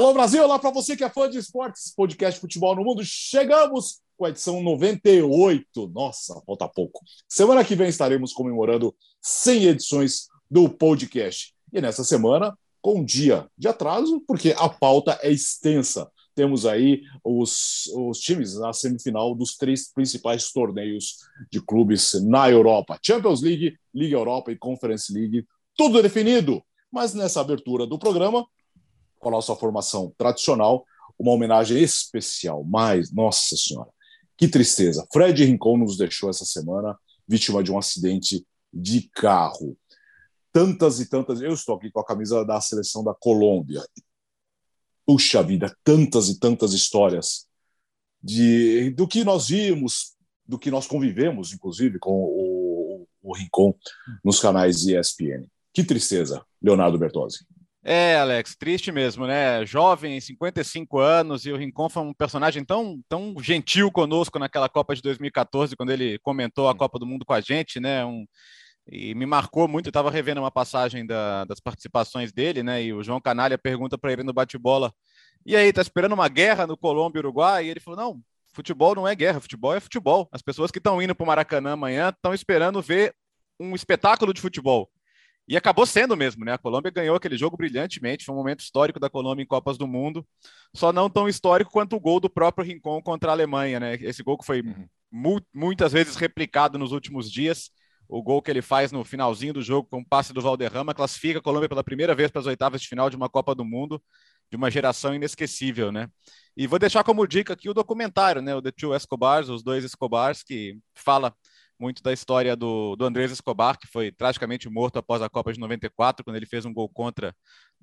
Alô 0.00 0.14
Brasil, 0.14 0.42
olá 0.42 0.58
para 0.58 0.70
você 0.70 0.96
que 0.96 1.04
é 1.04 1.10
fã 1.10 1.28
de 1.28 1.36
esportes, 1.36 1.94
podcast 1.94 2.40
Futebol 2.40 2.74
no 2.74 2.82
Mundo. 2.82 3.02
Chegamos 3.04 4.00
com 4.16 4.24
a 4.24 4.30
edição 4.30 4.62
98. 4.62 5.88
Nossa, 5.88 6.40
falta 6.46 6.66
pouco. 6.66 7.04
Semana 7.28 7.62
que 7.62 7.74
vem 7.74 7.90
estaremos 7.90 8.32
comemorando 8.32 8.96
100 9.20 9.64
edições 9.66 10.28
do 10.50 10.70
podcast. 10.70 11.52
E 11.70 11.82
nessa 11.82 12.02
semana, 12.02 12.58
com 12.80 13.00
um 13.00 13.04
dia 13.04 13.46
de 13.58 13.68
atraso, 13.68 14.24
porque 14.26 14.54
a 14.56 14.70
pauta 14.70 15.18
é 15.20 15.30
extensa. 15.30 16.10
Temos 16.34 16.64
aí 16.64 17.02
os, 17.22 17.86
os 17.94 18.20
times 18.20 18.58
na 18.58 18.72
semifinal 18.72 19.34
dos 19.34 19.58
três 19.58 19.92
principais 19.92 20.50
torneios 20.50 21.18
de 21.52 21.60
clubes 21.60 22.14
na 22.24 22.50
Europa: 22.50 22.98
Champions 23.02 23.42
League, 23.42 23.76
Liga 23.94 24.16
Europa 24.16 24.50
e 24.50 24.56
Conference 24.56 25.12
League. 25.12 25.44
Tudo 25.76 26.00
definido. 26.00 26.62
Mas 26.90 27.12
nessa 27.12 27.42
abertura 27.42 27.86
do 27.86 27.98
programa, 27.98 28.46
com 29.20 29.28
a 29.28 29.32
nossa 29.32 29.54
formação 29.54 30.12
tradicional, 30.18 30.84
uma 31.18 31.32
homenagem 31.32 31.80
especial. 31.80 32.64
Mas, 32.64 33.12
nossa 33.12 33.56
Senhora, 33.56 33.90
que 34.36 34.48
tristeza. 34.48 35.06
Fred 35.12 35.44
Rincon 35.44 35.76
nos 35.76 35.96
deixou 35.96 36.30
essa 36.30 36.44
semana, 36.44 36.98
vítima 37.28 37.62
de 37.62 37.70
um 37.70 37.78
acidente 37.78 38.44
de 38.72 39.08
carro. 39.14 39.76
Tantas 40.52 40.98
e 40.98 41.08
tantas. 41.08 41.40
Eu 41.40 41.52
estou 41.52 41.76
aqui 41.76 41.90
com 41.90 42.00
a 42.00 42.04
camisa 42.04 42.44
da 42.44 42.60
seleção 42.60 43.04
da 43.04 43.14
Colômbia. 43.14 43.84
Puxa 45.06 45.42
vida, 45.42 45.76
tantas 45.84 46.28
e 46.28 46.40
tantas 46.40 46.72
histórias 46.72 47.46
de 48.22 48.90
do 48.90 49.06
que 49.06 49.24
nós 49.24 49.48
vimos, 49.48 50.14
do 50.46 50.58
que 50.58 50.70
nós 50.70 50.86
convivemos, 50.86 51.52
inclusive, 51.52 51.98
com 51.98 52.12
o, 52.12 53.06
o 53.22 53.36
Rincon 53.36 53.74
nos 54.24 54.40
canais 54.40 54.86
ESPN. 54.86 55.46
Que 55.72 55.84
tristeza, 55.84 56.44
Leonardo 56.62 56.98
Bertozzi. 56.98 57.44
É, 57.82 58.16
Alex, 58.18 58.54
triste 58.56 58.92
mesmo, 58.92 59.26
né? 59.26 59.64
Jovem, 59.64 60.20
55 60.20 60.98
anos, 60.98 61.46
e 61.46 61.52
o 61.52 61.56
Rincon 61.56 61.88
foi 61.88 62.02
um 62.02 62.12
personagem 62.12 62.62
tão, 62.62 63.00
tão 63.08 63.34
gentil 63.40 63.90
conosco 63.90 64.38
naquela 64.38 64.68
Copa 64.68 64.94
de 64.94 65.00
2014, 65.00 65.74
quando 65.76 65.90
ele 65.90 66.18
comentou 66.18 66.68
a 66.68 66.74
Copa 66.74 66.98
do 66.98 67.06
Mundo 67.06 67.24
com 67.24 67.32
a 67.32 67.40
gente, 67.40 67.80
né? 67.80 68.04
Um, 68.04 68.26
e 68.86 69.14
me 69.14 69.24
marcou 69.24 69.66
muito. 69.66 69.86
Eu 69.86 69.90
estava 69.90 70.10
revendo 70.10 70.40
uma 70.42 70.50
passagem 70.50 71.06
da, 71.06 71.44
das 71.46 71.60
participações 71.60 72.32
dele, 72.32 72.62
né? 72.62 72.82
E 72.82 72.92
o 72.92 73.02
João 73.02 73.20
Canalha 73.20 73.56
pergunta 73.56 73.96
para 73.96 74.12
ele 74.12 74.22
no 74.24 74.32
bate-bola: 74.32 74.92
e 75.44 75.56
aí, 75.56 75.72
tá 75.72 75.80
esperando 75.80 76.12
uma 76.12 76.28
guerra 76.28 76.66
no 76.66 76.76
Colômbia 76.76 77.18
e 77.18 77.22
Uruguai? 77.22 77.66
E 77.66 77.70
ele 77.70 77.80
falou: 77.80 77.98
não, 77.98 78.20
futebol 78.52 78.94
não 78.94 79.08
é 79.08 79.14
guerra, 79.14 79.40
futebol 79.40 79.74
é 79.74 79.80
futebol. 79.80 80.28
As 80.32 80.42
pessoas 80.42 80.70
que 80.70 80.78
estão 80.78 81.00
indo 81.00 81.14
para 81.14 81.24
o 81.24 81.26
Maracanã 81.26 81.72
amanhã 81.72 82.10
estão 82.10 82.34
esperando 82.34 82.82
ver 82.82 83.14
um 83.58 83.74
espetáculo 83.74 84.34
de 84.34 84.40
futebol. 84.40 84.90
E 85.50 85.56
acabou 85.56 85.84
sendo 85.84 86.16
mesmo, 86.16 86.44
né? 86.44 86.52
A 86.52 86.58
Colômbia 86.58 86.92
ganhou 86.92 87.16
aquele 87.16 87.36
jogo 87.36 87.56
brilhantemente, 87.56 88.24
foi 88.24 88.32
um 88.32 88.38
momento 88.38 88.60
histórico 88.60 89.00
da 89.00 89.10
Colômbia 89.10 89.42
em 89.42 89.46
Copas 89.46 89.76
do 89.76 89.84
Mundo, 89.84 90.24
só 90.72 90.92
não 90.92 91.10
tão 91.10 91.28
histórico 91.28 91.72
quanto 91.72 91.96
o 91.96 92.00
gol 92.00 92.20
do 92.20 92.30
próprio 92.30 92.64
Rincon 92.64 93.02
contra 93.02 93.30
a 93.30 93.32
Alemanha, 93.32 93.80
né? 93.80 93.94
Esse 94.00 94.22
gol 94.22 94.38
que 94.38 94.46
foi 94.46 94.60
uhum. 94.60 94.86
mu 95.10 95.40
muitas 95.52 95.90
vezes 95.90 96.14
replicado 96.14 96.78
nos 96.78 96.92
últimos 96.92 97.28
dias. 97.28 97.68
O 98.08 98.22
gol 98.22 98.40
que 98.40 98.48
ele 98.48 98.62
faz 98.62 98.92
no 98.92 99.04
finalzinho 99.04 99.52
do 99.52 99.60
jogo 99.60 99.88
com 99.90 99.98
o 99.98 100.08
passe 100.08 100.32
do 100.32 100.40
Valderrama 100.40 100.94
classifica 100.94 101.40
a 101.40 101.42
Colômbia 101.42 101.68
pela 101.68 101.82
primeira 101.82 102.14
vez 102.14 102.30
para 102.30 102.40
as 102.40 102.46
oitavas 102.46 102.80
de 102.80 102.86
final 102.86 103.10
de 103.10 103.16
uma 103.16 103.28
Copa 103.28 103.52
do 103.52 103.64
Mundo, 103.64 104.00
de 104.48 104.56
uma 104.56 104.70
geração 104.70 105.12
inesquecível, 105.12 105.90
né? 105.90 106.08
E 106.56 106.68
vou 106.68 106.78
deixar 106.78 107.02
como 107.02 107.26
dica 107.26 107.54
aqui 107.54 107.68
o 107.68 107.74
documentário, 107.74 108.40
né? 108.40 108.54
O 108.54 108.62
The 108.62 108.70
Two 108.70 108.94
Escobars, 108.94 109.48
os 109.48 109.64
dois 109.64 109.82
Escobars, 109.82 110.44
que 110.44 110.78
fala 110.94 111.34
muito 111.80 112.02
da 112.02 112.12
história 112.12 112.54
do, 112.54 112.94
do 112.94 113.04
Andrés 113.04 113.32
Escobar, 113.32 113.78
que 113.78 113.86
foi 113.86 114.12
tragicamente 114.12 114.68
morto 114.68 114.98
após 114.98 115.22
a 115.22 115.28
Copa 115.28 115.52
de 115.52 115.58
94, 115.58 116.22
quando 116.22 116.36
ele 116.36 116.46
fez 116.46 116.66
um 116.66 116.72
gol 116.72 116.88
contra 116.88 117.34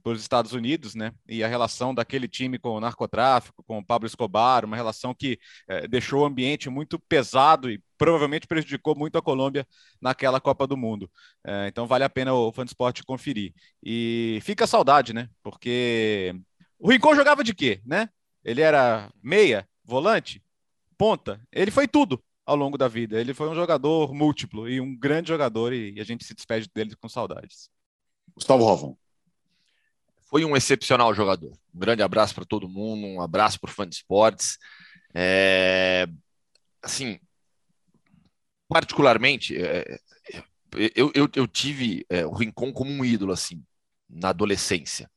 os 0.04 0.22
Estados 0.22 0.54
Unidos, 0.54 0.96
né? 0.96 1.12
E 1.28 1.44
a 1.44 1.48
relação 1.48 1.94
daquele 1.94 2.28
time 2.28 2.60
com 2.60 2.70
o 2.70 2.80
narcotráfico, 2.80 3.64
com 3.64 3.80
o 3.80 3.86
Pablo 3.86 4.08
Escobar, 4.08 4.64
uma 4.64 4.76
relação 4.76 5.14
que 5.14 5.40
eh, 5.68 5.88
deixou 5.88 6.22
o 6.22 6.26
ambiente 6.26 6.70
muito 6.70 7.00
pesado 7.00 7.70
e 7.70 7.82
provavelmente 7.98 8.48
prejudicou 8.48 8.96
muito 8.96 9.18
a 9.18 9.22
Colômbia 9.22 9.68
naquela 10.00 10.40
Copa 10.40 10.68
do 10.68 10.78
Mundo. 10.78 11.10
Eh, 11.46 11.68
então 11.68 11.88
vale 11.88 12.04
a 12.04 12.10
pena 12.10 12.34
o 12.34 12.54
esporte 12.64 13.04
conferir. 13.04 13.54
E 13.84 14.40
fica 14.44 14.64
a 14.66 14.68
saudade, 14.68 15.14
né? 15.14 15.30
Porque 15.44 16.36
o 16.80 16.90
Rincon 16.90 17.16
jogava 17.16 17.44
de 17.44 17.54
quê, 17.54 17.82
né? 17.86 18.10
Ele 18.44 18.62
era 18.62 19.12
meia, 19.22 19.68
volante, 19.84 20.42
ponta, 20.98 21.42
ele 21.52 21.72
foi 21.72 21.88
tudo 21.88 22.22
ao 22.48 22.56
longo 22.56 22.78
da 22.78 22.88
vida. 22.88 23.20
Ele 23.20 23.34
foi 23.34 23.50
um 23.50 23.54
jogador 23.54 24.14
múltiplo 24.14 24.70
e 24.70 24.80
um 24.80 24.96
grande 24.98 25.28
jogador 25.28 25.74
e 25.74 26.00
a 26.00 26.04
gente 26.06 26.24
se 26.24 26.34
despede 26.34 26.70
dele 26.74 26.96
com 26.96 27.10
saudades. 27.10 27.70
Gustavo 28.34 28.64
Rovon. 28.64 28.98
Foi 30.30 30.46
um 30.46 30.56
excepcional 30.56 31.14
jogador. 31.14 31.52
Um 31.76 31.80
grande 31.80 32.02
abraço 32.02 32.34
para 32.34 32.46
todo 32.46 32.70
mundo, 32.70 33.06
um 33.06 33.22
abraço 33.22 33.60
para 33.60 33.70
o 33.70 33.74
fã 33.74 33.88
de 33.88 33.96
esportes. 33.96 34.58
É... 35.14 36.08
Assim, 36.82 37.20
particularmente, 38.70 39.56
é... 39.58 40.00
eu, 40.96 41.12
eu, 41.14 41.30
eu, 41.36 41.48
tive 41.48 42.06
é, 42.10 42.26
o 42.26 42.34
Rincon 42.34 42.72
como 42.72 42.92
um 42.92 43.04
ídolo, 43.04 43.34
assim, 43.34 43.62
na 44.10 44.30
adolescência. 44.30 45.10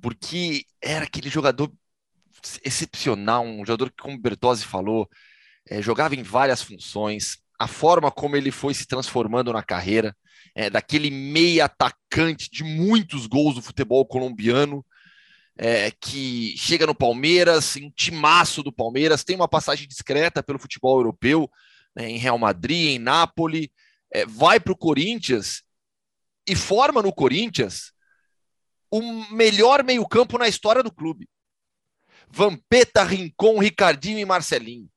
Porque 0.00 0.64
era 0.80 1.04
aquele 1.04 1.28
jogador 1.28 1.72
excepcional, 2.64 3.44
um 3.44 3.64
jogador 3.64 3.90
que, 3.90 4.02
como 4.02 4.16
o 4.16 4.20
Bertozzi 4.20 4.64
falou, 4.64 5.08
é, 5.68 5.80
jogava 5.80 6.14
em 6.14 6.22
várias 6.22 6.62
funções, 6.62 7.38
a 7.58 7.66
forma 7.66 8.10
como 8.10 8.36
ele 8.36 8.50
foi 8.50 8.74
se 8.74 8.86
transformando 8.86 9.52
na 9.52 9.62
carreira, 9.62 10.16
é, 10.54 10.68
daquele 10.68 11.10
meia 11.10 11.64
atacante 11.64 12.50
de 12.50 12.62
muitos 12.62 13.26
gols 13.26 13.54
do 13.54 13.62
futebol 13.62 14.06
colombiano, 14.06 14.84
é, 15.56 15.90
que 15.90 16.54
chega 16.56 16.86
no 16.86 16.94
Palmeiras, 16.94 17.76
um 17.76 17.90
timaço 17.90 18.62
do 18.62 18.72
Palmeiras, 18.72 19.24
tem 19.24 19.36
uma 19.36 19.48
passagem 19.48 19.86
discreta 19.86 20.42
pelo 20.42 20.58
futebol 20.58 20.98
europeu, 20.98 21.48
né, 21.94 22.10
em 22.10 22.18
Real 22.18 22.38
Madrid, 22.38 22.96
em 22.96 22.98
Nápoles, 22.98 23.68
é, 24.12 24.26
vai 24.26 24.58
para 24.58 24.72
o 24.72 24.76
Corinthians 24.76 25.62
e 26.46 26.54
forma 26.54 27.02
no 27.02 27.12
Corinthians 27.12 27.92
o 28.90 29.00
melhor 29.32 29.82
meio-campo 29.82 30.38
na 30.38 30.46
história 30.46 30.82
do 30.82 30.92
clube. 30.92 31.28
Vampeta, 32.28 33.02
Rincon, 33.02 33.58
Ricardinho 33.58 34.18
e 34.18 34.24
Marcelinho. 34.24 34.88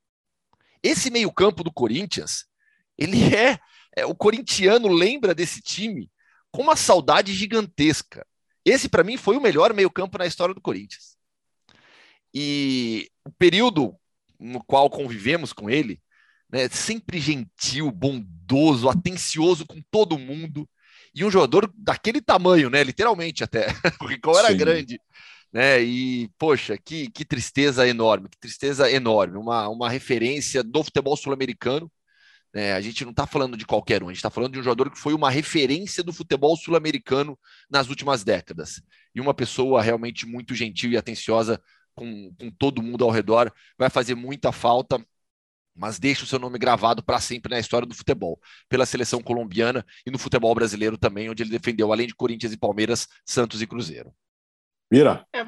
Esse 0.84 1.10
meio-campo 1.10 1.64
do 1.64 1.72
Corinthians, 1.72 2.46
ele 2.98 3.18
é, 3.36 3.60
é, 3.96 4.06
O 4.06 4.16
corintiano 4.16 4.88
lembra 4.88 5.34
desse 5.34 5.62
time 5.62 6.12
com 6.52 6.62
uma 6.62 6.76
saudade 6.76 7.34
gigantesca. 7.34 8.26
Esse, 8.64 8.90
para 8.90 9.04
mim, 9.04 9.18
foi 9.18 9.38
o 9.38 9.42
melhor 9.42 9.74
meio-campo 9.74 10.18
na 10.18 10.26
história 10.26 10.54
do 10.54 10.62
Corinthians. 10.62 11.18
E 12.34 13.10
o 13.26 13.32
período 13.32 13.96
no 14.40 14.64
qual 14.64 14.90
convivemos 14.90 15.54
com 15.54 15.70
ele, 15.70 16.02
né, 16.50 16.70
sempre 16.70 17.20
gentil, 17.20 17.92
bondoso, 17.92 18.90
atencioso 18.90 19.66
com 19.66 19.82
todo 19.90 20.20
mundo. 20.20 20.70
E 21.14 21.26
um 21.26 21.32
jogador 21.32 21.72
daquele 21.76 22.22
tamanho, 22.22 22.70
né? 22.70 22.84
Literalmente 22.84 23.44
até. 23.44 23.68
O 24.02 24.06
Ricão 24.06 24.38
era 24.38 24.50
Sim. 24.50 24.58
grande 24.58 25.02
né? 25.52 25.82
E, 25.82 26.30
poxa, 26.38 26.78
que, 26.78 27.10
que 27.10 27.26
tristeza 27.26 27.88
enorme, 27.88 28.30
que 28.30 28.38
tristeza 28.40 28.92
enorme. 28.92 29.38
Uma, 29.38 29.68
uma 29.70 29.90
referência 29.90 30.64
do 30.64 30.84
futebol 30.84 31.16
sul-americano. 31.16 31.92
Né? 32.54 32.74
A 32.74 32.82
gente 32.82 33.04
não 33.04 33.12
está 33.12 33.28
falando 33.28 33.58
de 33.58 33.66
qualquer 33.66 34.04
um, 34.04 34.08
a 34.08 34.12
gente 34.12 34.18
está 34.18 34.30
falando 34.30 34.54
de 34.54 34.60
um 34.60 34.64
jogador 34.64 34.90
que 34.92 35.00
foi 35.00 35.14
uma 35.14 35.30
referência 35.30 36.04
do 36.04 36.14
futebol 36.14 36.56
sul-americano 36.56 37.38
nas 37.70 37.90
últimas 37.90 38.24
décadas. 38.24 38.82
E 39.14 39.22
uma 39.22 39.34
pessoa 39.34 39.82
realmente 39.82 40.26
muito 40.26 40.56
gentil 40.56 40.92
e 40.92 40.98
atenciosa 40.98 41.62
com, 41.96 42.34
com 42.40 42.52
todo 42.52 42.82
mundo 42.84 43.04
ao 43.04 43.12
redor. 43.12 43.52
Vai 43.78 43.90
fazer 43.90 44.16
muita 44.16 44.52
falta 44.52 45.04
mas 45.78 46.00
deixa 46.00 46.24
o 46.24 46.28
seu 46.28 46.40
nome 46.40 46.58
gravado 46.58 47.04
para 47.04 47.20
sempre 47.22 47.52
na 47.52 47.60
história 47.60 47.88
do 47.88 47.94
futebol, 47.94 48.40
pela 48.68 48.86
seleção 48.86 49.22
colombiana 49.22 49.86
e 50.06 50.12
no 50.12 50.18
futebol 50.18 50.54
brasileiro 50.56 50.98
também, 50.98 51.30
onde 51.30 51.44
ele 51.44 51.52
defendeu, 51.52 51.94
além 51.94 52.08
de 52.08 52.16
Corinthians 52.16 52.52
e 52.52 52.58
Palmeiras, 52.58 53.08
Santos 53.24 53.62
e 53.62 53.68
Cruzeiro. 53.68 54.12
Mira. 54.90 55.26
É, 55.34 55.46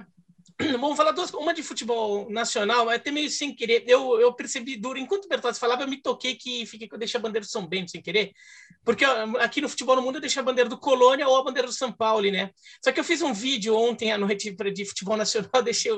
vamos 0.77 0.97
falar 0.97 1.11
duas, 1.11 1.31
uma 1.33 1.53
de 1.53 1.63
futebol 1.63 2.29
nacional, 2.29 2.89
até 2.89 3.11
meio 3.11 3.29
sem 3.29 3.55
querer. 3.55 3.85
Eu, 3.87 4.19
eu 4.19 4.33
percebi 4.33 4.75
duro, 4.75 4.99
enquanto 4.99 5.25
o 5.25 5.29
Bertozzi 5.29 5.59
falava, 5.59 5.83
eu 5.83 5.87
me 5.87 6.01
toquei 6.01 6.35
que 6.35 6.65
fiquei 6.65 6.87
que 6.87 6.93
eu 6.93 6.99
deixei 6.99 7.17
a 7.17 7.21
bandeira 7.21 7.45
do 7.45 7.49
São 7.49 7.65
Bento 7.65 7.91
sem 7.91 8.01
querer, 8.01 8.33
porque 8.83 9.05
aqui 9.39 9.61
no 9.61 9.69
futebol 9.69 9.95
no 9.95 10.01
mundo 10.01 10.15
eu 10.15 10.21
deixei 10.21 10.41
a 10.41 10.43
bandeira 10.43 10.69
do 10.69 10.77
Colônia 10.77 11.27
ou 11.27 11.37
a 11.37 11.43
bandeira 11.43 11.67
do 11.67 11.73
São 11.73 11.91
Paulo, 11.91 12.29
né? 12.29 12.51
Só 12.83 12.91
que 12.91 12.99
eu 12.99 13.03
fiz 13.05 13.21
um 13.21 13.33
vídeo 13.33 13.73
ontem 13.75 14.15
no 14.17 14.25
Retiro 14.25 14.71
de 14.71 14.85
Futebol 14.85 15.15
Nacional, 15.15 15.49
deixei 15.63 15.91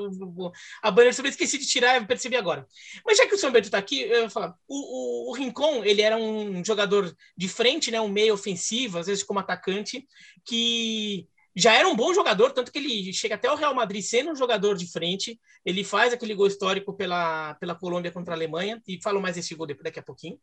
a 0.82 0.90
bandeira 0.90 1.22
do 1.22 1.28
esqueci 1.28 1.58
de 1.58 1.66
tirar, 1.66 1.96
eu 1.96 2.06
percebi 2.06 2.36
agora. 2.36 2.64
Mas 3.04 3.18
já 3.18 3.26
que 3.26 3.34
o 3.34 3.38
São 3.38 3.50
Bento 3.50 3.64
está 3.64 3.78
aqui, 3.78 4.02
eu 4.02 4.22
vou 4.22 4.30
falar, 4.30 4.54
o, 4.68 5.28
o, 5.28 5.30
o 5.30 5.34
Rincon, 5.34 5.84
ele 5.84 6.02
era 6.02 6.16
um 6.16 6.64
jogador 6.64 7.12
de 7.36 7.48
frente, 7.48 7.90
né? 7.90 8.00
Um 8.00 8.08
meio 8.08 8.34
ofensivo, 8.34 8.98
às 8.98 9.08
vezes 9.08 9.24
como 9.24 9.40
atacante, 9.40 10.06
que 10.44 11.26
já 11.54 11.74
era 11.74 11.86
um 11.86 11.94
bom 11.94 12.14
jogador, 12.14 12.52
tanto 12.52 12.72
que 12.72 12.78
ele 12.78 13.12
chega 13.12 13.34
até 13.34 13.50
o 13.50 13.54
Real 13.54 13.74
Madrid 13.74 14.02
sendo 14.02 14.30
um 14.30 14.36
jogador 14.36 14.74
de 14.74 14.90
frente. 14.90 15.38
Ele 15.64 15.84
faz 15.84 16.12
aquele 16.12 16.34
gol 16.34 16.46
histórico 16.46 16.94
pela, 16.94 17.54
pela 17.54 17.74
Colômbia 17.74 18.10
contra 18.10 18.32
a 18.32 18.36
Alemanha, 18.36 18.80
e 18.88 19.00
falo 19.02 19.20
mais 19.20 19.36
desse 19.36 19.54
gol 19.54 19.66
daqui 19.66 19.98
a 19.98 20.02
pouquinho. 20.02 20.38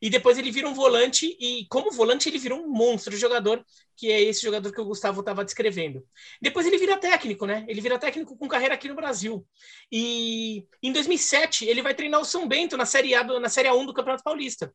E 0.00 0.08
depois 0.08 0.38
ele 0.38 0.50
vira 0.50 0.66
um 0.66 0.74
volante, 0.74 1.36
e 1.38 1.66
como 1.68 1.92
volante 1.92 2.28
ele 2.28 2.38
vira 2.38 2.54
um 2.54 2.68
monstro 2.68 3.14
jogador, 3.16 3.64
que 3.94 4.10
é 4.10 4.22
esse 4.22 4.42
jogador 4.42 4.72
que 4.72 4.80
o 4.80 4.84
Gustavo 4.86 5.20
estava 5.20 5.44
descrevendo. 5.44 6.02
Depois 6.40 6.66
ele 6.66 6.78
vira 6.78 6.96
técnico, 6.96 7.44
né? 7.46 7.64
Ele 7.68 7.80
vira 7.80 7.98
técnico 7.98 8.36
com 8.36 8.48
carreira 8.48 8.74
aqui 8.74 8.88
no 8.88 8.94
Brasil. 8.94 9.46
E 9.92 10.66
em 10.82 10.92
2007 10.92 11.66
ele 11.66 11.82
vai 11.82 11.94
treinar 11.94 12.20
o 12.20 12.24
São 12.24 12.48
Bento 12.48 12.76
na 12.76 12.86
Série 12.86 13.14
A, 13.14 13.22
na 13.22 13.48
Série 13.50 13.68
A1 13.68 13.86
do 13.86 13.94
Campeonato 13.94 14.24
Paulista. 14.24 14.74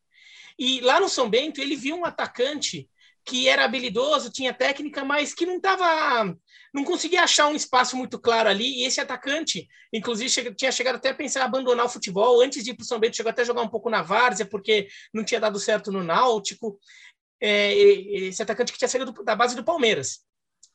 E 0.58 0.82
lá 0.82 1.00
no 1.00 1.10
São 1.10 1.30
Bento 1.30 1.60
ele 1.60 1.76
viu 1.76 1.96
um 1.96 2.06
atacante 2.06 2.88
que 3.26 3.48
era 3.48 3.66
habilidoso, 3.66 4.32
tinha 4.32 4.54
técnica, 4.54 5.04
mas 5.04 5.34
que 5.34 5.46
não 5.46 5.58
estava. 5.58 6.36
não 6.74 6.84
conseguia 6.84 7.24
achar 7.24 7.48
um 7.48 7.56
espaço 7.56 7.96
muito 7.96 8.20
claro 8.20 8.50
ali. 8.50 8.82
E 8.82 8.86
esse 8.86 9.00
atacante, 9.00 9.68
inclusive, 9.94 10.54
tinha 10.56 10.72
chegado 10.72 10.96
até 10.96 11.10
a 11.10 11.16
pensar 11.16 11.42
em 11.42 11.44
abandonar 11.44 11.86
o 11.86 11.90
futebol. 11.90 12.42
Antes 12.42 12.64
de 12.64 12.72
ir 12.72 12.74
para 12.76 12.84
o 12.84 12.86
São 12.86 13.00
Bento, 13.00 13.16
chegou 13.16 13.30
até 13.30 13.42
a 13.42 13.46
jogar 13.46 13.62
um 13.62 13.70
pouco 13.70 13.90
na 13.90 14.02
Várzea, 14.02 14.46
porque 14.46 14.88
não 15.14 15.24
tinha 15.24 15.40
dado 15.40 15.60
certo 15.60 15.92
no 15.92 16.04
Náutico. 16.04 16.80
É, 17.42 17.74
esse 17.74 18.42
atacante 18.42 18.72
que 18.72 18.78
tinha 18.78 18.90
saído 18.90 19.12
do, 19.12 19.24
da 19.24 19.36
base 19.36 19.56
do 19.56 19.64
Palmeiras. 19.64 20.20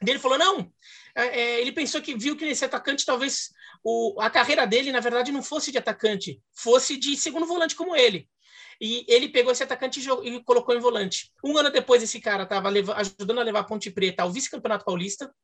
Ele 0.07 0.19
falou: 0.19 0.39
não. 0.39 0.73
É, 1.17 1.41
é, 1.41 1.61
ele 1.61 1.73
pensou 1.73 2.03
que 2.03 2.17
viu 2.17 2.37
que 2.37 2.45
nesse 2.45 2.65
atacante 2.65 3.05
talvez 3.05 3.51
o, 3.85 4.21
a 4.21 4.29
carreira 4.29 4.67
dele, 4.67 4.91
na 4.91 5.01
verdade, 5.01 5.31
não 5.31 5.43
fosse 5.43 5.71
de 5.71 5.79
atacante, 5.79 6.41
fosse 6.53 6.97
de 6.97 7.17
segundo 7.17 7.47
volante 7.47 7.77
como 7.77 7.95
ele. 7.95 8.29
E 8.87 9.03
ele 9.09 9.31
pegou 9.31 9.51
esse 9.51 9.63
atacante 9.63 9.99
e, 9.99 10.45
colocou 10.45 10.75
em 10.75 10.79
volante. 10.79 11.33
Um 11.43 11.57
ano 11.57 11.71
depois, 11.71 12.03
esse 12.03 12.21
cara 12.21 12.43
estava 12.43 12.69
ajudando 12.69 13.41
a 13.41 13.43
levar 13.43 13.61
a 13.61 13.65
Ponte 13.65 13.91
Preta 13.91 14.23
ao 14.23 14.31
vice-campeonato 14.31 14.85
paulista, 14.85 15.35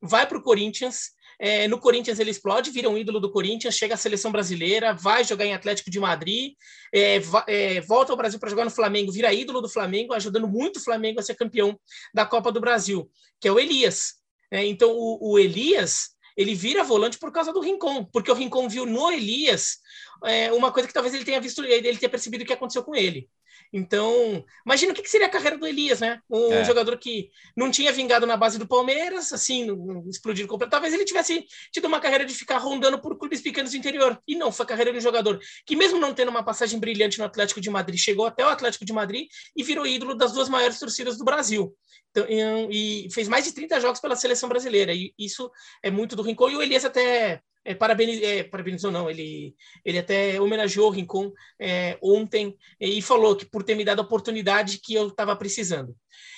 vai 0.00 0.28
para 0.28 0.38
o 0.38 0.42
Corinthians. 0.42 1.10
É, 1.36 1.66
no 1.66 1.80
Corinthians 1.80 2.20
ele 2.20 2.30
explode, 2.30 2.70
vira 2.70 2.88
um 2.88 2.96
ídolo 2.96 3.18
do 3.18 3.32
Corinthians, 3.32 3.74
chega 3.74 3.94
à 3.94 3.96
seleção 3.96 4.30
brasileira, 4.30 4.94
vai 4.94 5.24
jogar 5.24 5.44
em 5.44 5.52
Atlético 5.52 5.90
de 5.90 5.98
Madrid, 5.98 6.52
é, 6.94 7.20
é, 7.48 7.80
volta 7.80 8.12
ao 8.12 8.16
Brasil 8.16 8.38
para 8.38 8.48
jogar 8.48 8.64
no 8.64 8.70
Flamengo, 8.70 9.10
vira 9.10 9.34
ídolo 9.34 9.60
do 9.60 9.68
Flamengo, 9.68 10.14
ajudando 10.14 10.46
muito 10.46 10.76
o 10.76 10.84
Flamengo 10.84 11.18
a 11.18 11.22
ser 11.24 11.34
campeão 11.34 11.76
da 12.14 12.24
Copa 12.24 12.52
do 12.52 12.60
Brasil, 12.60 13.10
que 13.40 13.48
é 13.48 13.50
o 13.50 13.58
Elias. 13.58 14.14
É, 14.52 14.64
então 14.64 14.92
o, 14.92 15.32
o 15.32 15.36
Elias 15.36 16.13
ele 16.36 16.54
vira 16.54 16.82
volante 16.82 17.18
por 17.18 17.30
causa 17.32 17.52
do 17.52 17.60
Rincon, 17.60 18.04
porque 18.04 18.30
o 18.30 18.34
Rincon 18.34 18.68
viu 18.68 18.84
no 18.86 19.10
Elias 19.10 19.78
é, 20.24 20.52
uma 20.52 20.72
coisa 20.72 20.88
que 20.88 20.94
talvez 20.94 21.14
ele 21.14 21.24
tenha 21.24 21.40
visto, 21.40 21.64
ele 21.64 21.98
tenha 21.98 22.10
percebido 22.10 22.42
o 22.42 22.46
que 22.46 22.52
aconteceu 22.52 22.82
com 22.82 22.94
ele. 22.94 23.28
Então, 23.76 24.44
imagina 24.64 24.92
o 24.92 24.94
que 24.94 25.04
seria 25.08 25.26
a 25.26 25.30
carreira 25.30 25.58
do 25.58 25.66
Elias, 25.66 25.98
né? 25.98 26.20
Um 26.30 26.52
é. 26.52 26.64
jogador 26.64 26.96
que 26.96 27.28
não 27.56 27.72
tinha 27.72 27.92
vingado 27.92 28.24
na 28.24 28.36
base 28.36 28.56
do 28.56 28.68
Palmeiras, 28.68 29.32
assim, 29.32 29.66
explodido 30.08 30.46
completo. 30.46 30.70
Talvez 30.70 30.94
ele 30.94 31.04
tivesse 31.04 31.44
tido 31.72 31.86
uma 31.86 31.98
carreira 31.98 32.24
de 32.24 32.32
ficar 32.32 32.58
rondando 32.58 33.00
por 33.00 33.18
clubes 33.18 33.40
pequenos 33.40 33.72
do 33.72 33.76
interior. 33.76 34.16
E 34.28 34.36
não, 34.36 34.52
foi 34.52 34.62
a 34.62 34.68
carreira 34.68 34.92
de 34.92 34.98
um 34.98 35.00
jogador 35.00 35.40
que, 35.66 35.74
mesmo 35.74 35.98
não 35.98 36.14
tendo 36.14 36.28
uma 36.28 36.44
passagem 36.44 36.78
brilhante 36.78 37.18
no 37.18 37.24
Atlético 37.24 37.60
de 37.60 37.68
Madrid, 37.68 37.98
chegou 37.98 38.26
até 38.26 38.46
o 38.46 38.48
Atlético 38.48 38.84
de 38.84 38.92
Madrid 38.92 39.26
e 39.56 39.64
virou 39.64 39.84
ídolo 39.84 40.14
das 40.14 40.32
duas 40.32 40.48
maiores 40.48 40.78
torcidas 40.78 41.18
do 41.18 41.24
Brasil. 41.24 41.76
Então, 42.12 42.28
e 42.70 43.08
fez 43.12 43.26
mais 43.26 43.44
de 43.44 43.50
30 43.50 43.80
jogos 43.80 43.98
pela 43.98 44.14
seleção 44.14 44.48
brasileira. 44.48 44.94
E 44.94 45.12
isso 45.18 45.50
é 45.82 45.90
muito 45.90 46.14
do 46.14 46.22
Rincon. 46.22 46.48
E 46.48 46.56
o 46.56 46.62
Elias 46.62 46.84
até 46.84 47.42
é, 47.64 47.74
parabeniz, 47.74 48.22
é, 48.22 48.42
parabenizou, 48.42 48.90
não, 48.90 49.08
ele, 49.08 49.54
ele 49.84 49.98
até 49.98 50.40
homenageou 50.40 50.88
o 50.88 50.90
Rincon 50.90 51.32
é, 51.58 51.98
ontem 52.02 52.56
e 52.78 53.00
falou 53.00 53.34
que 53.34 53.46
por 53.46 53.62
ter 53.62 53.74
me 53.74 53.84
dado 53.84 54.00
a 54.00 54.04
oportunidade 54.04 54.78
que 54.78 54.94
eu 54.94 55.08
estava 55.08 55.34
precisando. 55.34 55.96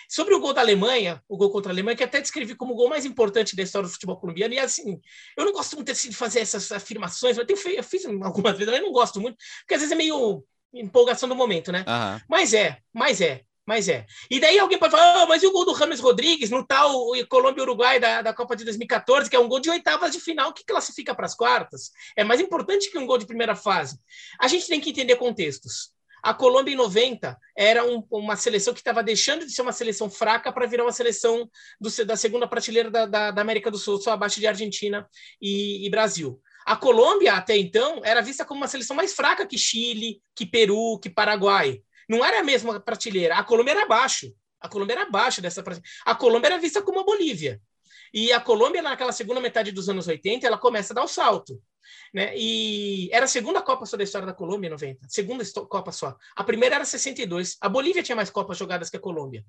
Sobre 0.08 0.34
o 0.34 0.40
gol 0.40 0.52
da 0.52 0.60
Alemanha, 0.60 1.20
o 1.28 1.36
gol 1.36 1.50
contra 1.50 1.72
a 1.72 1.74
Alemanha, 1.74 1.96
que 1.96 2.04
até 2.04 2.20
descrevi 2.20 2.54
como 2.54 2.74
o 2.74 2.76
gol 2.76 2.88
mais 2.88 3.04
importante 3.04 3.56
da 3.56 3.62
história 3.62 3.88
do 3.88 3.92
futebol 3.92 4.16
colombiano, 4.16 4.54
e 4.54 4.58
assim, 4.58 5.00
eu 5.36 5.44
não 5.44 5.52
gosto 5.52 5.74
muito 5.74 5.90
assim, 5.90 6.08
de 6.10 6.16
fazer 6.16 6.40
essas 6.40 6.70
afirmações, 6.70 7.36
eu, 7.36 7.44
tenho, 7.44 7.58
eu 7.70 7.82
fiz 7.82 8.04
algumas 8.06 8.52
vezes, 8.52 8.70
mas 8.70 8.80
eu 8.80 8.86
não 8.86 8.92
gosto 8.92 9.20
muito, 9.20 9.36
porque 9.60 9.74
às 9.74 9.80
vezes 9.80 9.92
é 9.92 9.96
meio 9.96 10.44
empolgação 10.72 11.28
do 11.28 11.34
momento, 11.34 11.72
né? 11.72 11.80
Uhum. 11.80 12.20
Mas 12.28 12.54
é, 12.54 12.78
mas 12.92 13.20
é. 13.20 13.42
Mas 13.66 13.88
é. 13.88 14.06
E 14.30 14.38
daí 14.38 14.58
alguém 14.58 14.78
pode 14.78 14.92
falar, 14.92 15.24
oh, 15.24 15.26
mas 15.26 15.42
e 15.42 15.46
o 15.46 15.52
gol 15.52 15.64
do 15.64 15.72
Rames 15.72 15.98
Rodrigues 15.98 16.50
no 16.50 16.64
tal 16.64 17.10
Colômbia 17.28 17.64
Uruguai 17.64 17.98
da, 17.98 18.22
da 18.22 18.32
Copa 18.32 18.54
de 18.54 18.64
2014, 18.64 19.28
que 19.28 19.34
é 19.34 19.40
um 19.40 19.48
gol 19.48 19.58
de 19.58 19.68
oitavas 19.68 20.12
de 20.12 20.20
final 20.20 20.52
que 20.52 20.64
classifica 20.64 21.14
para 21.14 21.26
as 21.26 21.34
quartas? 21.34 21.90
É 22.16 22.22
mais 22.22 22.40
importante 22.40 22.90
que 22.90 22.98
um 22.98 23.06
gol 23.06 23.18
de 23.18 23.26
primeira 23.26 23.56
fase. 23.56 23.98
A 24.40 24.46
gente 24.46 24.68
tem 24.68 24.80
que 24.80 24.90
entender 24.90 25.16
contextos. 25.16 25.96
A 26.22 26.34
Colômbia 26.34 26.72
em 26.72 26.76
90 26.76 27.38
era 27.56 27.84
um, 27.84 28.04
uma 28.10 28.36
seleção 28.36 28.72
que 28.72 28.80
estava 28.80 29.02
deixando 29.02 29.44
de 29.44 29.52
ser 29.52 29.62
uma 29.62 29.72
seleção 29.72 30.10
fraca 30.10 30.52
para 30.52 30.66
virar 30.66 30.84
uma 30.84 30.92
seleção 30.92 31.48
do, 31.80 31.88
da 32.04 32.16
segunda 32.16 32.48
prateleira 32.48 32.90
da, 32.90 33.06
da, 33.06 33.30
da, 33.30 33.42
América 33.42 33.70
do 33.70 33.78
Sul, 33.78 34.00
só 34.00 34.12
abaixo 34.12 34.40
de 34.40 34.46
Argentina 34.46 35.08
e, 35.40 35.86
e 35.86 35.90
Brasil. 35.90 36.40
A 36.64 36.74
Colômbia, 36.74 37.34
até 37.34 37.56
então, 37.56 38.00
era 38.04 38.20
vista 38.20 38.44
como 38.44 38.60
uma 38.60 38.66
seleção 38.66 38.96
mais 38.96 39.12
fraca 39.14 39.46
que 39.46 39.56
Chile, 39.56 40.20
que 40.34 40.44
Peru, 40.44 40.98
que 41.00 41.08
Paraguai. 41.08 41.80
Não 42.08 42.24
era 42.24 42.40
a 42.40 42.44
mesma 42.44 42.78
prateleira. 42.80 43.36
A 43.36 43.44
Colômbia 43.44 43.72
era 43.72 43.82
abaixo. 43.82 44.32
A 44.60 44.68
Colômbia 44.68 44.94
era 44.94 45.02
abaixo 45.02 45.40
dessa 45.40 45.62
prateleira. 45.62 45.90
A 46.04 46.14
Colômbia 46.14 46.48
era 46.48 46.58
vista 46.58 46.82
como 46.82 47.00
a 47.00 47.04
Bolívia. 47.04 47.60
E 48.12 48.32
a 48.32 48.40
Colômbia, 48.40 48.82
naquela 48.82 49.12
segunda 49.12 49.40
metade 49.40 49.72
dos 49.72 49.88
anos 49.88 50.06
80, 50.06 50.46
ela 50.46 50.58
começa 50.58 50.92
a 50.92 50.96
dar 50.96 51.04
o 51.04 51.08
salto. 51.08 51.60
Né? 52.12 52.32
E 52.36 53.08
era 53.12 53.24
a 53.24 53.28
segunda 53.28 53.60
Copa 53.62 53.86
só 53.86 53.96
da 53.96 54.04
história 54.04 54.26
da 54.26 54.32
Colômbia, 54.32 54.70
90. 54.70 55.06
Segunda 55.08 55.44
Copa 55.68 55.92
só. 55.92 56.16
A 56.34 56.44
primeira 56.44 56.76
era 56.76 56.84
62. 56.84 57.56
A 57.60 57.68
Bolívia 57.68 58.02
tinha 58.02 58.16
mais 58.16 58.30
Copas 58.30 58.56
jogadas 58.56 58.90
que 58.90 58.96
a 58.96 59.00
Colômbia. 59.00 59.44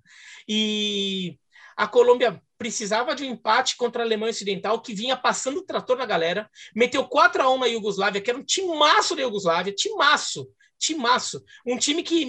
E 0.47 1.37
a 1.75 1.87
Colômbia 1.87 2.41
precisava 2.57 3.15
de 3.15 3.23
um 3.23 3.27
empate 3.27 3.77
contra 3.77 4.01
a 4.01 4.05
Alemanha 4.05 4.31
Ocidental, 4.31 4.81
que 4.81 4.93
vinha 4.93 5.15
passando 5.15 5.57
o 5.57 5.65
trator 5.65 5.95
na 5.95 6.05
galera, 6.05 6.49
meteu 6.75 7.07
4 7.07 7.41
a 7.41 7.49
1 7.51 7.59
na 7.59 7.67
Iugoslávia, 7.67 8.19
que 8.19 8.29
era 8.29 8.39
um 8.39 8.43
timaço 8.43 9.15
da 9.15 9.21
Iugoslávia, 9.21 9.73
timaço 9.73 10.49
timaço. 10.77 11.43
Um 11.65 11.77
time 11.77 12.03
que, 12.03 12.25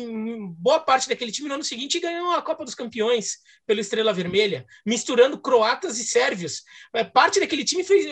boa 0.59 0.81
parte 0.81 1.09
daquele 1.09 1.33
time, 1.33 1.49
no 1.49 1.55
ano 1.55 1.65
seguinte, 1.65 2.01
ganhou 2.01 2.33
a 2.33 2.43
Copa 2.43 2.65
dos 2.65 2.75
Campeões 2.75 3.39
pelo 3.67 3.81
Estrela 3.81 4.13
Vermelha, 4.13 4.67
misturando 4.85 5.41
croatas 5.41 5.99
e 5.99 6.05
sérvios. 6.05 6.63
É, 6.95 7.05
parte 7.05 7.41
daquele 7.41 7.65
time 7.65 7.85
foi, 7.85 8.09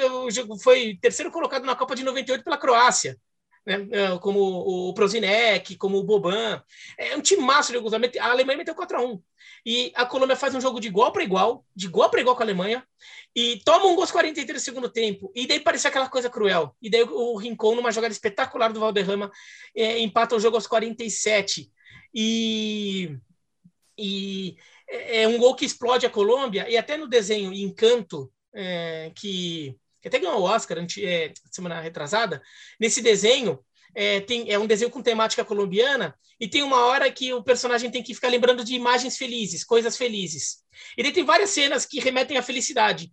foi 0.62 0.98
terceiro 1.00 1.30
colocado 1.30 1.64
na 1.64 1.76
Copa 1.76 1.94
de 1.94 2.04
98 2.04 2.44
pela 2.44 2.58
Croácia. 2.58 3.18
Né? 3.66 3.88
É, 3.90 4.18
como 4.18 4.40
o 4.40 4.94
Prozinec, 4.94 5.76
como 5.76 5.98
o 5.98 6.04
Boban. 6.04 6.62
É 6.96 7.16
um 7.16 7.20
time 7.20 7.42
massa 7.42 7.72
de 7.72 8.18
A 8.18 8.30
Alemanha 8.30 8.58
meteu 8.58 8.74
4 8.74 8.96
a 8.96 9.02
1 9.02 9.20
E 9.64 9.92
a 9.96 10.06
Colômbia 10.06 10.36
faz 10.36 10.54
um 10.54 10.60
jogo 10.60 10.78
de 10.78 10.86
igual 10.86 11.12
para 11.12 11.24
igual, 11.24 11.66
de 11.74 11.86
igual 11.86 12.08
para 12.08 12.20
igual 12.20 12.36
com 12.36 12.42
a 12.42 12.46
Alemanha, 12.46 12.86
e 13.34 13.60
toma 13.64 13.86
um 13.86 13.94
gol 13.94 14.02
aos 14.02 14.12
43 14.12 14.62
do 14.62 14.64
segundo 14.64 14.88
tempo. 14.88 15.32
E 15.34 15.46
daí 15.46 15.58
parecia 15.58 15.88
aquela 15.90 16.08
coisa 16.08 16.30
cruel. 16.30 16.74
E 16.80 16.88
daí 16.88 17.02
o 17.02 17.36
Rincon, 17.36 17.74
numa 17.74 17.90
jogada 17.90 18.12
espetacular 18.12 18.72
do 18.72 18.80
Valderrama, 18.80 19.30
é, 19.74 19.98
empata 19.98 20.36
o 20.36 20.40
jogo 20.40 20.56
aos 20.56 20.66
47. 20.66 21.70
E, 22.14 23.18
e 23.98 24.56
é, 24.88 25.22
é 25.22 25.28
um 25.28 25.38
gol 25.38 25.56
que 25.56 25.66
explode 25.66 26.06
a 26.06 26.10
Colômbia. 26.10 26.70
E 26.70 26.78
até 26.78 26.96
no 26.96 27.08
desenho 27.08 27.52
Encanto, 27.52 28.32
é, 28.54 29.12
que, 29.14 29.76
até 30.08 30.18
ganhou 30.18 30.40
o 30.40 30.44
Oscar 30.44 30.78
é, 30.78 31.32
semana 31.50 31.80
retrasada, 31.80 32.42
nesse 32.78 33.00
desenho 33.00 33.58
é, 33.94 34.20
tem, 34.20 34.50
é 34.52 34.58
um 34.58 34.66
desenho 34.66 34.90
com 34.90 35.02
temática 35.02 35.44
colombiana, 35.44 36.14
e 36.38 36.46
tem 36.46 36.62
uma 36.62 36.84
hora 36.84 37.10
que 37.10 37.32
o 37.32 37.42
personagem 37.42 37.90
tem 37.90 38.02
que 38.02 38.14
ficar 38.14 38.28
lembrando 38.28 38.62
de 38.62 38.74
imagens 38.74 39.16
felizes, 39.16 39.64
coisas 39.64 39.96
felizes. 39.96 40.58
E 40.98 41.02
daí 41.02 41.12
tem 41.12 41.24
várias 41.24 41.50
cenas 41.50 41.86
que 41.86 41.98
remetem 41.98 42.36
à 42.36 42.42
felicidade. 42.42 43.10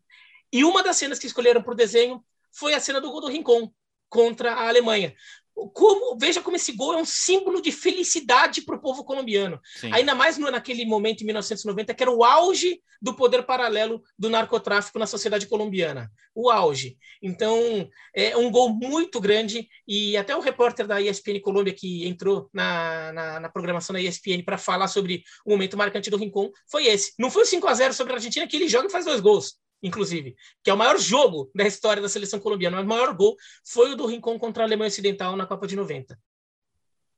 E 0.52 0.66
uma 0.66 0.84
das 0.84 0.98
cenas 0.98 1.18
que 1.18 1.26
escolheram 1.26 1.64
para 1.64 1.74
o 1.74 1.76
desenho 1.76 2.24
foi 2.52 2.74
a 2.74 2.82
cena 2.82 3.00
do 3.00 3.10
gol 3.10 3.22
do 3.22 3.30
Rincon 3.30 3.72
contra 4.10 4.54
a 4.54 4.68
Alemanha. 4.68 5.16
Como, 5.54 6.18
veja 6.18 6.42
como 6.42 6.56
esse 6.56 6.72
gol 6.72 6.94
é 6.94 6.98
um 6.98 7.06
símbolo 7.06 7.62
de 7.62 7.72
felicidade 7.72 8.62
para 8.62 8.76
o 8.76 8.82
povo 8.82 9.04
colombiano. 9.04 9.60
Sim. 9.76 9.92
Ainda 9.94 10.16
mais 10.16 10.38
no, 10.38 10.50
naquele 10.50 10.86
momento, 10.86 11.22
em 11.22 11.26
1990, 11.26 11.94
que 11.94 12.04
era 12.04 12.12
o 12.12 12.24
auge 12.24 12.82
do 13.02 13.14
poder 13.14 13.44
paralelo 13.44 14.02
do 14.18 14.30
narcotráfico 14.30 14.98
na 14.98 15.06
sociedade 15.06 15.46
colombiana. 15.46 16.12
O 16.34 16.50
auge. 16.50 16.98
Então, 17.22 17.88
é 18.16 18.36
um 18.36 18.50
gol 18.50 18.70
muito 18.70 19.22
grande. 19.22 19.68
E 19.88 20.18
até 20.18 20.36
o 20.36 20.40
repórter 20.40 20.88
da 20.88 21.00
ESPN 21.00 21.40
Colômbia, 21.42 21.74
que 21.74 22.08
entrou 22.08 22.50
na, 22.52 23.12
na, 23.14 23.40
na 23.42 23.50
programação 23.50 23.94
da 23.94 24.02
ESPN 24.02 24.44
para 24.44 24.58
falar 24.58 24.88
sobre 24.88 25.24
o 25.46 25.52
momento 25.52 25.78
marcante 25.78 26.10
do 26.10 26.18
Rincon, 26.18 26.50
foi 26.70 26.88
esse. 26.88 27.14
Não 27.20 27.30
foi 27.30 27.44
o 27.44 27.46
5 27.46 27.68
a 27.68 27.74
0 27.74 27.94
sobre 27.94 28.14
a 28.14 28.16
Argentina, 28.16 28.48
que 28.48 28.56
ele 28.56 28.68
joga 28.68 28.88
e 28.88 28.92
faz 28.92 29.06
dois 29.06 29.22
gols 29.22 29.62
inclusive, 29.84 30.36
que 30.64 30.70
é 30.70 30.74
o 30.74 30.78
maior 30.78 30.98
jogo 30.98 31.52
da 31.54 31.68
história 31.68 32.02
da 32.02 32.10
seleção 32.10 32.40
colombiana, 32.40 32.82
o 32.82 32.86
maior 32.86 33.14
gol 33.14 33.36
foi 33.66 33.92
o 33.92 33.96
do 33.96 34.08
Rincon 34.08 34.40
contra 34.40 34.64
a 34.64 34.66
Alemanha 34.66 34.88
Ocidental 34.88 35.36
na 35.36 35.46
Copa 35.46 35.68
de 35.68 35.76
90. 35.76 36.18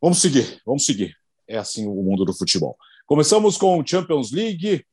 Vamos 0.01 0.19
seguir, 0.19 0.61
vamos 0.65 0.85
seguir. 0.85 1.15
É 1.47 1.57
assim 1.57 1.87
o 1.87 1.93
mundo 1.93 2.25
do 2.25 2.33
futebol. 2.33 2.75
Começamos 3.05 3.55
com 3.55 3.79
o 3.79 3.87
Champions 3.87 4.31
League, 4.31 4.83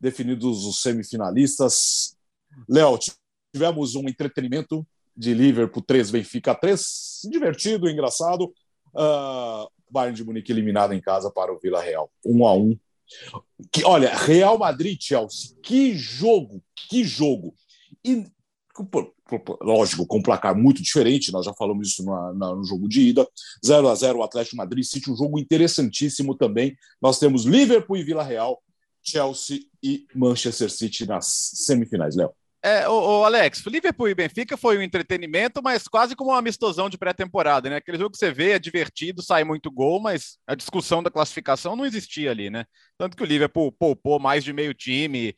definidos 0.00 0.64
os 0.64 0.80
semifinalistas. 0.80 2.16
Léo, 2.68 2.96
tivemos 3.52 3.96
um 3.96 4.08
entretenimento 4.08 4.86
de 5.16 5.34
Liverpool 5.34 5.82
3, 5.82 6.10
Benfica 6.10 6.54
3, 6.54 7.22
divertido, 7.24 7.88
engraçado. 7.88 8.54
Uh, 8.94 9.68
Bayern 9.90 10.16
de 10.16 10.24
Munique 10.24 10.52
eliminado 10.52 10.92
em 10.92 11.00
casa 11.00 11.30
para 11.30 11.52
o 11.52 11.58
Vila 11.58 11.80
Real, 11.80 12.10
1 12.24 12.46
a 12.46 12.54
1 12.54 12.78
Que, 13.72 13.84
olha, 13.84 14.14
Real 14.14 14.58
Madrid, 14.58 14.98
Chelsea, 15.00 15.56
que 15.62 15.94
jogo, 15.94 16.62
que 16.88 17.04
jogo. 17.04 17.54
E, 18.04 18.26
lógico, 19.60 20.06
com 20.06 20.18
um 20.18 20.22
placar 20.22 20.56
muito 20.56 20.82
diferente, 20.82 21.32
nós 21.32 21.46
já 21.46 21.54
falamos 21.54 21.88
isso 21.88 22.04
no, 22.04 22.56
no 22.56 22.64
jogo 22.64 22.88
de 22.88 23.08
ida. 23.08 23.26
0 23.64 23.88
a 23.88 23.94
0 23.94 24.18
o 24.18 24.22
Atlético 24.22 24.56
Madrid 24.56 24.84
City, 24.84 25.10
um 25.10 25.16
jogo 25.16 25.38
interessantíssimo 25.38 26.36
também. 26.36 26.76
Nós 27.00 27.18
temos 27.18 27.44
Liverpool 27.44 27.96
e 27.96 28.04
Vila 28.04 28.22
Real, 28.22 28.62
Chelsea 29.02 29.60
e 29.82 30.06
Manchester 30.14 30.70
City 30.70 31.06
nas 31.06 31.26
semifinais, 31.54 32.16
Léo. 32.16 32.32
É, 32.62 32.88
o, 32.88 33.24
Alex, 33.24 33.62
Liverpool 33.66 34.08
e 34.08 34.14
Benfica 34.14 34.56
foi 34.56 34.76
um 34.76 34.82
entretenimento, 34.82 35.62
mas 35.62 35.86
quase 35.86 36.16
como 36.16 36.30
uma 36.30 36.38
amistosão 36.38 36.88
de 36.90 36.98
pré-temporada, 36.98 37.70
né? 37.70 37.76
Aquele 37.76 37.98
jogo 37.98 38.10
que 38.10 38.18
você 38.18 38.32
vê 38.32 38.52
é 38.52 38.58
divertido, 38.58 39.22
sai 39.22 39.44
muito 39.44 39.70
gol, 39.70 40.00
mas 40.00 40.38
a 40.46 40.54
discussão 40.54 41.02
da 41.02 41.10
classificação 41.10 41.76
não 41.76 41.86
existia 41.86 42.30
ali, 42.30 42.50
né? 42.50 42.64
Tanto 42.98 43.16
que 43.16 43.22
o 43.22 43.26
Liverpool 43.26 43.70
poupou 43.70 44.18
mais 44.18 44.42
de 44.42 44.52
meio 44.52 44.74
time, 44.74 45.34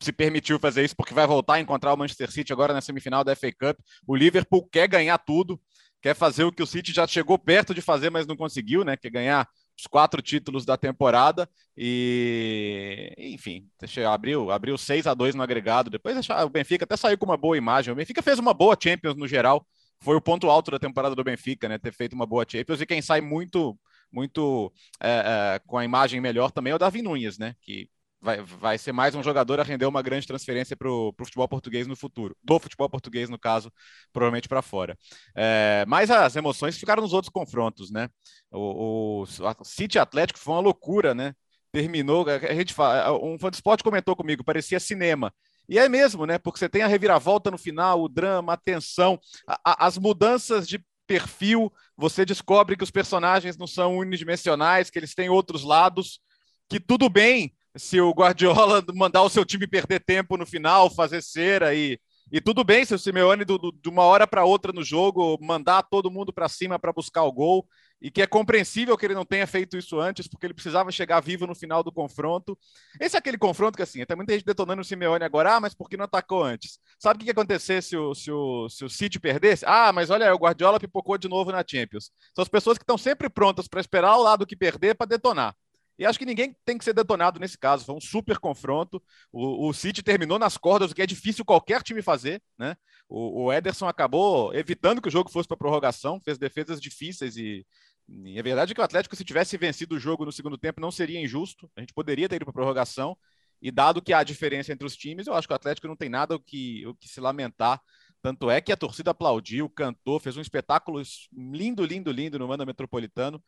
se 0.00 0.12
permitiu 0.12 0.58
fazer 0.58 0.84
isso 0.84 0.96
porque 0.96 1.12
vai 1.12 1.26
voltar 1.26 1.54
a 1.54 1.60
encontrar 1.60 1.92
o 1.92 1.96
Manchester 1.96 2.30
City 2.30 2.52
agora 2.52 2.72
na 2.72 2.80
semifinal 2.80 3.22
da 3.24 3.36
FA 3.36 3.52
Cup. 3.52 3.78
O 4.06 4.16
Liverpool 4.16 4.66
quer 4.72 4.88
ganhar 4.88 5.18
tudo, 5.18 5.60
quer 6.00 6.14
fazer 6.14 6.44
o 6.44 6.52
que 6.52 6.62
o 6.62 6.66
City 6.66 6.92
já 6.92 7.06
chegou 7.06 7.38
perto 7.38 7.74
de 7.74 7.82
fazer, 7.82 8.08
mas 8.08 8.26
não 8.26 8.36
conseguiu, 8.36 8.84
né? 8.84 8.96
Quer 8.96 9.10
ganhar 9.10 9.46
os 9.80 9.86
quatro 9.86 10.20
títulos 10.20 10.66
da 10.66 10.76
temporada 10.76 11.48
e, 11.76 13.14
enfim, 13.16 13.66
abriu, 14.06 14.50
abriu 14.50 14.76
6 14.76 15.06
a 15.06 15.14
2 15.14 15.34
no 15.34 15.42
agregado. 15.42 15.88
Depois 15.88 16.28
o 16.28 16.48
Benfica 16.50 16.84
até 16.84 16.96
saiu 16.96 17.16
com 17.16 17.24
uma 17.24 17.36
boa 17.36 17.56
imagem. 17.56 17.92
O 17.92 17.96
Benfica 17.96 18.22
fez 18.22 18.38
uma 18.38 18.52
boa 18.52 18.76
Champions 18.80 19.16
no 19.16 19.26
geral. 19.26 19.66
Foi 20.02 20.16
o 20.16 20.20
ponto 20.20 20.48
alto 20.50 20.70
da 20.70 20.78
temporada 20.78 21.14
do 21.14 21.24
Benfica, 21.24 21.68
né? 21.68 21.78
Ter 21.78 21.92
feito 21.92 22.12
uma 22.12 22.26
boa 22.26 22.44
Champions. 22.46 22.80
E 22.80 22.86
quem 22.86 23.00
sai 23.00 23.20
muito, 23.20 23.78
muito 24.12 24.72
é, 25.00 25.56
é, 25.56 25.60
com 25.66 25.78
a 25.78 25.84
imagem 25.84 26.20
melhor 26.20 26.50
também 26.50 26.72
é 26.72 26.76
o 26.76 26.78
Davi 26.78 27.00
Nunes, 27.00 27.38
né? 27.38 27.54
Que 27.62 27.88
vai, 28.20 28.42
vai 28.42 28.78
ser 28.78 28.92
mais 28.92 29.14
um 29.14 29.22
jogador 29.22 29.58
a 29.60 29.62
render 29.62 29.86
uma 29.86 30.02
grande 30.02 30.26
transferência 30.26 30.76
para 30.76 30.90
o 30.90 31.14
futebol 31.18 31.48
português 31.48 31.86
no 31.86 31.96
futuro, 31.96 32.36
do 32.42 32.58
futebol 32.58 32.88
português, 32.88 33.28
no 33.28 33.38
caso, 33.38 33.72
provavelmente 34.12 34.48
para 34.48 34.62
fora. 34.62 34.96
É, 35.34 35.84
mas 35.88 36.10
as 36.10 36.36
emoções 36.36 36.76
ficaram 36.76 37.02
nos 37.02 37.12
outros 37.12 37.32
confrontos, 37.32 37.90
né? 37.90 38.08
O, 38.50 39.22
o 39.22 39.64
City 39.64 39.98
Atlético 39.98 40.38
foi 40.38 40.54
uma 40.54 40.60
loucura, 40.60 41.14
né? 41.14 41.34
Terminou, 41.72 42.26
a 42.28 42.54
gente 42.54 42.74
fala, 42.74 43.16
um 43.24 43.38
fã 43.38 43.48
de 43.50 43.56
esporte 43.56 43.84
comentou 43.84 44.14
comigo, 44.16 44.44
parecia 44.44 44.80
cinema. 44.80 45.32
E 45.68 45.78
é 45.78 45.88
mesmo, 45.88 46.26
né? 46.26 46.36
Porque 46.36 46.58
você 46.58 46.68
tem 46.68 46.82
a 46.82 46.88
reviravolta 46.88 47.50
no 47.50 47.56
final, 47.56 48.02
o 48.02 48.08
drama, 48.08 48.54
a 48.54 48.56
tensão, 48.56 49.18
a, 49.46 49.60
a, 49.64 49.86
as 49.86 49.96
mudanças 49.96 50.66
de 50.66 50.84
perfil, 51.06 51.72
você 51.96 52.24
descobre 52.24 52.76
que 52.76 52.84
os 52.84 52.90
personagens 52.90 53.56
não 53.56 53.66
são 53.66 53.98
unidimensionais, 53.98 54.90
que 54.90 54.98
eles 54.98 55.14
têm 55.14 55.28
outros 55.28 55.64
lados, 55.64 56.20
que 56.68 56.78
tudo 56.78 57.08
bem 57.08 57.52
se 57.76 58.00
o 58.00 58.10
Guardiola 58.10 58.84
mandar 58.94 59.22
o 59.22 59.28
seu 59.28 59.44
time 59.44 59.66
perder 59.66 60.00
tempo 60.00 60.36
no 60.36 60.46
final, 60.46 60.90
fazer 60.90 61.22
cera 61.22 61.74
e, 61.74 61.98
e 62.32 62.40
tudo 62.40 62.64
bem 62.64 62.84
se 62.84 62.94
o 62.94 62.98
Simeone 62.98 63.44
do, 63.44 63.58
do, 63.58 63.72
de 63.72 63.88
uma 63.88 64.02
hora 64.02 64.26
para 64.26 64.44
outra 64.44 64.72
no 64.72 64.84
jogo 64.84 65.38
mandar 65.40 65.82
todo 65.82 66.10
mundo 66.10 66.32
para 66.32 66.48
cima 66.48 66.78
para 66.78 66.92
buscar 66.92 67.22
o 67.24 67.32
gol 67.32 67.66
e 68.00 68.10
que 68.10 68.22
é 68.22 68.26
compreensível 68.26 68.96
que 68.96 69.04
ele 69.04 69.14
não 69.14 69.26
tenha 69.26 69.46
feito 69.46 69.76
isso 69.76 70.00
antes 70.00 70.26
porque 70.26 70.46
ele 70.46 70.54
precisava 70.54 70.90
chegar 70.90 71.20
vivo 71.20 71.46
no 71.46 71.54
final 71.54 71.82
do 71.82 71.92
confronto. 71.92 72.58
Esse 72.98 73.14
é 73.16 73.18
aquele 73.18 73.36
confronto 73.36 73.76
que 73.76 73.82
assim, 73.82 74.04
tem 74.04 74.16
muita 74.16 74.32
gente 74.32 74.44
detonando 74.44 74.80
o 74.80 74.84
Simeone 74.84 75.24
agora, 75.24 75.56
ah, 75.56 75.60
mas 75.60 75.74
por 75.74 75.88
que 75.88 75.96
não 75.96 76.06
atacou 76.06 76.42
antes? 76.42 76.78
Sabe 76.98 77.16
o 77.16 77.20
que 77.20 77.26
ia 77.26 77.32
acontecer 77.32 77.82
se 77.82 77.96
o, 77.96 78.14
se 78.14 78.30
o, 78.30 78.68
se 78.68 78.84
o 78.84 78.88
City 78.88 79.20
perdesse? 79.20 79.64
Ah, 79.66 79.92
mas 79.92 80.08
olha, 80.08 80.34
o 80.34 80.38
Guardiola 80.38 80.80
pipocou 80.80 81.18
de 81.18 81.28
novo 81.28 81.52
na 81.52 81.64
Champions. 81.66 82.10
São 82.34 82.42
as 82.42 82.48
pessoas 82.48 82.78
que 82.78 82.84
estão 82.84 82.96
sempre 82.96 83.28
prontas 83.28 83.68
para 83.68 83.80
esperar 83.80 84.16
o 84.16 84.22
lado 84.22 84.46
que 84.46 84.56
perder 84.56 84.94
para 84.94 85.06
detonar. 85.06 85.54
E 86.00 86.06
acho 86.06 86.18
que 86.18 86.24
ninguém 86.24 86.56
tem 86.64 86.78
que 86.78 86.84
ser 86.84 86.94
detonado 86.94 87.38
nesse 87.38 87.58
caso. 87.58 87.84
Foi 87.84 87.94
um 87.94 88.00
super 88.00 88.38
confronto. 88.38 89.02
O, 89.30 89.68
o 89.68 89.74
City 89.74 90.02
terminou 90.02 90.38
nas 90.38 90.56
cordas, 90.56 90.90
o 90.90 90.94
que 90.94 91.02
é 91.02 91.06
difícil 91.06 91.44
qualquer 91.44 91.82
time 91.82 92.00
fazer. 92.00 92.42
Né? 92.58 92.74
O, 93.06 93.44
o 93.44 93.52
Ederson 93.52 93.86
acabou 93.86 94.54
evitando 94.54 95.02
que 95.02 95.08
o 95.08 95.10
jogo 95.10 95.30
fosse 95.30 95.46
para 95.46 95.58
prorrogação, 95.58 96.18
fez 96.24 96.38
defesas 96.38 96.80
difíceis 96.80 97.36
e, 97.36 97.66
e 98.08 98.38
a 98.38 98.42
verdade 98.42 98.72
é 98.72 98.74
que 98.74 98.80
o 98.80 98.84
Atlético, 98.84 99.14
se 99.14 99.24
tivesse 99.24 99.58
vencido 99.58 99.94
o 99.94 99.98
jogo 99.98 100.24
no 100.24 100.32
segundo 100.32 100.56
tempo, 100.56 100.80
não 100.80 100.90
seria 100.90 101.20
injusto. 101.20 101.70
A 101.76 101.80
gente 101.80 101.92
poderia 101.92 102.30
ter 102.30 102.36
ido 102.36 102.46
para 102.46 102.54
prorrogação. 102.54 103.14
E 103.60 103.70
dado 103.70 104.00
que 104.00 104.14
há 104.14 104.22
diferença 104.22 104.72
entre 104.72 104.86
os 104.86 104.96
times, 104.96 105.26
eu 105.26 105.34
acho 105.34 105.46
que 105.46 105.52
o 105.52 105.56
Atlético 105.56 105.86
não 105.86 105.96
tem 105.96 106.08
nada 106.08 106.34
o 106.34 106.40
que, 106.40 106.86
o 106.86 106.94
que 106.94 107.06
se 107.06 107.20
lamentar. 107.20 107.78
Tanto 108.22 108.50
é 108.50 108.60
que 108.60 108.72
a 108.72 108.76
torcida 108.76 109.12
aplaudiu, 109.12 109.68
cantou, 109.70 110.20
fez 110.20 110.36
um 110.36 110.40
espetáculo 110.40 111.02
lindo, 111.32 111.84
lindo, 111.84 112.12
lindo 112.12 112.38
no 112.38 112.46
Manda 112.46 112.66
Metropolitano. 112.66 113.42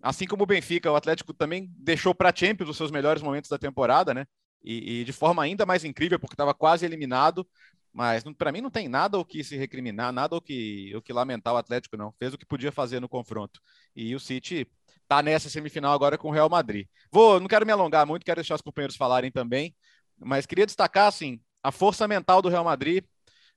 Assim 0.00 0.26
como 0.26 0.44
o 0.44 0.46
Benfica, 0.46 0.90
o 0.90 0.96
Atlético 0.96 1.34
também 1.34 1.68
deixou 1.76 2.14
para 2.14 2.30
a 2.30 2.34
Champions 2.34 2.70
os 2.70 2.76
seus 2.76 2.90
melhores 2.90 3.22
momentos 3.22 3.50
da 3.50 3.58
temporada, 3.58 4.14
né? 4.14 4.26
E, 4.62 5.00
e 5.00 5.04
de 5.04 5.12
forma 5.12 5.42
ainda 5.42 5.66
mais 5.66 5.84
incrível, 5.84 6.20
porque 6.20 6.34
estava 6.34 6.54
quase 6.54 6.86
eliminado. 6.86 7.46
Mas 7.92 8.24
para 8.38 8.52
mim 8.52 8.60
não 8.60 8.70
tem 8.70 8.88
nada 8.88 9.18
o 9.18 9.24
que 9.24 9.44
se 9.44 9.56
recriminar, 9.56 10.12
nada 10.12 10.36
o 10.36 10.40
que, 10.40 10.94
o 10.96 11.02
que 11.02 11.12
lamentar 11.12 11.52
o 11.52 11.58
Atlético, 11.58 11.96
não. 11.96 12.12
Fez 12.18 12.32
o 12.32 12.38
que 12.38 12.46
podia 12.46 12.72
fazer 12.72 13.00
no 13.00 13.08
confronto. 13.08 13.60
E 13.94 14.14
o 14.14 14.20
City 14.20 14.66
está 15.02 15.20
nessa 15.20 15.50
semifinal 15.50 15.92
agora 15.92 16.16
com 16.16 16.28
o 16.28 16.32
Real 16.32 16.48
Madrid. 16.48 16.86
Vou, 17.10 17.38
não 17.38 17.48
quero 17.48 17.66
me 17.66 17.72
alongar 17.72 18.06
muito, 18.06 18.24
quero 18.24 18.40
deixar 18.40 18.54
os 18.54 18.62
companheiros 18.62 18.96
falarem 18.96 19.30
também, 19.30 19.74
mas 20.18 20.46
queria 20.46 20.64
destacar 20.64 21.08
assim 21.08 21.40
a 21.62 21.70
força 21.70 22.08
mental 22.08 22.40
do 22.40 22.48
Real 22.48 22.64
Madrid 22.64 23.04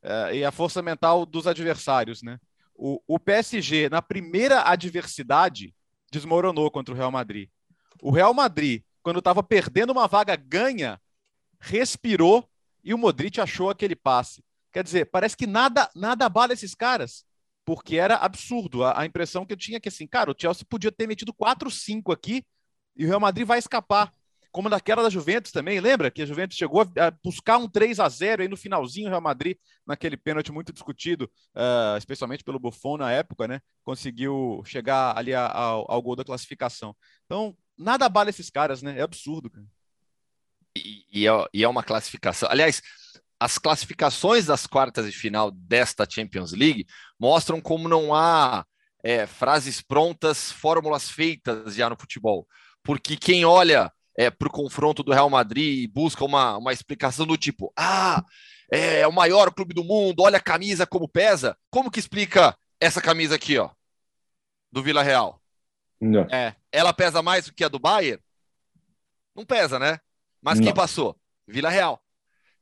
uh, 0.06 0.34
e 0.34 0.46
a 0.46 0.52
força 0.52 0.82
mental 0.82 1.26
dos 1.26 1.48
adversários, 1.48 2.22
né? 2.22 2.40
O, 2.76 3.02
o 3.08 3.20
PSG 3.20 3.90
na 3.90 4.02
primeira 4.02 4.70
adversidade 4.70 5.74
desmoronou 6.12 6.70
contra 6.70 6.94
o 6.94 6.98
Real 6.98 7.12
Madrid. 7.12 7.50
O 8.02 8.12
Real 8.12 8.34
Madrid, 8.34 8.84
quando 9.02 9.20
estava 9.20 9.42
perdendo 9.42 9.92
uma 9.92 10.08
vaga 10.08 10.36
ganha, 10.36 11.02
respirou 11.60 12.48
e 12.84 12.94
o 12.94 12.98
Modric 12.98 13.40
achou 13.40 13.70
aquele 13.70 13.96
passe. 13.96 14.44
Quer 14.72 14.84
dizer, 14.84 15.06
parece 15.06 15.36
que 15.36 15.48
nada 15.48 15.90
nada 15.96 16.26
abala 16.26 16.54
esses 16.54 16.76
caras, 16.76 17.26
porque 17.64 17.96
era 17.96 18.16
absurdo. 18.16 18.84
A, 18.84 19.02
a 19.02 19.06
impressão 19.06 19.46
que 19.46 19.54
eu 19.54 19.58
tinha 19.58 19.78
é 19.78 19.80
que 19.80 19.90
assim, 19.90 20.06
cara, 20.06 20.32
o 20.32 20.36
Chelsea 20.38 20.66
podia 20.70 20.92
ter 20.92 21.08
metido 21.08 21.34
4-5 21.34 22.14
aqui 22.14 22.46
e 22.96 23.06
o 23.06 23.08
Real 23.08 23.20
Madrid 23.20 23.48
vai 23.48 23.58
escapar 23.58 24.12
como 24.56 24.70
naquela 24.70 25.04
da 25.04 25.10
Juventus 25.10 25.52
também, 25.52 25.82
lembra 25.82 26.10
que 26.10 26.22
a 26.22 26.26
Juventus 26.26 26.56
chegou 26.56 26.80
a 26.80 27.12
buscar 27.22 27.58
um 27.58 27.68
3 27.68 28.00
a 28.00 28.08
0 28.08 28.42
aí 28.42 28.48
no 28.48 28.56
finalzinho, 28.56 29.08
o 29.08 29.10
Real 29.10 29.20
Madrid, 29.20 29.58
naquele 29.86 30.16
pênalti 30.16 30.50
muito 30.50 30.72
discutido, 30.72 31.30
uh, 31.54 31.98
especialmente 31.98 32.42
pelo 32.42 32.58
Buffon 32.58 32.96
na 32.96 33.12
época, 33.12 33.50
né? 33.50 33.60
Conseguiu 33.84 34.64
chegar 34.66 35.18
ali 35.18 35.36
ao, 35.36 35.92
ao 35.92 36.02
gol 36.02 36.16
da 36.16 36.24
classificação. 36.24 36.96
Então, 37.26 37.54
nada 37.78 38.06
abala 38.06 38.30
esses 38.30 38.50
caras, 38.50 38.82
né? 38.82 38.98
É 38.98 39.02
absurdo, 39.02 39.50
cara. 39.50 39.66
E, 40.74 41.06
e, 41.12 41.28
é, 41.28 41.32
e 41.54 41.62
é 41.62 41.68
uma 41.68 41.84
classificação. 41.84 42.48
Aliás, 42.50 42.82
as 43.38 43.58
classificações 43.58 44.46
das 44.46 44.66
quartas 44.66 45.06
de 45.06 45.12
final 45.12 45.52
desta 45.52 46.08
Champions 46.10 46.54
League 46.54 46.86
mostram 47.20 47.60
como 47.60 47.90
não 47.90 48.16
há 48.16 48.66
é, 49.04 49.28
frases 49.28 49.82
prontas, 49.82 50.50
fórmulas 50.50 51.10
feitas 51.10 51.76
já 51.76 51.90
no 51.90 52.00
futebol. 52.00 52.48
Porque 52.82 53.18
quem 53.18 53.44
olha 53.44 53.92
é, 54.18 54.30
para 54.30 54.48
o 54.48 54.52
confronto 54.52 55.04
do 55.04 55.12
Real 55.12 55.30
Madrid 55.30 55.84
e 55.84 55.88
busca 55.88 56.24
uma, 56.24 56.58
uma 56.58 56.74
explicação 56.74 57.26
do 57.26 57.38
tipo: 57.38 57.72
ah, 57.78 58.24
é, 58.72 59.02
é 59.02 59.08
o 59.08 59.14
maior 59.14 59.54
clube 59.54 59.74
do 59.74 59.84
mundo, 59.84 60.22
olha 60.22 60.38
a 60.38 60.42
camisa 60.42 60.88
como 60.88 61.08
pesa. 61.08 61.58
Como 61.70 61.92
que 61.92 62.00
explica 62.00 62.58
essa 62.80 63.02
camisa 63.02 63.36
aqui, 63.36 63.58
ó, 63.58 63.70
do 64.72 64.82
Vila 64.82 65.04
Real? 65.04 65.42
Não. 66.00 66.28
É, 66.32 66.56
ela 66.72 66.94
pesa 66.94 67.22
mais 67.22 67.46
do 67.46 67.54
que 67.54 67.64
a 67.64 67.70
do 67.70 67.80
Bayern? 67.80 68.22
Não 69.36 69.46
pesa, 69.46 69.80
né? 69.80 70.00
Mas 70.42 70.60
não. 70.60 70.66
quem 70.66 70.74
passou? 70.74 71.18
Vila 71.48 71.70
Real. 71.70 72.02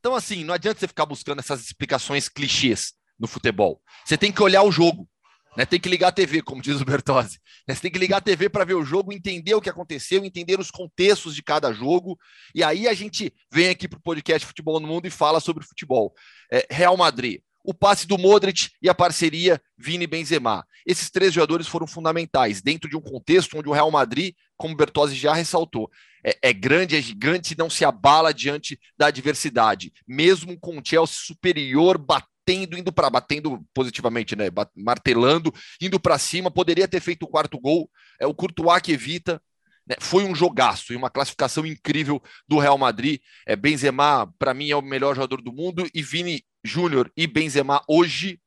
Então, 0.00 0.14
assim, 0.14 0.44
não 0.44 0.54
adianta 0.54 0.80
você 0.80 0.88
ficar 0.88 1.06
buscando 1.06 1.38
essas 1.38 1.62
explicações 1.62 2.28
clichês 2.28 2.92
no 3.18 3.26
futebol. 3.26 3.80
Você 4.04 4.18
tem 4.18 4.30
que 4.30 4.42
olhar 4.42 4.62
o 4.62 4.72
jogo. 4.72 5.08
Né? 5.56 5.64
Tem 5.64 5.78
que 5.78 5.88
ligar 5.88 6.08
a 6.08 6.12
TV, 6.12 6.42
como 6.42 6.62
diz 6.62 6.80
o 6.80 6.84
Bertozzi. 6.84 7.38
Né? 7.66 7.74
Você 7.74 7.82
tem 7.82 7.90
que 7.90 7.98
ligar 7.98 8.18
a 8.18 8.20
TV 8.20 8.48
para 8.48 8.64
ver 8.64 8.74
o 8.74 8.84
jogo, 8.84 9.12
entender 9.12 9.54
o 9.54 9.60
que 9.60 9.70
aconteceu, 9.70 10.24
entender 10.24 10.58
os 10.58 10.70
contextos 10.70 11.34
de 11.34 11.42
cada 11.42 11.72
jogo. 11.72 12.18
E 12.54 12.62
aí 12.62 12.88
a 12.88 12.94
gente 12.94 13.32
vem 13.52 13.68
aqui 13.68 13.88
para 13.88 13.98
o 13.98 14.02
podcast 14.02 14.46
Futebol 14.46 14.80
no 14.80 14.88
Mundo 14.88 15.06
e 15.06 15.10
fala 15.10 15.40
sobre 15.40 15.64
futebol. 15.64 16.12
É, 16.52 16.66
Real 16.70 16.96
Madrid, 16.96 17.40
o 17.64 17.72
passe 17.72 18.06
do 18.06 18.18
Modric 18.18 18.70
e 18.82 18.88
a 18.88 18.94
parceria 18.94 19.60
Vini 19.78 20.06
Benzema. 20.06 20.66
Esses 20.86 21.10
três 21.10 21.32
jogadores 21.32 21.66
foram 21.66 21.86
fundamentais 21.86 22.60
dentro 22.60 22.90
de 22.90 22.96
um 22.96 23.00
contexto 23.00 23.56
onde 23.56 23.68
o 23.68 23.72
Real 23.72 23.90
Madrid, 23.90 24.34
como 24.56 24.76
Bertozzi 24.76 25.14
já 25.14 25.32
ressaltou, 25.32 25.90
é, 26.22 26.36
é, 26.42 26.52
grande, 26.52 26.96
é 26.96 27.00
gigante 27.00 27.54
e 27.54 27.56
não 27.56 27.70
se 27.70 27.84
abala 27.84 28.34
diante 28.34 28.78
da 28.98 29.06
adversidade. 29.06 29.92
Mesmo 30.06 30.58
com 30.60 30.78
o 30.78 30.82
Chelsea 30.84 31.16
superior, 31.16 31.96
batendo 31.96 32.33
batendo, 32.44 32.78
indo 32.78 32.92
para 32.92 33.10
batendo 33.10 33.64
positivamente, 33.72 34.36
né? 34.36 34.46
Martelando, 34.76 35.52
indo 35.80 35.98
para 35.98 36.18
cima, 36.18 36.50
poderia 36.50 36.86
ter 36.86 37.00
feito 37.00 37.24
o 37.24 37.28
quarto 37.28 37.58
gol. 37.58 37.90
É 38.20 38.26
o 38.26 38.34
Courtois 38.34 38.82
que 38.82 38.92
evita. 38.92 39.40
Né? 39.86 39.96
Foi 40.00 40.24
um 40.24 40.34
jogaço 40.34 40.92
e 40.92 40.96
uma 40.96 41.10
classificação 41.10 41.66
incrível 41.66 42.22
do 42.46 42.58
Real 42.58 42.78
Madrid. 42.78 43.20
É, 43.46 43.56
Benzema, 43.56 44.32
para 44.38 44.54
mim, 44.54 44.70
é 44.70 44.76
o 44.76 44.82
melhor 44.82 45.14
jogador 45.14 45.40
do 45.40 45.52
mundo 45.52 45.88
e 45.94 46.02
Vini 46.02 46.44
Júnior 46.62 47.10
e 47.16 47.26
Benzema 47.26 47.82
hoje 47.88 48.40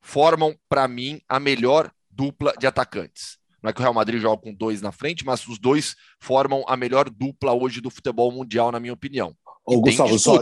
formam, 0.00 0.56
para 0.68 0.86
mim, 0.88 1.20
a 1.28 1.38
melhor 1.38 1.90
dupla 2.08 2.54
de 2.58 2.66
atacantes. 2.66 3.38
Não 3.62 3.68
é 3.68 3.72
que 3.72 3.80
o 3.80 3.82
Real 3.82 3.92
Madrid 3.92 4.20
joga 4.20 4.40
com 4.40 4.54
dois 4.54 4.80
na 4.80 4.90
frente, 4.90 5.24
mas 5.24 5.46
os 5.46 5.58
dois 5.58 5.94
formam 6.18 6.64
a 6.66 6.76
melhor 6.76 7.10
dupla 7.10 7.52
hoje 7.52 7.80
do 7.80 7.90
futebol 7.90 8.32
mundial, 8.32 8.72
na 8.72 8.80
minha 8.80 8.94
opinião. 8.94 9.36
Ô, 9.66 9.80
Gustavo, 9.82 10.18
só, 10.18 10.38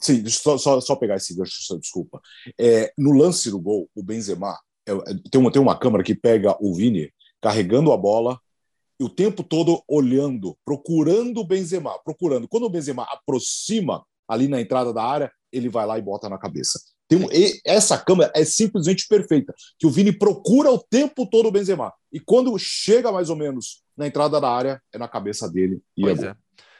sim, 0.00 0.26
só, 0.28 0.58
só, 0.58 0.80
só 0.80 0.96
pegar 0.96 1.16
esse 1.16 1.34
gancho, 1.34 1.78
desculpa. 1.78 2.20
É, 2.58 2.92
no 2.96 3.12
lance 3.12 3.50
do 3.50 3.60
gol, 3.60 3.88
o 3.94 4.02
Benzema, 4.02 4.58
é, 4.86 4.92
é, 4.92 5.14
tem, 5.30 5.40
uma, 5.40 5.50
tem 5.50 5.60
uma 5.60 5.78
câmera 5.78 6.04
que 6.04 6.14
pega 6.14 6.56
o 6.60 6.74
Vini 6.74 7.12
carregando 7.40 7.92
a 7.92 7.96
bola 7.96 8.40
e 8.98 9.04
o 9.04 9.08
tempo 9.08 9.42
todo 9.42 9.82
olhando, 9.88 10.56
procurando 10.64 11.40
o 11.40 11.46
Benzema, 11.46 11.98
procurando. 12.04 12.48
Quando 12.48 12.64
o 12.64 12.70
Benzema 12.70 13.04
aproxima 13.04 14.04
ali 14.28 14.48
na 14.48 14.60
entrada 14.60 14.92
da 14.92 15.02
área, 15.02 15.30
ele 15.52 15.68
vai 15.68 15.86
lá 15.86 15.98
e 15.98 16.02
bota 16.02 16.28
na 16.28 16.38
cabeça. 16.38 16.80
Tem 17.08 17.18
um, 17.18 17.28
essa 17.64 17.96
câmera 17.96 18.32
é 18.34 18.44
simplesmente 18.44 19.06
perfeita, 19.06 19.54
que 19.78 19.86
o 19.86 19.90
Vini 19.90 20.12
procura 20.12 20.70
o 20.70 20.78
tempo 20.78 21.26
todo 21.26 21.46
o 21.46 21.52
Benzema. 21.52 21.92
E 22.12 22.18
quando 22.18 22.56
chega 22.58 23.12
mais 23.12 23.30
ou 23.30 23.36
menos 23.36 23.82
na 23.96 24.06
entrada 24.06 24.40
da 24.40 24.50
área, 24.50 24.82
é 24.92 24.98
na 24.98 25.08
cabeça 25.08 25.48
dele. 25.48 25.80
E 25.96 26.02
é 26.02 26.06
pois 26.06 26.22
é, 26.22 26.28
é. 26.28 26.36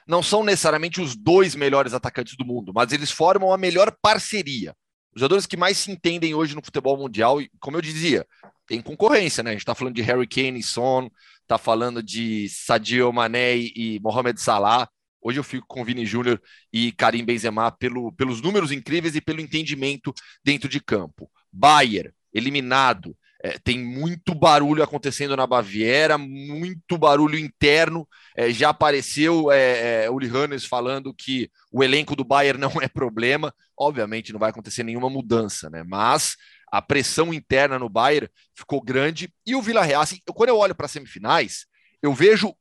Não 0.07 0.23
são 0.23 0.45
necessariamente 0.45 1.01
os 1.01 1.17
dois 1.17 1.55
melhores 1.55 1.93
atacantes 1.93 2.37
do 2.37 2.45
mundo, 2.45 2.73
mas 2.75 2.93
eles 2.93 3.11
formam 3.11 3.53
a 3.53 3.59
melhor 3.59 3.95
parceria. 4.01 4.75
Os 5.15 5.21
jogadores 5.21 5.47
que 5.47 5.57
mais 5.57 5.79
se 5.79 5.91
entendem 5.91 6.35
hoje 6.35 6.55
no 6.55 6.63
futebol 6.65 6.97
mundial, 6.97 7.41
e 7.41 7.51
como 7.59 7.77
eu 7.77 7.83
dizia, 7.83 8.27
tem 8.67 8.83
concorrência, 8.83 9.43
né? 9.43 9.51
A 9.51 9.53
gente 9.55 9.63
está 9.63 9.75
falando 9.75 9.95
de 9.95 10.03
Harry 10.03 10.27
Kane 10.27 10.61
e 10.61 10.63
Son, 10.63 11.09
está 11.43 11.57
falando 11.57 12.03
de 12.03 12.49
Sadio 12.49 13.13
Mané 13.13 13.57
e 13.57 13.99
Mohamed 14.03 14.41
Salah. 14.41 14.89
Hoje 15.23 15.41
eu 15.41 15.45
fico 15.45 15.67
com 15.67 15.85
Vini 15.85 16.05
Júnior 16.05 16.41
e 16.73 16.93
Karim 16.93 17.25
Benzema 17.25 17.73
pelo, 17.73 18.13
pelos 18.13 18.41
números 18.41 18.71
incríveis 18.71 19.17
e 19.17 19.21
pelo 19.21 19.41
entendimento 19.41 20.13
dentro 20.45 20.69
de 20.69 20.81
campo. 20.81 21.31
Bayer, 21.53 22.13
eliminado. 22.33 23.17
É, 23.47 23.59
tem 23.61 23.79
muito 23.79 24.35
barulho 24.35 24.83
acontecendo 24.83 25.37
na 25.37 25.47
Baviera, 25.47 26.19
muito 26.19 26.99
barulho 26.99 27.39
interno. 27.39 28.09
É, 28.37 28.51
já 28.51 28.71
apareceu 28.71 29.53
é, 29.53 30.07
é, 30.07 30.11
Uli 30.11 30.29
Hannes 30.29 30.65
falando 30.65 31.15
que 31.15 31.49
o 31.71 31.85
elenco 31.85 32.17
do 32.17 32.25
Bayern 32.25 32.59
não 32.61 32.73
é 32.83 32.89
problema. 32.89 33.55
Obviamente 33.79 34.33
não 34.33 34.41
vai 34.41 34.51
acontecer 34.51 34.83
nenhuma 34.83 35.09
mudança, 35.09 35.71
né? 35.71 35.85
Mas 35.87 36.35
a 36.73 36.83
pressão 36.83 37.33
interna 37.33 37.79
no 37.79 37.89
Bayern 37.89 38.29
ficou 38.53 38.83
grande. 38.83 39.33
E 39.47 39.55
o 39.55 39.63
Vila 39.63 39.85
Real, 39.85 40.03
assim, 40.03 40.19
quando 40.35 40.49
eu 40.49 40.59
olho 40.59 40.75
para 40.75 40.87
as 40.87 40.93
semifinais, 40.93 41.67
eu 42.03 42.13
vejo 42.13 42.53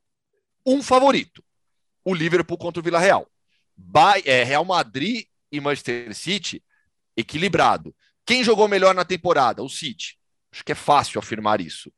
um 0.63 0.83
favorito 0.83 1.43
o 2.03 2.13
Liverpool 2.13 2.59
contra 2.59 2.79
o 2.79 2.83
Vila 2.83 2.99
Real. 2.99 3.27
é, 4.23 4.43
Real 4.43 4.63
Madrid 4.63 5.25
e 5.51 5.59
Manchester 5.59 6.13
City, 6.13 6.63
equilibrado. 7.17 7.95
Quem 8.23 8.43
jogou 8.43 8.67
melhor 8.67 8.93
na 8.93 9.03
temporada? 9.03 9.63
O 9.63 9.69
City. 9.69 10.15
Acho 10.55 10.63
que 10.63 10.71
é 10.71 10.75
fácil 10.75 11.19
afirmar 11.19 11.59
isso. 11.59 11.91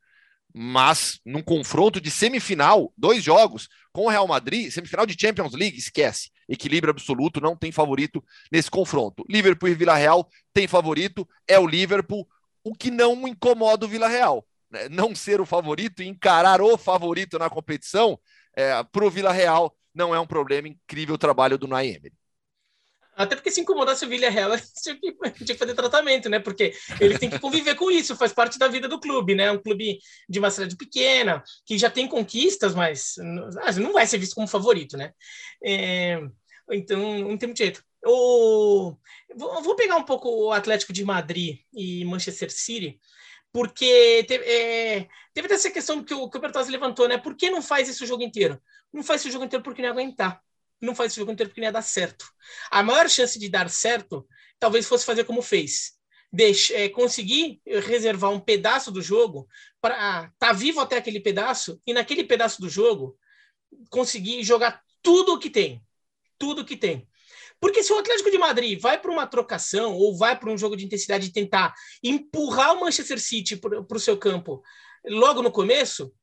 Mas 0.52 1.20
num 1.24 1.44
confronto 1.44 2.02
de 2.02 2.10
semifinal, 2.10 2.92
dois 2.98 3.24
jogos 3.24 3.70
com 3.94 4.06
o 4.06 4.10
Real 4.10 4.28
Madrid, 4.28 4.72
semifinal 4.72 5.06
de 5.06 5.16
Champions 5.20 5.54
League, 5.54 5.78
esquece. 5.78 6.32
Equilíbrio 6.50 6.90
absoluto, 6.90 7.40
não 7.40 7.56
tem 7.56 7.72
favorito 7.72 8.24
nesse 8.52 8.72
confronto. 8.72 9.24
Liverpool 9.30 9.70
e 9.70 9.76
Vila 9.76 9.94
Real 9.94 10.28
tem 10.52 10.68
favorito, 10.68 11.28
é 11.48 11.60
o 11.60 11.68
Liverpool, 11.68 12.28
o 12.64 12.74
que 12.74 12.90
não 12.90 13.28
incomoda 13.28 13.86
o 13.86 13.90
Vila 13.90 14.08
Real. 14.08 14.44
Né? 14.72 14.90
Não 14.90 15.14
ser 15.14 15.40
o 15.40 15.46
favorito 15.46 16.02
e 16.02 16.08
encarar 16.08 16.60
o 16.60 16.80
favorito 16.80 17.38
na 17.38 17.52
competição, 17.52 18.20
é, 18.56 18.84
para 18.84 19.06
o 19.06 19.12
Vila 19.12 19.32
Real 19.32 19.76
não 19.94 20.16
é 20.16 20.20
um 20.20 20.26
problema. 20.26 20.68
Incrível 20.68 21.16
trabalho 21.16 21.60
do 21.60 21.68
Naemery. 21.68 22.16
Até 23.18 23.36
porque 23.36 23.50
se 23.50 23.60
incomodasse 23.60 24.06
o 24.06 24.08
Villarreal, 24.08 24.52
tinha 24.84 24.96
que, 24.96 25.12
tinha 25.44 25.56
que 25.56 25.58
fazer 25.58 25.74
tratamento, 25.74 26.30
né? 26.30 26.40
Porque 26.40 26.74
ele 27.02 27.18
tem 27.18 27.30
que 27.30 27.40
conviver 27.40 27.74
com 27.74 27.90
isso, 27.90 28.16
faz 28.16 28.32
parte 28.32 28.60
da 28.60 28.68
vida 28.68 28.88
do 28.88 29.00
clube, 29.00 29.34
né? 29.34 29.52
Um 29.52 29.58
clube 29.58 30.00
de 30.30 30.38
uma 30.38 30.52
cidade 30.52 30.78
pequena, 30.78 31.44
que 31.66 31.80
já 31.80 31.90
tem 31.90 32.08
conquistas, 32.08 32.76
mas 32.76 33.16
não 33.78 33.92
vai 33.92 34.06
ser 34.06 34.20
visto 34.20 34.36
como 34.36 34.48
favorito, 34.48 34.96
né? 34.96 35.12
É, 35.66 36.22
então, 36.72 37.00
não 37.20 37.38
tem 37.38 37.48
muito 37.48 37.58
jeito. 37.58 37.84
O, 38.06 38.96
vou 39.36 39.76
pegar 39.76 39.98
um 39.98 40.04
pouco 40.04 40.30
o 40.30 40.52
Atlético 40.52 40.94
de 40.94 41.04
Madrid 41.04 41.58
e 41.74 42.06
Manchester 42.06 42.52
City, 42.52 43.00
porque 43.52 44.24
teve, 44.28 44.46
é, 44.46 45.08
teve 45.34 45.52
essa 45.52 45.72
questão 45.72 46.04
que 46.04 46.14
o, 46.14 46.30
que 46.30 46.38
o 46.38 46.70
levantou, 46.70 47.08
né? 47.08 47.18
Por 47.18 47.36
que 47.36 47.50
não 47.50 47.64
faz 47.64 47.90
isso 47.90 48.04
o 48.04 48.08
jogo 48.08 48.22
inteiro? 48.22 48.62
Não 48.94 49.04
faz 49.04 49.22
esse 49.22 49.32
jogo 49.32 49.46
inteiro 49.46 49.64
porque 49.64 49.82
não 49.82 49.90
aguentar. 49.90 50.40
Não 50.82 50.96
faz 50.96 51.12
esse 51.12 51.20
jogo 51.20 51.32
inteiro 51.32 51.50
porque 51.50 51.62
não 51.62 51.68
ia 51.68 51.72
dar 51.72 51.82
certo. 51.82 52.26
A 52.70 52.84
maior 52.84 53.10
chance 53.10 53.40
de 53.40 53.50
dar 53.50 53.70
certo 53.70 54.28
talvez 54.60 54.86
fosse 54.86 55.06
fazer 55.06 55.24
como 55.24 55.42
fez. 55.42 55.94
Deixe, 56.32 56.74
é, 56.74 56.90
conseguir 56.90 57.62
reservar 57.66 58.32
um 58.32 58.40
pedaço 58.40 58.92
do 58.92 59.02
jogo 59.02 59.48
para 59.80 59.96
estar 59.96 60.34
tá 60.38 60.54
vivo 60.54 60.80
até 60.80 60.98
aquele 60.98 61.20
pedaço 61.20 61.82
e 61.86 61.94
naquele 61.94 62.24
pedaço 62.24 62.62
do 62.62 62.70
jogo 62.70 63.18
conseguir 63.90 64.44
jogar 64.44 64.82
tudo 65.02 65.34
o 65.34 65.40
que 65.40 65.50
tem. 65.50 65.82
Tudo 66.38 66.62
o 66.62 66.66
que 66.66 66.78
tem. 66.78 67.08
Porque 67.60 67.82
se 67.82 67.92
o 67.92 67.98
Atlético 67.98 68.30
de 68.30 68.38
Madrid 68.38 68.80
vai 68.80 69.00
para 69.00 69.12
uma 69.12 69.26
trocação 69.26 69.96
ou 69.96 70.16
vai 70.16 70.38
para 70.38 70.52
um 70.52 70.58
jogo 70.58 70.76
de 70.76 70.86
intensidade 70.86 71.28
e 71.28 71.34
tentar 71.34 71.74
empurrar 72.04 72.74
o 72.74 72.82
Manchester 72.82 73.20
City 73.20 73.58
para 73.58 73.80
o 73.80 74.00
seu 74.00 74.18
campo 74.18 74.62
logo 75.06 75.42
no 75.42 75.52
começo, 75.52 76.14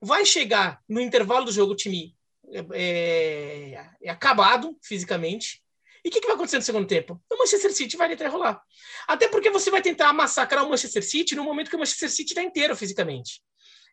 vai 0.00 0.24
chegar 0.24 0.80
no 0.88 1.00
intervalo 1.00 1.44
do 1.44 1.52
jogo 1.52 1.72
o 1.72 1.76
time 1.76 2.16
é, 2.52 2.64
é, 2.72 3.90
é 4.02 4.10
acabado 4.10 4.76
fisicamente. 4.82 5.62
E 6.04 6.08
o 6.08 6.12
que, 6.12 6.20
que, 6.20 6.26
vai 6.26 6.34
acontecer 6.34 6.56
no 6.56 6.62
segundo 6.62 6.86
tempo? 6.86 7.20
O 7.30 7.38
Manchester 7.38 7.72
City 7.72 7.96
vai 7.96 8.14
rolar. 8.26 8.60
Até 9.06 9.28
porque 9.28 9.50
você 9.50 9.70
vai 9.70 9.82
tentar 9.82 10.12
massacrar 10.12 10.64
o 10.64 10.70
Manchester 10.70 11.02
City 11.02 11.34
no 11.34 11.44
momento 11.44 11.68
que 11.68 11.76
o 11.76 11.78
Manchester 11.78 12.10
City 12.10 12.32
está 12.32 12.42
inteiro 12.42 12.74
fisicamente. 12.74 13.42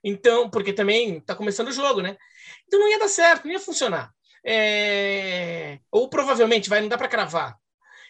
Então, 0.03 0.49
porque 0.49 0.71
também 0.71 1.17
está 1.17 1.35
começando 1.35 1.67
o 1.67 1.73
jogo, 1.73 2.01
né? 2.01 2.15
Então 2.65 2.79
não 2.79 2.89
ia 2.89 2.99
dar 2.99 3.09
certo, 3.09 3.45
não 3.45 3.51
ia 3.51 3.59
funcionar. 3.59 4.11
É... 4.45 5.79
Ou 5.91 6.09
provavelmente 6.09 6.69
vai, 6.69 6.79
não 6.79 6.87
dá 6.87 6.97
para 6.97 7.09
cravar. 7.09 7.57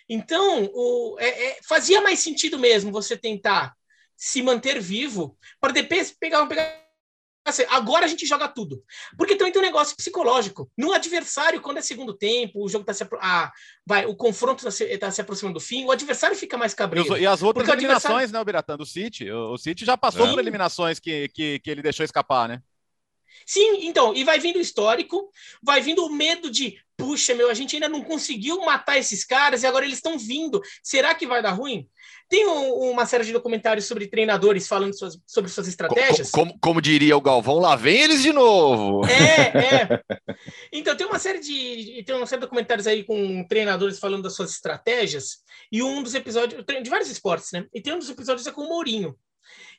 Então, 0.10 0.70
o, 0.74 1.18
é, 1.20 1.28
é, 1.28 1.60
fazia 1.68 2.02
mais 2.02 2.20
sentido 2.20 2.58
mesmo 2.58 2.92
você 2.92 3.18
tentar 3.18 3.76
se 4.16 4.42
manter 4.42 4.80
vivo 4.80 5.38
para 5.60 5.74
depois 5.74 6.12
pegar, 6.12 6.46
pegar 6.48 6.87
Assim, 7.48 7.64
agora 7.70 8.06
a 8.06 8.08
gente 8.08 8.26
joga 8.26 8.48
tudo. 8.48 8.84
Porque 9.18 9.36
também 9.36 9.54
tem 9.54 9.62
um 9.62 9.66
negócio 9.66 9.96
psicológico. 9.96 10.70
No 10.78 10.92
adversário, 10.92 11.62
quando 11.62 11.78
é 11.78 11.82
segundo 11.82 12.14
tempo, 12.14 12.64
o 12.64 12.68
jogo 12.68 12.84
tá 12.84 12.94
se 12.94 13.08
ah, 13.22 13.52
vai, 13.86 14.06
o 14.06 14.16
confronto 14.16 14.58
está 14.58 14.72
se, 14.72 14.98
tá 14.98 15.10
se 15.10 15.22
aproximando 15.22 15.58
do 15.58 15.64
fim, 15.64 15.86
o 15.86 15.92
adversário 15.92 16.36
fica 16.36 16.58
mais 16.58 16.74
cabreiro. 16.74 17.18
E, 17.18 17.26
as 17.26 17.42
outras 17.42 17.68
eliminações, 17.70 18.04
adversário... 18.06 18.40
né, 18.40 18.44
Biratã, 18.44 18.78
do 18.78 18.86
City? 18.86 19.32
O, 19.32 19.54
o 19.54 19.58
City 19.58 19.86
já 19.86 19.98
passou 19.98 20.26
Sim. 20.26 20.34
por 20.34 20.40
eliminações 20.40 21.00
que, 21.00 21.30
que, 21.30 21.60
que 21.60 21.72
ele 21.72 21.82
deixou 21.82 22.04
escapar, 22.04 22.50
né? 22.50 22.62
Sim, 23.46 23.88
então, 23.88 24.14
e 24.14 24.24
vai 24.24 24.40
vindo 24.40 24.58
o 24.58 24.62
histórico, 24.62 25.30
vai 25.62 25.82
vindo 25.82 26.06
o 26.06 26.10
medo 26.10 26.50
de, 26.50 26.78
puxa, 26.98 27.34
meu, 27.34 27.50
a 27.50 27.54
gente 27.54 27.76
ainda 27.76 27.88
não 27.88 28.04
conseguiu 28.04 28.60
matar 28.66 28.98
esses 28.98 29.24
caras 29.24 29.64
e 29.64 29.68
agora 29.68 29.86
eles 29.86 29.98
estão 29.98 30.18
vindo. 30.18 30.62
Será 30.84 31.14
que 31.14 31.28
vai 31.28 31.42
dar 31.42 31.52
ruim? 31.52 31.88
Tem 32.30 32.46
um, 32.46 32.92
uma 32.92 33.06
série 33.06 33.24
de 33.24 33.32
documentários 33.32 33.86
sobre 33.86 34.06
treinadores 34.08 34.68
falando 34.68 34.98
suas, 34.98 35.18
sobre 35.26 35.50
suas 35.50 35.68
estratégias. 35.68 36.30
Como, 36.30 36.48
como, 36.48 36.60
como, 36.60 36.82
diria 36.82 37.16
o 37.16 37.22
Galvão, 37.22 37.58
lá 37.58 37.76
vem 37.76 38.02
eles 38.02 38.22
de 38.22 38.34
novo. 38.34 39.06
É, 39.06 39.94
é. 39.94 40.02
Então 40.72 40.96
tem 40.96 41.08
uma 41.08 41.18
série 41.18 41.40
de 41.40 42.04
tem 42.06 42.16
uma 42.16 42.28
série 42.28 42.40
de 42.40 42.46
documentários 42.46 42.86
aí 42.86 43.04
com 43.04 43.44
treinadores 43.48 43.98
falando 43.98 44.24
das 44.24 44.36
suas 44.36 44.52
estratégias 44.52 45.38
e 45.72 45.82
um 45.82 46.04
dos 46.04 46.14
episódios 46.14 46.64
de 46.64 46.90
vários 46.90 47.10
esportes, 47.10 47.52
né? 47.52 47.66
E 47.74 47.82
tem 47.82 47.94
um 47.94 48.00
dos 48.00 48.10
episódios 48.10 48.46
é 48.46 48.52
com 48.52 48.62
o 48.62 48.68
Mourinho. 48.68 49.16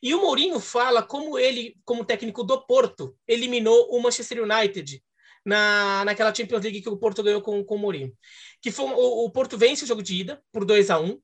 E 0.03 0.15
o 0.15 0.21
Mourinho 0.21 0.61
fala 0.61 1.03
como 1.03 1.39
ele, 1.39 1.77
como 1.85 2.05
técnico 2.05 2.45
do 2.45 2.65
Porto, 2.67 3.17
eliminou 3.27 3.89
o 3.91 4.01
Manchester 4.01 4.43
United 4.43 5.03
na, 5.45 6.05
naquela 6.05 6.35
Champions 6.35 6.63
League 6.63 6.83
que 6.83 6.89
o 6.89 6.97
Porto 6.97 7.23
ganhou 7.23 7.41
com, 7.41 7.65
com 7.65 7.75
o 7.77 7.79
Mourinho. 7.79 8.13
Que 8.61 8.71
foi 8.71 8.87
o, 8.87 9.25
o 9.25 9.31
Porto 9.31 9.57
vence 9.57 9.85
o 9.85 9.87
jogo 9.87 10.03
de 10.03 10.15
ida 10.15 10.43
por 10.53 10.65
2 10.65 10.91
a 10.91 10.99
1 10.99 11.21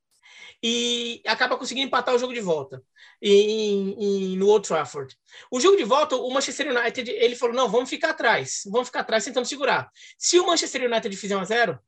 e 0.62 1.20
acaba 1.26 1.58
conseguindo 1.58 1.86
empatar 1.86 2.14
o 2.14 2.18
jogo 2.18 2.32
de 2.32 2.40
volta 2.40 2.82
em, 3.20 3.90
em, 4.32 4.36
no 4.36 4.48
Old 4.48 4.66
Trafford. 4.66 5.14
O 5.50 5.60
jogo 5.60 5.76
de 5.76 5.84
volta, 5.84 6.16
o 6.16 6.30
Manchester 6.30 6.74
United 6.74 7.10
ele 7.10 7.36
falou: 7.36 7.54
não, 7.54 7.68
vamos 7.68 7.90
ficar 7.90 8.10
atrás, 8.10 8.62
vamos 8.66 8.88
ficar 8.88 9.00
atrás 9.00 9.24
tentando 9.24 9.46
segurar. 9.46 9.90
Se 10.18 10.38
o 10.40 10.46
Manchester 10.46 10.90
United 10.90 11.14
fizer 11.16 11.36
1 11.36 11.40
a 11.40 11.44
0 11.44 11.78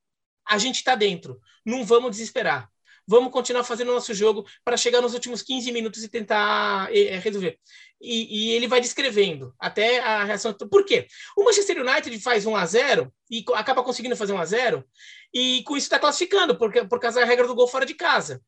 a 0.49 0.59
gente 0.59 0.77
está 0.77 0.95
dentro, 0.95 1.41
não 1.65 1.85
vamos 1.85 2.13
desesperar. 2.13 2.71
Vamos 3.07 3.33
continuar 3.33 3.63
fazendo 3.63 3.91
o 3.91 3.95
nosso 3.95 4.13
jogo 4.13 4.45
para 4.65 4.77
chegar 4.77 5.01
nos 5.01 5.15
últimos 5.15 5.43
15 5.43 5.71
minutos 5.71 6.03
e 6.03 6.09
tentar 6.09 6.95
é, 6.95 7.19
resolver. 7.19 7.59
E, 8.01 8.49
e, 8.49 8.53
ele 8.53 8.67
vai 8.67 8.81
descrevendo 8.81 9.55
até 9.59 10.01
a 10.01 10.25
reação. 10.25 10.53
Por 10.53 10.85
quê? 10.85 11.07
O 11.37 11.45
Manchester 11.45 11.81
United 11.81 12.21
faz 12.21 12.45
1 12.45 12.57
a 12.57 12.67
0 12.67 13.13
e 13.31 13.45
acaba 13.55 13.83
conseguindo 13.83 14.17
fazer 14.17 14.33
1 14.33 14.39
a 14.39 14.45
0 14.45 14.85
e 15.33 15.63
com 15.63 15.77
isso 15.77 15.87
está 15.87 15.99
classificando, 15.99 16.59
porque, 16.59 16.85
por 16.85 17.01
causa 17.01 17.21
da 17.21 17.27
regra 17.27 17.47
do 17.47 17.55
gol 17.55 17.69
fora 17.69 17.87
de 17.87 17.95
casa. 17.95 18.43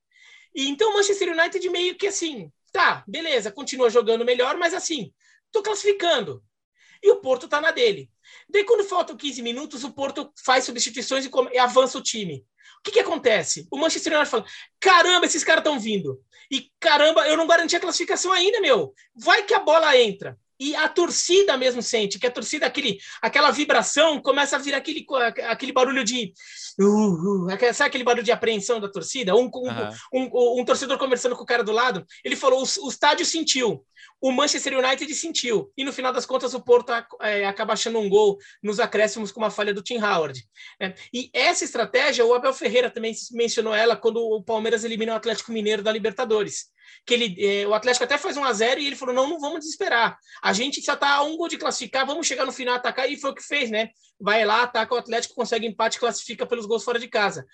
E 0.55 0.69
então 0.69 0.91
o 0.91 0.95
Manchester 0.95 1.33
United 1.33 1.69
meio 1.71 1.97
que 1.97 2.07
assim, 2.07 2.51
tá, 2.73 3.05
beleza, 3.07 3.53
continua 3.53 3.91
jogando 3.91 4.25
melhor, 4.25 4.57
mas 4.57 4.75
assim, 4.75 5.13
tô 5.53 5.63
classificando. 5.63 6.43
E 7.03 7.11
o 7.11 7.21
Porto 7.21 7.47
tá 7.49 7.61
na 7.61 7.71
dele. 7.71 8.11
Daí, 8.49 8.65
quando 8.65 8.85
faltam 8.85 9.17
15 9.17 9.41
minutos, 9.43 9.85
o 9.85 9.93
Porto 9.93 10.33
faz 10.45 10.65
substituições 10.65 11.29
e 11.53 11.59
avança 11.59 11.97
o 11.97 12.03
time. 12.03 12.45
O 12.79 12.83
que, 12.83 12.93
que 12.93 13.01
acontece? 13.01 13.67
O 13.71 13.79
Manchester 13.79 14.13
United 14.13 14.31
fala: 14.31 14.45
caramba, 14.81 15.27
esses 15.27 15.45
caras 15.45 15.61
estão 15.61 15.79
vindo. 15.79 16.21
E 16.51 16.71
caramba, 16.81 17.27
eu 17.29 17.37
não 17.37 17.47
garanti 17.47 17.77
a 17.77 17.81
classificação 17.81 18.33
ainda, 18.33 18.61
meu. 18.61 18.95
Vai 19.15 19.43
que 19.43 19.55
a 19.55 19.61
bola 19.61 19.97
entra. 19.97 20.39
E 20.59 20.75
a 20.75 20.89
torcida 20.89 21.57
mesmo 21.57 21.83
sente, 21.83 22.19
que 22.19 22.27
a 22.27 22.31
torcida, 22.31 22.67
aquele, 22.67 22.99
aquela 23.23 23.51
vibração, 23.51 24.21
começa 24.21 24.57
a 24.57 24.59
vir 24.59 24.75
aquele, 24.75 25.07
aquele 25.47 25.73
barulho 25.73 26.05
de. 26.05 26.33
Uh, 26.79 27.47
uh, 27.47 27.75
sabe 27.75 27.89
aquele 27.89 28.05
barulho 28.05 28.25
de 28.25 28.33
apreensão 28.33 28.81
da 28.81 28.89
torcida? 28.89 29.35
Um, 29.35 29.51
um, 29.55 29.69
uhum. 29.69 30.31
um, 30.31 30.61
um, 30.61 30.65
torcedor 30.65 30.99
conversando 30.99 31.37
com 31.37 31.43
o 31.43 31.47
cara 31.47 31.63
do 31.63 31.73
lado, 31.73 32.05
ele 32.25 32.35
falou: 32.37 32.63
o, 32.63 32.87
o 32.87 32.89
estádio 32.89 33.25
sentiu, 33.25 33.85
o 34.21 34.33
Manchester 34.33 34.79
United 34.79 35.15
sentiu, 35.15 35.73
e 35.77 35.85
no 35.85 35.93
final 35.93 36.13
das 36.13 36.27
contas 36.27 36.55
o 36.55 36.61
Porto 36.61 36.93
é, 37.21 37.47
acaba 37.47 37.75
achando 37.75 37.99
um 37.99 38.09
gol 38.09 38.39
nos 38.63 38.81
acréscimos 38.81 39.31
com 39.31 39.41
uma 39.41 39.51
falha 39.51 39.73
do 39.73 39.83
Tim 39.83 39.99
Howard. 39.99 40.43
É, 40.81 40.95
e 41.13 41.31
essa 41.33 41.65
estratégia, 41.65 42.25
o 42.25 42.35
Abel 42.35 42.53
Ferreira 42.53 42.91
também 42.91 43.15
mencionou 43.33 43.75
ela 43.75 43.97
quando 43.97 44.21
o 44.21 44.43
Palmeiras 44.43 44.85
elimina 44.85 45.13
o 45.13 45.17
Atlético 45.17 45.53
Mineiro 45.53 45.83
da 45.83 45.93
Libertadores 45.93 46.67
que 47.07 47.15
ele, 47.15 47.37
eh, 47.39 47.67
o 47.67 47.75
Atlético 47.75 48.05
até 48.05 48.19
faz 48.19 48.37
um 48.37 48.45
a 48.45 48.53
0 48.53 48.81
e 48.81 48.87
ele 48.87 48.97
falou: 48.97 49.15
não, 49.15 49.29
não 49.29 49.39
vamos 49.39 49.61
desesperar. 49.61 50.19
A 50.43 50.53
gente 50.53 50.81
já 50.81 50.95
está 50.95 51.15
a 51.15 51.23
um 51.23 51.37
gol 51.37 51.49
de 51.49 51.57
classificar, 51.57 52.07
vamos 52.07 52.27
chegar 52.27 52.45
no 52.45 52.53
final 52.53 52.75
atacar, 52.75 53.11
e 53.11 53.17
foi 53.17 53.31
o 53.31 53.35
que 53.35 53.43
fez, 53.43 53.71
né? 53.71 53.91
Vai 54.21 54.45
lá, 54.45 54.63
ataca 54.63 54.95
o 54.95 54.99
Atlético, 54.99 55.35
consegue 55.35 55.67
empate, 55.67 55.99
classifica 55.99 56.47
pelos 56.47 56.67
gols 56.67 56.85
fora 56.85 56.99
de 56.99 57.09
casa. 57.09 57.47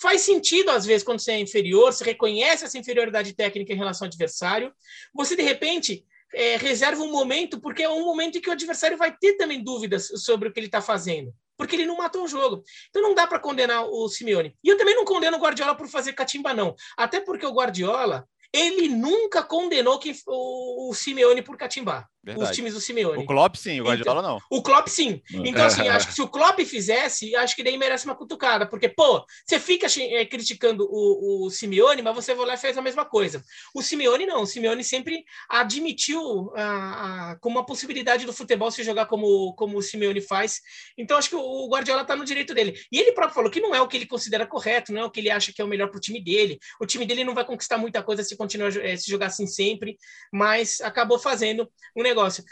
Faz 0.00 0.22
sentido, 0.22 0.70
às 0.70 0.84
vezes, 0.84 1.02
quando 1.02 1.20
você 1.20 1.32
é 1.32 1.40
inferior, 1.40 1.92
você 1.92 2.04
reconhece 2.04 2.64
essa 2.64 2.78
inferioridade 2.78 3.34
técnica 3.34 3.72
em 3.72 3.76
relação 3.76 4.06
ao 4.06 4.08
adversário, 4.08 4.72
você 5.14 5.36
de 5.36 5.42
repente. 5.42 6.04
É, 6.32 6.56
reserva 6.56 7.02
um 7.02 7.10
momento, 7.10 7.60
porque 7.60 7.82
é 7.82 7.88
um 7.88 8.04
momento 8.04 8.38
em 8.38 8.40
que 8.40 8.48
o 8.48 8.52
adversário 8.52 8.96
vai 8.96 9.12
ter 9.12 9.32
também 9.32 9.64
dúvidas 9.64 10.06
sobre 10.14 10.48
o 10.48 10.52
que 10.52 10.60
ele 10.60 10.66
está 10.66 10.80
fazendo 10.80 11.34
porque 11.60 11.76
ele 11.76 11.84
não 11.84 11.98
matou 11.98 12.24
o 12.24 12.28
jogo. 12.28 12.64
Então 12.88 13.02
não 13.02 13.14
dá 13.14 13.26
para 13.26 13.38
condenar 13.38 13.84
o 13.84 14.08
Simeone. 14.08 14.56
E 14.64 14.68
eu 14.70 14.78
também 14.78 14.94
não 14.94 15.04
condeno 15.04 15.36
o 15.36 15.40
Guardiola 15.40 15.74
por 15.74 15.86
fazer 15.88 16.14
catimba, 16.14 16.54
não. 16.54 16.74
Até 16.96 17.20
porque 17.20 17.44
o 17.44 17.52
Guardiola, 17.52 18.26
ele 18.52 18.88
nunca 18.88 19.42
condenou 19.42 19.98
que, 19.98 20.14
o, 20.26 20.90
o 20.90 20.94
Simeone 20.94 21.42
por 21.42 21.56
catimbar. 21.56 22.08
Verdade. 22.22 22.50
Os 22.50 22.56
times 22.56 22.74
do 22.74 22.80
Simeone. 22.80 23.22
O 23.22 23.26
Klopp 23.26 23.56
sim, 23.56 23.80
o 23.80 23.84
Guardiola 23.84 24.20
então, 24.20 24.32
não. 24.32 24.40
O 24.50 24.62
Klopp 24.62 24.88
sim. 24.88 25.22
Então, 25.32 25.64
assim, 25.64 25.82
acho 25.88 26.08
que 26.08 26.12
se 26.12 26.20
o 26.20 26.28
Klopp 26.28 26.60
fizesse, 26.60 27.34
acho 27.34 27.56
que 27.56 27.62
daí 27.62 27.78
merece 27.78 28.04
uma 28.04 28.14
cutucada. 28.14 28.66
Porque, 28.66 28.90
pô, 28.90 29.24
você 29.46 29.58
fica 29.58 29.86
é, 29.98 30.26
criticando 30.26 30.86
o, 30.90 31.46
o 31.46 31.50
Simeone, 31.50 32.02
mas 32.02 32.14
você 32.14 32.34
vai 32.34 32.46
lá 32.46 32.54
e 32.54 32.58
fez 32.58 32.76
a 32.76 32.82
mesma 32.82 33.06
coisa. 33.06 33.42
O 33.74 33.80
Simeone 33.80 34.26
não. 34.26 34.42
O 34.42 34.46
Simeone 34.46 34.84
sempre 34.84 35.24
admitiu 35.48 36.52
a, 36.54 37.30
a, 37.30 37.36
como 37.40 37.58
uma 37.58 37.64
possibilidade 37.64 38.26
do 38.26 38.34
futebol 38.34 38.70
se 38.70 38.84
jogar 38.84 39.06
como, 39.06 39.54
como 39.54 39.78
o 39.78 39.82
Simeone 39.82 40.20
faz. 40.20 40.60
Então, 40.98 41.16
acho 41.16 41.30
que 41.30 41.36
o, 41.36 41.40
o 41.40 41.68
Guardiola 41.70 42.04
tá 42.04 42.14
no 42.14 42.24
direito 42.26 42.52
dele. 42.52 42.78
E 42.92 42.98
ele 42.98 43.12
próprio 43.12 43.34
falou 43.34 43.50
que 43.50 43.60
não 43.60 43.74
é 43.74 43.80
o 43.80 43.88
que 43.88 43.96
ele 43.96 44.06
considera 44.06 44.46
correto, 44.46 44.92
não 44.92 45.00
é 45.00 45.04
o 45.06 45.10
que 45.10 45.20
ele 45.20 45.30
acha 45.30 45.54
que 45.54 45.62
é 45.62 45.64
o 45.64 45.68
melhor 45.68 45.88
pro 45.90 45.98
time 45.98 46.22
dele. 46.22 46.58
O 46.78 46.84
time 46.84 47.06
dele 47.06 47.24
não 47.24 47.34
vai 47.34 47.46
conquistar 47.46 47.78
muita 47.78 48.02
coisa 48.02 48.22
se 48.22 48.36
continuar 48.36 48.76
é, 48.76 48.94
se 48.94 49.10
jogar 49.10 49.26
assim 49.26 49.46
sempre, 49.46 49.96
mas 50.30 50.82
acabou 50.82 51.18
fazendo 51.18 51.66
um 51.96 52.02
negócio. 52.10 52.44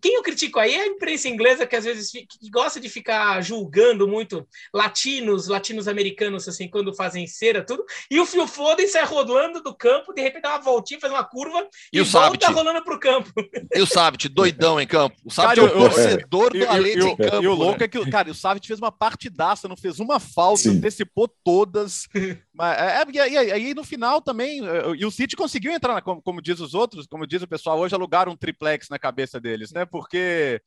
Quem 0.00 0.14
eu 0.14 0.22
critico 0.22 0.58
aí 0.58 0.74
é 0.74 0.82
a 0.82 0.86
imprensa 0.86 1.28
inglesa, 1.28 1.66
que 1.66 1.76
às 1.76 1.84
vezes 1.84 2.10
que 2.10 2.50
gosta 2.50 2.80
de 2.80 2.88
ficar 2.88 3.40
julgando 3.42 4.08
muito 4.08 4.46
latinos, 4.72 5.48
latinos-americanos, 5.48 6.48
assim, 6.48 6.68
quando 6.68 6.94
fazem 6.94 7.26
cera, 7.26 7.64
tudo. 7.64 7.84
E 8.10 8.18
o 8.18 8.26
Phil 8.26 8.46
Foden 8.46 8.88
sai 8.88 9.04
rodando 9.04 9.62
do 9.62 9.74
campo, 9.74 10.12
de 10.12 10.22
repente 10.22 10.42
dá 10.42 10.50
uma 10.50 10.60
voltinha, 10.60 11.00
faz 11.00 11.12
uma 11.12 11.24
curva 11.24 11.66
e, 11.92 11.98
e 11.98 12.00
o 12.00 12.04
volta 12.04 12.50
rolando 12.50 12.82
pro 12.82 12.98
campo. 12.98 13.30
E 13.74 13.80
o 13.80 13.86
Savit, 13.86 14.28
doidão 14.28 14.80
em 14.80 14.86
campo. 14.86 15.16
O 15.24 15.30
Savit 15.30 15.60
é 15.60 15.62
o 15.62 15.70
torcedor 15.70 16.52
do 16.52 16.68
Alete 16.68 17.06
em 17.06 17.16
campo. 17.16 17.42
E 17.42 17.46
o 17.46 17.54
louco 17.54 17.80
né? 17.80 17.84
é 17.84 17.88
que, 17.88 18.10
cara, 18.10 18.30
o 18.30 18.34
Savit 18.34 18.66
fez 18.66 18.78
uma 18.78 18.92
partidaça, 18.92 19.68
não 19.68 19.76
fez 19.76 20.00
uma 20.00 20.18
falta, 20.18 20.62
Sim. 20.62 20.78
antecipou 20.78 21.28
todas. 21.44 22.08
Mas, 22.54 22.78
é, 22.78 23.02
é 23.02 23.30
e 23.30 23.52
aí 23.52 23.74
no 23.74 23.82
final 23.82 24.22
também, 24.22 24.60
e 24.96 25.04
o 25.04 25.10
City 25.10 25.34
conseguiu 25.34 25.72
entrar, 25.72 26.00
como, 26.02 26.22
como 26.22 26.40
diz 26.40 26.60
os 26.60 26.72
outros, 26.72 27.06
como 27.06 27.26
diz 27.26 27.42
o 27.42 27.48
pessoal 27.48 27.78
hoje, 27.80 27.94
alugaram 27.94 28.32
um 28.32 28.36
triplex 28.36 28.88
na 28.88 28.98
cabeça 28.98 29.40
deles, 29.40 29.72
né? 29.72 29.84
Porque 29.84 30.62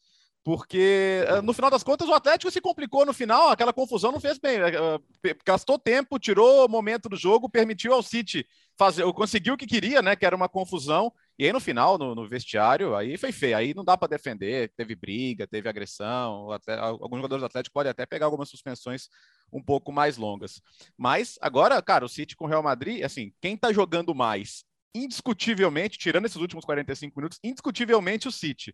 porque 0.47 1.25
eh, 1.27 1.41
no 1.41 1.51
final 1.51 1.69
das 1.69 1.83
contas 1.83 2.07
o 2.07 2.13
Atlético 2.13 2.49
se 2.49 2.61
complicou 2.61 3.05
no 3.05 3.11
final, 3.11 3.49
aquela 3.49 3.73
confusão 3.73 4.13
não 4.13 4.19
fez 4.21 4.37
bem, 4.37 4.59
eh, 4.59 5.35
gastou 5.45 5.77
tempo, 5.77 6.17
tirou 6.17 6.65
o 6.65 6.69
momento 6.69 7.09
do 7.09 7.17
jogo, 7.17 7.49
permitiu 7.49 7.93
ao 7.93 8.01
City 8.01 8.47
fazer, 8.77 9.03
conseguiu 9.11 9.55
o 9.55 9.57
que 9.57 9.67
queria, 9.67 10.01
né, 10.01 10.15
que 10.15 10.25
era 10.25 10.33
uma 10.33 10.47
confusão, 10.47 11.11
e 11.37 11.45
aí 11.45 11.53
no 11.53 11.59
final, 11.59 11.97
no, 11.97 12.15
no 12.15 12.27
vestiário, 12.27 12.95
aí 12.95 13.17
foi 13.17 13.31
feio, 13.31 13.57
aí 13.57 13.73
não 13.73 13.83
dá 13.83 13.95
para 13.95 14.07
defender, 14.07 14.71
teve 14.75 14.95
briga, 14.95 15.45
teve 15.45 15.69
agressão, 15.69 16.51
até, 16.51 16.77
alguns 16.77 17.17
jogadores 17.17 17.41
do 17.41 17.45
Atlético 17.45 17.73
podem 17.73 17.91
até 17.91 18.05
pegar 18.05 18.25
algumas 18.25 18.49
suspensões 18.49 19.07
um 19.51 19.61
pouco 19.61 19.91
mais 19.91 20.17
longas. 20.17 20.61
Mas 20.97 21.37
agora, 21.41 21.81
cara, 21.81 22.05
o 22.05 22.09
City 22.09 22.35
com 22.35 22.45
o 22.45 22.47
Real 22.47 22.63
Madrid, 22.63 23.03
assim, 23.03 23.31
quem 23.39 23.55
tá 23.55 23.71
jogando 23.71 24.15
mais 24.15 24.65
indiscutivelmente, 24.95 25.97
tirando 25.97 26.25
esses 26.25 26.37
últimos 26.37 26.65
45 26.65 27.19
minutos, 27.19 27.39
indiscutivelmente 27.43 28.27
o 28.27 28.31
City. 28.31 28.73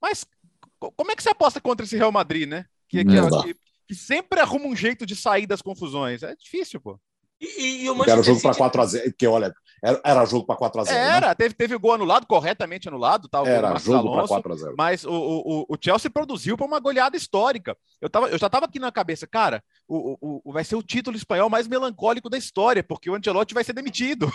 Mas 0.00 0.24
como 0.78 1.10
é 1.10 1.16
que 1.16 1.22
você 1.22 1.30
aposta 1.30 1.60
contra 1.60 1.84
esse 1.84 1.96
Real 1.96 2.12
Madrid, 2.12 2.48
né? 2.48 2.64
Que, 2.88 3.04
que, 3.04 3.54
que, 3.86 3.94
sempre 3.94 4.40
arruma 4.40 4.66
um 4.66 4.74
jeito 4.74 5.04
de 5.04 5.14
sair 5.14 5.46
das 5.46 5.62
confusões. 5.62 6.22
É 6.22 6.34
difícil, 6.34 6.80
pô. 6.80 6.98
E, 7.40 7.84
e 7.84 7.90
o 7.90 7.94
Manchester 7.94 8.14
Era 8.14 8.22
jogo 8.22 8.40
para 8.42 8.70
4x0, 8.70 9.02
porque 9.04 9.26
olha, 9.26 9.54
era, 9.82 10.00
era 10.04 10.24
jogo 10.26 10.44
para 10.44 10.56
4x0. 10.56 10.90
Né? 10.90 11.16
Era, 11.16 11.28
né? 11.28 11.34
teve, 11.34 11.54
teve 11.54 11.78
gol 11.78 11.94
anulado, 11.94 12.26
corretamente 12.26 12.88
anulado. 12.88 13.28
Tá, 13.28 13.42
era 13.46 13.78
jogo 13.78 14.12
para 14.12 14.24
4x0. 14.24 14.74
Mas 14.76 15.04
o, 15.04 15.10
o, 15.10 15.66
o 15.68 15.76
Chelsea 15.80 16.10
produziu 16.10 16.56
para 16.56 16.66
uma 16.66 16.78
goleada 16.78 17.16
histórica. 17.16 17.76
Eu, 18.00 18.10
tava, 18.10 18.28
eu 18.28 18.38
já 18.38 18.46
estava 18.46 18.66
aqui 18.66 18.78
na 18.78 18.92
cabeça, 18.92 19.26
cara, 19.26 19.62
o, 19.92 20.40
o, 20.44 20.52
vai 20.52 20.62
ser 20.62 20.76
o 20.76 20.82
título 20.82 21.16
espanhol 21.16 21.50
mais 21.50 21.66
melancólico 21.66 22.30
da 22.30 22.38
história, 22.38 22.82
porque 22.82 23.10
o 23.10 23.14
Ancelotti 23.14 23.54
vai 23.54 23.64
ser 23.64 23.72
demitido. 23.72 24.30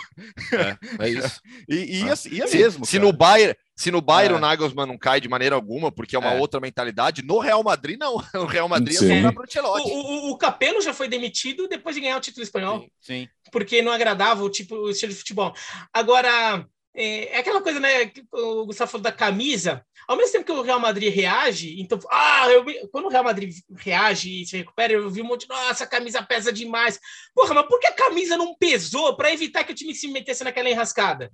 É, 0.52 1.06
é 1.06 1.08
isso. 1.08 1.40
e 1.66 2.02
ia, 2.02 2.14
ia 2.30 2.46
mesmo. 2.46 2.84
Se, 2.84 2.92
se 2.92 2.98
no 2.98 3.10
Bayern, 3.12 3.56
se 3.74 3.90
no 3.90 4.02
Bayern 4.02 4.34
é. 4.34 4.36
o 4.36 4.40
Nagelsmann 4.40 4.86
não 4.86 4.98
cai 4.98 5.18
de 5.18 5.28
maneira 5.28 5.54
alguma, 5.54 5.90
porque 5.90 6.14
é 6.14 6.18
uma 6.18 6.34
é. 6.34 6.38
outra 6.38 6.60
mentalidade, 6.60 7.22
no 7.22 7.38
Real 7.38 7.62
Madrid 7.62 7.98
não. 7.98 8.16
O 8.36 8.44
Real 8.44 8.68
Madrid 8.68 8.96
é 8.96 9.22
só 9.22 9.32
para 9.32 9.64
o 9.64 9.88
O, 9.88 10.30
o 10.32 10.38
Capello 10.38 10.82
já 10.82 10.92
foi 10.92 11.08
demitido 11.08 11.66
depois 11.68 11.94
de 11.94 12.02
ganhar 12.02 12.18
o 12.18 12.20
título 12.20 12.42
espanhol. 12.42 12.80
Sim, 12.80 12.90
sim. 13.00 13.28
Porque 13.50 13.80
não 13.80 13.92
agradava 13.92 14.44
o 14.44 14.50
tipo 14.50 14.74
o 14.76 14.90
estilo 14.90 15.12
de 15.12 15.18
futebol. 15.18 15.54
Agora, 15.92 16.66
é, 16.96 17.36
é, 17.36 17.38
aquela 17.38 17.60
coisa, 17.60 17.78
né? 17.78 18.06
Que 18.06 18.24
o 18.32 18.66
Gustavo 18.66 18.90
falou 18.90 19.02
da 19.02 19.12
camisa. 19.12 19.84
Ao 20.06 20.16
mesmo 20.16 20.32
tempo 20.32 20.44
que 20.44 20.52
o 20.52 20.62
Real 20.62 20.78
Madrid 20.78 21.12
reage, 21.12 21.80
então, 21.80 21.98
ah, 22.10 22.48
eu, 22.50 22.64
quando 22.90 23.06
o 23.06 23.08
Real 23.08 23.24
Madrid 23.24 23.54
reage 23.76 24.42
e 24.42 24.46
se 24.46 24.56
recupera, 24.56 24.92
eu 24.92 25.10
vi 25.10 25.22
um 25.22 25.26
monte 25.26 25.48
nossa, 25.48 25.84
a 25.84 25.86
camisa 25.86 26.22
pesa 26.22 26.52
demais. 26.52 27.00
Porra, 27.34 27.54
mas 27.54 27.66
por 27.66 27.80
que 27.80 27.86
a 27.86 27.92
camisa 27.92 28.36
não 28.36 28.54
pesou 28.54 29.16
para 29.16 29.32
evitar 29.32 29.64
que 29.64 29.72
o 29.72 29.74
time 29.74 29.94
se 29.94 30.06
metesse 30.08 30.44
naquela 30.44 30.70
enrascada? 30.70 31.32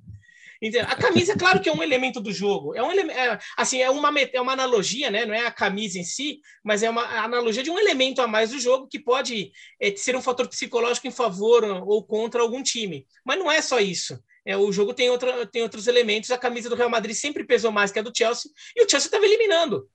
A 0.86 0.94
camisa, 0.94 1.36
claro 1.36 1.60
que 1.60 1.68
é 1.68 1.72
um 1.72 1.82
elemento 1.82 2.20
do 2.20 2.32
jogo. 2.32 2.72
É 2.72 2.82
um 2.82 2.92
é, 2.92 3.38
assim, 3.56 3.82
é 3.82 3.90
uma, 3.90 4.12
é 4.20 4.40
uma 4.40 4.52
analogia, 4.52 5.10
né? 5.10 5.26
Não 5.26 5.34
é 5.34 5.44
a 5.44 5.50
camisa 5.50 5.98
em 5.98 6.04
si, 6.04 6.40
mas 6.62 6.84
é 6.84 6.90
uma 6.90 7.02
analogia 7.02 7.64
de 7.64 7.70
um 7.70 7.78
elemento 7.78 8.22
a 8.22 8.28
mais 8.28 8.50
do 8.50 8.60
jogo 8.60 8.86
que 8.86 9.00
pode 9.00 9.50
é, 9.80 9.94
ser 9.96 10.14
um 10.14 10.22
fator 10.22 10.46
psicológico 10.46 11.08
em 11.08 11.10
favor 11.10 11.64
ou 11.64 12.04
contra 12.04 12.40
algum 12.40 12.62
time. 12.62 13.04
Mas 13.24 13.40
não 13.40 13.50
é 13.50 13.60
só 13.60 13.80
isso. 13.80 14.16
É, 14.44 14.56
o 14.56 14.72
jogo 14.72 14.92
tem, 14.92 15.08
outra, 15.10 15.46
tem 15.46 15.62
outros 15.62 15.86
elementos. 15.86 16.30
A 16.30 16.38
camisa 16.38 16.68
do 16.68 16.74
Real 16.74 16.90
Madrid 16.90 17.14
sempre 17.14 17.44
pesou 17.44 17.70
mais 17.70 17.92
que 17.92 17.98
a 17.98 18.02
do 18.02 18.12
Chelsea, 18.16 18.50
e 18.76 18.84
o 18.84 18.88
Chelsea 18.88 19.06
estava 19.06 19.24
eliminando. 19.24 19.88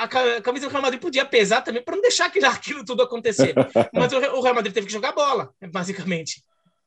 A 0.00 0.08
camisa 0.40 0.66
do 0.66 0.70
Real 0.70 0.82
Madrid 0.82 1.00
podia 1.00 1.26
pesar 1.26 1.60
também 1.60 1.82
para 1.82 1.94
não 1.94 2.02
deixar 2.02 2.26
aquilo, 2.26 2.46
aquilo 2.48 2.84
tudo 2.84 3.02
acontecer. 3.02 3.54
Mas 3.92 4.12
o 4.12 4.40
Real 4.40 4.54
Madrid 4.54 4.72
teve 4.72 4.86
que 4.86 4.92
jogar 4.92 5.12
bola, 5.12 5.50
basicamente. 5.70 6.42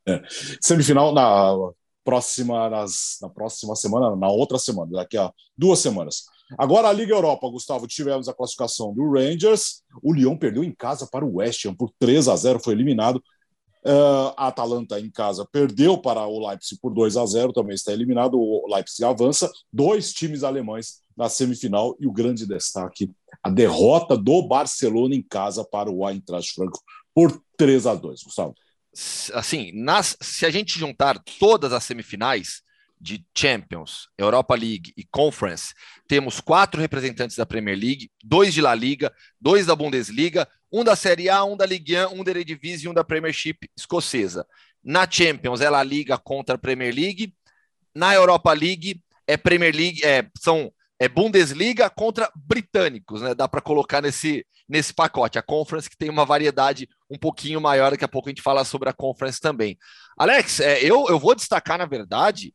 É. 0.06 0.20
Semifinal 0.60 1.12
na 1.12 1.72
próxima, 2.04 2.68
nas, 2.68 3.18
na 3.22 3.28
próxima 3.28 3.76
semana, 3.76 4.16
na 4.16 4.28
outra 4.28 4.58
semana, 4.58 4.90
daqui 4.92 5.16
a 5.16 5.32
duas 5.56 5.78
semanas. 5.78 6.24
Agora 6.58 6.88
a 6.88 6.92
Liga 6.92 7.14
Europa, 7.14 7.48
Gustavo, 7.48 7.86
tivemos 7.86 8.28
a 8.28 8.34
classificação 8.34 8.92
do 8.92 9.10
Rangers. 9.10 9.82
O 10.02 10.12
Lyon 10.12 10.36
perdeu 10.36 10.62
em 10.62 10.74
casa 10.74 11.08
para 11.10 11.24
o 11.24 11.36
West 11.36 11.64
Ham 11.64 11.74
por 11.74 11.90
3 11.98 12.28
a 12.28 12.36
0, 12.36 12.60
foi 12.60 12.74
eliminado. 12.74 13.22
Uh, 13.84 14.32
a 14.36 14.46
Atalanta 14.46 15.00
em 15.00 15.10
casa 15.10 15.44
perdeu 15.50 15.98
para 15.98 16.24
o 16.26 16.46
Leipzig 16.48 16.80
por 16.80 16.94
2 16.94 17.16
a 17.16 17.26
0, 17.26 17.52
também 17.52 17.74
está 17.74 17.92
eliminado. 17.92 18.38
O 18.38 18.66
Leipzig 18.72 19.04
avança. 19.04 19.50
Dois 19.72 20.12
times 20.12 20.44
alemães 20.44 21.00
na 21.16 21.28
semifinal 21.28 21.96
e 22.00 22.06
o 22.06 22.12
grande 22.12 22.46
destaque, 22.46 23.10
a 23.42 23.50
derrota 23.50 24.16
do 24.16 24.42
Barcelona 24.42 25.14
em 25.14 25.22
casa 25.22 25.64
para 25.64 25.90
o 25.90 26.08
Eintracht 26.08 26.54
Frankfurt 26.54 26.82
por 27.14 27.42
3 27.56 27.86
a 27.86 27.94
2. 27.94 28.22
Gustavo 28.22 28.54
assim, 29.32 29.72
nas, 29.72 30.16
se 30.20 30.44
a 30.44 30.50
gente 30.50 30.78
juntar 30.78 31.18
todas 31.38 31.72
as 31.72 31.84
semifinais 31.84 32.62
de 33.00 33.24
Champions, 33.36 34.08
Europa 34.16 34.54
League 34.54 34.92
e 34.96 35.04
Conference, 35.04 35.74
temos 36.06 36.40
quatro 36.40 36.80
representantes 36.80 37.36
da 37.36 37.46
Premier 37.46 37.76
League, 37.76 38.10
dois 38.22 38.54
de 38.54 38.60
La 38.60 38.74
Liga, 38.74 39.12
dois 39.40 39.66
da 39.66 39.74
Bundesliga, 39.74 40.48
um 40.72 40.82
da 40.82 40.96
Série 40.96 41.28
A, 41.28 41.44
um 41.44 41.56
da 41.56 41.66
Ligue 41.66 41.96
1, 41.96 42.20
um 42.20 42.24
da 42.24 42.30
Eredivisie 42.30 42.86
e 42.86 42.88
um 42.88 42.94
da 42.94 43.04
Premiership 43.04 43.68
escocesa. 43.76 44.46
Na 44.82 45.08
Champions 45.08 45.60
é 45.60 45.68
La 45.68 45.82
Liga 45.82 46.16
contra 46.16 46.54
a 46.54 46.58
Premier 46.58 46.94
League, 46.94 47.34
na 47.94 48.14
Europa 48.14 48.52
League 48.52 49.02
é 49.26 49.36
Premier 49.36 49.74
League, 49.74 50.04
é, 50.04 50.26
são 50.40 50.72
é 50.98 51.08
Bundesliga 51.08 51.90
contra 51.90 52.30
britânicos, 52.34 53.22
né? 53.22 53.34
Dá 53.34 53.48
para 53.48 53.60
colocar 53.60 54.00
nesse, 54.00 54.46
nesse 54.68 54.94
pacote. 54.94 55.36
A 55.36 55.42
Conference 55.42 55.90
que 55.90 55.96
tem 55.96 56.08
uma 56.08 56.24
variedade 56.24 56.88
um 57.10 57.18
pouquinho 57.18 57.60
maior, 57.60 57.90
daqui 57.90 58.04
a 58.04 58.08
pouco 58.08 58.28
a 58.28 58.30
gente 58.30 58.40
fala 58.40 58.64
sobre 58.64 58.88
a 58.88 58.92
Conference 58.92 59.40
também. 59.40 59.76
Alex, 60.16 60.60
é, 60.60 60.80
eu, 60.80 61.08
eu 61.08 61.18
vou 61.18 61.34
destacar, 61.34 61.76
na 61.76 61.86
verdade, 61.86 62.54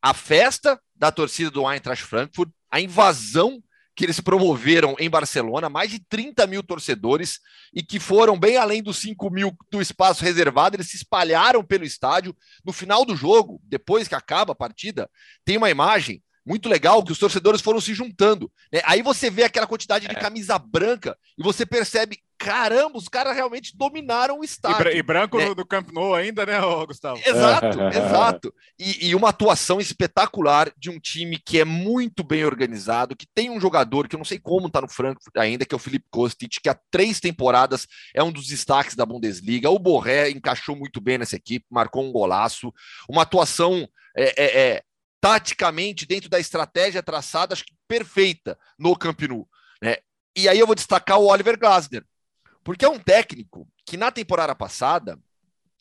a 0.00 0.14
festa 0.14 0.80
da 0.94 1.10
torcida 1.10 1.50
do 1.50 1.68
Eintracht 1.68 2.04
Frankfurt, 2.04 2.50
a 2.70 2.80
invasão 2.80 3.60
que 4.00 4.06
eles 4.06 4.18
promoveram 4.18 4.96
em 4.98 5.10
Barcelona, 5.10 5.68
mais 5.68 5.90
de 5.90 5.98
30 5.98 6.46
mil 6.46 6.62
torcedores, 6.62 7.38
e 7.70 7.82
que 7.82 8.00
foram 8.00 8.38
bem 8.38 8.56
além 8.56 8.82
dos 8.82 8.96
5 8.96 9.28
mil 9.28 9.54
do 9.70 9.78
espaço 9.78 10.24
reservado, 10.24 10.74
eles 10.74 10.88
se 10.88 10.96
espalharam 10.96 11.62
pelo 11.62 11.84
estádio. 11.84 12.34
No 12.64 12.72
final 12.72 13.04
do 13.04 13.14
jogo, 13.14 13.60
depois 13.62 14.08
que 14.08 14.14
acaba 14.14 14.52
a 14.52 14.56
partida, 14.56 15.06
tem 15.44 15.58
uma 15.58 15.68
imagem 15.68 16.22
muito 16.46 16.66
legal 16.66 17.04
que 17.04 17.12
os 17.12 17.18
torcedores 17.18 17.60
foram 17.60 17.78
se 17.78 17.92
juntando. 17.92 18.50
Né? 18.72 18.80
Aí 18.86 19.02
você 19.02 19.28
vê 19.28 19.42
aquela 19.42 19.66
quantidade 19.66 20.08
de 20.08 20.16
é. 20.16 20.18
camisa 20.18 20.58
branca 20.58 21.14
e 21.36 21.42
você 21.42 21.66
percebe, 21.66 22.16
caramba, 22.40 22.96
os 22.96 23.06
caras 23.06 23.36
realmente 23.36 23.76
dominaram 23.76 24.40
o 24.40 24.44
estádio. 24.44 24.88
E, 24.88 24.96
e 24.96 25.02
branco 25.02 25.36
né? 25.36 25.54
do 25.54 25.66
Camp 25.66 25.90
Nou 25.92 26.14
ainda, 26.14 26.46
né, 26.46 26.58
Gustavo? 26.86 27.20
Exato, 27.22 27.78
exato. 27.94 28.54
E, 28.78 29.08
e, 29.08 29.14
uma 29.14 29.28
atuação 29.28 29.78
espetacular 29.78 30.72
de 30.78 30.88
um 30.88 30.98
time 30.98 31.38
que 31.38 31.60
é 31.60 31.66
muito 31.66 32.24
bem 32.24 32.42
organizado, 32.46 33.14
que 33.14 33.26
tem 33.34 33.50
um 33.50 33.60
jogador 33.60 34.08
que 34.08 34.16
eu 34.16 34.18
não 34.18 34.24
sei 34.24 34.38
como 34.38 34.68
está 34.68 34.80
no 34.80 34.88
Frankfurt 34.88 35.36
ainda, 35.36 35.66
que 35.66 35.74
é 35.74 35.76
o 35.76 35.78
Felipe 35.78 36.06
Kostic, 36.10 36.60
que 36.62 36.68
há 36.70 36.78
três 36.90 37.20
temporadas 37.20 37.86
é 38.14 38.22
um 38.22 38.32
dos 38.32 38.46
destaques 38.46 38.96
da 38.96 39.04
Bundesliga. 39.04 39.68
O 39.68 39.78
Borré 39.78 40.30
encaixou 40.30 40.74
muito 40.74 40.98
bem 40.98 41.18
nessa 41.18 41.36
equipe, 41.36 41.66
marcou 41.70 42.02
um 42.02 42.10
golaço. 42.10 42.72
Uma 43.06 43.22
atuação 43.22 43.86
é, 44.16 44.42
é, 44.42 44.60
é 44.60 44.82
taticamente, 45.20 46.06
dentro 46.06 46.30
da 46.30 46.40
estratégia 46.40 47.02
traçada, 47.02 47.52
acho 47.52 47.66
que 47.66 47.74
perfeita 47.86 48.58
no 48.78 48.96
Camp 48.96 49.20
Nou. 49.28 49.46
Né? 49.82 49.98
E 50.34 50.48
aí 50.48 50.58
eu 50.58 50.66
vou 50.66 50.74
destacar 50.74 51.18
o 51.18 51.26
Oliver 51.26 51.58
Glasner, 51.58 52.02
porque 52.62 52.84
é 52.84 52.88
um 52.88 52.98
técnico 52.98 53.68
que 53.86 53.96
na 53.96 54.10
temporada 54.10 54.54
passada 54.54 55.18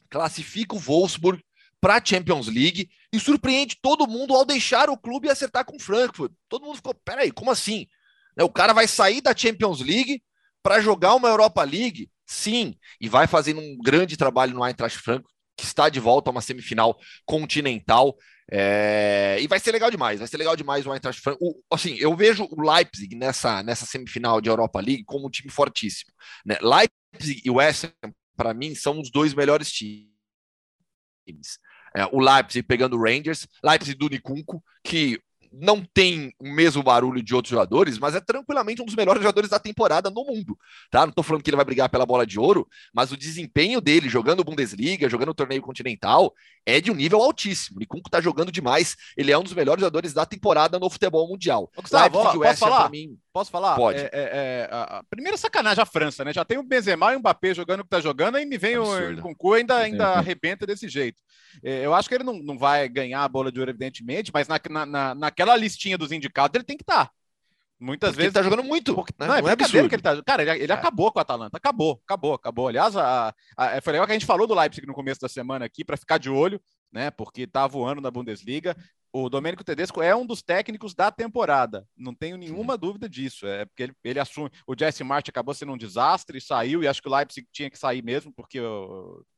classifica 0.10 0.76
o 0.76 0.80
Wolfsburg 0.80 1.44
para 1.80 1.96
a 1.96 2.04
Champions 2.04 2.48
League 2.48 2.89
e 3.12 3.20
surpreende 3.20 3.78
todo 3.82 4.08
mundo 4.08 4.34
ao 4.34 4.46
deixar 4.46 4.89
o 4.89 4.98
clube 4.98 5.30
acertar 5.30 5.63
com 5.65 5.78
o 5.78 5.80
Frankfurt. 5.80 6.32
Todo 6.48 6.65
mundo 6.65 6.76
ficou, 6.76 6.94
peraí, 6.94 7.32
como 7.32 7.52
assim? 7.52 7.88
Né, 8.36 8.44
o 8.44 8.50
cara 8.50 8.74
vai 8.74 8.88
sair 8.88 9.22
da 9.22 9.36
Champions 9.36 9.82
League 9.82 10.22
para 10.62 10.82
jogar 10.82 11.15
uma 11.15 11.30
Europa 11.30 11.63
League? 11.63 12.10
Sim, 12.26 12.76
e 13.00 13.10
vai 13.10 13.28
fazendo 13.28 13.60
um 13.60 13.78
grande 13.78 14.18
trabalho 14.18 14.54
no 14.54 14.65
Eintracht 14.65 15.00
Frankfurt, 15.00 15.34
que 15.60 15.65
está 15.65 15.89
de 15.89 16.00
volta 16.00 16.30
a 16.30 16.32
uma 16.32 16.41
semifinal 16.41 16.98
continental. 17.26 18.17
É, 18.52 19.38
e 19.39 19.48
vai 19.48 19.60
ser 19.60 19.72
legal 19.72 19.91
demais, 19.91 20.17
vai 20.17 20.28
ser 20.28 20.38
legal 20.38 20.56
demais 20.56 20.86
o 20.88 20.93
Eintracht 20.93 21.22
Frankfurt. 21.22 21.58
assim, 21.72 21.95
eu 22.00 22.15
vejo 22.15 22.48
o 22.50 22.62
Leipzig 22.62 23.15
nessa, 23.15 23.62
nessa 23.62 23.86
semifinal 23.86 24.41
de 24.41 24.50
Europa 24.50 24.80
League 24.80 25.04
como 25.04 25.28
um 25.28 25.30
time 25.30 25.52
fortíssimo. 25.52 26.12
Né? 26.45 26.58
Leipzig 26.62 27.41
e 27.45 27.52
o 27.52 27.60
Ham, 27.60 27.74
para 28.36 28.54
mim, 28.54 28.74
são 28.74 29.00
os 29.00 29.12
dois 29.12 29.34
melhores 29.34 29.72
times. 29.72 30.10
É, 31.95 32.06
o 32.12 32.19
Leipzig 32.19 32.63
pegando 32.63 32.98
o 32.98 33.04
Rangers, 33.04 33.48
Leipzig 33.63 33.98
do 33.98 34.10
Nikunko, 34.10 34.63
que 34.84 35.22
não 35.52 35.84
tem 35.84 36.34
o 36.40 36.50
mesmo 36.50 36.84
barulho 36.84 37.22
de 37.22 37.34
outros 37.34 37.52
jogadores, 37.52 37.98
mas 37.98 38.16
é 38.16 38.20
tranquilamente 38.20 38.82
um 38.82 38.86
dos 38.86 38.96
melhores 38.96 39.22
jogadores 39.22 39.50
da 39.50 39.60
temporada 39.60 40.10
no 40.10 40.24
mundo, 40.24 40.58
tá? 40.92 41.06
Não 41.06 41.14
tô 41.14 41.24
falando 41.24 41.44
que 41.44 41.50
ele 41.50 41.58
vai 41.58 41.66
brigar 41.66 41.90
pela 41.90 42.06
bola 42.06 42.26
de 42.26 42.40
ouro, 42.40 42.68
mas 42.94 43.12
o 43.12 43.18
desempenho 43.18 43.82
dele 43.82 44.10
jogando 44.10 44.44
Bundesliga, 44.44 45.10
jogando 45.10 45.30
o 45.30 45.34
torneio 45.34 45.62
continental, 45.62 46.34
é 46.66 46.80
de 46.80 46.92
um 46.92 46.96
nível 46.96 47.22
altíssimo. 47.22 47.78
O 47.78 47.80
Nikunko 47.80 48.10
tá 48.10 48.22
jogando 48.22 48.52
demais, 48.52 48.96
ele 49.18 49.32
é 49.32 49.38
um 49.38 49.44
dos 49.44 49.54
melhores 49.54 49.82
jogadores 49.82 50.14
da 50.14 50.26
temporada 50.26 50.80
no 50.80 50.90
futebol 50.90 51.28
mundial. 51.28 51.72
Gustavo, 51.76 52.18
ó, 52.18 52.38
posso 52.38 52.60
falar? 52.60 52.90
Mim, 52.90 53.18
posso 53.32 53.52
falar? 53.52 53.76
Pode. 53.76 54.00
É, 54.00 54.04
é, 54.04 54.10
é, 54.13 54.70
a, 54.72 55.04
primeira 55.10 55.38
sacanagem 55.38 55.82
a 55.82 55.86
França, 55.86 56.24
né? 56.24 56.34
Já 56.34 56.44
tem 56.44 56.58
o 56.58 56.63
Benzema 56.63 57.13
e 57.13 57.15
o 57.15 57.20
Mbappé 57.20 57.54
jogando 57.54 57.82
o 57.82 57.84
que 57.84 57.89
tá 57.89 58.02
jogando, 58.02 58.38
e 58.38 58.46
me 58.46 58.58
vem 58.58 58.76
Absurdo. 58.76 59.06
o 59.06 59.12
Nikunko 59.12 59.54
ainda, 59.54 59.78
ainda 59.78 60.08
arrebenta 60.10 60.65
desse 60.65 60.88
jeito. 60.88 61.22
É, 61.63 61.86
eu 61.86 61.94
acho 61.94 62.10
que 62.10 62.15
ele 62.15 62.24
não, 62.24 62.34
não 62.39 62.58
vai 62.58 62.88
ganhar 62.89 63.24
a 63.24 63.28
bola 63.28 63.52
de 63.52 63.60
ouro, 63.60 63.72
evidentemente, 63.72 64.32
mas 64.34 64.48
na, 64.48 64.86
na, 64.86 65.15
naquela 65.15 65.56
listinha 65.56 65.98
dos 65.98 66.12
indicados 66.12 66.56
ele 66.56 66.65
tem 66.65 66.78
que 66.78 66.84
estar. 66.84 67.06
Tá. 67.06 67.12
Muitas 67.80 68.10
porque 68.10 68.24
vezes. 68.24 68.36
Ele 68.36 68.44
tá 68.44 68.44
jogando 68.44 68.68
muito. 68.68 68.94
Porque, 68.94 69.13
não, 69.18 69.28
não, 69.28 69.36
é, 69.36 69.54
é 69.54 69.56
que 69.56 69.78
ele 69.78 70.02
tá. 70.02 70.22
Cara, 70.22 70.42
ele, 70.42 70.63
ele 70.63 70.72
é. 70.72 70.76
acabou 70.76 71.12
com 71.12 71.20
a 71.20 71.22
Atalanta. 71.22 71.56
Acabou, 71.56 72.02
acabou, 72.04 72.34
acabou. 72.34 72.68
Aliás, 72.68 72.96
a, 72.98 73.34
a, 73.56 73.82
foi 73.82 73.94
legal 73.94 74.06
que 74.06 74.12
a 74.12 74.15
gente 74.15 74.26
falou 74.26 74.46
do 74.46 74.54
Leipzig 74.54 74.86
no 74.86 74.94
começo 74.94 75.22
da 75.22 75.30
semana 75.30 75.63
aqui, 75.63 75.86
para 75.86 75.96
ficar 75.96 76.18
de 76.18 76.30
olho, 76.30 76.62
né? 76.92 77.10
Porque 77.10 77.48
tá 77.48 77.65
voando 77.65 78.02
na 78.02 78.12
Bundesliga. 78.12 78.76
O 79.12 79.28
Domênico 79.28 79.63
Tedesco 79.63 80.02
é 80.02 80.15
um 80.15 80.26
dos 80.26 80.41
técnicos 80.41 80.93
da 80.93 81.12
temporada. 81.12 81.88
Não 81.98 82.13
tenho 82.13 82.38
nenhuma 82.38 82.78
dúvida 82.78 83.10
disso. 83.10 83.48
É 83.48 83.65
porque 83.65 83.84
ele, 83.84 83.93
ele, 84.04 84.19
assume. 84.19 84.52
O 84.67 84.76
Jesse 84.78 85.04
Martin 85.04 85.32
acabou 85.32 85.54
sendo 85.54 85.74
um 85.74 85.78
desastre, 85.78 86.39
saiu, 86.39 86.84
e 86.84 86.88
acho 86.88 87.02
que 87.02 87.08
o 87.08 87.15
Leipzig 87.15 87.48
tinha 87.52 87.69
que 87.69 87.80
sair 87.80 88.04
mesmo, 88.04 88.32
porque 88.32 88.60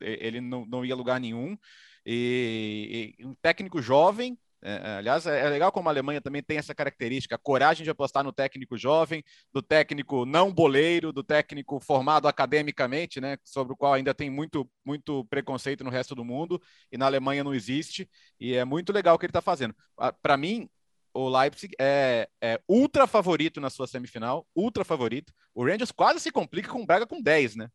ele 0.02 0.42
não, 0.42 0.66
não 0.66 0.84
ia 0.84 0.96
lugar 0.96 1.20
nenhum. 1.20 1.58
E, 2.06 3.16
e 3.18 3.26
um 3.26 3.34
técnico 3.36 3.82
jovem, 3.82 4.38
é, 4.64 4.74
é, 4.74 4.98
aliás, 4.98 5.26
é, 5.26 5.40
é, 5.40 5.50
legal 5.50 5.72
como 5.72 5.90
a 5.90 5.92
Alemanha 5.92 6.22
também 6.22 6.44
tem 6.44 6.58
essa 6.58 6.76
característica, 6.76 7.36
a 7.36 7.38
coragem 7.38 7.84
de 7.84 7.90
apostar 7.90 8.24
no 8.24 8.32
técnico 8.32 8.78
jovem, 8.78 9.24
do 9.54 9.62
técnico 9.62 10.26
não 10.26 10.54
boleiro, 10.54 11.12
do 11.12 11.24
técnico 11.24 11.80
formado 11.80 12.28
academicamente, 12.28 13.20
né, 13.20 13.38
sobre 13.44 13.74
o 13.74 13.76
qual 13.78 13.94
ainda 13.94 14.14
tem 14.14 14.30
muito, 14.30 14.70
muito 14.86 15.26
preconceito 15.26 15.84
no 15.84 15.90
resto 15.90 16.14
do 16.14 16.24
mundo, 16.24 16.62
e 16.92 16.98
na 16.98 17.06
Alemanha 17.06 17.44
não 17.44 17.54
existe, 17.54 18.10
e 18.40 18.54
é 18.54 18.64
muito 18.64 18.94
legal 18.94 19.16
o 19.16 19.20
que 19.20 19.26
ele 19.26 19.32
está 19.32 19.42
fazendo. 19.42 19.76
Para 20.22 20.38
mim, 20.38 20.70
o 21.14 21.28
Leipzig 21.28 21.76
é, 21.80 22.30
é, 22.42 22.62
ultra 22.68 23.08
favorito 23.08 23.60
na 23.60 23.70
sua 23.70 23.88
semifinal, 23.88 24.48
ultra 24.56 24.86
favorito. 24.86 25.34
O 25.54 25.66
Rangers 25.66 25.92
quase 25.92 26.20
se 26.20 26.32
complica 26.32 26.70
com 26.70 26.82
o 26.82 26.86
Braga 26.86 27.06
com 27.06 27.22
10, 27.22 27.56
né? 27.56 27.70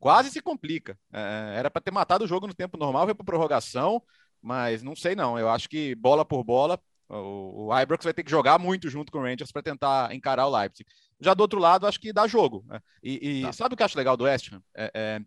quase 0.00 0.30
se 0.30 0.40
complica. 0.40 0.98
É, 1.12 1.54
era 1.56 1.70
para 1.70 1.82
ter 1.82 1.92
matado 1.92 2.24
o 2.24 2.26
jogo 2.26 2.46
no 2.46 2.54
tempo 2.54 2.78
normal, 2.78 3.04
foi 3.04 3.14
para 3.14 3.24
prorrogação, 3.24 4.02
mas 4.42 4.82
não 4.82 4.94
sei 4.94 5.14
não. 5.14 5.38
Eu 5.38 5.48
acho 5.48 5.68
que 5.68 5.94
bola 5.94 6.24
por 6.24 6.44
bola, 6.44 6.78
o, 7.08 7.68
o 7.68 7.80
Ibrox 7.80 8.04
vai 8.04 8.14
ter 8.14 8.22
que 8.22 8.30
jogar 8.30 8.58
muito 8.58 8.88
junto 8.88 9.10
com 9.10 9.18
o 9.18 9.22
Rangers 9.22 9.50
para 9.50 9.62
tentar 9.62 10.14
encarar 10.14 10.46
o 10.46 10.56
Leipzig. 10.56 10.88
Já 11.20 11.34
do 11.34 11.40
outro 11.40 11.58
lado, 11.58 11.86
acho 11.86 12.00
que 12.00 12.12
dá 12.12 12.26
jogo. 12.26 12.64
Né? 12.66 12.80
E, 13.02 13.40
e 13.40 13.42
tá. 13.42 13.52
sabe 13.52 13.74
o 13.74 13.76
que 13.76 13.82
eu 13.82 13.86
acho 13.86 13.98
legal 13.98 14.16
do 14.16 14.24
West 14.24 14.52
Ham? 14.52 14.62
É, 14.74 14.90
é, 14.94 15.20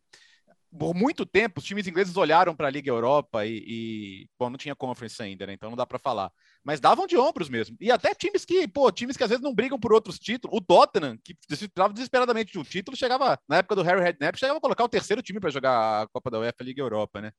por 0.78 0.96
muito 0.96 1.26
tempo, 1.26 1.60
os 1.60 1.66
times 1.66 1.88
ingleses 1.88 2.18
olharam 2.18 2.56
para 2.56 2.68
a 2.68 2.70
Liga 2.72 2.90
Europa 2.90 3.46
e, 3.46 3.64
e, 3.68 4.30
bom, 4.40 4.50
não 4.50 4.58
tinha 4.58 4.76
conference 4.76 5.22
ainda, 5.22 5.46
né? 5.46 5.54
Então 5.54 5.70
não 5.70 5.78
dá 5.78 5.86
para 5.86 6.00
falar. 6.00 6.32
Mas 6.64 6.80
davam 6.80 7.06
de 7.06 7.16
ombros 7.16 7.48
mesmo. 7.50 7.78
E 7.80 7.92
até 7.92 8.14
times 8.16 8.44
que, 8.44 8.68
pô, 8.68 8.92
times 8.92 9.16
que 9.16 9.24
às 9.24 9.30
vezes 9.30 9.44
não 9.44 9.54
brigam 9.54 9.80
por 9.80 9.94
outros 9.94 10.18
títulos. 10.18 10.58
O 10.58 10.62
Tottenham, 10.62 11.18
que 11.24 11.36
precisava 11.48 11.94
desesperadamente 11.94 12.52
de 12.52 12.60
um 12.60 12.64
título, 12.64 12.98
chegava, 12.98 13.40
na 13.48 13.58
época 13.58 13.76
do 13.76 13.84
Harry 13.84 14.02
Redknapp, 14.02 14.38
chegava 14.40 14.58
a 14.58 14.62
colocar 14.62 14.84
o 14.84 14.90
terceiro 14.90 15.22
time 15.22 15.40
para 15.40 15.52
jogar 15.52 16.04
a 16.04 16.08
Copa 16.08 16.32
da 16.32 16.40
UEFA 16.40 16.64
Liga 16.64 16.82
Europa, 16.82 17.22
né? 17.22 17.32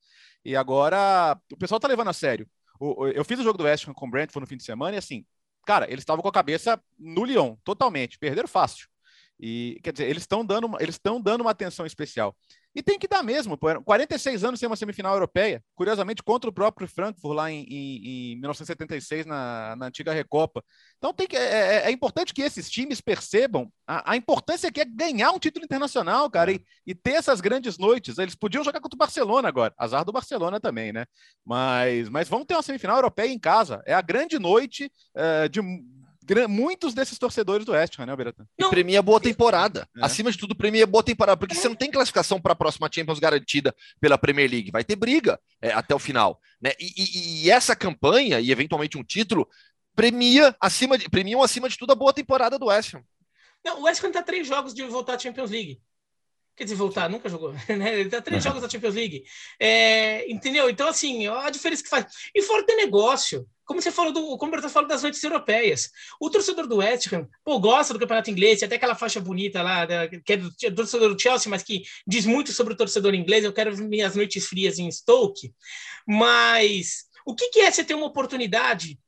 E 0.43 0.55
agora 0.55 1.37
o 1.51 1.57
pessoal 1.57 1.79
tá 1.79 1.87
levando 1.87 2.09
a 2.09 2.13
sério. 2.13 2.47
Eu 3.13 3.25
fiz 3.25 3.39
o 3.39 3.43
jogo 3.43 3.57
do 3.57 3.63
West 3.65 3.87
Ham 3.87 3.93
com 3.93 4.07
o 4.07 4.09
Brentford 4.09 4.41
no 4.41 4.47
fim 4.47 4.57
de 4.57 4.63
semana 4.63 4.95
e 4.95 4.99
assim, 4.99 5.25
cara, 5.65 5.85
eles 5.89 6.01
estavam 6.01 6.21
com 6.21 6.29
a 6.29 6.33
cabeça 6.33 6.81
no 6.97 7.25
Lyon, 7.25 7.55
totalmente. 7.63 8.17
Perderam 8.17 8.47
fácil. 8.47 8.87
E 9.39 9.79
quer 9.83 9.91
dizer, 9.91 10.09
eles 10.09 10.23
estão 10.23 10.45
dando, 10.45 10.69
eles 10.79 10.95
estão 10.95 11.21
dando 11.21 11.41
uma 11.41 11.51
atenção 11.51 11.85
especial. 11.85 12.35
E 12.75 12.83
tem 12.83 12.99
que 12.99 13.07
dar 13.07 13.23
mesmo, 13.23 13.57
46 13.57 14.43
anos 14.43 14.59
sem 14.59 14.67
uma 14.67 14.75
semifinal 14.75 15.13
europeia, 15.13 15.63
curiosamente 15.73 16.21
contra 16.21 16.49
o 16.49 16.53
próprio 16.53 16.85
Frankfurt 16.89 17.33
lá 17.33 17.49
em, 17.49 17.63
em, 17.63 18.33
em 18.33 18.35
1976 18.35 19.25
na, 19.25 19.77
na, 19.77 19.85
antiga 19.85 20.11
Recopa. 20.11 20.61
Então 20.97 21.13
tem 21.13 21.25
que, 21.25 21.37
é, 21.37 21.77
é, 21.77 21.81
é 21.85 21.91
importante 21.91 22.33
que 22.33 22.41
esses 22.41 22.69
times 22.69 22.99
percebam 22.99 23.71
a, 23.87 24.11
a, 24.11 24.17
importância 24.17 24.69
que 24.69 24.81
é 24.81 24.85
ganhar 24.85 25.31
um 25.31 25.39
título 25.39 25.63
internacional, 25.63 26.29
cara, 26.29 26.51
é. 26.51 26.55
e, 26.55 26.65
e, 26.87 26.93
ter 26.93 27.11
essas 27.11 27.39
grandes 27.39 27.77
noites. 27.77 28.17
Eles 28.17 28.35
podiam 28.35 28.63
jogar 28.63 28.81
contra 28.81 28.95
o 28.95 28.99
Barcelona 28.99 29.47
agora, 29.47 29.73
azar 29.77 30.03
do 30.03 30.11
Barcelona 30.11 30.59
também, 30.59 30.91
né? 30.91 31.05
Mas, 31.45 32.09
mas 32.09 32.27
vão 32.27 32.43
ter 32.43 32.55
uma 32.55 32.63
semifinal 32.63 32.97
europeia 32.97 33.31
em 33.31 33.39
casa. 33.39 33.81
É 33.85 33.93
a 33.93 34.01
grande 34.01 34.37
noite 34.37 34.91
uh, 35.15 35.47
de 35.47 35.61
muitos 36.47 36.93
desses 36.93 37.17
torcedores 37.17 37.65
do 37.65 37.73
West 37.73 37.99
Ham, 37.99 38.05
né? 38.05 38.13
E 38.57 38.69
premia 38.69 39.01
boa 39.01 39.19
temporada. 39.19 39.87
É. 39.95 40.05
Acima 40.05 40.31
de 40.31 40.37
tudo, 40.37 40.55
premia 40.55 40.87
boa 40.87 41.03
temporada, 41.03 41.37
porque 41.37 41.55
você 41.55 41.67
não 41.67 41.75
tem 41.75 41.91
classificação 41.91 42.39
para 42.41 42.53
a 42.53 42.55
próxima 42.55 42.89
Champions 42.91 43.19
garantida 43.19 43.75
pela 43.99 44.17
Premier 44.17 44.49
League. 44.49 44.71
Vai 44.71 44.83
ter 44.83 44.95
briga 44.95 45.39
é, 45.61 45.71
até 45.71 45.93
o 45.93 45.99
final. 45.99 46.39
Né? 46.61 46.71
E, 46.79 46.93
e, 46.97 47.45
e, 47.45 47.51
essa 47.51 47.75
campanha, 47.75 48.39
e 48.39 48.51
eventualmente 48.51 48.97
um 48.97 49.03
título, 49.03 49.47
premia 49.95 50.55
acima 50.59 50.97
de, 50.97 51.09
premiam 51.09 51.41
acima 51.41 51.69
de 51.69 51.77
tudo 51.77 51.91
a 51.91 51.95
boa 51.95 52.13
temporada 52.13 52.57
do 52.57 52.67
West 52.67 52.93
Ham. 52.93 53.03
Não, 53.63 53.81
o 53.81 53.83
West 53.83 54.03
Ham 54.03 54.07
está 54.07 54.21
três 54.21 54.47
jogos 54.47 54.73
de 54.73 54.83
voltar 54.83 55.15
à 55.15 55.19
Champions 55.19 55.51
League. 55.51 55.81
Quer 56.55 56.63
dizer, 56.63 56.75
voltar, 56.75 57.09
nunca 57.09 57.27
jogou. 57.27 57.53
Né? 57.67 57.99
Ele 57.99 58.09
tá 58.09 58.21
três 58.21 58.41
jogos 58.43 58.61
da 58.61 58.69
Champions 58.69 58.95
League. 58.95 59.23
É, 59.59 60.29
entendeu? 60.31 60.69
Então, 60.69 60.87
assim, 60.87 61.27
a 61.27 61.49
diferença 61.49 61.83
que 61.83 61.89
faz. 61.89 62.05
E 62.33 62.41
fora 62.41 62.65
do 62.65 62.75
negócio, 62.75 63.47
como 63.65 63.81
você 63.81 63.91
falou 63.91 64.13
do, 64.13 64.37
como 64.37 64.51
você 64.55 64.69
falou 64.69 64.87
das 64.87 65.01
noites 65.01 65.21
europeias. 65.23 65.89
O 66.19 66.29
torcedor 66.29 66.67
do 66.67 66.77
West 66.77 67.11
Ham, 67.11 67.27
pô, 67.43 67.59
gosta 67.59 67.93
do 67.93 67.99
campeonato 67.99 68.29
inglês, 68.29 68.61
até 68.61 68.75
aquela 68.75 68.95
faixa 68.95 69.19
bonita 69.19 69.61
lá, 69.61 69.85
da, 69.85 70.07
que 70.07 70.33
é 70.33 70.37
do, 70.37 70.49
do, 70.49 70.75
torcedor 70.75 71.13
do 71.13 71.21
Chelsea, 71.21 71.49
mas 71.49 71.63
que 71.63 71.83
diz 72.07 72.25
muito 72.25 72.51
sobre 72.51 72.73
o 72.73 72.77
torcedor 72.77 73.13
inglês. 73.15 73.43
Eu 73.43 73.53
quero 73.53 73.75
minhas 73.77 74.15
noites 74.15 74.45
frias 74.45 74.77
em 74.77 74.89
Stoke. 74.91 75.53
Mas 76.07 77.05
o 77.25 77.33
que, 77.33 77.49
que 77.49 77.61
é 77.61 77.71
você 77.71 77.83
ter 77.83 77.95
uma 77.95 78.05
oportunidade 78.05 78.99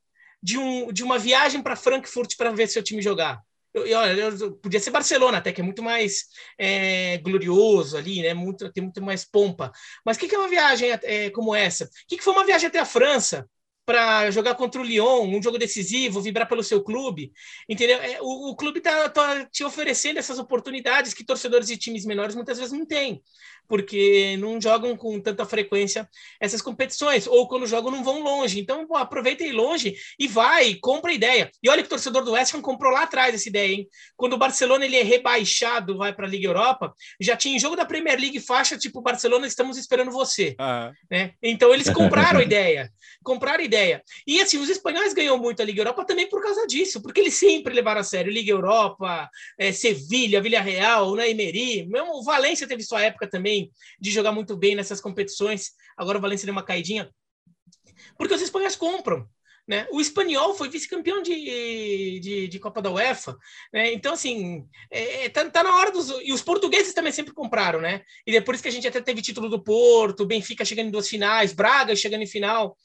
de, 0.41 0.57
um, 0.57 0.91
de 0.91 1.03
uma 1.03 1.19
viagem 1.19 1.61
para 1.61 1.75
Frankfurt 1.75 2.35
para 2.35 2.51
ver 2.51 2.67
seu 2.67 2.81
time 2.81 3.01
jogar? 3.01 3.41
Eu, 3.73 4.57
podia 4.57 4.79
ser 4.79 4.89
Barcelona 4.89 5.37
até, 5.37 5.51
que 5.51 5.61
é 5.61 5.63
muito 5.63 5.83
mais 5.83 6.25
é, 6.57 7.17
glorioso 7.19 7.95
ali, 7.95 8.23
né? 8.23 8.33
Muito, 8.33 8.71
tem 8.71 8.83
muito 8.83 9.03
mais 9.03 9.23
pompa. 9.23 9.71
Mas 10.03 10.17
o 10.17 10.19
que, 10.19 10.27
que 10.27 10.33
é 10.33 10.39
uma 10.39 10.47
viagem 10.47 10.89
é, 11.03 11.29
como 11.29 11.53
essa? 11.53 11.85
O 11.85 11.89
que, 12.07 12.17
que 12.17 12.23
foi 12.23 12.33
uma 12.33 12.45
viagem 12.45 12.67
até 12.67 12.79
a 12.79 12.85
França? 12.85 13.47
Para 13.87 14.29
jogar 14.31 14.55
contra 14.55 14.81
o 14.81 14.83
Lyon, 14.83 15.23
um 15.23 15.41
jogo 15.41 15.57
decisivo, 15.57 16.19
vibrar 16.19 16.45
pelo 16.45 16.61
seu 16.61 16.83
clube, 16.83 17.31
entendeu? 17.69 17.97
É, 17.99 18.19
o, 18.21 18.49
o 18.49 18.55
clube 18.55 18.79
está 18.79 19.07
tá 19.07 19.45
te 19.45 19.63
oferecendo 19.63 20.19
essas 20.19 20.37
oportunidades 20.37 21.13
que 21.13 21.23
torcedores 21.23 21.67
de 21.67 21.77
times 21.77 22.05
menores 22.05 22.35
muitas 22.35 22.57
vezes 22.57 22.77
não 22.77 22.85
têm 22.85 23.23
porque 23.67 24.37
não 24.37 24.59
jogam 24.59 24.95
com 24.95 25.19
tanta 25.19 25.45
frequência 25.45 26.07
essas 26.39 26.61
competições, 26.61 27.27
ou 27.27 27.47
quando 27.47 27.67
jogam 27.67 27.91
não 27.91 28.03
vão 28.03 28.21
longe. 28.21 28.59
Então, 28.59 28.87
pô, 28.87 28.95
aproveita 28.95 29.43
e 29.43 29.49
ir 29.49 29.51
longe 29.51 29.95
e 30.17 30.27
vai, 30.27 30.75
compra 30.75 31.11
ideia. 31.11 31.51
E 31.61 31.69
olha 31.69 31.81
que 31.81 31.87
o 31.87 31.89
torcedor 31.89 32.23
do 32.23 32.31
West 32.31 32.53
Ham 32.53 32.61
comprou 32.61 32.91
lá 32.91 33.03
atrás 33.03 33.35
essa 33.35 33.49
ideia, 33.49 33.73
hein? 33.73 33.87
Quando 34.15 34.33
o 34.33 34.37
Barcelona 34.37 34.85
ele 34.85 34.95
é 34.95 35.03
rebaixado, 35.03 35.97
vai 35.97 36.13
para 36.13 36.25
a 36.25 36.29
Liga 36.29 36.47
Europa, 36.47 36.93
já 37.19 37.35
tinha 37.35 37.59
jogo 37.59 37.75
da 37.75 37.85
Premier 37.85 38.19
League 38.19 38.39
faixa 38.39 38.77
tipo 38.77 39.01
Barcelona, 39.01 39.47
estamos 39.47 39.77
esperando 39.77 40.11
você. 40.11 40.55
Uhum. 40.59 40.93
Né? 41.09 41.33
Então 41.41 41.73
eles 41.73 41.89
compraram 41.91 42.39
a 42.39 42.43
ideia, 42.43 42.89
compraram 43.23 43.61
a 43.61 43.65
ideia. 43.65 44.03
E 44.25 44.39
assim, 44.39 44.57
os 44.57 44.69
espanhóis 44.69 45.13
ganham 45.13 45.37
muito 45.37 45.61
a 45.61 45.65
Liga 45.65 45.81
Europa 45.81 46.05
também 46.05 46.27
por 46.29 46.41
causa 46.41 46.65
disso, 46.67 47.01
porque 47.01 47.19
eles 47.19 47.33
sempre 47.33 47.73
levaram 47.73 48.01
a 48.01 48.03
sério 48.03 48.31
Liga 48.31 48.51
Europa, 48.51 49.29
é, 49.57 49.71
Sevilha, 49.71 50.41
Villarreal, 50.41 51.15
né, 51.15 51.29
Emery, 51.29 51.87
mesmo 51.87 52.19
o 52.19 52.23
Valência 52.23 52.67
teve 52.67 52.83
sua 52.83 53.01
época 53.01 53.27
também 53.27 53.56
de 53.99 54.11
jogar 54.11 54.31
muito 54.31 54.55
bem 54.55 54.75
nessas 54.75 55.01
competições. 55.01 55.71
Agora 55.97 56.17
o 56.17 56.21
Valência 56.21 56.45
deu 56.45 56.53
uma 56.53 56.63
caidinha. 56.63 57.09
Porque 58.17 58.33
os 58.33 58.41
espanhóis 58.41 58.75
compram. 58.75 59.27
Né? 59.67 59.85
O 59.91 59.99
espanhol 59.99 60.55
foi 60.55 60.69
vice-campeão 60.69 61.21
de, 61.21 62.21
de, 62.21 62.47
de, 62.47 62.59
Copa 62.59 62.81
da 62.81 62.89
UEFA, 62.89 63.35
né? 63.73 63.91
então 63.91 64.13
assim 64.13 64.65
é, 64.89 65.25
é, 65.25 65.29
tá, 65.29 65.43
tá, 65.49 65.61
na 65.61 65.75
hora 65.75 65.91
dos 65.91 66.09
e 66.23 66.31
os 66.31 66.41
portugueses 66.41 66.93
também 66.93 67.11
sempre 67.11 67.33
compraram, 67.33 67.81
né? 67.81 68.01
E 68.25 68.37
é 68.37 68.39
por 68.39 68.53
isso 68.55 68.63
que 68.63 68.69
a 68.69 68.71
gente 68.71 68.87
até 68.87 69.01
teve 69.01 69.21
título 69.21 69.49
do 69.49 69.61
Porto, 69.61 70.25
Benfica 70.25 70.63
chegando 70.63 70.87
em 70.87 70.91
duas 70.91 71.09
finais, 71.09 71.51
Braga 71.51 71.97
chegando 71.97 72.21
em 72.21 72.27
final, 72.27 72.77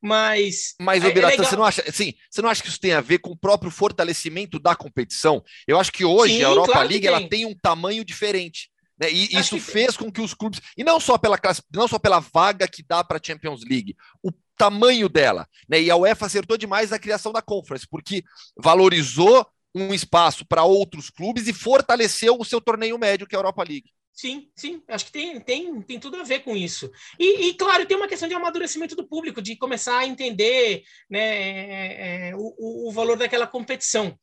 mas 0.00 0.76
mas 0.80 1.04
é, 1.04 1.08
é 1.08 1.36
você 1.36 1.56
não 1.56 1.64
acha 1.64 1.82
assim 1.88 2.14
você 2.30 2.40
não 2.40 2.48
acha 2.48 2.62
que 2.62 2.68
isso 2.68 2.78
tem 2.78 2.92
a 2.92 3.00
ver 3.00 3.18
com 3.18 3.30
o 3.30 3.36
próprio 3.36 3.72
fortalecimento 3.72 4.60
da 4.60 4.76
competição? 4.76 5.42
Eu 5.66 5.76
acho 5.76 5.90
que 5.90 6.04
hoje 6.04 6.36
Sim, 6.36 6.44
a 6.44 6.48
Europa 6.50 6.70
claro 6.70 6.88
League 6.88 7.02
tem. 7.04 7.08
ela 7.08 7.28
tem 7.28 7.46
um 7.46 7.54
tamanho 7.60 8.04
diferente. 8.04 8.70
Né? 8.98 9.12
E 9.12 9.36
Acho 9.36 9.56
isso 9.56 9.66
que... 9.66 9.72
fez 9.72 9.96
com 9.96 10.10
que 10.10 10.20
os 10.20 10.34
clubes, 10.34 10.60
e 10.76 10.82
não 10.82 10.98
só 10.98 11.16
pela 11.16 11.38
classe, 11.38 11.62
não 11.72 11.86
só 11.86 11.98
pela 11.98 12.20
vaga 12.20 12.66
que 12.66 12.82
dá 12.82 13.04
para 13.04 13.18
a 13.18 13.20
Champions 13.22 13.62
League, 13.64 13.96
o 14.22 14.32
tamanho 14.56 15.08
dela, 15.08 15.46
né? 15.68 15.80
E 15.80 15.90
a 15.90 15.96
UEFA 15.96 16.26
acertou 16.26 16.58
demais 16.58 16.90
na 16.90 16.98
criação 16.98 17.32
da 17.32 17.40
Conference, 17.40 17.86
porque 17.88 18.24
valorizou 18.58 19.46
um 19.74 19.94
espaço 19.94 20.44
para 20.44 20.64
outros 20.64 21.10
clubes 21.10 21.46
e 21.46 21.52
fortaleceu 21.52 22.36
o 22.38 22.44
seu 22.44 22.60
torneio 22.60 22.98
médio, 22.98 23.26
que 23.26 23.36
é 23.36 23.38
a 23.38 23.40
Europa 23.40 23.62
League. 23.62 23.90
Sim, 24.18 24.50
sim, 24.56 24.82
acho 24.88 25.04
que 25.04 25.12
tem, 25.12 25.38
tem, 25.38 25.80
tem 25.80 26.00
tudo 26.00 26.16
a 26.16 26.24
ver 26.24 26.40
com 26.40 26.56
isso. 26.56 26.90
E, 27.20 27.46
e, 27.46 27.54
claro, 27.54 27.86
tem 27.86 27.96
uma 27.96 28.08
questão 28.08 28.28
de 28.28 28.34
amadurecimento 28.34 28.96
do 28.96 29.06
público, 29.06 29.40
de 29.40 29.54
começar 29.54 29.96
a 29.96 30.06
entender 30.08 30.82
né, 31.08 31.20
é, 31.20 32.30
é, 32.30 32.34
o, 32.34 32.88
o, 32.88 32.90
valor 32.90 33.16
daquela 33.16 33.46
competição. 33.46 34.18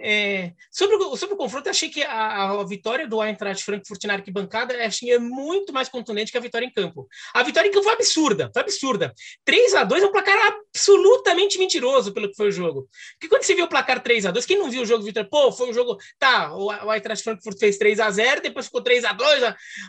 É, 0.00 0.52
sobre, 0.70 0.94
o, 0.94 1.16
sobre 1.16 1.34
o 1.34 1.36
confronto, 1.36 1.68
achei 1.68 1.88
que 1.88 2.00
a, 2.00 2.60
a 2.60 2.64
vitória 2.64 3.08
do 3.08 3.20
Eintracht 3.20 3.64
Frankfurt 3.64 4.04
na 4.04 4.14
arquibancada 4.14 4.72
achei, 4.86 5.10
é 5.10 5.18
muito 5.18 5.72
mais 5.72 5.88
contundente 5.88 6.30
que 6.30 6.38
a 6.38 6.40
vitória 6.40 6.64
em 6.64 6.72
campo. 6.72 7.08
A 7.34 7.42
vitória 7.42 7.66
em 7.66 7.72
campo 7.72 7.86
foi 7.86 7.94
absurda, 7.94 8.52
foi 8.54 8.62
absurda. 8.62 9.12
3 9.44 9.74
a 9.74 9.82
2 9.82 10.04
é 10.04 10.06
um 10.06 10.12
placar 10.12 10.38
absolutamente 10.46 11.58
mentiroso 11.58 12.14
pelo 12.14 12.28
que 12.28 12.36
foi 12.36 12.50
o 12.50 12.52
jogo. 12.52 12.88
Porque 13.18 13.28
quando 13.28 13.42
você 13.42 13.56
viu 13.56 13.64
o 13.64 13.68
placar 13.68 14.00
3 14.00 14.26
a 14.26 14.30
2 14.30 14.46
quem 14.46 14.58
não 14.60 14.70
viu 14.70 14.82
o 14.82 14.86
jogo, 14.86 15.02
Vitor, 15.02 15.28
pô, 15.28 15.50
foi 15.50 15.70
um 15.70 15.74
jogo. 15.74 15.96
Tá, 16.20 16.54
o, 16.54 16.66
o 16.66 16.94
Eintracht 16.94 17.24
Frankfurt 17.24 17.58
fez 17.58 17.78
3 17.78 17.98
a 17.98 18.08
0 18.12 18.42
depois 18.42 18.66
ficou 18.66 18.80
3 18.80 19.04
a 19.06 19.12
2 19.12 19.39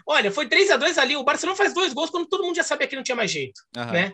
Olha, 0.05 0.31
foi 0.31 0.47
3 0.47 0.71
a 0.71 0.77
2 0.77 0.97
ali. 0.97 1.15
O 1.15 1.23
Barcelona 1.23 1.57
faz 1.57 1.73
dois 1.73 1.93
gols 1.93 2.09
quando 2.09 2.27
todo 2.27 2.43
mundo 2.43 2.55
já 2.55 2.63
sabia 2.63 2.87
que 2.87 2.95
não 2.95 3.03
tinha 3.03 3.15
mais 3.15 3.31
jeito, 3.31 3.61
uhum. 3.75 3.91
né? 3.91 4.13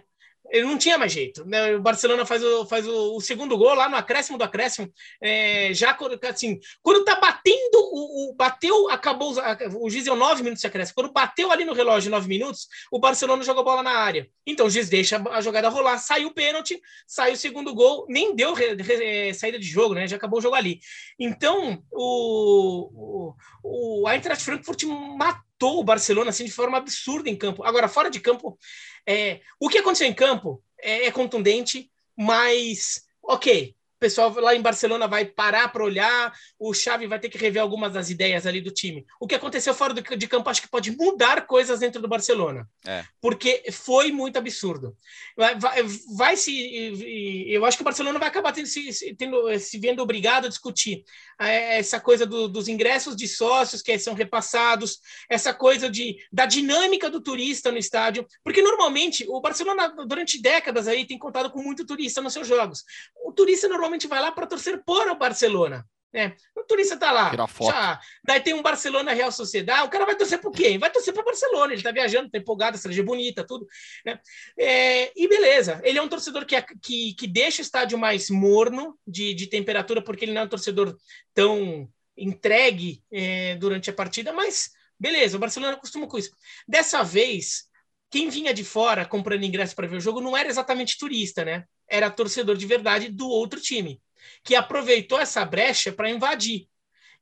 Ele 0.50 0.66
não 0.66 0.78
tinha 0.78 0.98
mais 0.98 1.12
jeito. 1.12 1.46
Né? 1.46 1.76
O 1.76 1.82
Barcelona 1.82 2.26
faz, 2.26 2.44
o, 2.44 2.66
faz 2.66 2.88
o, 2.88 3.16
o, 3.16 3.22
segundo 3.22 3.58
gol 3.58 3.74
lá 3.74 3.90
no 3.90 3.96
acréscimo 3.96 4.38
do 4.38 4.44
acréscimo. 4.44 4.92
É, 5.22 5.74
já 5.74 5.98
assim, 6.30 6.60
quando 6.82 7.04
tá 7.04 7.20
batendo, 7.20 7.76
o, 7.76 8.30
o 8.32 8.34
bateu, 8.36 8.90
acabou. 8.90 9.34
O 9.82 9.90
Giz 9.90 10.06
deu 10.06 10.16
nove 10.16 10.44
minutos 10.44 10.62
de 10.62 10.68
acréscimo. 10.68 10.96
Quando 10.96 11.14
bateu 11.14 11.52
ali 11.52 11.66
no 11.66 11.74
relógio 11.74 12.12
nove 12.12 12.28
minutos, 12.28 12.68
o 12.92 13.00
Barcelona 13.00 13.44
jogou 13.44 13.64
bola 13.64 13.84
na 13.84 13.92
área. 13.92 14.30
Então 14.46 14.68
o 14.68 14.70
Giz 14.70 14.90
deixa 14.90 15.22
a 15.32 15.42
jogada 15.42 15.70
rolar, 15.70 15.98
saiu 15.98 16.30
o 16.30 16.34
pênalti, 16.34 16.80
saiu 17.06 17.34
o 17.34 17.38
segundo 17.38 17.74
gol, 17.74 18.06
nem 18.08 18.36
deu 18.36 18.54
re, 18.54 18.76
re, 18.76 19.34
saída 19.34 19.60
de 19.60 19.66
jogo, 19.66 19.94
né? 19.94 20.08
Já 20.08 20.18
acabou 20.18 20.40
o 20.40 20.42
jogo 20.42 20.56
ali. 20.56 20.80
Então 21.20 21.84
o, 21.92 23.34
o, 23.64 24.02
o 24.04 24.10
Eintracht 24.10 24.44
Frankfurt 24.44 24.84
matou 24.84 25.47
o 25.65 25.84
Barcelona 25.84 26.30
assim 26.30 26.46
de 26.46 26.52
forma 26.52 26.78
absurda 26.78 27.30
em 27.30 27.36
campo. 27.36 27.63
Agora, 27.63 27.88
fora 27.88 28.10
de 28.10 28.20
campo, 28.20 28.58
é, 29.06 29.41
o 29.60 29.70
que 29.70 29.78
aconteceu 29.78 30.08
em 30.08 30.13
campo 30.13 30.63
é, 30.80 31.06
é 31.06 31.12
contundente, 31.12 31.91
mas 32.15 33.04
ok, 33.22 33.76
o 33.98 34.00
pessoal 34.00 34.32
lá 34.40 34.56
em 34.56 34.62
Barcelona 34.62 35.08
vai 35.08 35.26
parar 35.26 35.70
para 35.70 35.84
olhar, 35.84 36.32
o 36.60 36.72
Xavi 36.72 37.08
vai 37.08 37.20
ter 37.20 37.30
que 37.30 37.38
rever 37.38 37.62
algumas 37.62 37.94
das 37.94 38.12
ideias 38.12 38.46
ali 38.46 38.62
do 38.62 38.70
time. 38.70 39.04
O 39.20 39.26
que 39.26 39.34
aconteceu 39.34 39.74
fora 39.74 39.92
do, 39.92 40.02
de 40.02 40.28
campo 40.28 40.50
acho 40.50 40.62
que 40.62 40.70
pode 40.70 40.96
mudar 40.96 41.48
coisas 41.48 41.80
dentro 41.80 42.00
do 42.00 42.08
Barcelona, 42.08 42.70
é. 42.86 43.04
porque 43.20 43.64
foi 43.72 44.12
muito 44.12 44.38
absurdo. 44.38 44.96
Vai, 45.36 45.58
vai, 45.58 45.84
vai, 46.16 46.38
se, 46.38 47.48
eu 47.50 47.66
acho 47.66 47.76
que 47.76 47.82
o 47.82 47.86
Barcelona 47.86 48.20
vai 48.20 48.28
acabar 48.28 48.52
tendo, 48.52 48.68
se, 48.68 49.16
tendo, 49.16 49.60
se 49.60 49.80
vendo 49.80 50.04
obrigado 50.04 50.46
a 50.46 50.50
discutir 50.50 51.04
é, 51.42 51.80
essa 51.80 52.00
coisa 52.00 52.24
do, 52.24 52.48
dos 52.48 52.68
ingressos 52.68 53.16
de 53.16 53.28
sócios 53.28 53.82
que 53.82 53.98
são 53.98 54.14
repassados, 54.14 55.00
essa 55.28 55.56
coisa 55.56 55.90
de, 55.90 56.18
da 56.32 56.46
dinâmica 56.46 57.10
do 57.10 57.20
turista 57.20 57.72
no 57.72 57.80
estádio, 57.80 58.28
porque 58.44 58.62
normalmente 58.62 59.26
o 59.28 59.42
Barcelona 59.42 59.90
durante 60.06 60.40
décadas 60.40 60.88
aí 60.88 61.04
tem 61.06 61.18
contado 61.18 61.50
com 61.50 61.64
muito 61.64 61.84
turista 61.84 62.22
nos 62.22 62.34
seus 62.34 62.48
jogos. 62.48 62.84
O 63.26 63.32
turista 63.32 63.68
normalmente 63.68 63.87
normalmente 63.88 64.08
vai 64.08 64.21
lá 64.21 64.32
para 64.32 64.45
torcer 64.45 64.84
por 64.84 65.08
o 65.08 65.17
Barcelona. 65.17 65.86
Né? 66.13 66.36
O 66.56 66.63
turista 66.63 66.95
está 66.95 67.12
lá. 67.12 67.32
Já, 67.71 68.00
daí 68.23 68.39
tem 68.39 68.54
um 68.54 68.62
Barcelona 68.62 69.13
Real 69.13 69.32
Sociedade, 69.32 69.88
o 69.88 69.89
cara 69.89 70.06
vai 70.06 70.15
torcer 70.15 70.39
por 70.39 70.52
quem? 70.52 70.78
Vai 70.78 70.89
torcer 70.89 71.13
para 71.13 71.21
o 71.21 71.26
Barcelona, 71.26 71.73
ele 71.73 71.80
está 71.80 71.91
viajando, 71.91 72.28
está 72.28 72.38
empolgado, 72.38 72.76
a 72.76 72.80
cidade 72.80 73.00
é 73.00 73.04
bonita, 73.04 73.45
tudo. 73.45 73.67
Né? 74.06 74.19
É, 74.58 75.12
e 75.15 75.28
beleza, 75.28 75.82
ele 75.84 76.00
é 76.00 76.02
um 76.02 76.08
torcedor 76.08 76.45
que, 76.45 76.60
que, 76.82 77.13
que 77.13 77.28
deixa 77.28 77.62
o 77.62 77.65
estádio 77.65 77.97
mais 77.97 78.30
morno 78.30 78.97
de, 79.06 79.34
de 79.34 79.47
temperatura, 79.47 80.02
porque 80.02 80.26
ele 80.26 80.34
não 80.34 80.41
é 80.41 80.45
um 80.45 80.50
torcedor 80.50 80.95
tão 81.34 81.89
entregue 82.15 83.04
é, 83.12 83.56
durante 83.56 83.89
a 83.89 83.93
partida, 83.93 84.34
mas 84.34 84.71
beleza, 84.97 85.38
o 85.38 85.39
Barcelona 85.39 85.73
acostuma 85.73 86.08
com 86.08 86.17
isso. 86.17 86.32
Dessa 86.67 87.04
vez, 87.04 87.67
quem 88.10 88.30
vinha 88.30 88.54
de 88.54 88.63
fora 88.63 89.06
comprando 89.06 89.43
ingresso 89.43 89.76
para 89.76 89.88
ver 89.88 89.97
o 89.97 90.02
jogo 90.02 90.21
não 90.21 90.36
era 90.36 90.50
exatamente 90.50 90.97
turista, 90.97 91.43
né? 91.43 91.65
Era 91.89 92.10
torcedor 92.10 92.58
de 92.58 92.65
verdade 92.65 93.10
do 93.10 93.28
outro 93.28 93.60
time, 93.60 94.02
que 94.43 94.56
aproveitou 94.56 95.19
essa 95.19 95.43
brecha 95.45 95.91
para 95.91 96.10
invadir. 96.10 96.67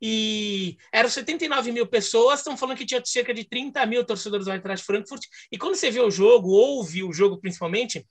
E 0.01 0.77
eram 0.91 1.09
79 1.09 1.71
mil 1.71 1.87
pessoas, 1.87 2.39
estão 2.39 2.57
falando 2.57 2.77
que 2.77 2.85
tinha 2.85 3.01
cerca 3.05 3.33
de 3.33 3.43
30 3.43 3.85
mil 3.85 4.03
torcedores 4.03 4.45
do 4.45 4.51
Eintracht 4.51 4.85
Frankfurt. 4.85 5.23
E 5.51 5.57
quando 5.57 5.75
você 5.75 5.89
vê 5.89 6.01
o 6.01 6.11
jogo, 6.11 6.49
ouve 6.49 7.03
o 7.03 7.13
jogo 7.13 7.39
principalmente, 7.39 8.05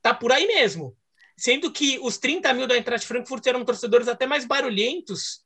tá 0.00 0.14
por 0.14 0.32
aí 0.32 0.46
mesmo. 0.46 0.96
Sendo 1.36 1.70
que 1.70 1.98
os 2.00 2.16
30 2.16 2.52
mil 2.54 2.66
do 2.66 2.74
Eintracht 2.74 3.06
Frankfurt 3.06 3.46
eram 3.46 3.64
torcedores 3.64 4.08
até 4.08 4.26
mais 4.26 4.46
barulhentos 4.46 5.45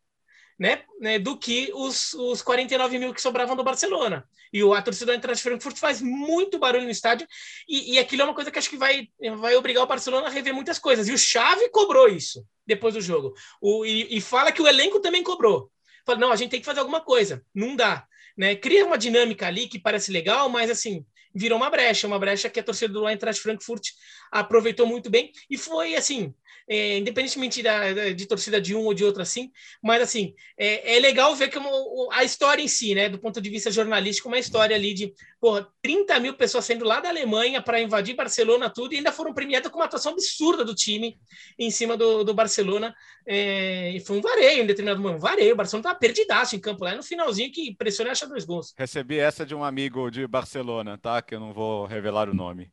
né, 0.60 0.82
né, 1.00 1.18
do 1.18 1.38
que 1.38 1.72
os, 1.74 2.12
os 2.12 2.42
49 2.42 2.98
mil 2.98 3.14
que 3.14 3.22
sobravam 3.22 3.56
do 3.56 3.64
Barcelona. 3.64 4.28
E 4.52 4.62
o, 4.62 4.74
a 4.74 4.82
torcida 4.82 5.06
do 5.06 5.12
Eintracht 5.14 5.42
Frankfurt 5.42 5.78
faz 5.78 6.02
muito 6.02 6.58
barulho 6.58 6.84
no 6.84 6.90
estádio, 6.90 7.26
e, 7.66 7.94
e 7.94 7.98
aquilo 7.98 8.20
é 8.20 8.24
uma 8.26 8.34
coisa 8.34 8.50
que 8.50 8.58
acho 8.58 8.68
que 8.68 8.76
vai, 8.76 9.08
vai 9.38 9.56
obrigar 9.56 9.82
o 9.82 9.86
Barcelona 9.86 10.26
a 10.26 10.30
rever 10.30 10.52
muitas 10.52 10.78
coisas. 10.78 11.08
E 11.08 11.12
o 11.12 11.18
Xavi 11.18 11.70
cobrou 11.70 12.08
isso 12.08 12.44
depois 12.66 12.92
do 12.92 13.00
jogo. 13.00 13.32
O, 13.58 13.86
e, 13.86 14.18
e 14.18 14.20
fala 14.20 14.52
que 14.52 14.60
o 14.60 14.68
elenco 14.68 15.00
também 15.00 15.22
cobrou. 15.22 15.72
Fala, 16.04 16.18
não, 16.18 16.30
a 16.30 16.36
gente 16.36 16.50
tem 16.50 16.60
que 16.60 16.66
fazer 16.66 16.80
alguma 16.80 17.00
coisa. 17.00 17.42
Não 17.54 17.74
dá. 17.74 18.06
Né? 18.36 18.54
Cria 18.54 18.84
uma 18.84 18.98
dinâmica 18.98 19.46
ali 19.46 19.66
que 19.66 19.78
parece 19.78 20.12
legal, 20.12 20.50
mas 20.50 20.70
assim, 20.70 21.06
virou 21.34 21.56
uma 21.56 21.70
brecha, 21.70 22.06
uma 22.06 22.18
brecha 22.18 22.50
que 22.50 22.60
a 22.60 22.62
torcida 22.62 22.92
do 22.92 23.08
Eintracht 23.08 23.40
Frankfurt 23.40 23.88
aproveitou 24.30 24.86
muito 24.86 25.08
bem. 25.08 25.32
E 25.48 25.56
foi 25.56 25.96
assim, 25.96 26.34
é, 26.70 26.98
independentemente 26.98 27.60
da, 27.64 28.12
de 28.12 28.26
torcida 28.26 28.60
de 28.60 28.76
um 28.76 28.84
ou 28.84 28.94
de 28.94 29.04
outro 29.04 29.20
assim, 29.20 29.50
mas 29.82 30.00
assim, 30.00 30.32
é, 30.56 30.96
é 30.96 31.00
legal 31.00 31.34
ver 31.34 31.50
como 31.50 31.68
a 32.12 32.22
história 32.22 32.62
em 32.62 32.68
si, 32.68 32.94
né, 32.94 33.08
do 33.08 33.18
ponto 33.18 33.40
de 33.40 33.50
vista 33.50 33.72
jornalístico, 33.72 34.28
uma 34.28 34.38
história 34.38 34.76
ali 34.76 34.94
de 34.94 35.12
porra, 35.40 35.66
30 35.82 36.20
mil 36.20 36.34
pessoas 36.34 36.64
saindo 36.64 36.84
lá 36.84 37.00
da 37.00 37.08
Alemanha 37.08 37.60
para 37.60 37.80
invadir 37.80 38.14
Barcelona, 38.14 38.70
tudo, 38.70 38.94
e 38.94 38.98
ainda 38.98 39.10
foram 39.10 39.34
premiadas 39.34 39.68
com 39.72 39.78
uma 39.78 39.86
atuação 39.86 40.12
absurda 40.12 40.64
do 40.64 40.72
time 40.72 41.18
em 41.58 41.72
cima 41.72 41.96
do, 41.96 42.22
do 42.22 42.32
Barcelona. 42.32 42.94
É, 43.26 43.90
e 43.90 43.98
foi 43.98 44.18
um 44.18 44.20
vareio 44.20 44.62
em 44.62 44.66
determinado 44.66 45.00
momento, 45.00 45.16
um 45.16 45.20
vareio. 45.20 45.54
O 45.54 45.56
Barcelona 45.56 45.88
estava 45.88 45.98
perdidaço 45.98 46.54
em 46.54 46.60
campo 46.60 46.84
lá, 46.84 46.94
no 46.94 47.02
finalzinho 47.02 47.50
que 47.50 47.74
pressiona 47.74 48.10
e 48.10 48.12
acha 48.12 48.28
dois 48.28 48.44
gols. 48.44 48.72
Recebi 48.78 49.18
essa 49.18 49.44
de 49.44 49.54
um 49.54 49.64
amigo 49.64 50.08
de 50.08 50.24
Barcelona, 50.26 50.96
tá? 50.96 51.20
Que 51.20 51.34
eu 51.34 51.40
não 51.40 51.52
vou 51.52 51.86
revelar 51.86 52.28
o 52.28 52.34
nome. 52.34 52.70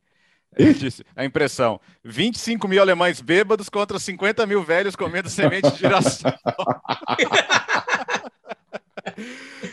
Ele 0.56 0.74
disse, 0.74 1.04
a 1.14 1.24
impressão: 1.24 1.80
25 2.04 2.66
mil 2.66 2.80
alemães 2.80 3.20
bêbados 3.20 3.68
contra 3.68 3.98
50 3.98 4.46
mil 4.46 4.62
velhos 4.62 4.96
comendo 4.96 5.28
semente 5.28 5.70
de 5.70 5.78
girassol. 5.78 6.32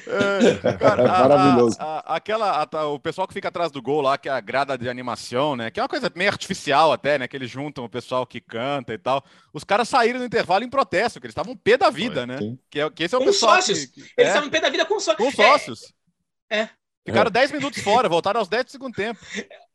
É, 0.08 0.78
cara, 0.78 1.04
a, 1.04 1.28
Maravilhoso. 1.28 1.78
A, 1.80 2.14
a, 2.14 2.16
aquela, 2.16 2.68
o 2.88 3.00
pessoal 3.00 3.28
que 3.28 3.34
fica 3.34 3.50
atrás 3.50 3.72
do 3.72 3.82
gol 3.82 4.02
lá, 4.02 4.18
que 4.18 4.30
é 4.30 4.32
a 4.32 4.40
grada 4.40 4.78
de 4.78 4.90
animação, 4.90 5.56
né? 5.56 5.70
Que 5.70 5.80
é 5.80 5.84
uma 5.84 5.90
coisa 5.90 6.12
meio 6.16 6.30
artificial 6.30 6.92
até, 6.92 7.18
né? 7.18 7.28
Que 7.28 7.36
eles 7.36 7.50
juntam 7.50 7.84
o 7.84 7.90
pessoal 7.90 8.26
que 8.26 8.40
canta 8.40 8.94
e 8.94 8.98
tal. 8.98 9.24
Os 9.54 9.64
caras 9.64 9.90
saíram 9.90 10.20
no 10.20 10.26
intervalo 10.26 10.64
em 10.64 10.70
protesto, 10.70 11.20
que 11.20 11.26
eles 11.26 11.32
estavam 11.32 11.56
pé 11.56 11.78
da 11.78 11.90
vida, 11.90 12.26
Foi, 12.26 12.28
né? 12.28 12.58
Que, 12.70 12.80
é, 12.80 12.90
que 12.90 13.04
esse 13.04 13.16
é 13.16 13.18
o 13.18 13.22
com 13.22 13.28
pessoal. 13.28 13.56
Sócios. 13.56 13.86
Que, 13.86 13.88
que, 13.88 14.00
eles 14.00 14.14
é. 14.18 14.28
estavam 14.28 14.48
é, 14.48 14.52
pé 14.52 14.62
da 14.62 14.70
vida 14.70 14.86
com 14.86 15.00
sócios. 15.00 15.18
Com 15.18 15.32
sócios. 15.32 15.94
É. 16.50 16.60
é. 16.60 16.70
Ficaram 17.06 17.30
10 17.30 17.52
é. 17.52 17.54
minutos 17.58 17.84
fora, 17.84 18.10
voltaram 18.10 18.40
aos 18.40 18.50
10 18.50 18.66
do 18.66 18.72
segundo 18.72 18.96
tempo. 18.96 19.20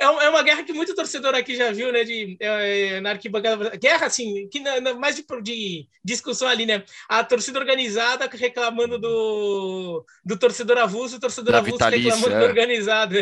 É, 0.00 0.04
é 0.04 0.28
uma 0.28 0.42
guerra 0.42 0.64
que 0.64 0.72
muito 0.72 0.96
torcedor 0.96 1.32
aqui 1.32 1.54
já 1.54 1.70
viu, 1.70 1.92
né? 1.92 2.02
De, 2.02 2.36
é, 2.40 3.00
na 3.00 3.10
arquibancada. 3.10 3.76
Guerra, 3.76 4.06
assim, 4.06 4.48
que 4.48 4.58
na, 4.58 4.94
mais 4.94 5.14
de, 5.14 5.24
de, 5.40 5.88
discussão 6.04 6.48
ali, 6.48 6.66
né? 6.66 6.82
A 7.08 7.22
torcida 7.22 7.60
organizada 7.60 8.28
reclamando 8.32 8.98
do, 8.98 10.04
do 10.24 10.36
torcedor 10.36 10.78
avulso, 10.78 11.16
o 11.16 11.20
torcedor 11.20 11.54
avulso 11.54 11.84
reclamando 11.84 12.34
é. 12.34 12.40
do 12.40 12.44
organizado. 12.46 13.14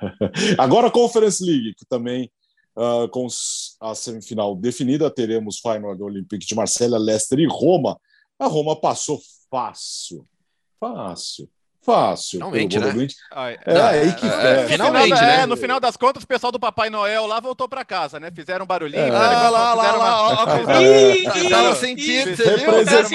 Agora 0.56 0.86
a 0.86 0.90
Conference 0.90 1.44
League, 1.44 1.74
que 1.74 1.84
também. 1.84 2.30
Uh, 2.74 3.06
com 3.10 3.26
a 3.82 3.94
semifinal 3.94 4.56
definida, 4.56 5.10
teremos 5.10 5.58
final 5.58 5.94
do 5.94 6.06
Olympique 6.06 6.46
de 6.46 6.54
Marselha, 6.54 6.96
Leicester 6.96 7.38
e 7.38 7.46
Roma. 7.46 8.00
A 8.38 8.46
Roma 8.46 8.80
passou 8.80 9.20
fácil, 9.50 10.26
fácil 10.80 11.50
Fácil. 11.84 12.38
Finalmente, 12.38 12.78
né? 12.78 13.06
É, 13.34 13.58
é, 13.66 13.80
aí 13.82 14.12
que 14.14 14.24
é, 14.24 14.60
é, 14.62 14.66
finalmente, 14.68 15.20
né? 15.20 15.40
É, 15.40 15.46
no 15.46 15.56
final 15.56 15.80
das 15.80 15.96
contas, 15.96 16.22
o 16.22 16.26
pessoal 16.26 16.52
do 16.52 16.60
Papai 16.60 16.88
Noel 16.88 17.26
lá 17.26 17.40
voltou 17.40 17.68
para 17.68 17.84
casa, 17.84 18.20
né? 18.20 18.30
Fizeram 18.32 18.64
um 18.64 18.66
barulhinho. 18.68 19.02
É. 19.02 19.10
Ah, 19.10 19.50
lá, 19.50 19.74
lá, 19.74 19.92
lá, 19.92 20.30
lá. 20.30 20.46
Tava 21.50 21.74
sentindo, 21.74 22.36
você 22.36 22.56
viu? 22.56 22.70
Representante 22.70 23.10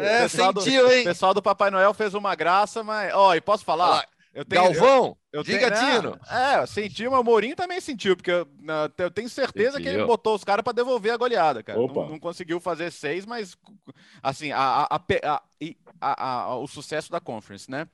É, 0.00 0.26
sentiu, 0.26 0.90
hein? 0.90 1.02
O 1.02 1.04
pessoal 1.04 1.32
do 1.32 1.40
Papai 1.40 1.70
Noel 1.70 1.94
fez 1.94 2.12
uma 2.12 2.34
graça, 2.34 2.82
mas... 2.82 3.12
Ó, 3.14 3.32
e 3.34 3.40
posso 3.40 3.64
falar? 3.64 4.04
Eu 4.34 4.44
tenho, 4.44 4.62
Galvão, 4.62 5.16
eu, 5.32 5.40
eu 5.40 5.42
diga, 5.42 5.70
tenho, 5.70 6.00
Tino. 6.00 6.20
É, 6.30 6.64
senti, 6.66 7.08
mas 7.08 7.18
o 7.18 7.24
Mourinho 7.24 7.56
também 7.56 7.80
sentiu, 7.80 8.16
porque 8.16 8.30
eu, 8.30 8.46
eu 8.98 9.10
tenho 9.10 9.28
certeza 9.28 9.78
sentiu. 9.78 9.82
que 9.82 9.96
ele 9.96 10.04
botou 10.06 10.34
os 10.34 10.44
caras 10.44 10.62
para 10.62 10.74
devolver 10.74 11.12
a 11.12 11.16
goleada, 11.16 11.62
cara. 11.62 11.78
Não, 11.78 11.88
não, 11.88 12.18
conseguiu 12.18 12.60
fazer 12.60 12.90
seis, 12.92 13.26
mas 13.26 13.56
assim, 14.22 14.52
a, 14.52 14.86
a, 14.90 15.42
a, 16.00 16.56
o 16.56 16.66
sucesso 16.66 17.10
da 17.10 17.20
Conference, 17.20 17.70
né? 17.70 17.88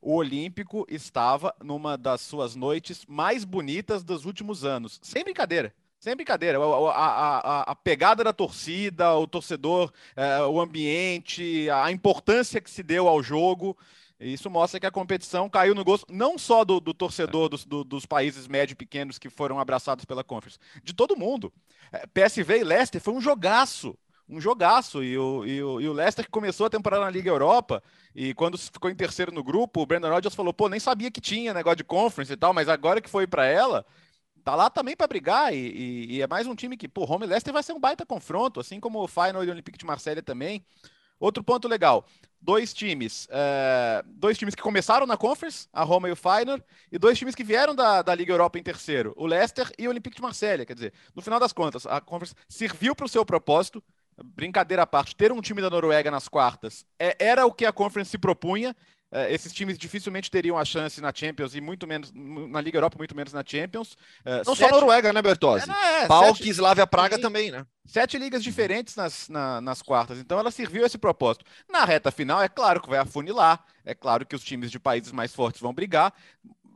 O 0.00 0.16
Olímpico 0.16 0.86
estava 0.90 1.54
numa 1.62 1.96
das 1.96 2.20
suas 2.20 2.54
noites 2.54 3.06
mais 3.06 3.44
bonitas 3.44 4.04
dos 4.04 4.26
últimos 4.26 4.64
anos. 4.64 5.00
Sem 5.02 5.24
brincadeira. 5.24 5.72
Sem 5.98 6.14
brincadeira, 6.14 6.58
a, 6.58 6.90
a, 6.92 7.62
a, 7.62 7.74
pegada 7.74 8.22
da 8.22 8.30
torcida, 8.30 9.14
o 9.14 9.26
torcedor, 9.26 9.90
é, 10.14 10.42
o 10.42 10.60
ambiente, 10.60 11.70
a 11.70 11.90
importância 11.90 12.60
que 12.60 12.70
se 12.70 12.82
deu 12.82 13.08
ao 13.08 13.22
jogo. 13.22 13.74
Isso 14.32 14.50
mostra 14.50 14.80
que 14.80 14.86
a 14.86 14.90
competição 14.90 15.48
caiu 15.48 15.74
no 15.74 15.84
gosto 15.84 16.06
não 16.12 16.38
só 16.38 16.64
do, 16.64 16.80
do 16.80 16.94
torcedor 16.94 17.48
dos, 17.48 17.64
do, 17.64 17.84
dos 17.84 18.06
países 18.06 18.48
médio 18.48 18.72
e 18.72 18.76
pequenos 18.76 19.18
que 19.18 19.28
foram 19.28 19.58
abraçados 19.58 20.04
pela 20.04 20.24
Conference, 20.24 20.58
de 20.82 20.94
todo 20.94 21.16
mundo. 21.16 21.52
É, 21.92 22.06
PSV 22.06 22.60
e 22.60 22.64
Leicester 22.64 23.00
foi 23.00 23.14
um 23.14 23.20
jogaço. 23.20 23.96
Um 24.26 24.40
jogaço. 24.40 25.04
E 25.04 25.18
o, 25.18 25.44
e, 25.44 25.62
o, 25.62 25.80
e 25.80 25.88
o 25.88 25.92
Leicester 25.92 26.24
que 26.24 26.30
começou 26.30 26.66
a 26.66 26.70
temporada 26.70 27.04
na 27.04 27.10
Liga 27.10 27.28
Europa 27.28 27.82
e 28.14 28.32
quando 28.32 28.56
ficou 28.56 28.90
em 28.90 28.94
terceiro 28.94 29.30
no 29.32 29.44
grupo, 29.44 29.82
o 29.82 29.86
Brandon 29.86 30.08
Rodgers 30.08 30.34
falou: 30.34 30.54
pô, 30.54 30.68
nem 30.68 30.80
sabia 30.80 31.10
que 31.10 31.20
tinha 31.20 31.52
negócio 31.52 31.76
de 31.76 31.84
Conference 31.84 32.32
e 32.32 32.36
tal, 32.36 32.54
mas 32.54 32.68
agora 32.68 33.00
que 33.00 33.10
foi 33.10 33.26
para 33.26 33.44
ela, 33.44 33.84
tá 34.44 34.54
lá 34.54 34.70
também 34.70 34.96
para 34.96 35.06
brigar. 35.06 35.52
E, 35.52 35.56
e, 35.56 36.16
e, 36.16 36.22
é 36.22 36.26
mais 36.26 36.46
um 36.46 36.54
time 36.54 36.76
que, 36.76 36.86
pô, 36.86 37.04
Home 37.04 37.26
Leicester 37.26 37.52
vai 37.52 37.62
ser 37.62 37.72
um 37.72 37.80
baita 37.80 38.06
confronto, 38.06 38.60
assim 38.60 38.78
como 38.78 39.02
o 39.02 39.08
Final 39.08 39.44
e 39.44 39.48
o 39.48 39.50
Olympique 39.50 39.78
de 39.78 39.84
Marselha 39.84 40.22
também. 40.22 40.64
Outro 41.18 41.42
ponto 41.42 41.68
legal: 41.68 42.06
dois 42.40 42.74
times, 42.74 43.26
é, 43.30 44.02
dois 44.06 44.36
times 44.36 44.54
que 44.54 44.62
começaram 44.62 45.06
na 45.06 45.16
Conference, 45.16 45.66
a 45.72 45.82
Roma 45.82 46.08
e 46.08 46.12
o 46.12 46.16
Feyenoord, 46.16 46.62
e 46.92 46.98
dois 46.98 47.18
times 47.18 47.34
que 47.34 47.42
vieram 47.42 47.74
da, 47.74 48.02
da 48.02 48.14
Liga 48.14 48.32
Europa 48.32 48.58
em 48.58 48.62
terceiro, 48.62 49.14
o 49.16 49.26
Leicester 49.26 49.72
e 49.78 49.86
o 49.86 49.90
Olympique 49.90 50.16
de 50.16 50.22
Marselha. 50.22 50.66
Quer 50.66 50.74
dizer, 50.74 50.92
no 51.14 51.22
final 51.22 51.40
das 51.40 51.52
contas, 51.52 51.86
a 51.86 52.00
Conference 52.00 52.34
serviu 52.48 52.94
para 52.94 53.06
o 53.06 53.08
seu 53.08 53.24
propósito. 53.24 53.82
Brincadeira 54.22 54.84
à 54.84 54.86
parte, 54.86 55.16
ter 55.16 55.32
um 55.32 55.40
time 55.40 55.60
da 55.60 55.68
Noruega 55.68 56.08
nas 56.08 56.28
quartas 56.28 56.86
é, 57.00 57.16
era 57.18 57.46
o 57.46 57.52
que 57.52 57.66
a 57.66 57.72
Conference 57.72 58.12
se 58.12 58.18
propunha 58.18 58.76
esses 59.30 59.52
times 59.52 59.78
dificilmente 59.78 60.30
teriam 60.30 60.58
a 60.58 60.64
chance 60.64 61.00
na 61.00 61.12
Champions 61.14 61.54
e 61.54 61.60
muito 61.60 61.86
menos 61.86 62.12
na 62.12 62.60
Liga 62.60 62.78
Europa, 62.78 62.98
muito 62.98 63.14
menos 63.14 63.32
na 63.32 63.44
Champions. 63.46 63.96
É, 64.24 64.38
Não 64.44 64.54
sete... 64.54 64.68
só 64.68 64.70
Noruega, 64.70 65.12
né, 65.12 65.22
Bertozzi? 65.22 65.70
É, 65.70 66.02
é, 66.02 66.08
sete... 66.08 66.48
Slavia 66.48 66.86
Praga 66.86 67.18
também, 67.18 67.50
né? 67.50 67.64
Sete 67.86 68.18
ligas 68.18 68.42
diferentes 68.42 68.96
nas, 68.96 69.28
na, 69.28 69.60
nas 69.60 69.82
quartas, 69.82 70.18
então 70.18 70.38
ela 70.38 70.50
serviu 70.50 70.82
a 70.82 70.86
esse 70.86 70.98
propósito. 70.98 71.44
Na 71.68 71.84
reta 71.84 72.10
final, 72.10 72.42
é 72.42 72.48
claro 72.48 72.80
que 72.80 72.88
vai 72.88 72.98
afunilar, 72.98 73.64
é 73.84 73.94
claro 73.94 74.26
que 74.26 74.34
os 74.34 74.42
times 74.42 74.70
de 74.70 74.80
países 74.80 75.12
mais 75.12 75.34
fortes 75.34 75.60
vão 75.60 75.72
brigar, 75.72 76.12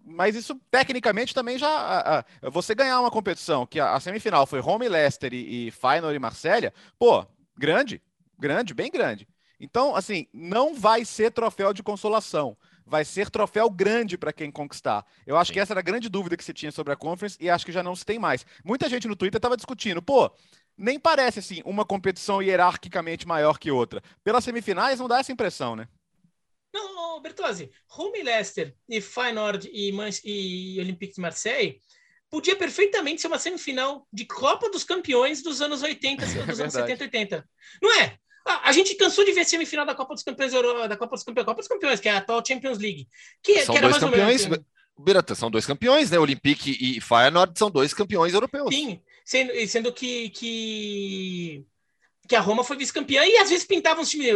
mas 0.05 0.37
isso 0.37 0.55
tecnicamente 0.71 1.35
também 1.35 1.59
já. 1.59 1.69
A, 1.69 2.19
a, 2.19 2.51
você 2.51 2.75
ganhar 2.75 3.01
uma 3.01 3.11
competição 3.11 3.67
que 3.67 3.81
a, 3.81 3.95
a 3.95 4.01
semifinal 4.01 4.47
foi 4.47 4.61
Rome, 4.61 4.89
Leicester 4.89 5.33
e, 5.35 5.69
e 5.69 5.73
e 6.15 6.19
Marsella, 6.19 6.73
pô, 6.99 7.27
grande, 7.57 8.01
grande, 8.39 8.73
bem 8.75 8.91
grande. 8.91 9.27
Então, 9.61 9.97
assim, 9.97 10.27
não 10.33 10.75
vai 10.75 11.05
ser 11.05 11.33
troféu 11.33 11.73
de 11.73 11.83
consolação. 11.83 12.57
Vai 12.87 13.05
ser 13.05 13.29
troféu 13.29 13.69
grande 13.69 14.17
para 14.17 14.33
quem 14.33 14.51
conquistar. 14.51 15.05
Eu 15.27 15.37
acho 15.37 15.49
Sim. 15.49 15.55
que 15.55 15.61
essa 15.61 15.73
era 15.73 15.81
a 15.81 15.83
grande 15.83 16.09
dúvida 16.09 16.37
que 16.37 16.45
se 16.45 16.55
tinha 16.55 16.73
sobre 16.73 16.93
a 16.93 16.97
Conference 16.97 17.37
e 17.41 17.51
acho 17.51 17.67
que 17.67 17.73
já 17.73 17.83
não 17.83 17.95
se 17.95 18.05
tem 18.05 18.19
mais. 18.19 18.47
Muita 18.65 18.89
gente 18.89 19.09
no 19.09 19.17
Twitter 19.17 19.39
estava 19.39 19.57
discutindo, 19.57 20.01
pô, 20.01 20.31
nem 20.77 20.99
parece 20.99 21.41
assim 21.41 21.61
uma 21.65 21.85
competição 21.85 22.41
hierarquicamente 22.41 23.27
maior 23.27 23.59
que 23.59 23.71
outra. 23.71 24.03
Pelas 24.25 24.45
semifinais 24.45 25.01
não 25.01 25.09
dá 25.09 25.19
essa 25.19 25.33
impressão, 25.33 25.77
né? 25.77 25.89
Não, 26.73 27.21
Bertozzi, 27.21 27.71
Rome 27.89 28.23
Leicester 28.23 28.75
e 28.89 29.01
Feyenoord 29.01 29.69
e, 29.73 29.91
Man 29.93 30.11
e 30.25 30.79
Olympique 30.79 31.15
de 31.15 31.21
Marseille 31.21 31.81
podia 32.31 32.55
perfeitamente 32.57 33.21
ser 33.21 33.27
uma 33.27 33.39
semifinal 33.39 34.07
de 34.13 34.25
Copa 34.27 34.71
dos 34.71 34.85
Campeões 34.85 35.43
dos 35.43 35.61
anos 35.61 35.83
80, 35.83 36.25
dos 36.47 36.61
é 36.61 36.63
anos 36.63 36.75
70 36.75 37.05
80. 37.05 37.49
Não 37.83 38.01
é? 38.01 38.19
A, 38.65 38.73
gente 38.73 38.95
cansou 38.95 39.25
de 39.25 39.33
ver 39.33 39.45
semifinal 39.45 39.85
da 39.85 39.95
Copa 39.95 40.15
dos 40.15 40.23
Campeões 40.23 40.53
da 40.53 40.97
Copa 40.97 41.17
dos 41.17 41.23
Campeões, 41.23 41.47
Copa 41.47 41.61
dos 41.61 41.69
Campeões, 41.69 42.01
que 42.01 42.09
é 42.09 42.13
a 42.13 42.19
atual 42.19 42.45
Champions 42.45 42.79
League. 42.79 43.07
Que, 43.43 43.63
são 43.63 43.75
que 43.75 43.81
dois 43.81 43.99
campeões. 43.99 44.47
Menos... 44.47 44.65
Birata, 44.99 45.35
são 45.35 45.51
dois 45.51 45.65
campeões, 45.65 46.11
né? 46.11 46.19
Olympique 46.19 46.77
e 46.81 47.01
Feyenoord 47.01 47.57
são 47.57 47.71
dois 47.71 47.95
campeões 47.95 48.35
europeus. 48.35 48.75
Sim, 48.75 49.01
sendo, 49.25 49.53
sendo 49.69 49.93
que, 49.93 50.31
que 50.31 51.65
que 52.29 52.37
a 52.37 52.41
Roma 52.41 52.63
foi 52.63 52.77
vice-campeã 52.77 53.25
e 53.25 53.39
às 53.39 53.49
vezes 53.49 53.67
pintavam 53.67 54.03
os 54.03 54.11
times, 54.11 54.29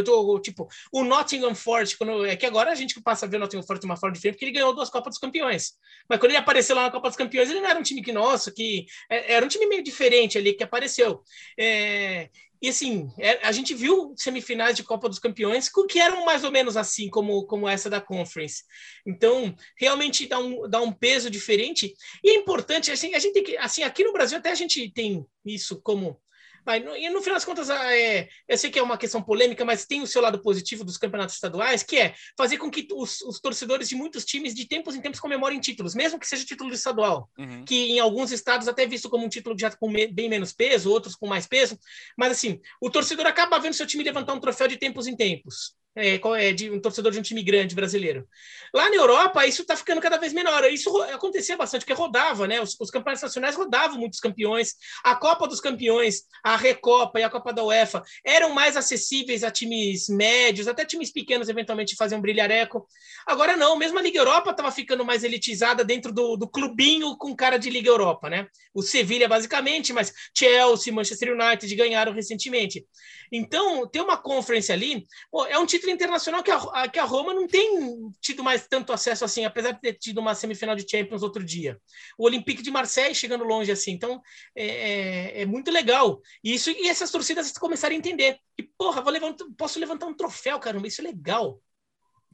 tipo, 0.42 0.66
o 0.90 1.04
Nottingham 1.04 1.54
Forest, 1.54 1.98
quando, 1.98 2.24
é 2.24 2.34
que 2.34 2.46
agora 2.46 2.72
a 2.72 2.74
gente 2.74 3.00
passa 3.02 3.26
a 3.26 3.28
ver 3.28 3.36
o 3.36 3.40
Nottingham 3.40 3.62
Forest 3.62 3.82
de 3.82 3.86
uma 3.86 3.96
forma 3.96 4.14
diferente, 4.14 4.36
porque 4.36 4.46
ele 4.46 4.52
ganhou 4.52 4.74
duas 4.74 4.88
Copas 4.88 5.12
dos 5.12 5.18
Campeões. 5.18 5.74
Mas 6.08 6.18
quando 6.18 6.30
ele 6.30 6.38
apareceu 6.38 6.74
lá 6.74 6.84
na 6.84 6.90
Copa 6.90 7.08
dos 7.08 7.16
Campeões, 7.16 7.50
ele 7.50 7.60
não 7.60 7.68
era 7.68 7.78
um 7.78 7.82
time 7.82 8.02
que, 8.02 8.12
nossa, 8.12 8.50
que 8.50 8.86
é, 9.10 9.34
era 9.34 9.44
um 9.44 9.48
time 9.48 9.66
meio 9.66 9.82
diferente 9.82 10.38
ali 10.38 10.54
que 10.54 10.64
apareceu. 10.64 11.22
É, 11.58 12.30
e 12.62 12.68
assim, 12.68 13.10
é, 13.18 13.44
a 13.46 13.50
gente 13.50 13.74
viu 13.74 14.14
semifinais 14.16 14.76
de 14.76 14.84
Copa 14.84 15.08
dos 15.08 15.18
Campeões 15.18 15.68
que 15.88 15.98
eram 15.98 16.24
mais 16.24 16.44
ou 16.44 16.52
menos 16.52 16.76
assim 16.76 17.10
como, 17.10 17.44
como 17.44 17.68
essa 17.68 17.90
da 17.90 18.00
Conference. 18.00 18.62
Então, 19.04 19.54
realmente 19.76 20.28
dá 20.28 20.38
um, 20.38 20.68
dá 20.68 20.80
um 20.80 20.92
peso 20.92 21.28
diferente. 21.28 21.92
E 22.22 22.30
é 22.30 22.34
importante, 22.36 22.92
assim, 22.92 23.14
a 23.14 23.18
gente 23.18 23.34
tem 23.34 23.42
que, 23.42 23.56
assim, 23.56 23.82
aqui 23.82 24.04
no 24.04 24.12
Brasil 24.12 24.38
até 24.38 24.50
a 24.50 24.54
gente 24.54 24.88
tem 24.92 25.26
isso 25.44 25.82
como 25.82 26.22
Vai, 26.64 26.80
no, 26.80 26.96
e 26.96 27.08
no 27.10 27.20
final 27.20 27.34
das 27.34 27.44
contas, 27.44 27.70
ah, 27.70 27.96
é, 27.96 28.28
eu 28.48 28.56
sei 28.56 28.70
que 28.70 28.78
é 28.78 28.82
uma 28.82 28.96
questão 28.96 29.20
polêmica, 29.20 29.64
mas 29.64 29.84
tem 29.84 30.00
o 30.00 30.06
seu 30.06 30.22
lado 30.22 30.40
positivo 30.40 30.84
dos 30.84 30.96
campeonatos 30.96 31.34
estaduais, 31.34 31.82
que 31.82 31.98
é 31.98 32.14
fazer 32.36 32.58
com 32.58 32.70
que 32.70 32.86
os, 32.92 33.20
os 33.22 33.40
torcedores 33.40 33.88
de 33.88 33.96
muitos 33.96 34.24
times, 34.24 34.54
de 34.54 34.66
tempos 34.66 34.94
em 34.94 35.00
tempos, 35.00 35.18
comemorem 35.18 35.60
títulos, 35.60 35.94
mesmo 35.94 36.18
que 36.18 36.26
seja 36.26 36.44
título 36.44 36.72
estadual, 36.72 37.28
uhum. 37.36 37.64
que 37.64 37.92
em 37.92 37.98
alguns 37.98 38.30
estados 38.30 38.68
até 38.68 38.84
é 38.84 38.86
visto 38.86 39.10
como 39.10 39.24
um 39.24 39.28
título 39.28 39.56
já 39.58 39.70
com 39.70 39.92
bem 39.92 40.28
menos 40.28 40.52
peso, 40.52 40.90
outros 40.90 41.14
com 41.16 41.26
mais 41.26 41.46
peso, 41.46 41.78
mas 42.16 42.32
assim, 42.32 42.60
o 42.80 42.90
torcedor 42.90 43.26
acaba 43.26 43.58
vendo 43.58 43.74
seu 43.74 43.86
time 43.86 44.04
levantar 44.04 44.32
um 44.32 44.40
troféu 44.40 44.68
de 44.68 44.76
tempos 44.76 45.06
em 45.06 45.16
tempos 45.16 45.76
é, 45.94 46.20
é, 46.38 46.52
de 46.52 46.70
um 46.70 46.80
torcedor 46.80 47.12
de 47.12 47.18
um 47.18 47.22
time 47.22 47.42
grande 47.42 47.74
brasileiro. 47.74 48.26
Lá 48.74 48.88
na 48.88 48.96
Europa, 48.96 49.46
isso 49.46 49.62
está 49.62 49.76
ficando 49.76 50.00
cada 50.00 50.16
vez 50.16 50.32
menor. 50.32 50.64
Isso 50.64 50.90
acontecia 51.02 51.56
bastante, 51.56 51.82
porque 51.82 51.92
rodava, 51.92 52.46
né? 52.46 52.60
Os, 52.60 52.74
os, 52.80 52.90
campeonatos 52.90 53.22
nacionais 53.22 53.54
rodavam 53.54 53.98
muitos 53.98 54.18
campeões. 54.18 54.74
A 55.04 55.14
Copa 55.14 55.46
dos 55.46 55.60
Campeões, 55.60 56.22
a 56.42 56.56
Recopa 56.56 57.20
e 57.20 57.22
a 57.22 57.28
Copa 57.28 57.52
da 57.52 57.62
UEFA 57.62 58.02
eram 58.24 58.54
mais 58.54 58.76
acessíveis 58.76 59.44
a 59.44 59.50
times 59.50 60.08
médios, 60.08 60.66
até 60.66 60.84
times 60.84 61.12
pequenos 61.12 61.48
eventualmente 61.48 61.94
faziam 61.94 62.18
um 62.18 62.22
brilhareco. 62.22 62.86
Agora 63.26 63.56
não, 63.56 63.76
mesmo 63.76 63.98
a 63.98 64.02
Liga 64.02 64.18
Europa 64.18 64.50
estava 64.50 64.70
ficando 64.70 65.04
mais 65.04 65.24
elitizada 65.24 65.84
dentro 65.84 66.10
do, 66.10 66.36
do 66.36 66.48
clubinho 66.48 67.16
com 67.18 67.36
cara 67.36 67.58
de 67.58 67.68
Liga 67.68 67.90
Europa, 67.90 68.30
né? 68.30 68.46
O 68.74 68.82
Sevilha, 68.82 69.28
basicamente, 69.28 69.92
mas 69.92 70.12
Chelsea, 70.36 70.92
Manchester 70.92 71.34
United 71.34 71.74
ganharam 71.74 72.12
recentemente. 72.12 72.86
Então, 73.30 73.86
ter 73.88 74.00
uma 74.00 74.16
conferência 74.16 74.74
ali, 74.74 75.06
pô, 75.30 75.46
é 75.46 75.58
um 75.58 75.66
título 75.66 75.81
internacional 75.90 76.42
que 76.42 76.50
a, 76.50 76.88
que 76.88 76.98
a 76.98 77.04
Roma 77.04 77.34
não 77.34 77.46
tem 77.46 78.10
tido 78.20 78.42
mais 78.42 78.66
tanto 78.66 78.92
acesso 78.92 79.24
assim, 79.24 79.44
apesar 79.44 79.72
de 79.72 79.80
ter 79.80 79.94
tido 79.94 80.18
uma 80.18 80.34
semifinal 80.34 80.74
de 80.74 80.88
Champions 80.88 81.22
outro 81.22 81.44
dia. 81.44 81.80
O 82.18 82.24
Olympique 82.24 82.62
de 82.62 82.70
Marseille 82.70 83.14
chegando 83.14 83.44
longe 83.44 83.70
assim. 83.72 83.92
Então, 83.92 84.20
é, 84.56 84.66
é, 84.66 85.42
é 85.42 85.46
muito 85.46 85.70
legal. 85.70 86.20
E, 86.42 86.54
isso, 86.54 86.70
e 86.70 86.88
essas 86.88 87.10
torcidas 87.10 87.52
começarem 87.52 87.96
a 87.96 87.98
entender 87.98 88.38
que, 88.56 88.68
porra, 88.76 89.02
vou 89.02 89.12
levantar, 89.12 89.44
posso 89.56 89.78
levantar 89.78 90.06
um 90.06 90.14
troféu, 90.14 90.58
caramba, 90.58 90.86
isso 90.86 91.00
é 91.00 91.04
legal. 91.04 91.60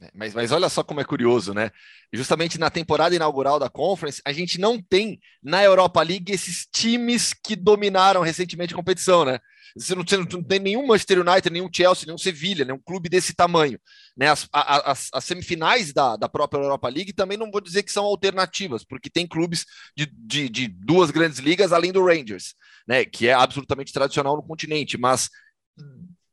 É, 0.01 0.09
mas, 0.13 0.33
mas 0.33 0.51
olha 0.51 0.69
só 0.69 0.83
como 0.83 1.01
é 1.01 1.03
curioso, 1.03 1.53
né? 1.53 1.71
Justamente 2.13 2.57
na 2.57 2.69
temporada 2.69 3.15
inaugural 3.15 3.59
da 3.59 3.69
Conference, 3.69 4.21
a 4.23 4.31
gente 4.31 4.59
não 4.59 4.81
tem 4.81 5.19
na 5.43 5.63
Europa 5.63 6.01
League 6.01 6.31
esses 6.31 6.65
times 6.71 7.33
que 7.33 7.55
dominaram 7.55 8.21
recentemente 8.21 8.73
a 8.73 8.77
competição, 8.77 9.25
né? 9.25 9.39
Você 9.75 9.93
não, 9.93 10.03
você 10.03 10.17
não 10.17 10.43
tem 10.43 10.59
nenhum 10.59 10.87
Manchester 10.87 11.19
United, 11.19 11.51
nenhum 11.51 11.69
Chelsea, 11.71 12.05
nenhum 12.05 12.17
Sevilha, 12.17 12.65
nenhum 12.65 12.79
clube 12.79 13.07
desse 13.07 13.33
tamanho. 13.33 13.79
Né? 14.17 14.27
As, 14.27 14.47
as, 14.51 15.09
as 15.13 15.23
semifinais 15.23 15.93
da, 15.93 16.15
da 16.15 16.27
própria 16.27 16.59
Europa 16.59 16.89
League 16.89 17.13
também 17.13 17.37
não 17.37 17.51
vou 17.51 17.61
dizer 17.61 17.83
que 17.83 17.91
são 17.91 18.05
alternativas, 18.05 18.83
porque 18.83 19.09
tem 19.09 19.27
clubes 19.27 19.65
de, 19.95 20.07
de, 20.07 20.49
de 20.49 20.67
duas 20.67 21.11
grandes 21.11 21.39
ligas 21.39 21.71
além 21.71 21.91
do 21.91 22.03
Rangers, 22.03 22.55
né? 22.87 23.05
que 23.05 23.27
é 23.27 23.33
absolutamente 23.33 23.93
tradicional 23.93 24.35
no 24.35 24.43
continente, 24.43 24.97
mas 24.97 25.29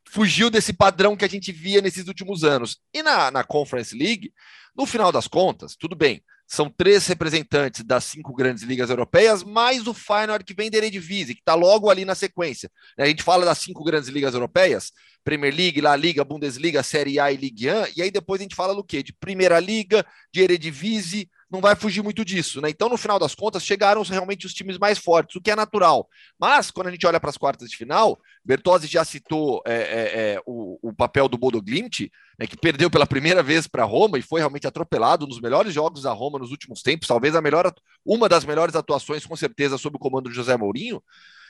fugiu 0.08 0.50
desse 0.50 0.72
padrão 0.72 1.16
que 1.16 1.24
a 1.24 1.28
gente 1.28 1.52
via 1.52 1.80
nesses 1.80 2.06
últimos 2.08 2.44
anos. 2.44 2.78
E 2.92 3.02
na, 3.02 3.30
na 3.30 3.44
Conference 3.44 3.96
League, 3.96 4.32
no 4.76 4.86
final 4.86 5.10
das 5.10 5.26
contas, 5.26 5.76
tudo 5.76 5.96
bem, 5.96 6.22
são 6.46 6.70
três 6.70 7.06
representantes 7.06 7.82
das 7.82 8.04
cinco 8.04 8.32
grandes 8.32 8.62
ligas 8.62 8.88
europeias, 8.88 9.42
mais 9.42 9.86
o 9.86 9.94
Feyenoord 9.94 10.44
que 10.44 10.54
vem 10.54 10.70
da 10.70 10.78
Eredivisie, 10.78 11.34
que 11.34 11.40
está 11.40 11.54
logo 11.54 11.90
ali 11.90 12.04
na 12.04 12.14
sequência. 12.14 12.70
A 12.96 13.06
gente 13.06 13.22
fala 13.22 13.44
das 13.44 13.58
cinco 13.58 13.82
grandes 13.82 14.08
ligas 14.08 14.32
europeias, 14.32 14.92
Premier 15.24 15.52
League, 15.52 15.80
La 15.80 15.96
Liga, 15.96 16.24
Bundesliga, 16.24 16.84
Série 16.84 17.18
A 17.18 17.32
e 17.32 17.36
Ligue 17.36 17.68
1, 17.68 17.72
e 17.96 18.02
aí 18.02 18.10
depois 18.12 18.40
a 18.40 18.44
gente 18.44 18.54
fala 18.54 18.74
do 18.74 18.84
quê? 18.84 19.02
De 19.02 19.12
Primeira 19.12 19.58
Liga, 19.58 20.06
de 20.32 20.40
Eredivisie, 20.40 21.28
não 21.56 21.62
vai 21.62 21.74
fugir 21.74 22.02
muito 22.02 22.22
disso, 22.22 22.60
né? 22.60 22.68
Então, 22.68 22.88
no 22.88 22.98
final 22.98 23.18
das 23.18 23.34
contas, 23.34 23.64
chegaram 23.64 24.02
realmente 24.02 24.44
os 24.44 24.52
times 24.52 24.76
mais 24.76 24.98
fortes, 24.98 25.36
o 25.36 25.40
que 25.40 25.50
é 25.50 25.56
natural. 25.56 26.06
Mas, 26.38 26.70
quando 26.70 26.88
a 26.88 26.90
gente 26.90 27.06
olha 27.06 27.18
para 27.18 27.30
as 27.30 27.38
quartas 27.38 27.70
de 27.70 27.76
final, 27.76 28.20
Bertozzi 28.44 28.86
já 28.86 29.04
citou 29.04 29.62
é, 29.66 29.74
é, 29.74 30.34
é, 30.34 30.42
o, 30.44 30.78
o, 30.82 30.92
papel 30.92 31.28
do 31.28 31.38
Bodo 31.38 31.62
Glimt, 31.62 32.10
né, 32.38 32.46
que 32.46 32.58
perdeu 32.58 32.90
pela 32.90 33.06
primeira 33.06 33.42
vez 33.42 33.66
para 33.66 33.84
Roma 33.84 34.18
e 34.18 34.22
foi 34.22 34.40
realmente 34.40 34.66
atropelado, 34.66 35.24
um 35.24 35.40
melhores 35.40 35.72
jogos 35.72 36.02
da 36.02 36.12
Roma 36.12 36.38
nos 36.38 36.50
últimos 36.50 36.82
tempos, 36.82 37.08
talvez 37.08 37.34
a 37.34 37.40
melhor, 37.40 37.72
uma 38.04 38.28
das 38.28 38.44
melhores 38.44 38.76
atuações, 38.76 39.24
com 39.24 39.34
certeza, 39.34 39.78
sob 39.78 39.96
o 39.96 39.98
comando 39.98 40.28
de 40.28 40.36
José 40.36 40.56
Mourinho. 40.58 41.02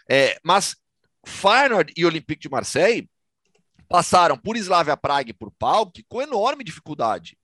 É, 0.09 0.39
mas 0.45 0.77
Feyenoord 1.27 1.93
e 1.97 2.07
Olympique 2.07 2.43
de 2.43 2.49
Marseille 2.49 3.11
passaram 3.89 4.39
por 4.39 4.57
Slavia 4.57 4.97
Praga 4.97 5.31
e 5.31 5.35
por 5.35 5.51
Pauk 5.51 6.05
com 6.09 6.23
enorme 6.23 6.63
dificuldade. 6.63 7.37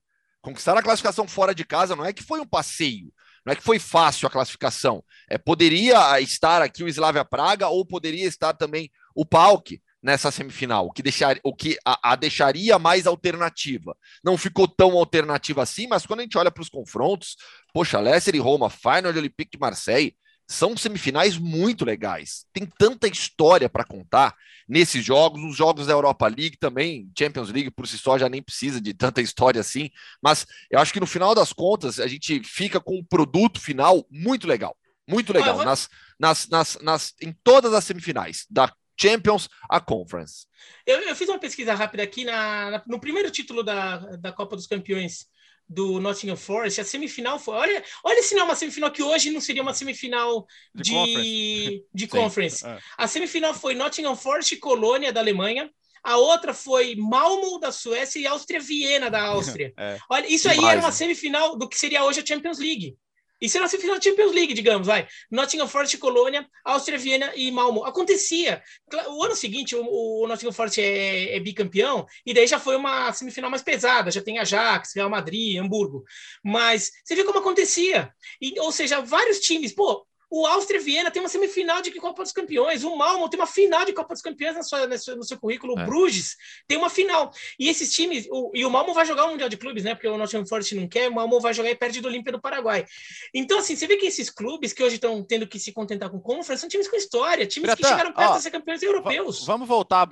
Conquistar 0.43 0.77
a 0.77 0.83
classificação 0.83 1.27
fora 1.27 1.55
de 1.55 1.65
casa 1.65 1.95
não 1.95 2.05
é 2.05 2.13
que 2.13 2.23
foi 2.23 2.41
um 2.41 2.47
passeio, 2.47 3.13
não 3.47 3.53
é 3.53 3.57
que 3.57 3.63
foi 3.63 3.79
fácil 3.79 4.27
a 4.27 4.31
classificação. 4.31 5.03
É, 5.31 5.39
poderia 5.39 6.21
estar 6.21 6.61
aqui 6.61 6.83
o 6.83 6.89
Slavia 6.89 7.25
Praga 7.25 7.69
ou 7.69 7.87
poderia 7.87 8.27
estar 8.27 8.53
também 8.53 8.91
o 9.15 9.25
Pauk 9.25 9.81
nessa 10.03 10.33
semifinal, 10.33 10.87
o 10.87 10.93
que, 10.93 11.01
deixar, 11.01 11.39
o 11.45 11.55
que 11.55 11.79
a, 11.87 12.13
a, 12.13 12.17
deixaria 12.17 12.77
mais 12.77 13.07
alternativa. 13.07 13.97
Não 14.25 14.37
ficou 14.37 14.67
tão 14.67 14.99
alternativa 14.99 15.63
assim, 15.63 15.87
mas 15.87 16.05
quando 16.05 16.21
a 16.21 16.23
gente 16.25 16.37
olha 16.37 16.51
para 16.51 16.63
os 16.63 16.69
confrontos, 16.69 17.37
poxa, 17.73 18.01
Leicester 18.01 18.35
e 18.35 18.41
Roma, 18.41 18.69
Final 18.69 19.13
de 19.13 19.19
Olympique 19.21 19.53
de 19.53 19.61
Marseille, 19.61 20.17
são 20.53 20.77
semifinais 20.77 21.39
muito 21.39 21.85
legais. 21.85 22.45
Tem 22.53 22.67
tanta 22.67 23.09
história 23.09 23.69
para 23.69 23.85
contar 23.85 24.37
nesses 24.69 25.05
jogos, 25.05 25.43
os 25.43 25.57
jogos 25.57 25.87
da 25.87 25.93
Europa 25.93 26.27
League 26.29 26.57
também, 26.59 27.11
Champions 27.19 27.51
League 27.51 27.71
por 27.71 27.87
si 27.87 27.99
só 27.99 28.19
já 28.19 28.29
nem 28.29 28.43
precisa 28.43 28.81
de 28.81 28.95
tanta 28.95 29.21
história 29.21 29.61
assim, 29.61 29.91
mas 30.23 30.47
eu 30.71 30.79
acho 30.79 30.93
que 30.93 31.01
no 31.01 31.07
final 31.07 31.35
das 31.35 31.53
contas 31.53 31.99
a 31.99 32.07
gente 32.07 32.43
fica 32.45 32.81
com 32.81 32.99
um 32.99 33.05
produto 33.05 33.61
final 33.61 34.07
muito 34.11 34.47
legal, 34.47 34.77
muito 35.09 35.33
legal, 35.33 35.57
vou... 35.57 35.65
nas, 35.65 35.89
nas, 36.19 36.49
nas, 36.49 36.79
nas, 36.81 37.15
em 37.21 37.33
todas 37.43 37.75
as 37.75 37.85
semifinais, 37.85 38.47
da 38.49 38.73
Champions 39.01 39.49
a 39.69 39.81
Conference. 39.81 40.47
Eu, 40.87 41.01
eu 41.01 41.17
fiz 41.17 41.29
uma 41.29 41.39
pesquisa 41.39 41.75
rápida 41.75 42.03
aqui 42.03 42.25
na, 42.25 42.71
na, 42.71 42.83
no 42.87 43.01
primeiro 43.01 43.31
título 43.31 43.63
da, 43.63 43.97
da 44.17 44.33
Copa 44.33 44.55
dos 44.55 44.67
Campeões 44.67 45.27
do 45.73 45.99
Nottingham 45.99 46.37
Forest, 46.37 46.81
a 46.81 46.85
semifinal 46.85 47.39
foi. 47.39 47.55
Olha, 47.55 47.85
olha 48.05 48.23
se 48.23 48.35
não 48.35 48.43
é 48.43 48.45
uma 48.45 48.55
semifinal 48.55 48.91
que 48.91 49.03
hoje 49.03 49.31
não 49.31 49.41
seria 49.41 49.63
uma 49.63 49.75
semifinal 49.75 50.47
de, 50.75 50.83
de 50.83 50.93
conference. 50.93 51.85
De 51.95 52.07
conference. 52.07 52.67
É. 52.67 52.79
A 52.99 53.09
semifinal 53.09 53.55
foi 53.55 53.75
Nottingham 53.75 54.17
Forest 54.17 54.55
e 54.55 54.59
Colônia 54.59 55.13
da 55.13 55.21
Alemanha. 55.21 55.71
A 56.05 56.17
outra 56.17 56.53
foi 56.53 56.97
Malmo 56.97 57.59
da 57.59 57.71
Suécia 57.71 58.19
e 58.19 58.27
Áustria 58.27 58.61
Viena 58.61 59.09
da 59.11 59.23
Áustria. 59.29 59.73
É. 59.79 59.99
Olha, 60.11 60.27
isso 60.27 60.49
aí 60.49 60.63
era 60.65 60.81
uma 60.81 60.93
semifinal 60.93 61.57
do 61.57 61.69
que 61.69 61.79
seria 61.79 62.05
hoje 62.05 62.21
a 62.21 62.27
Champions 62.27 62.59
League. 62.59 62.97
Isso 63.43 63.57
era 63.57 63.67
a 63.67 63.69
semifinal 63.69 63.97
da 63.97 64.03
Champions 64.03 64.33
League, 64.33 64.55
digamos, 64.55 64.87
vai. 64.87 65.09
Nottingham 65.29 65.67
Forest, 65.67 65.99
Colônia, 65.99 66.49
Áustria, 66.65 66.97
Viena 66.97 67.33
e 67.35 67.51
Malmo. 67.51 67.85
Acontecia. 67.85 68.63
O 69.09 69.25
ano 69.25 69.35
seguinte, 69.35 69.75
o, 69.75 69.85
o 69.85 70.29
Nottingham 70.29 70.53
Forest 70.53 70.81
é, 70.81 71.37
é, 71.37 71.41
bicampeão, 71.41 72.07
e 72.25 72.33
daí 72.33 72.47
já 72.47 72.61
foi 72.61 72.77
uma 72.77 73.13
semifinal 73.13 73.51
mais 73.51 73.63
pesada. 73.63 74.13
Já 74.13 74.23
tem 74.23 74.39
Ajax, 74.39 74.93
Real 74.95 75.11
Madrid, 75.11 75.59
Hamburgo. 75.59 76.05
Mas 76.45 76.93
você 77.05 77.17
vê 77.17 77.25
como 77.25 77.41
acontecia. 77.41 78.15
E, 78.41 78.59
ou 78.61 78.71
seja, 78.71 79.01
vários 79.01 79.41
times. 79.41 79.73
Pô, 79.75 80.07
o 80.35 80.47
Áustria 80.47 80.81
Viena 80.81 81.11
tem 81.11 81.21
uma 81.21 81.29
semifinal 81.29 81.83
de 81.83 81.91
Copa 81.93 82.23
dos 82.23 82.33
Campeões. 82.33 82.83
O 82.85 82.97
Malmo 82.97 83.29
tem 83.29 83.39
uma 83.39 83.47
final 83.47 83.85
de 83.85 83.93
Copa 83.93 84.15
dos 84.15 84.23
Campeões 84.23 84.55
na 84.57 84.63
sua, 84.63 84.87
no 84.87 85.25
seu 85.25 85.39
currículo. 85.39 85.79
É. 85.79 85.83
O 85.83 85.87
Bruges 85.87 86.39
tem 86.67 86.79
uma 86.79 86.89
final. 86.89 87.31
E 87.59 87.69
esses 87.69 87.93
times... 87.93 88.27
O, 88.31 88.51
e 88.55 88.65
o 88.65 88.71
Malmo 88.71 88.95
vai 88.95 89.05
jogar 89.05 89.27
o 89.27 89.33
Mundial 89.33 89.51
de 89.51 89.59
Clubes, 89.59 89.85
né? 89.85 89.95
Porque 89.95 90.09
o 90.09 90.17
Nottingham 90.17 90.47
Forest 90.47 90.75
não 90.75 90.89
quer. 90.89 91.11
O 91.11 91.15
Malmo 91.15 91.39
vai 91.39 91.53
jogar 91.53 91.69
e 91.69 91.77
perde 91.77 92.01
do 92.01 92.09
Olímpia 92.09 92.33
do 92.33 92.41
Paraguai. 92.41 92.87
Então, 93.35 93.59
assim, 93.59 93.77
você 93.77 93.87
vê 93.87 93.99
que 93.99 94.07
esses 94.07 94.31
clubes 94.31 94.73
que 94.73 94.83
hoje 94.83 94.95
estão 94.95 95.23
tendo 95.23 95.47
que 95.47 95.59
se 95.59 95.71
contentar 95.71 96.09
com 96.09 96.19
Conference 96.19 96.63
são 96.63 96.69
times 96.69 96.89
com 96.89 96.97
história. 96.97 97.47
Times 97.47 97.67
Pirata, 97.67 97.83
que 97.83 97.89
chegaram 97.89 98.13
perto 98.15 98.31
ó, 98.31 98.37
de 98.39 98.43
ser 98.43 98.51
campeões 98.51 98.83
europeus. 98.83 99.45
Vamos 99.45 99.69
voltar 99.69 100.09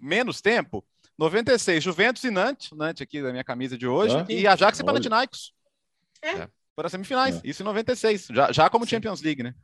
menos 0.00 0.40
tempo. 0.40 0.84
96, 1.16 1.84
Juventus 1.84 2.24
e 2.24 2.30
Nantes. 2.32 2.72
Nantes 2.72 3.02
aqui 3.02 3.22
da 3.22 3.30
minha 3.30 3.44
camisa 3.44 3.78
de 3.78 3.86
hoje. 3.86 4.16
É. 4.16 4.32
E 4.32 4.46
Ajax 4.48 4.80
e 4.80 4.84
Panathinaikos. 4.84 5.54
É. 6.20 6.30
é 6.30 6.48
para 6.74 6.88
semifinais. 6.88 7.36
É. 7.36 7.40
Isso 7.44 7.62
em 7.62 7.66
96, 7.66 8.28
já, 8.30 8.52
já 8.52 8.70
como 8.70 8.84
Sim. 8.84 8.90
Champions 8.90 9.22
League, 9.22 9.42
né? 9.42 9.54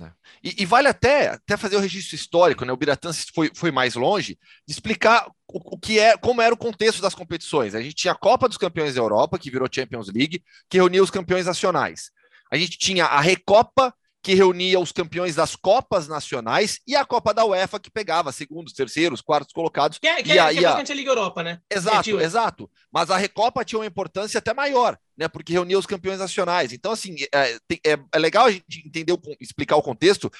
É. 0.00 0.10
E, 0.42 0.62
e, 0.62 0.66
vale 0.66 0.86
até, 0.86 1.30
até 1.30 1.56
fazer 1.56 1.76
o 1.76 1.80
registro 1.80 2.14
histórico, 2.14 2.64
né? 2.64 2.72
O 2.72 2.76
Biratã 2.76 3.10
foi, 3.34 3.50
foi 3.54 3.70
mais 3.70 3.94
longe 3.94 4.38
de 4.66 4.72
explicar 4.72 5.26
o, 5.48 5.74
o, 5.74 5.78
que 5.78 5.98
é, 5.98 6.16
como 6.16 6.40
era 6.40 6.54
o 6.54 6.58
contexto 6.58 7.02
das 7.02 7.14
competições. 7.14 7.74
A 7.74 7.80
gente 7.80 7.94
tinha 7.94 8.12
a 8.12 8.18
Copa 8.18 8.48
dos 8.48 8.58
Campeões 8.58 8.94
da 8.94 9.00
Europa, 9.00 9.38
que 9.38 9.50
virou 9.50 9.68
Champions 9.70 10.08
League, 10.08 10.42
que 10.68 10.76
reunia 10.76 11.02
os 11.02 11.10
campeões 11.10 11.46
nacionais. 11.46 12.10
A 12.50 12.56
gente 12.56 12.78
tinha 12.78 13.06
a 13.06 13.20
Recopa, 13.20 13.94
que 14.28 14.34
reunia 14.34 14.78
os 14.78 14.92
campeões 14.92 15.36
das 15.36 15.56
Copas 15.56 16.06
Nacionais 16.06 16.80
e 16.86 16.94
a 16.94 17.02
Copa 17.02 17.32
da 17.32 17.46
UEFA, 17.46 17.80
que 17.80 17.90
pegava 17.90 18.30
segundos, 18.30 18.74
terceiros, 18.74 19.22
quartos 19.22 19.54
colocados. 19.54 19.96
Que 19.96 20.06
é, 20.06 20.22
que 20.22 20.32
e 20.32 20.36
é, 20.36 20.38
a, 20.38 20.52
que 20.52 20.62
é 20.62 20.68
a... 20.68 20.76
a 20.76 20.82
Liga 20.82 21.10
Europa, 21.10 21.42
né? 21.42 21.62
Exato, 21.70 22.20
é, 22.20 22.24
exato. 22.24 22.70
Mas 22.92 23.10
a 23.10 23.16
Recopa 23.16 23.64
tinha 23.64 23.78
uma 23.78 23.86
importância 23.86 24.36
até 24.36 24.52
maior, 24.52 24.98
né? 25.16 25.28
Porque 25.28 25.54
reunia 25.54 25.78
os 25.78 25.86
campeões 25.86 26.18
nacionais. 26.18 26.74
Então, 26.74 26.92
assim, 26.92 27.16
é, 27.34 27.56
é, 27.86 27.98
é 28.12 28.18
legal 28.18 28.44
a 28.44 28.50
gente 28.50 28.82
entender, 28.84 29.18
explicar 29.40 29.76
o 29.76 29.82
contexto 29.82 30.30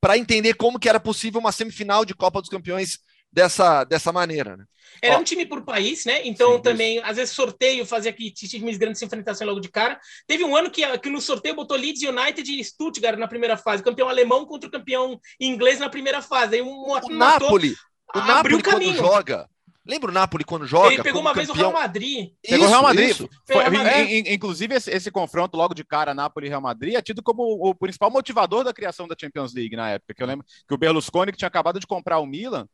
para 0.00 0.18
entender 0.18 0.54
como 0.54 0.80
que 0.80 0.88
era 0.88 0.98
possível 0.98 1.38
uma 1.38 1.52
semifinal 1.52 2.04
de 2.04 2.16
Copa 2.16 2.40
dos 2.40 2.50
Campeões 2.50 2.98
dessa, 3.36 3.84
dessa 3.84 4.10
maneira. 4.10 4.56
Né? 4.56 4.64
Era 5.02 5.16
Ó, 5.16 5.20
um 5.20 5.24
time 5.24 5.44
por 5.44 5.62
país, 5.62 6.06
né? 6.06 6.26
Então 6.26 6.54
sim, 6.54 6.62
também, 6.62 6.96
isso. 6.96 7.06
às 7.06 7.16
vezes, 7.18 7.34
sorteio 7.34 7.84
fazia 7.84 8.10
que 8.10 8.30
times 8.30 8.78
grandes 8.78 8.98
se 8.98 9.04
enfrentassem 9.04 9.46
logo 9.46 9.60
de 9.60 9.68
cara. 9.68 10.00
Teve 10.26 10.42
um 10.42 10.56
ano 10.56 10.70
que, 10.70 10.98
que 10.98 11.10
no 11.10 11.20
sorteio 11.20 11.54
botou 11.54 11.76
Leeds 11.76 12.02
United 12.02 12.50
e 12.50 12.64
Stuttgart 12.64 13.18
na 13.18 13.28
primeira 13.28 13.58
fase, 13.58 13.82
campeão 13.82 14.08
alemão 14.08 14.46
contra 14.46 14.68
o 14.68 14.72
campeão 14.72 15.20
inglês 15.38 15.78
na 15.78 15.90
primeira 15.90 16.22
fase. 16.22 16.56
Aí 16.56 16.62
um, 16.62 16.68
um 16.68 16.92
o 16.92 17.10
Napoli, 17.10 17.74
o 18.14 18.18
Napoli 18.20 18.62
quando 18.62 18.94
joga. 18.94 19.46
Lembra 19.86 20.10
o 20.10 20.14
Napoli 20.14 20.42
quando 20.42 20.66
joga? 20.66 20.94
Ele 20.94 21.02
pegou 21.02 21.20
uma 21.20 21.30
campeão... 21.30 21.46
vez 21.46 21.48
o 21.50 21.60
Real 21.60 21.72
Madrid. 21.72 22.30
Pegou 22.42 22.66
o 22.66 22.68
Real 22.68 22.82
Madrid. 22.82 23.10
Isso. 23.10 23.28
Foi, 23.46 23.62
inclusive, 24.32 24.74
esse, 24.74 24.90
esse, 24.90 25.12
confronto 25.12 25.56
logo 25.56 25.74
de 25.74 25.84
cara, 25.84 26.12
Napoli 26.12 26.46
e 26.46 26.48
Real 26.48 26.60
Madrid, 26.60 26.94
é 26.94 27.02
tido 27.02 27.22
como 27.22 27.42
o 27.42 27.72
principal 27.72 28.10
motivador 28.10 28.64
da 28.64 28.74
criação 28.74 29.06
da 29.06 29.14
Champions 29.18 29.54
League 29.54 29.76
na 29.76 29.90
época. 29.90 30.12
Que 30.12 30.22
eu 30.22 30.26
lembro 30.26 30.44
que 30.66 30.74
o 30.74 30.76
Berlusconi, 30.76 31.30
que 31.30 31.38
tinha 31.38 31.46
acabado 31.46 31.78
de 31.78 31.86
comprar 31.86 32.18
o 32.18 32.26
Milan, 32.26 32.66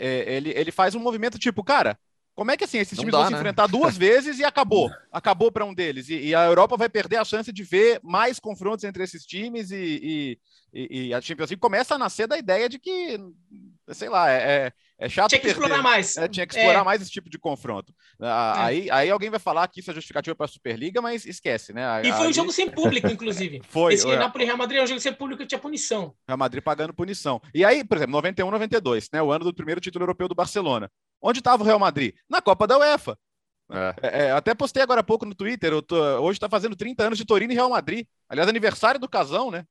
é, 0.00 0.32
é, 0.32 0.34
ele, 0.34 0.50
ele 0.50 0.72
faz 0.72 0.94
um 0.94 1.00
movimento 1.00 1.38
tipo, 1.38 1.64
cara, 1.64 1.98
como 2.34 2.50
é 2.50 2.56
que 2.56 2.64
assim, 2.64 2.78
esses 2.78 2.98
times 2.98 3.12
dá, 3.12 3.18
vão 3.18 3.26
se 3.26 3.32
né? 3.32 3.38
enfrentar 3.38 3.66
duas 3.66 3.96
vezes 3.98 4.38
e 4.38 4.44
acabou? 4.44 4.90
Acabou 5.12 5.50
para 5.50 5.64
um 5.64 5.74
deles. 5.74 6.08
E, 6.08 6.14
e, 6.14 6.34
a 6.34 6.44
Europa 6.44 6.76
vai 6.76 6.88
perder 6.88 7.16
a 7.16 7.24
chance 7.24 7.52
de 7.52 7.62
ver 7.62 8.00
mais 8.02 8.38
confrontos 8.38 8.84
entre 8.84 9.02
esses 9.02 9.24
times 9.24 9.70
e, 9.70 10.38
e, 10.72 11.08
e 11.08 11.14
a 11.14 11.20
Champions 11.20 11.50
League 11.50 11.60
começa 11.60 11.94
a 11.94 11.98
nascer 11.98 12.26
da 12.26 12.38
ideia 12.38 12.68
de 12.68 12.78
que, 12.78 13.18
sei 13.92 14.08
lá, 14.08 14.30
é, 14.30 14.66
é 14.66 14.72
é 15.00 15.08
chato 15.08 15.30
tinha 15.30 15.40
que 15.40 15.46
perder. 15.46 15.62
explorar 15.62 15.82
mais. 15.82 16.16
É, 16.18 16.28
tinha 16.28 16.46
que 16.46 16.54
explorar 16.54 16.80
é. 16.80 16.84
mais 16.84 17.00
esse 17.00 17.10
tipo 17.10 17.30
de 17.30 17.38
confronto. 17.38 17.94
Ah, 18.20 18.54
é. 18.54 18.62
Aí, 18.62 18.90
aí 18.90 19.10
alguém 19.10 19.30
vai 19.30 19.40
falar 19.40 19.66
que 19.66 19.80
isso 19.80 19.90
é 19.90 19.94
justificativo 19.94 20.36
para 20.36 20.44
a 20.44 20.48
Superliga, 20.48 21.00
mas 21.00 21.24
esquece, 21.24 21.72
né? 21.72 22.02
E 22.04 22.12
foi 22.12 22.28
um 22.28 22.32
jogo 22.32 22.52
sem 22.52 22.70
público, 22.70 23.08
inclusive. 23.08 23.62
foi. 23.66 23.94
Esse 23.94 24.08
é. 24.08 24.18
Napoli 24.18 24.44
Real 24.44 24.58
Madrid 24.58 24.78
é 24.78 24.84
um 24.84 24.86
jogo 24.86 25.00
sem 25.00 25.14
público 25.14 25.40
que 25.40 25.48
tinha 25.48 25.58
punição. 25.58 26.14
Real 26.28 26.36
Madrid 26.36 26.62
pagando 26.62 26.92
punição. 26.92 27.40
E 27.54 27.64
aí, 27.64 27.82
por 27.82 27.96
exemplo, 27.96 28.12
91, 28.12 28.50
92, 28.50 29.08
né? 29.10 29.22
O 29.22 29.32
ano 29.32 29.46
do 29.46 29.54
primeiro 29.54 29.80
título 29.80 30.02
europeu 30.02 30.28
do 30.28 30.34
Barcelona. 30.34 30.90
Onde 31.20 31.40
estava 31.40 31.62
o 31.62 31.66
Real 31.66 31.78
Madrid? 31.78 32.14
Na 32.28 32.40
Copa 32.40 32.66
da 32.66 32.78
UEFA. 32.78 33.18
É. 33.70 33.94
É, 34.02 34.26
é 34.26 34.32
até 34.32 34.54
postei 34.54 34.82
agora 34.82 35.00
há 35.00 35.04
pouco 35.04 35.24
no 35.24 35.34
Twitter. 35.34 35.80
Tô, 35.82 35.96
hoje 36.20 36.36
está 36.36 36.48
fazendo 36.48 36.74
30 36.76 37.04
anos 37.04 37.18
de 37.18 37.24
Torino 37.24 37.52
e 37.52 37.56
Real 37.56 37.70
Madrid. 37.70 38.06
Aliás, 38.28 38.48
aniversário 38.48 38.98
do 38.98 39.08
casão, 39.08 39.50
né? 39.50 39.64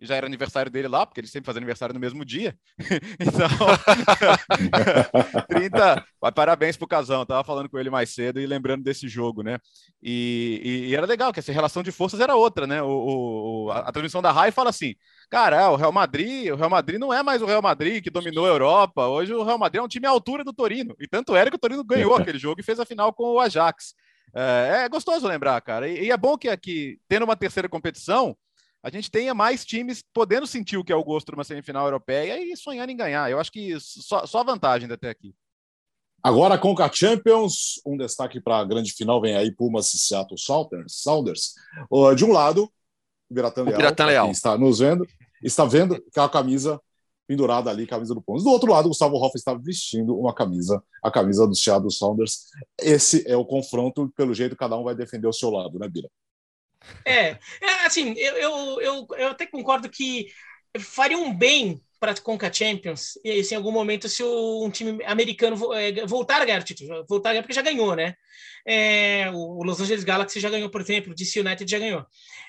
Já 0.00 0.14
era 0.14 0.26
aniversário 0.26 0.70
dele 0.70 0.88
lá, 0.88 1.06
porque 1.06 1.20
ele 1.20 1.26
sempre 1.26 1.46
faz 1.46 1.56
aniversário 1.56 1.94
no 1.94 2.00
mesmo 2.00 2.24
dia. 2.24 2.56
então, 3.18 3.48
30, 5.48 6.04
parabéns 6.34 6.76
pro 6.76 6.86
casão. 6.86 7.24
Tava 7.24 7.42
falando 7.44 7.68
com 7.68 7.78
ele 7.78 7.88
mais 7.88 8.10
cedo 8.10 8.38
e 8.38 8.46
lembrando 8.46 8.84
desse 8.84 9.08
jogo, 9.08 9.42
né? 9.42 9.58
E, 10.02 10.60
e, 10.62 10.90
e 10.90 10.96
era 10.96 11.06
legal 11.06 11.32
que 11.32 11.40
essa 11.40 11.52
relação 11.52 11.82
de 11.82 11.90
forças 11.90 12.20
era 12.20 12.36
outra, 12.36 12.66
né? 12.66 12.82
O, 12.82 13.66
o 13.66 13.70
a, 13.70 13.80
a, 13.80 13.92
transmissão 13.92 14.20
da 14.20 14.30
RAI 14.30 14.50
fala 14.50 14.70
assim: 14.70 14.94
cara, 15.30 15.56
é, 15.56 15.68
o 15.68 15.76
Real 15.76 15.92
Madrid, 15.92 16.52
o 16.52 16.56
Real 16.56 16.70
Madrid 16.70 17.00
não 17.00 17.12
é 17.12 17.22
mais 17.22 17.40
o 17.40 17.46
Real 17.46 17.62
Madrid 17.62 18.02
que 18.02 18.10
dominou 18.10 18.44
a 18.44 18.50
Europa. 18.50 19.06
Hoje 19.06 19.32
o 19.32 19.44
Real 19.44 19.58
Madrid 19.58 19.80
é 19.80 19.84
um 19.84 19.88
time 19.88 20.06
à 20.06 20.10
altura 20.10 20.44
do 20.44 20.52
Torino. 20.52 20.94
E 21.00 21.08
tanto 21.08 21.34
era 21.34 21.50
que 21.50 21.56
o 21.56 21.60
Torino 21.60 21.82
ganhou 21.82 22.14
aquele 22.14 22.38
jogo 22.38 22.60
e 22.60 22.64
fez 22.64 22.78
a 22.78 22.84
final 22.84 23.14
com 23.14 23.32
o 23.32 23.40
Ajax. 23.40 23.94
É, 24.34 24.82
é 24.84 24.88
gostoso 24.90 25.26
lembrar, 25.26 25.58
cara. 25.62 25.88
E, 25.88 26.04
e 26.04 26.10
é 26.10 26.16
bom 26.16 26.36
que 26.36 26.50
aqui, 26.50 26.98
tendo 27.08 27.24
uma 27.24 27.36
terceira 27.36 27.68
competição, 27.68 28.36
a 28.86 28.90
gente 28.90 29.10
tenha 29.10 29.34
mais 29.34 29.64
times 29.64 30.00
podendo 30.14 30.46
sentir 30.46 30.76
o 30.76 30.84
que 30.84 30.92
é 30.92 30.96
o 30.96 31.02
gosto 31.02 31.26
de 31.26 31.34
uma 31.34 31.42
semifinal 31.42 31.86
europeia 31.86 32.40
e 32.40 32.56
sonhando 32.56 32.92
em 32.92 32.96
ganhar. 32.96 33.28
Eu 33.28 33.40
acho 33.40 33.50
que 33.50 33.76
só, 33.80 34.24
só 34.24 34.44
vantagem 34.44 34.88
até 34.88 35.10
aqui. 35.10 35.34
Agora, 36.22 36.56
Conca 36.56 36.88
Champions, 36.92 37.80
um 37.84 37.96
destaque 37.96 38.40
para 38.40 38.58
a 38.58 38.64
grande 38.64 38.92
final 38.92 39.20
vem 39.20 39.34
aí 39.34 39.50
Pumas 39.50 39.92
e 39.92 39.98
Seattle 39.98 40.38
Sounders. 40.86 41.54
De 42.16 42.24
um 42.24 42.30
lado, 42.30 42.70
o 43.28 43.34
Biratan 43.34 43.64
Leal, 43.64 44.06
Leal. 44.06 44.30
está 44.30 44.56
nos 44.56 44.78
vendo, 44.78 45.04
está 45.42 45.64
vendo 45.64 46.00
que 46.00 46.20
é 46.20 46.22
a 46.22 46.28
camisa 46.28 46.80
pendurada 47.26 47.70
ali, 47.70 47.88
camisa 47.88 48.14
do 48.14 48.22
Pumas. 48.22 48.44
Do 48.44 48.50
outro 48.50 48.70
lado, 48.70 48.86
o 48.86 48.90
Gustavo 48.90 49.16
Hoff 49.16 49.36
está 49.36 49.52
vestindo 49.52 50.16
uma 50.16 50.32
camisa, 50.32 50.80
a 51.02 51.10
camisa 51.10 51.44
do 51.44 51.56
Seattle 51.56 51.90
Sounders. 51.90 52.50
Esse 52.78 53.28
é 53.28 53.36
o 53.36 53.44
confronto, 53.44 54.08
pelo 54.16 54.32
jeito 54.32 54.54
cada 54.54 54.78
um 54.78 54.84
vai 54.84 54.94
defender 54.94 55.26
o 55.26 55.32
seu 55.32 55.50
lado, 55.50 55.76
né, 55.76 55.88
Bira? 55.88 56.08
É, 57.04 57.38
é 57.60 57.86
assim, 57.86 58.14
eu, 58.16 58.36
eu, 58.36 58.80
eu, 58.80 59.06
eu 59.18 59.28
até 59.28 59.46
concordo 59.46 59.88
que 59.90 60.26
faria 60.80 61.16
um 61.18 61.32
bem 61.36 61.80
para 62.06 62.12
a 62.12 62.22
Conca 62.22 62.52
Champions, 62.52 63.18
e 63.24 63.42
se 63.42 63.52
em 63.52 63.56
algum 63.56 63.72
momento 63.72 64.08
se 64.08 64.22
o, 64.22 64.64
um 64.64 64.70
time 64.70 65.02
americano 65.04 65.74
é, 65.74 66.06
voltar 66.06 66.40
a 66.40 66.44
ganhar 66.44 66.60
o 66.60 66.64
título, 66.64 67.04
voltar 67.08 67.30
a 67.30 67.32
ganhar 67.32 67.42
porque 67.42 67.52
já 67.52 67.62
ganhou, 67.62 67.96
né? 67.96 68.14
É, 68.64 69.28
o 69.32 69.62
Los 69.64 69.80
Angeles 69.80 70.04
Galaxy 70.04 70.38
já 70.38 70.50
ganhou, 70.50 70.70
por 70.70 70.80
exemplo, 70.80 71.12
o 71.12 71.14
DC 71.14 71.40
United 71.40 71.68
já 71.68 71.78
ganhou. 71.78 72.04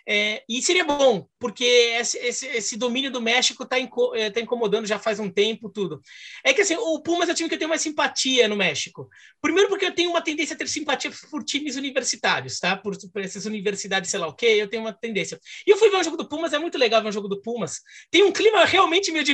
É, 0.10 0.42
e 0.48 0.62
seria 0.62 0.86
bom, 0.86 1.28
porque 1.38 1.66
esse, 1.66 2.18
esse, 2.20 2.48
esse 2.48 2.78
domínio 2.78 3.12
do 3.12 3.20
México 3.20 3.64
está 3.64 3.78
inco 3.78 4.16
é, 4.16 4.30
tá 4.30 4.40
incomodando 4.40 4.88
já 4.88 4.98
faz 4.98 5.20
um 5.20 5.30
tempo 5.30 5.70
tudo. 5.70 6.02
É 6.46 6.54
que 6.54 6.62
assim, 6.62 6.78
o 6.78 7.02
Pumas 7.02 7.28
é 7.28 7.34
o 7.34 7.36
time 7.36 7.50
que 7.50 7.56
eu 7.56 7.60
tenho 7.60 7.68
mais 7.68 7.82
simpatia 7.82 8.48
no 8.48 8.56
México. 8.56 9.10
Primeiro 9.42 9.68
porque 9.68 9.86
eu 9.86 9.94
tenho 9.94 10.10
uma 10.10 10.22
tendência 10.22 10.56
a 10.56 10.58
ter 10.58 10.68
simpatia 10.70 11.12
por 11.30 11.44
times 11.44 11.76
universitários, 11.76 12.58
tá? 12.58 12.78
Por, 12.78 12.98
por 13.12 13.22
essas 13.22 13.46
universidades, 13.46 14.10
sei 14.10 14.20
lá 14.20 14.28
o 14.28 14.34
quê, 14.34 14.46
eu 14.46 14.70
tenho 14.70 14.84
uma 14.84 14.94
tendência. 14.94 15.38
E 15.68 15.72
eu 15.72 15.78
fui 15.78 15.90
ver 15.90 15.98
um 15.98 16.04
jogo 16.04 16.16
do 16.16 16.28
Pumas, 16.28 16.54
é 16.54 16.58
muito 16.58 16.78
legal 16.78 17.02
ver 17.02 17.10
um 17.10 17.12
jogo 17.12 17.28
do 17.28 17.42
Pumas. 17.42 17.82
Tem 18.10 18.24
um 18.24 18.32
clima 18.32 18.64
realmente 18.64 19.12
meio 19.12 19.26
de 19.26 19.34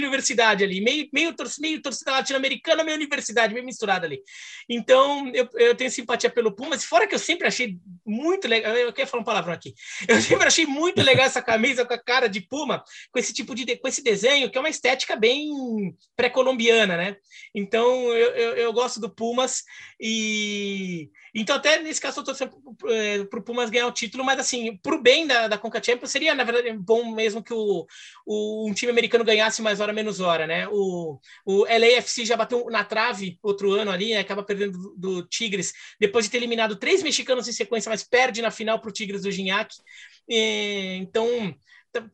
ali, 0.63 0.81
meio, 0.81 1.09
meio, 1.13 1.33
tor 1.33 1.47
meio 1.59 1.81
torcida 1.81 2.11
latino-americana, 2.11 2.83
meio 2.83 2.97
universidade, 2.97 3.53
meio 3.53 3.65
misturada 3.65 4.05
ali. 4.05 4.21
Então, 4.69 5.29
eu, 5.33 5.47
eu 5.55 5.75
tenho 5.75 5.89
simpatia 5.89 6.29
pelo 6.29 6.51
Pumas 6.51 6.73
mas 6.73 6.83
fora 6.83 7.05
que 7.07 7.13
eu 7.13 7.19
sempre 7.19 7.47
achei 7.47 7.77
muito 8.03 8.47
legal, 8.47 8.75
eu 8.75 8.91
quero 8.91 9.07
falar 9.07 9.21
um 9.21 9.25
palavrão 9.25 9.53
aqui, 9.53 9.75
eu 10.07 10.19
sempre 10.19 10.47
achei 10.47 10.65
muito 10.65 11.03
legal 11.03 11.27
essa 11.27 11.39
camisa 11.39 11.85
com 11.85 11.93
a 11.93 11.99
cara 11.99 12.27
de 12.27 12.41
puma, 12.41 12.83
com 13.11 13.19
esse 13.19 13.31
tipo 13.31 13.53
de, 13.53 13.77
com 13.77 13.87
esse 13.87 14.03
desenho, 14.03 14.49
que 14.49 14.57
é 14.57 14.59
uma 14.59 14.69
estética 14.69 15.15
bem 15.15 15.95
pré-colombiana, 16.15 16.97
né? 16.97 17.15
Então, 17.53 18.11
eu, 18.11 18.29
eu, 18.31 18.55
eu, 18.55 18.73
gosto 18.73 18.99
do 18.99 19.13
Pumas 19.13 19.61
e... 19.99 21.11
Então, 21.35 21.55
até 21.55 21.81
nesse 21.81 21.99
caso, 21.99 22.19
eu 22.19 22.31
estou 22.31 23.27
para 23.27 23.39
o 23.39 23.43
Pumas 23.43 23.69
ganhar 23.69 23.87
o 23.87 23.91
título, 23.91 24.23
mas 24.23 24.39
assim, 24.39 24.77
para 24.77 24.95
o 24.95 25.01
bem 25.01 25.25
da, 25.25 25.47
da 25.47 25.57
Conca 25.57 25.81
Champions, 25.83 26.11
seria, 26.11 26.35
na 26.35 26.43
verdade, 26.43 26.71
bom 26.77 27.11
mesmo 27.11 27.43
que 27.43 27.53
o, 27.53 27.87
o, 28.25 28.69
um 28.69 28.73
time 28.73 28.91
americano 28.91 29.23
ganhasse 29.23 29.61
mais 29.61 29.79
hora, 29.79 29.91
menos 29.91 30.19
hora, 30.19 30.45
né? 30.45 30.67
O, 30.69 31.19
o 31.45 31.63
LAFC 31.65 32.25
já 32.25 32.37
bateu 32.37 32.65
na 32.69 32.83
trave 32.83 33.39
outro 33.41 33.71
ano 33.71 33.89
ali, 33.89 34.13
né? 34.13 34.19
acaba 34.19 34.43
perdendo 34.43 34.77
do, 34.77 34.95
do 34.95 35.27
Tigres, 35.27 35.73
depois 35.99 36.25
de 36.25 36.31
ter 36.31 36.37
eliminado 36.37 36.75
três 36.75 37.01
mexicanos 37.01 37.47
em 37.47 37.51
sequência, 37.51 37.89
mas 37.89 38.03
perde 38.03 38.41
na 38.41 38.51
final 38.51 38.79
para 38.79 38.89
o 38.89 38.93
Tigres 38.93 39.23
do 39.23 39.31
Gignac. 39.31 39.73
Então, 40.29 41.55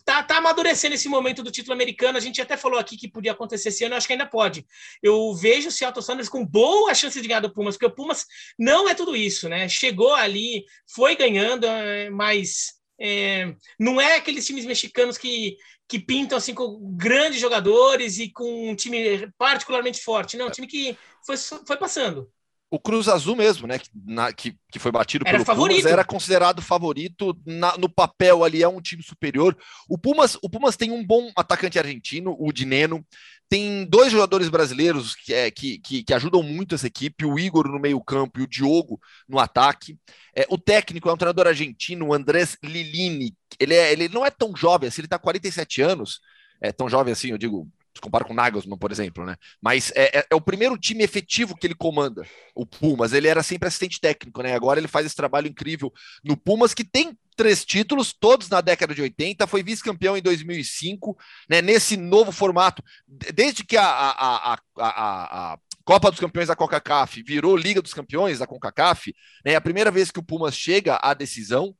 tá, 0.05 0.23
tá 0.23 0.37
amadurecendo 0.37 0.95
esse 0.95 1.07
momento 1.07 1.43
do 1.43 1.51
título 1.51 1.73
americano. 1.73 2.17
A 2.17 2.21
gente 2.21 2.41
até 2.41 2.57
falou 2.57 2.79
aqui 2.79 2.97
que 2.97 3.07
podia 3.07 3.31
acontecer 3.31 3.69
esse 3.69 3.83
ano, 3.83 3.93
eu 3.93 3.97
acho 3.97 4.07
que 4.07 4.13
ainda 4.13 4.25
pode. 4.25 4.65
Eu 5.01 5.33
vejo 5.33 5.69
o 5.69 5.71
Seattle 5.71 6.03
Sanders 6.03 6.29
com 6.29 6.45
boa 6.45 6.93
chance 6.93 7.19
de 7.19 7.27
ganhar 7.27 7.39
do 7.39 7.53
Pumas, 7.53 7.75
porque 7.75 7.85
o 7.85 7.95
Pumas 7.95 8.25
não 8.57 8.89
é 8.89 8.93
tudo 8.93 9.15
isso, 9.15 9.47
né? 9.47 9.67
Chegou 9.69 10.13
ali, 10.13 10.65
foi 10.93 11.15
ganhando, 11.15 11.65
é, 11.65 12.09
mas 12.09 12.73
é, 12.99 13.53
não 13.79 13.99
é 13.99 14.17
aqueles 14.17 14.45
times 14.45 14.65
mexicanos 14.65 15.17
que, 15.17 15.57
que 15.87 15.99
pintam 15.99 16.37
assim 16.37 16.53
com 16.53 16.95
grandes 16.95 17.39
jogadores 17.39 18.19
e 18.19 18.29
com 18.31 18.71
um 18.71 18.75
time 18.75 19.31
particularmente 19.37 20.01
forte. 20.01 20.37
Não, 20.37 20.47
um 20.47 20.51
time 20.51 20.67
que 20.67 20.97
foi, 21.25 21.37
foi 21.37 21.77
passando 21.77 22.29
o 22.71 22.79
Cruz 22.79 23.07
Azul 23.07 23.35
mesmo, 23.35 23.67
né, 23.67 23.79
que, 23.79 23.89
na, 24.05 24.31
que, 24.31 24.55
que 24.71 24.77
foi 24.77 24.91
batido 24.91 25.23
era 25.27 25.37
pelo 25.37 25.45
favorito. 25.45 25.77
Pumas, 25.77 25.91
era 25.91 26.03
considerado 26.03 26.61
favorito 26.61 27.35
na, 27.45 27.75
no 27.77 27.89
papel 27.89 28.43
ali, 28.43 28.61
é 28.61 28.67
um 28.67 28.81
time 28.81 29.01
superior. 29.01 29.57
O 29.87 29.97
Pumas, 29.97 30.37
o 30.41 30.49
Pumas 30.49 30.77
tem 30.77 30.91
um 30.91 31.05
bom 31.05 31.31
atacante 31.35 31.79
argentino, 31.79 32.35
o 32.39 32.51
Dineno, 32.51 33.03
tem 33.49 33.83
dois 33.85 34.11
jogadores 34.11 34.47
brasileiros 34.49 35.15
que, 35.15 35.33
é, 35.33 35.49
que, 35.49 35.79
que, 35.79 36.03
que 36.03 36.13
ajudam 36.13 36.43
muito 36.43 36.75
essa 36.75 36.85
equipe, 36.85 37.25
o 37.25 37.39
Igor 37.39 37.67
no 37.67 37.79
meio 37.79 37.99
campo 37.99 38.39
e 38.39 38.43
o 38.43 38.47
Diogo 38.47 38.99
no 39.27 39.39
ataque. 39.39 39.97
É, 40.35 40.45
o 40.49 40.57
técnico 40.57 41.09
é 41.09 41.13
um 41.13 41.17
treinador 41.17 41.47
argentino, 41.47 42.07
o 42.07 42.13
Andrés 42.13 42.55
Lilini, 42.63 43.35
ele, 43.59 43.73
é, 43.73 43.91
ele 43.91 44.07
não 44.07 44.23
é 44.23 44.29
tão 44.29 44.55
jovem 44.55 44.87
assim, 44.87 45.01
ele 45.01 45.07
está 45.07 45.17
47 45.17 45.81
anos, 45.81 46.19
é 46.61 46.71
tão 46.71 46.87
jovem 46.87 47.11
assim, 47.11 47.31
eu 47.31 47.37
digo, 47.39 47.67
se 47.99 48.01
compara 48.01 48.23
com 48.23 48.31
o 48.31 48.35
Nagelsmann, 48.35 48.77
por 48.77 48.91
exemplo, 48.91 49.25
né? 49.25 49.35
Mas 49.61 49.91
é, 49.93 50.19
é, 50.19 50.27
é, 50.31 50.35
o 50.35 50.41
primeiro 50.41 50.77
time 50.77 51.03
efetivo 51.03 51.55
que 51.55 51.67
ele 51.67 51.75
comanda, 51.75 52.25
o 52.55 52.65
Pumas. 52.65 53.11
Ele 53.11 53.27
era 53.27 53.43
sempre 53.43 53.67
assistente 53.67 53.99
técnico, 53.99 54.41
né? 54.41 54.55
Agora 54.55 54.79
ele 54.79 54.87
faz 54.87 55.05
esse 55.05 55.15
trabalho 55.15 55.47
incrível 55.47 55.93
no 56.23 56.37
Pumas, 56.37 56.73
que 56.73 56.83
tem 56.83 57.17
três 57.35 57.63
títulos, 57.63 58.13
todos 58.13 58.49
na 58.49 58.61
década 58.61 58.95
de 58.95 59.01
80, 59.01 59.45
foi 59.47 59.61
vice-campeão 59.61 60.17
em 60.17 60.21
2005, 60.21 61.17
né? 61.49 61.61
Nesse 61.61 61.97
novo 61.97 62.31
formato, 62.31 62.81
desde 63.07 63.63
que 63.63 63.75
a, 63.75 63.85
a, 63.85 64.53
a, 64.53 64.59
a, 64.77 65.53
a 65.53 65.59
Copa 65.83 66.09
dos 66.09 66.19
Campeões 66.19 66.47
da 66.47 66.55
CONCACAF 66.55 67.21
virou 67.23 67.57
Liga 67.57 67.81
dos 67.81 67.93
Campeões 67.93 68.39
da 68.39 68.47
CONCACAF, 68.47 69.13
né? 69.45 69.53
É 69.53 69.55
a 69.55 69.61
primeira 69.61 69.91
vez 69.91 70.09
que 70.09 70.19
o 70.19 70.23
Pumas 70.23 70.55
chega 70.55 70.99
à 71.01 71.13
decisão. 71.13 71.75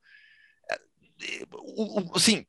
É, 0.70 0.78
assim, 2.14 2.44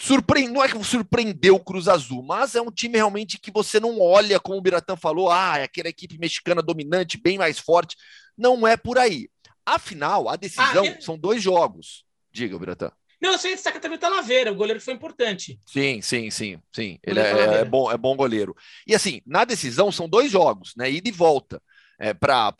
surpreende, 0.00 0.52
não 0.52 0.62
é 0.62 0.68
que 0.68 0.84
surpreendeu 0.84 1.56
o 1.56 1.64
Cruz 1.64 1.88
Azul, 1.88 2.22
mas 2.22 2.54
é 2.54 2.62
um 2.62 2.70
time 2.70 2.96
realmente 2.96 3.38
que 3.38 3.50
você 3.50 3.80
não 3.80 4.00
olha, 4.00 4.38
como 4.38 4.58
o 4.58 4.62
Biratã 4.62 4.96
falou, 4.96 5.30
ah, 5.30 5.58
é 5.58 5.64
aquela 5.64 5.88
equipe 5.88 6.18
mexicana 6.18 6.62
dominante, 6.62 7.20
bem 7.20 7.36
mais 7.36 7.58
forte. 7.58 7.96
Não 8.36 8.66
é 8.66 8.76
por 8.76 8.98
aí. 8.98 9.28
Afinal, 9.66 10.28
a 10.28 10.36
decisão 10.36 10.86
ah, 10.86 11.00
são 11.00 11.18
dois 11.18 11.42
jogos. 11.42 12.04
Diga, 12.32 12.58
Biratã. 12.58 12.90
Não, 13.20 13.32
eu 13.32 13.38
sei 13.38 13.52
destacar 13.52 13.80
também 13.80 13.96
o 13.96 14.00
Talavera, 14.00 14.52
o 14.52 14.54
goleiro 14.54 14.80
foi 14.80 14.94
importante. 14.94 15.60
Sim, 15.66 16.00
sim, 16.00 16.30
sim, 16.30 16.60
sim. 16.72 16.98
Ele 17.02 17.18
é, 17.18 17.60
é, 17.60 17.64
bom, 17.64 17.90
é 17.90 17.96
bom 17.96 18.16
goleiro. 18.16 18.54
E 18.86 18.94
assim, 18.94 19.20
na 19.26 19.44
decisão 19.44 19.90
são 19.90 20.08
dois 20.08 20.30
jogos, 20.30 20.72
né? 20.76 20.90
Ida 20.90 21.08
e 21.08 21.12
volta. 21.12 21.60
É, 22.00 22.14
para 22.14 22.54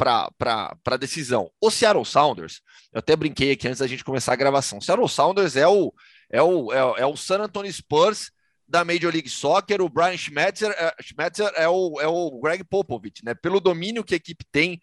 a 0.85 0.97
decisão. 0.97 1.49
O 1.61 1.71
Seattle 1.71 2.05
Sounders, 2.05 2.61
eu 2.93 2.99
até 2.99 3.15
brinquei 3.15 3.53
aqui 3.53 3.69
antes 3.69 3.79
da 3.79 3.87
gente 3.87 4.03
começar 4.03 4.33
a 4.33 4.37
gravação. 4.37 4.79
O 4.79 4.83
Seattle 4.83 5.09
Sounders 5.09 5.55
é 5.55 5.69
o, 5.69 5.93
é 6.31 6.43
o, 6.43 6.73
é, 6.73 7.03
é 7.03 7.07
o 7.07 7.17
San 7.17 7.41
Antonio 7.41 7.73
Spurs 7.73 8.31
da 8.67 8.85
Major 8.85 9.11
League 9.11 9.31
Soccer, 9.31 9.81
o 9.81 9.89
Brian 9.89 10.17
Schmetzer, 10.17 10.71
é, 10.71 10.95
Schmetzer 11.03 11.51
é, 11.57 11.67
o, 11.69 11.99
é 12.01 12.07
o 12.07 12.39
Greg 12.41 12.63
Popovich, 12.65 13.25
né? 13.25 13.35
Pelo 13.35 13.61
domínio 13.61 14.05
que 14.05 14.15
a 14.15 14.17
equipe 14.17 14.45
tem 14.53 14.79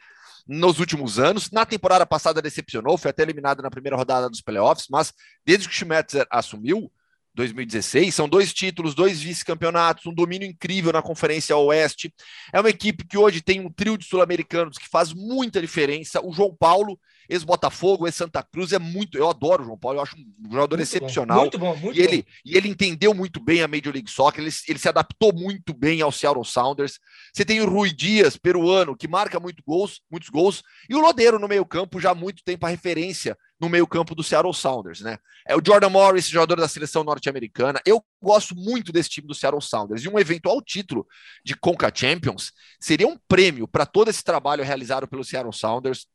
nos 0.47 0.79
últimos 0.79 1.19
anos. 1.19 1.51
Na 1.51 1.65
temporada 1.65 2.05
passada 2.05 2.41
decepcionou, 2.41 2.97
foi 2.97 3.11
até 3.11 3.23
eliminado 3.23 3.61
na 3.61 3.69
primeira 3.69 3.95
rodada 3.95 4.29
dos 4.29 4.41
playoffs, 4.41 4.87
mas 4.89 5.13
desde 5.45 5.69
que 5.69 5.75
Schmetzer 5.75 6.25
assumiu, 6.31 6.91
2016, 7.35 8.15
são 8.15 8.29
dois 8.29 8.53
títulos, 8.53 8.95
dois 8.95 9.21
vice-campeonatos, 9.21 10.05
um 10.05 10.13
domínio 10.13 10.47
incrível 10.47 10.93
na 10.93 11.01
Conferência 11.01 11.55
Oeste. 11.55 12.13
É 12.53 12.59
uma 12.59 12.69
equipe 12.69 13.05
que 13.05 13.17
hoje 13.17 13.41
tem 13.41 13.59
um 13.59 13.69
trio 13.69 13.97
de 13.97 14.05
sul-americanos 14.05 14.77
que 14.77 14.87
faz 14.87 15.13
muita 15.13 15.59
diferença. 15.59 16.25
O 16.25 16.31
João 16.31 16.55
Paulo 16.57 16.97
ex-Botafogo, 17.29 18.07
ex-Santa 18.07 18.43
Cruz, 18.43 18.71
é 18.73 18.79
muito. 18.79 19.17
Eu 19.17 19.29
adoro 19.29 19.63
o 19.63 19.65
João 19.65 19.77
Paulo, 19.77 19.99
eu 19.99 20.03
acho 20.03 20.15
um 20.17 20.51
jogador 20.51 20.77
muito 20.77 20.87
excepcional. 20.87 21.37
Bom, 21.37 21.41
muito 21.43 21.59
bom, 21.59 21.75
muito 21.75 21.97
e 21.97 22.01
ele, 22.01 22.17
bom. 22.17 22.29
E 22.45 22.57
ele 22.57 22.69
entendeu 22.69 23.13
muito 23.13 23.39
bem 23.39 23.61
a 23.61 23.67
Major 23.67 23.93
League 23.93 24.09
Soccer, 24.09 24.43
ele, 24.43 24.53
ele 24.67 24.79
se 24.79 24.89
adaptou 24.89 25.33
muito 25.33 25.73
bem 25.73 26.01
ao 26.01 26.11
Seattle 26.11 26.45
Sounders. 26.45 26.99
Você 27.33 27.45
tem 27.45 27.61
o 27.61 27.69
Rui 27.69 27.91
Dias, 27.91 28.37
peruano, 28.37 28.95
que 28.95 29.07
marca 29.07 29.39
muito 29.39 29.63
gols, 29.65 30.01
muitos 30.09 30.29
gols, 30.29 30.63
e 30.89 30.95
o 30.95 30.99
Lodeiro 30.99 31.39
no 31.39 31.47
meio-campo, 31.47 31.99
já 31.99 32.11
há 32.11 32.15
muito 32.15 32.43
tempo 32.43 32.65
a 32.65 32.69
referência 32.69 33.37
no 33.59 33.69
meio-campo 33.69 34.13
do 34.13 34.23
Seattle 34.23 34.53
Sounders, 34.53 35.01
né? 35.01 35.17
É 35.47 35.55
o 35.55 35.61
Jordan 35.65 35.89
Morris, 35.89 36.27
jogador 36.27 36.57
da 36.57 36.67
seleção 36.67 37.03
norte-americana. 37.03 37.79
Eu 37.85 38.03
gosto 38.21 38.55
muito 38.55 38.91
desse 38.91 39.09
time 39.09 39.27
do 39.27 39.33
Seattle 39.33 39.61
Sounders. 39.61 40.03
E 40.03 40.09
um 40.09 40.19
eventual 40.19 40.61
título 40.61 41.07
de 41.43 41.55
Conca 41.55 41.91
Champions 41.93 42.51
seria 42.79 43.07
um 43.07 43.17
prêmio 43.27 43.67
para 43.67 43.85
todo 43.85 44.09
esse 44.09 44.23
trabalho 44.23 44.63
realizado 44.63 45.07
pelo 45.07 45.23
Seattle 45.23 45.53
Sounders 45.53 46.07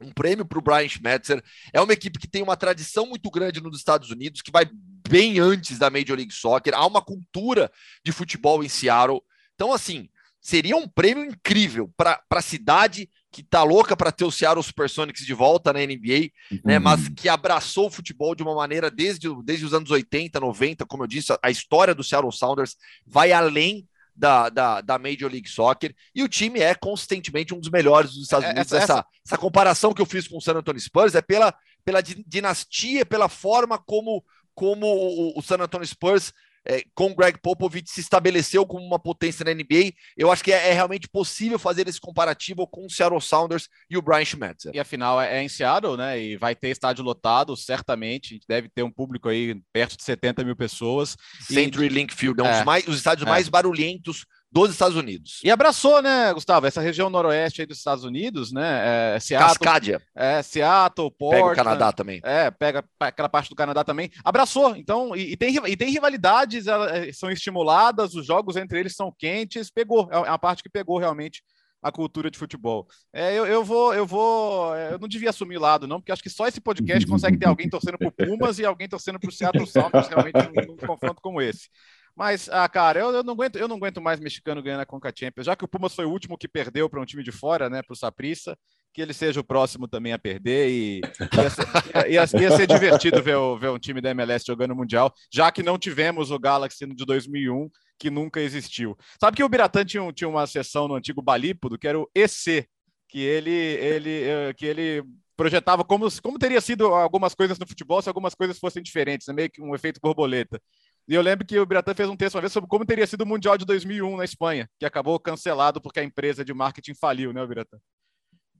um 0.00 0.10
prêmio 0.10 0.44
para 0.44 0.58
o 0.58 0.62
Brian 0.62 0.88
Schmetzer. 0.88 1.42
É 1.72 1.80
uma 1.80 1.92
equipe 1.92 2.18
que 2.18 2.28
tem 2.28 2.42
uma 2.42 2.56
tradição 2.56 3.06
muito 3.06 3.30
grande 3.30 3.60
nos 3.60 3.78
Estados 3.78 4.10
Unidos, 4.10 4.42
que 4.42 4.50
vai 4.50 4.68
bem 5.08 5.38
antes 5.38 5.78
da 5.78 5.90
Major 5.90 6.16
League 6.16 6.34
Soccer. 6.34 6.74
Há 6.74 6.86
uma 6.86 7.02
cultura 7.02 7.70
de 8.04 8.12
futebol 8.12 8.62
em 8.62 8.68
Seattle. 8.68 9.22
Então, 9.54 9.72
assim, 9.72 10.08
seria 10.40 10.76
um 10.76 10.88
prêmio 10.88 11.24
incrível 11.24 11.90
para 11.96 12.20
a 12.30 12.42
cidade 12.42 13.08
que 13.32 13.42
tá 13.42 13.62
louca 13.62 13.96
para 13.96 14.10
ter 14.10 14.24
o 14.24 14.30
Seattle 14.30 14.62
Supersonics 14.62 15.26
de 15.26 15.34
volta 15.34 15.72
na 15.72 15.80
NBA, 15.80 16.30
uhum. 16.50 16.60
né? 16.64 16.78
Mas 16.78 17.08
que 17.08 17.28
abraçou 17.28 17.88
o 17.88 17.90
futebol 17.90 18.34
de 18.34 18.42
uma 18.42 18.54
maneira 18.54 18.90
desde, 18.90 19.28
desde 19.44 19.66
os 19.66 19.74
anos 19.74 19.90
80, 19.90 20.40
90, 20.40 20.86
como 20.86 21.02
eu 21.02 21.06
disse, 21.06 21.32
a, 21.32 21.38
a 21.42 21.50
história 21.50 21.94
do 21.94 22.02
Seattle 22.02 22.32
Sounders 22.32 22.76
vai 23.06 23.32
além 23.32 23.86
da, 24.16 24.48
da, 24.48 24.80
da, 24.80 24.98
Major 24.98 25.30
League 25.30 25.48
Soccer 25.48 25.94
e 26.14 26.22
o 26.22 26.28
time 26.28 26.60
é 26.60 26.74
consistentemente 26.74 27.54
um 27.54 27.60
dos 27.60 27.70
melhores 27.70 28.12
dos 28.12 28.22
Estados 28.22 28.48
é, 28.48 28.52
Unidos. 28.52 28.72
Essa, 28.72 28.84
essa, 28.84 29.06
essa 29.24 29.38
comparação 29.38 29.92
que 29.92 30.00
eu 30.00 30.06
fiz 30.06 30.26
com 30.26 30.38
o 30.38 30.40
San 30.40 30.54
Antonio 30.54 30.80
Spurs 30.80 31.14
é 31.14 31.20
pela, 31.20 31.54
pela 31.84 32.02
dinastia, 32.02 33.04
pela 33.04 33.28
forma 33.28 33.78
como, 33.78 34.24
como 34.54 34.86
o, 34.86 35.38
o 35.38 35.42
San 35.42 35.56
Antonio 35.56 35.86
Spurs 35.86 36.32
é, 36.66 36.82
com 36.94 37.14
Greg 37.14 37.38
Popovich 37.40 37.90
se 37.90 38.00
estabeleceu 38.00 38.66
como 38.66 38.84
uma 38.84 38.98
potência 38.98 39.44
na 39.44 39.54
NBA. 39.54 39.92
Eu 40.16 40.30
acho 40.30 40.42
que 40.42 40.52
é, 40.52 40.70
é 40.70 40.72
realmente 40.72 41.08
possível 41.08 41.58
fazer 41.58 41.88
esse 41.88 42.00
comparativo 42.00 42.66
com 42.66 42.86
o 42.86 42.90
Seattle 42.90 43.20
Sounders 43.20 43.68
e 43.88 43.96
o 43.96 44.02
Brian 44.02 44.24
Schmetzer. 44.24 44.72
E 44.74 44.80
afinal 44.80 45.20
é, 45.20 45.38
é 45.38 45.42
em 45.42 45.48
Seattle, 45.48 45.96
né? 45.96 46.20
E 46.20 46.36
vai 46.36 46.54
ter 46.54 46.68
estádio 46.68 47.04
lotado, 47.04 47.56
certamente. 47.56 48.40
Deve 48.48 48.68
ter 48.68 48.82
um 48.82 48.90
público 48.90 49.28
aí 49.28 49.54
perto 49.72 49.96
de 49.96 50.02
70 50.02 50.44
mil 50.44 50.56
pessoas. 50.56 51.16
Century 51.40 51.86
e... 51.86 51.88
Link 51.88 52.14
Field, 52.14 52.40
é 52.40 52.44
um 52.44 52.50
dos, 52.50 52.64
mais, 52.64 52.86
os 52.88 52.96
estádios 52.96 53.26
é. 53.26 53.30
mais 53.30 53.48
barulhentos 53.48 54.26
dos 54.62 54.74
Estados 54.74 54.96
Unidos. 54.96 55.40
E 55.44 55.50
abraçou, 55.50 56.00
né, 56.00 56.32
Gustavo, 56.32 56.66
essa 56.66 56.80
região 56.80 57.10
noroeste 57.10 57.60
aí 57.60 57.66
dos 57.66 57.78
Estados 57.78 58.04
Unidos, 58.04 58.52
né? 58.52 59.14
É, 59.14 59.20
Seattle, 59.20 59.48
Cascadia. 59.48 60.02
É, 60.14 60.42
Seattle, 60.42 61.10
Portland. 61.10 61.42
Pega 61.42 61.52
o 61.52 61.64
Canadá 61.64 61.92
também. 61.92 62.20
É, 62.24 62.50
pega 62.50 62.84
aquela 62.98 63.28
parte 63.28 63.50
do 63.50 63.56
Canadá 63.56 63.84
também. 63.84 64.10
Abraçou, 64.24 64.76
então, 64.76 65.14
e, 65.14 65.32
e 65.32 65.36
tem, 65.36 65.54
e 65.66 65.76
tem 65.76 65.90
rivalidades, 65.90 66.66
elas 66.66 66.92
é, 66.92 67.12
são 67.12 67.30
estimuladas, 67.30 68.14
os 68.14 68.26
jogos 68.26 68.56
entre 68.56 68.78
eles 68.80 68.94
são 68.94 69.12
quentes, 69.16 69.70
pegou, 69.70 70.08
é 70.10 70.28
a 70.28 70.38
parte 70.38 70.62
que 70.62 70.70
pegou 70.70 70.98
realmente 70.98 71.42
a 71.82 71.92
cultura 71.92 72.30
de 72.30 72.38
futebol. 72.38 72.86
É, 73.12 73.32
eu, 73.34 73.46
eu 73.46 73.64
vou, 73.64 73.94
eu 73.94 74.04
vou, 74.04 74.74
é, 74.74 74.94
eu 74.94 74.98
não 74.98 75.06
devia 75.06 75.30
assumir 75.30 75.58
lado, 75.58 75.86
não, 75.86 76.00
porque 76.00 76.10
acho 76.10 76.22
que 76.22 76.30
só 76.30 76.48
esse 76.48 76.60
podcast 76.60 77.06
consegue 77.06 77.38
ter 77.38 77.46
alguém 77.46 77.68
torcendo 77.68 77.96
pro 77.96 78.10
Pumas 78.10 78.58
e 78.58 78.64
alguém 78.64 78.88
torcendo 78.88 79.20
pro 79.20 79.30
Seattle 79.30 79.66
Sounders 79.66 80.08
realmente 80.08 80.34
num, 80.34 80.72
num 80.72 80.76
confronto 80.76 81.20
como 81.22 81.40
esse. 81.40 81.68
Mas, 82.16 82.48
ah, 82.48 82.66
cara, 82.66 83.00
eu, 83.00 83.10
eu, 83.10 83.22
não 83.22 83.34
aguento, 83.34 83.56
eu 83.56 83.68
não 83.68 83.76
aguento 83.76 84.00
mais 84.00 84.18
mexicano 84.18 84.62
ganhando 84.62 84.80
a 84.80 84.86
Conca 84.86 85.12
Champions, 85.14 85.44
já 85.44 85.54
que 85.54 85.64
o 85.64 85.68
Pumas 85.68 85.94
foi 85.94 86.06
o 86.06 86.10
último 86.10 86.38
que 86.38 86.48
perdeu 86.48 86.88
para 86.88 87.00
um 87.00 87.04
time 87.04 87.22
de 87.22 87.30
fora, 87.30 87.68
né, 87.68 87.82
para 87.82 87.92
o 87.92 87.96
Saprissa, 87.96 88.56
que 88.90 89.02
ele 89.02 89.12
seja 89.12 89.38
o 89.38 89.44
próximo 89.44 89.86
também 89.86 90.14
a 90.14 90.18
perder 90.18 90.70
e 90.70 91.00
ia 91.36 91.50
ser, 91.50 91.66
ia, 92.08 92.42
ia 92.42 92.56
ser 92.56 92.66
divertido 92.66 93.22
ver, 93.22 93.36
ver 93.60 93.68
um 93.68 93.78
time 93.78 94.00
da 94.00 94.10
MLS 94.12 94.46
jogando 94.46 94.70
o 94.70 94.76
Mundial, 94.76 95.12
já 95.30 95.52
que 95.52 95.62
não 95.62 95.78
tivemos 95.78 96.30
o 96.30 96.38
Galaxy 96.38 96.86
de 96.86 97.04
2001, 97.04 97.68
que 97.98 98.08
nunca 98.08 98.40
existiu. 98.40 98.96
Sabe 99.20 99.36
que 99.36 99.44
o 99.44 99.48
Biratã 99.48 99.84
tinha, 99.84 100.10
tinha 100.10 100.28
uma 100.28 100.46
sessão 100.46 100.88
no 100.88 100.94
antigo 100.94 101.20
Balípodo, 101.20 101.78
que 101.78 101.86
era 101.86 102.00
o 102.00 102.08
EC, 102.14 102.66
que 103.08 103.20
ele, 103.20 103.50
ele, 103.50 104.22
eh, 104.24 104.54
que 104.54 104.64
ele 104.64 105.04
projetava 105.36 105.84
como, 105.84 106.08
como 106.22 106.38
teria 106.38 106.60
sido 106.60 106.86
algumas 106.86 107.34
coisas 107.34 107.58
no 107.58 107.66
futebol 107.66 108.00
se 108.00 108.08
algumas 108.08 108.34
coisas 108.34 108.58
fossem 108.58 108.82
diferentes, 108.82 109.26
né? 109.26 109.34
meio 109.34 109.50
que 109.50 109.60
um 109.60 109.74
efeito 109.74 110.00
borboleta. 110.00 110.60
E 111.08 111.14
eu 111.14 111.22
lembro 111.22 111.46
que 111.46 111.58
o 111.58 111.66
Biratã 111.66 111.94
fez 111.94 112.08
um 112.08 112.16
texto 112.16 112.34
uma 112.34 112.40
vez 112.40 112.52
sobre 112.52 112.68
como 112.68 112.84
teria 112.84 113.06
sido 113.06 113.22
o 113.22 113.26
Mundial 113.26 113.56
de 113.56 113.64
2001 113.64 114.16
na 114.16 114.24
Espanha, 114.24 114.68
que 114.78 114.84
acabou 114.84 115.18
cancelado 115.20 115.80
porque 115.80 116.00
a 116.00 116.04
empresa 116.04 116.44
de 116.44 116.52
marketing 116.52 116.94
faliu, 116.94 117.32
né, 117.32 117.46
Biratã? 117.46 117.78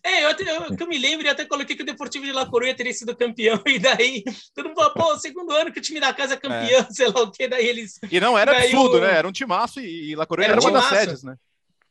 É, 0.05 0.24
eu, 0.24 0.28
até, 0.28 0.57
eu, 0.57 0.76
que 0.76 0.82
eu 0.82 0.86
me 0.86 0.99
lembro, 0.99 1.26
eu 1.26 1.32
até 1.32 1.44
coloquei 1.44 1.74
que 1.74 1.82
o 1.82 1.86
Deportivo 1.86 2.24
de 2.24 2.30
La 2.30 2.47
Coruña 2.47 2.76
teria 2.76 2.92
sido 2.92 3.16
campeão, 3.16 3.61
e 3.66 3.80
daí 3.80 4.22
todo 4.55 4.68
mundo 4.68 4.76
falou, 4.76 4.94
pô, 4.94 5.18
segundo 5.18 5.51
ano 5.51 5.72
que 5.72 5.80
o 5.80 5.82
time 5.82 5.99
da 5.99 6.14
casa 6.14 6.34
é 6.34 6.36
campeão, 6.36 6.80
é. 6.82 6.86
sei 6.94 7.09
lá 7.09 7.22
o 7.22 7.32
que, 7.32 7.49
daí 7.49 7.66
eles... 7.66 7.99
E 8.09 8.20
não 8.20 8.38
era 8.38 8.57
absurdo, 8.57 8.99
o... 8.99 9.01
né? 9.01 9.16
Era 9.16 9.26
um 9.26 9.32
timaço 9.32 9.80
e, 9.80 10.11
e 10.11 10.14
La 10.14 10.24
Coruña 10.24 10.44
era, 10.44 10.53
era 10.53 10.61
uma 10.61 10.70
das 10.70 10.84
sedes, 10.86 11.24
né? 11.24 11.34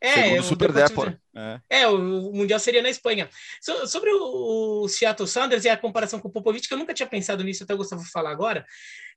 É, 0.05 0.39
o 0.39 0.43
Super 0.43 0.71
Depor. 0.71 1.17
É. 1.35 1.81
é, 1.81 1.87
o 1.87 1.97
Mundial 2.31 2.59
seria 2.59 2.81
na 2.81 2.89
Espanha. 2.89 3.29
So, 3.61 3.87
sobre 3.87 4.11
o, 4.11 4.83
o, 4.83 4.87
Seattle 4.87 5.27
Sanders 5.27 5.65
e 5.65 5.69
a 5.69 5.77
comparação 5.77 6.19
com 6.19 6.27
o 6.27 6.31
Popovich, 6.31 6.67
que 6.67 6.73
eu 6.73 6.77
nunca 6.77 6.93
tinha 6.93 7.07
pensado 7.07 7.43
nisso, 7.43 7.63
até 7.63 7.73
o 7.73 7.77
Gustavo 7.77 8.03
falar 8.03 8.31
agora, 8.31 8.65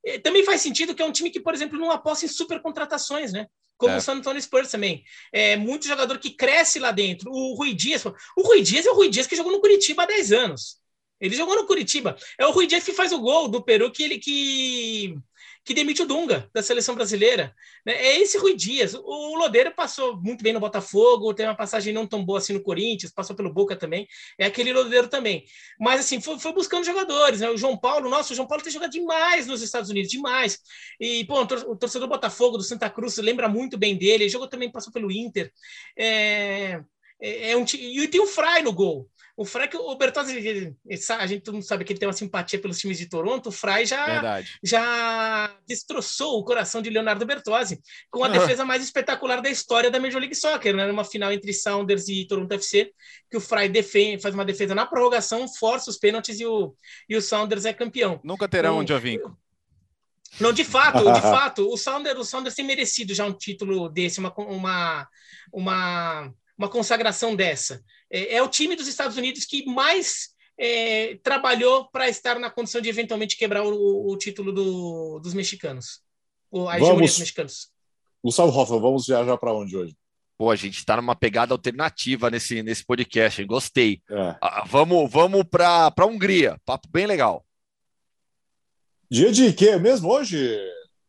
eh, 0.05 0.19
também 0.19 0.43
faz 0.43 0.61
sentido 0.61 0.95
que 0.95 1.01
é 1.01 1.05
um 1.05 1.11
time 1.11 1.29
que, 1.29 1.39
por 1.39 1.53
exemplo, 1.53 1.77
não 1.77 1.91
aposta 1.91 2.25
em 2.25 2.27
super 2.27 2.61
contratações, 2.61 3.31
né? 3.31 3.47
Como 3.77 3.93
é. 3.93 3.97
o 3.97 4.01
San 4.01 4.15
Antonio 4.15 4.41
Spurs 4.41 4.71
também. 4.71 5.03
É 5.31 5.55
muito 5.55 5.87
jogador 5.87 6.17
que 6.17 6.31
cresce 6.31 6.79
lá 6.79 6.91
dentro. 6.91 7.31
O 7.31 7.55
Rui 7.55 7.73
Dias, 7.73 8.03
o 8.05 8.41
Rui 8.41 8.61
Dias 8.61 8.85
é 8.85 8.89
o 8.89 8.95
Rui 8.95 9.09
Dias 9.09 9.27
que 9.27 9.35
jogou 9.35 9.51
no 9.51 9.61
Curitiba 9.61 10.03
há 10.03 10.05
10 10.05 10.31
anos. 10.33 10.79
Ele 11.19 11.35
jogou 11.35 11.55
no 11.55 11.65
Curitiba. 11.65 12.17
É 12.37 12.45
o 12.45 12.51
Rui 12.51 12.67
Dias 12.67 12.83
que 12.83 12.93
faz 12.93 13.11
o 13.11 13.19
gol 13.19 13.47
do 13.47 13.63
Peru 13.63 13.91
que 13.91 14.03
ele 14.03 14.17
que 14.17 15.17
que 15.69 15.73
demite 15.75 16.01
o 16.01 16.05
Dunga 16.07 16.49
da 16.51 16.63
seleção 16.63 16.95
brasileira. 16.95 17.53
Né? 17.85 17.93
É 17.93 18.19
esse 18.19 18.39
Rui 18.39 18.55
Dias. 18.55 18.95
O 18.95 19.35
Lodeiro 19.35 19.71
passou 19.71 20.19
muito 20.19 20.43
bem 20.43 20.51
no 20.51 20.59
Botafogo, 20.59 21.31
tem 21.31 21.45
uma 21.45 21.55
passagem 21.55 21.93
não 21.93 22.07
tão 22.07 22.25
boa 22.25 22.39
assim 22.39 22.53
no 22.53 22.63
Corinthians, 22.63 23.11
passou 23.11 23.35
pelo 23.35 23.53
Boca 23.53 23.75
também. 23.75 24.07
É 24.39 24.47
aquele 24.47 24.73
Lodeiro 24.73 25.07
também. 25.07 25.45
Mas 25.79 25.99
assim, 25.99 26.19
foi, 26.19 26.39
foi 26.39 26.51
buscando 26.53 26.83
jogadores. 26.83 27.41
Né? 27.41 27.51
O 27.51 27.55
João 27.55 27.77
Paulo, 27.77 28.09
nossa, 28.09 28.33
o 28.33 28.35
João 28.35 28.47
Paulo 28.47 28.63
tem 28.63 28.73
jogado 28.73 28.89
demais 28.89 29.45
nos 29.45 29.61
Estados 29.61 29.91
Unidos, 29.91 30.09
demais. 30.09 30.57
E, 30.99 31.23
pô, 31.25 31.39
o 31.39 31.75
torcedor 31.75 32.07
do 32.07 32.15
Botafogo, 32.15 32.57
do 32.57 32.63
Santa 32.63 32.89
Cruz, 32.89 33.17
lembra 33.17 33.47
muito 33.47 33.77
bem 33.77 33.95
dele. 33.95 34.23
Ele 34.23 34.29
jogou 34.29 34.47
também, 34.47 34.71
passou 34.71 34.91
pelo 34.91 35.11
Inter. 35.11 35.51
É, 35.95 36.81
é, 37.21 37.51
é 37.51 37.57
um, 37.57 37.63
e 37.75 38.07
tem 38.07 38.19
o 38.19 38.25
Fry 38.25 38.63
no 38.63 38.73
gol. 38.73 39.07
O 39.39 39.45
Fry, 39.45 39.69
o 39.73 39.95
Bertozzi, 39.95 40.75
a 41.17 41.25
gente 41.25 41.43
todo 41.43 41.53
mundo 41.53 41.63
sabe 41.63 41.85
que 41.85 41.93
ele 41.93 41.99
tem 41.99 42.09
uma 42.09 42.11
simpatia 42.11 42.59
pelos 42.59 42.77
times 42.77 42.97
de 42.97 43.07
Toronto, 43.07 43.47
o 43.47 43.51
Fry 43.53 43.85
já, 43.85 44.43
já 44.61 45.55
destroçou 45.65 46.37
o 46.37 46.43
coração 46.43 46.81
de 46.81 46.89
Leonardo 46.89 47.25
Bertozzi 47.25 47.79
com 48.11 48.21
a 48.21 48.27
uhum. 48.27 48.33
defesa 48.33 48.65
mais 48.65 48.83
espetacular 48.83 49.41
da 49.41 49.49
história 49.49 49.89
da 49.89 49.97
Major 49.97 50.19
League 50.19 50.35
Soccer, 50.35 50.75
né? 50.75 50.85
numa 50.85 51.05
final 51.05 51.31
entre 51.31 51.53
Sounders 51.53 52.09
e 52.09 52.27
Toronto 52.27 52.51
FC, 52.51 52.91
que 53.31 53.37
o 53.37 53.39
Fry 53.39 53.69
defende, 53.69 54.21
faz 54.21 54.35
uma 54.35 54.43
defesa 54.43 54.75
na 54.75 54.85
prorrogação, 54.85 55.47
força 55.47 55.89
os 55.89 55.97
pênaltis 55.97 56.41
e 56.41 56.45
o, 56.45 56.75
e 57.07 57.15
o 57.15 57.21
Sounders 57.21 57.63
é 57.63 57.71
campeão. 57.71 58.19
Nunca 58.21 58.45
terá 58.45 58.73
um 58.73 58.85
Jovinco. 58.85 59.37
Não, 60.37 60.51
de 60.51 60.65
fato, 60.65 61.13
de 61.13 61.21
fato, 61.23 61.65
o 61.71 61.77
Sounders, 61.77 62.19
o 62.19 62.25
Sounders 62.25 62.55
tem 62.55 62.65
merecido 62.65 63.13
já 63.13 63.25
um 63.25 63.31
título 63.31 63.87
desse, 63.87 64.19
uma, 64.19 64.33
uma, 64.35 65.07
uma 65.53 66.33
uma 66.59 66.67
consagração 66.67 67.35
dessa. 67.35 67.81
É, 68.11 68.35
é 68.35 68.43
o 68.43 68.49
time 68.49 68.75
dos 68.75 68.87
Estados 68.87 69.15
Unidos 69.15 69.45
que 69.45 69.65
mais 69.65 70.35
é, 70.57 71.17
trabalhou 71.23 71.89
para 71.89 72.09
estar 72.09 72.37
na 72.37 72.49
condição 72.49 72.81
de 72.81 72.89
eventualmente 72.89 73.37
quebrar 73.37 73.63
o, 73.63 74.11
o 74.11 74.17
título 74.17 74.51
do, 74.51 75.19
dos 75.19 75.33
mexicanos, 75.33 76.01
a 76.67 76.77
hegemonia 76.77 77.07
dos 77.07 77.19
mexicanos. 77.19 77.71
Gustavo 78.21 78.51
Hoffman, 78.51 78.81
vamos 78.81 79.07
viajar 79.07 79.37
para 79.37 79.53
onde 79.53 79.77
hoje? 79.77 79.95
Pô, 80.37 80.51
a 80.51 80.55
gente 80.55 80.77
está 80.77 80.97
numa 80.97 81.15
pegada 81.15 81.53
alternativa 81.53 82.29
nesse, 82.29 82.61
nesse 82.61 82.85
podcast, 82.85 83.41
hein? 83.41 83.47
gostei. 83.47 84.01
É. 84.09 84.35
Ah, 84.41 84.65
vamos 84.67 85.09
vamos 85.09 85.43
para 85.43 85.93
a 85.97 86.05
Hungria, 86.05 86.59
papo 86.65 86.89
bem 86.89 87.05
legal. 87.05 87.45
Dia 89.09 89.31
de 89.31 89.53
quê 89.53 89.77
mesmo 89.77 90.09
hoje, 90.09 90.37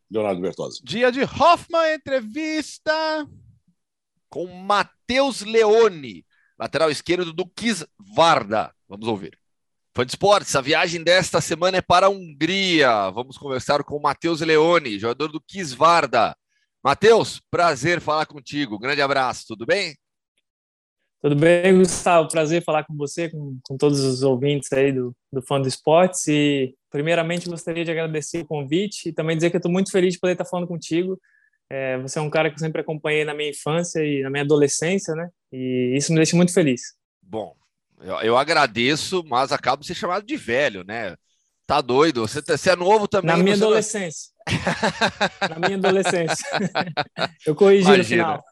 Leonardo 0.09 0.41
Bertozzi? 0.41 0.81
Dia 0.83 1.11
de 1.11 1.21
Hoffman, 1.23 1.93
entrevista 1.93 3.27
com 4.29 4.47
Matheus 4.47 5.00
Leone, 5.45 6.25
lateral 6.57 6.89
esquerdo 6.89 7.33
do 7.33 7.45
Kisvarda. 7.45 8.73
Vamos 8.87 9.07
ouvir. 9.07 9.37
Fã 9.93 10.05
de 10.05 10.11
esportes, 10.13 10.55
a 10.55 10.61
viagem 10.61 11.03
desta 11.03 11.41
semana 11.41 11.77
é 11.77 11.81
para 11.81 12.05
a 12.05 12.09
Hungria. 12.09 13.09
Vamos 13.09 13.37
conversar 13.37 13.83
com 13.83 13.97
o 13.97 14.01
Matheus 14.01 14.39
Leone, 14.39 14.97
jogador 14.97 15.27
do 15.27 15.41
Kisvarda. 15.41 16.35
Matheus, 16.81 17.41
prazer 17.51 17.99
falar 17.99 18.25
contigo. 18.25 18.79
Grande 18.79 19.01
abraço, 19.01 19.45
tudo 19.47 19.65
bem? 19.65 19.95
Tudo 21.21 21.35
bem, 21.35 21.77
Gustavo? 21.77 22.27
Prazer 22.29 22.63
falar 22.63 22.83
com 22.83 22.95
você, 22.95 23.29
com, 23.29 23.59
com 23.63 23.77
todos 23.77 23.99
os 23.99 24.23
ouvintes 24.23 24.71
aí 24.73 24.91
do, 24.91 25.15
do 25.31 25.41
Fã 25.41 25.61
do 25.61 25.67
Esportes. 25.67 26.27
E, 26.27 26.73
primeiramente, 26.89 27.47
gostaria 27.47 27.85
de 27.85 27.91
agradecer 27.91 28.41
o 28.41 28.47
convite 28.47 29.09
e 29.09 29.13
também 29.13 29.35
dizer 29.35 29.51
que 29.51 29.57
eu 29.57 29.59
estou 29.59 29.71
muito 29.71 29.91
feliz 29.91 30.13
de 30.13 30.19
poder 30.19 30.33
estar 30.33 30.45
falando 30.45 30.67
contigo. 30.67 31.19
É, 31.73 31.97
você 31.99 32.19
é 32.19 32.21
um 32.21 32.29
cara 32.29 32.49
que 32.49 32.55
eu 32.55 32.59
sempre 32.59 32.81
acompanhei 32.81 33.23
na 33.23 33.33
minha 33.33 33.49
infância 33.49 34.03
e 34.03 34.21
na 34.23 34.29
minha 34.29 34.43
adolescência, 34.43 35.15
né? 35.15 35.29
E 35.53 35.93
isso 35.95 36.11
me 36.11 36.17
deixa 36.17 36.35
muito 36.35 36.53
feliz. 36.53 36.95
Bom, 37.21 37.55
eu, 38.01 38.15
eu 38.17 38.37
agradeço, 38.37 39.23
mas 39.25 39.53
acabo 39.53 39.79
de 39.79 39.87
ser 39.87 39.95
chamado 39.95 40.25
de 40.25 40.35
velho, 40.35 40.83
né? 40.83 41.15
Tá 41.65 41.79
doido? 41.79 42.27
Você, 42.27 42.41
tá, 42.41 42.57
você 42.57 42.71
é 42.71 42.75
novo 42.75 43.07
também? 43.07 43.37
Na 43.37 43.41
minha 43.41 43.55
adolescência. 43.55 44.31
Na 45.49 45.65
minha 45.65 45.77
adolescência. 45.77 46.45
Eu 47.47 47.55
corrigi 47.55 47.85
Imagina. 47.85 48.03
no 48.03 48.03
final. 48.03 48.43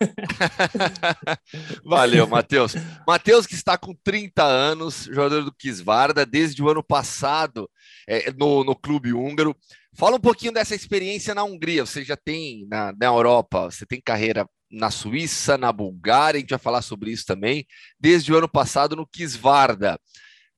Valeu, 1.84 2.26
Matheus. 2.26 2.76
Matheus, 3.06 3.46
que 3.46 3.54
está 3.54 3.78
com 3.78 3.94
30 4.02 4.42
anos, 4.46 5.10
jogador 5.12 5.44
do 5.44 5.54
Kisvarda, 5.54 6.26
desde 6.26 6.64
o 6.64 6.70
ano 6.70 6.82
passado 6.82 7.70
é, 8.08 8.32
no, 8.32 8.64
no 8.64 8.74
clube 8.74 9.12
húngaro. 9.12 9.54
Fala 9.96 10.18
um 10.18 10.20
pouquinho 10.20 10.54
dessa 10.54 10.76
experiência 10.76 11.34
na 11.34 11.44
Hungria. 11.44 11.86
Você 11.86 12.04
já 12.04 12.16
tem 12.16 12.68
na, 12.68 12.94
na 12.94 13.06
Europa, 13.08 13.72
você 13.72 13.86
tem 13.86 14.02
carreira 14.02 14.48
na 14.72 14.92
Suíça, 14.92 15.58
na 15.58 15.72
Bulgária, 15.72 16.38
a 16.38 16.42
gente 16.42 16.52
vai 16.52 16.60
falar 16.60 16.82
sobre 16.82 17.12
isso 17.12 17.26
também, 17.26 17.66
desde 18.00 18.32
o 18.32 18.38
ano 18.38 18.48
passado 18.48 18.96
no 18.96 19.08
Kisvarda. 19.08 20.00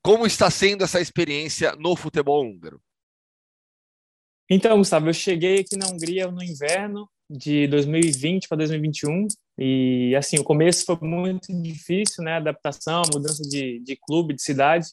Como 0.04 0.26
está 0.26 0.50
sendo 0.50 0.84
essa 0.84 1.00
experiência 1.00 1.76
no 1.78 1.96
futebol 1.96 2.44
húngaro? 2.44 2.82
Então, 4.50 4.78
Gustavo, 4.78 5.08
eu 5.08 5.14
cheguei 5.14 5.62
aqui 5.62 5.78
na 5.78 5.88
Hungria 5.88 6.30
no 6.30 6.44
inverno 6.44 7.10
de 7.30 7.68
2020 7.68 8.50
para 8.50 8.58
2021 8.58 9.28
e 9.58 10.14
assim 10.18 10.38
o 10.38 10.44
começo 10.44 10.86
foi 10.86 10.98
muito 11.02 11.54
difícil, 11.62 12.24
né? 12.24 12.34
Adaptação, 12.34 13.04
mudança 13.14 13.42
de, 13.44 13.80
de 13.80 13.96
clube, 13.96 14.34
de 14.34 14.42
cidade. 14.42 14.88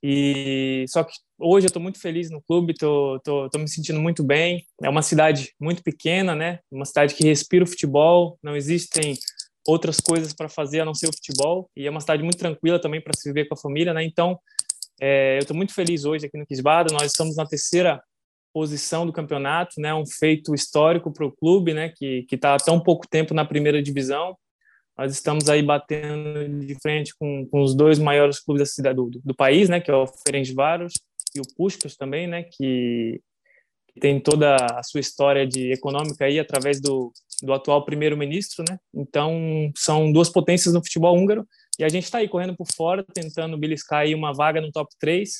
E 0.00 0.84
só 0.88 1.02
que 1.02 1.14
hoje 1.38 1.66
eu 1.66 1.68
estou 1.68 1.82
muito 1.82 2.00
feliz 2.00 2.30
no 2.30 2.42
clube, 2.42 2.74
tô 2.74 3.20
me 3.58 3.68
sentindo 3.68 4.00
muito 4.00 4.22
bem. 4.22 4.64
É 4.82 4.88
uma 4.88 5.02
cidade 5.02 5.52
muito 5.60 5.82
pequena, 5.82 6.34
né? 6.34 6.60
Uma 6.70 6.84
cidade 6.84 7.14
que 7.14 7.24
respira 7.24 7.64
o 7.64 7.66
futebol. 7.66 8.38
Não 8.42 8.56
existem 8.56 9.16
outras 9.66 10.00
coisas 10.00 10.32
para 10.32 10.48
fazer 10.48 10.80
a 10.80 10.84
não 10.84 10.94
ser 10.94 11.08
o 11.08 11.14
futebol. 11.14 11.70
E 11.76 11.86
é 11.86 11.90
uma 11.90 12.00
cidade 12.00 12.22
muito 12.22 12.38
tranquila 12.38 12.80
também 12.80 13.00
para 13.00 13.12
se 13.16 13.28
viver 13.28 13.46
com 13.46 13.54
a 13.54 13.58
família, 13.58 13.92
né? 13.92 14.02
Então, 14.04 14.38
é, 15.00 15.36
eu 15.36 15.40
estou 15.40 15.56
muito 15.56 15.74
feliz 15.74 16.04
hoje 16.04 16.26
aqui 16.26 16.38
no 16.38 16.46
Quisbada. 16.46 16.92
Nós 16.92 17.12
estamos 17.12 17.36
na 17.36 17.46
terceira 17.46 18.02
posição 18.52 19.04
do 19.04 19.12
campeonato, 19.12 19.80
né? 19.80 19.94
Um 19.94 20.06
feito 20.06 20.54
histórico 20.54 21.12
para 21.12 21.26
o 21.26 21.32
clube, 21.32 21.74
né? 21.74 21.92
Que 21.94 22.22
que 22.22 22.36
está 22.36 22.54
há 22.54 22.58
tão 22.58 22.80
pouco 22.80 23.06
tempo 23.06 23.34
na 23.34 23.44
primeira 23.44 23.82
divisão. 23.82 24.36
Nós 24.96 25.12
estamos 25.12 25.50
aí 25.50 25.62
batendo 25.62 26.48
de 26.64 26.74
frente 26.80 27.12
com, 27.18 27.46
com 27.50 27.60
os 27.60 27.74
dois 27.74 27.98
maiores 27.98 28.40
clubes 28.40 28.62
da 28.62 28.66
cidade 28.66 28.96
do, 28.96 29.10
do 29.22 29.34
país, 29.34 29.68
né? 29.68 29.78
Que 29.78 29.90
é 29.90 29.94
o 29.94 30.06
Ferencváros 30.06 30.94
e 31.36 31.40
o 31.40 31.54
Puskas 31.56 31.96
também, 31.96 32.26
né? 32.26 32.42
Que, 32.42 33.20
que 33.88 34.00
tem 34.00 34.20
toda 34.20 34.56
a 34.56 34.82
sua 34.82 35.00
história 35.00 35.46
de 35.46 35.72
econômica 35.72 36.24
aí 36.24 36.38
através 36.38 36.80
do, 36.80 37.12
do 37.42 37.52
atual 37.52 37.84
primeiro-ministro, 37.84 38.64
né? 38.68 38.78
Então 38.94 39.70
são 39.76 40.10
duas 40.12 40.28
potências 40.28 40.74
no 40.74 40.82
futebol 40.82 41.16
húngaro 41.16 41.46
e 41.78 41.84
a 41.84 41.88
gente 41.88 42.04
está 42.04 42.18
aí 42.18 42.28
correndo 42.28 42.56
por 42.56 42.66
fora, 42.74 43.04
tentando 43.14 43.58
beliscar 43.58 44.00
aí 44.00 44.14
uma 44.14 44.32
vaga 44.32 44.60
no 44.60 44.72
top 44.72 44.90
3 44.98 45.30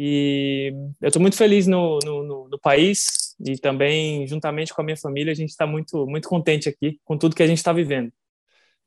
e 0.00 0.72
eu 1.00 1.08
estou 1.08 1.20
muito 1.20 1.36
feliz 1.36 1.66
no, 1.66 1.98
no, 2.04 2.48
no, 2.48 2.58
país 2.60 3.34
e 3.44 3.58
também, 3.58 4.24
juntamente 4.28 4.72
com 4.72 4.80
a 4.80 4.84
minha 4.84 4.96
família, 4.96 5.32
a 5.32 5.34
gente 5.34 5.50
está 5.50 5.66
muito, 5.66 6.06
muito 6.06 6.28
contente 6.28 6.68
aqui 6.68 7.00
com 7.04 7.18
tudo 7.18 7.34
que 7.34 7.42
a 7.42 7.46
gente 7.48 7.58
está 7.58 7.72
vivendo. 7.72 8.12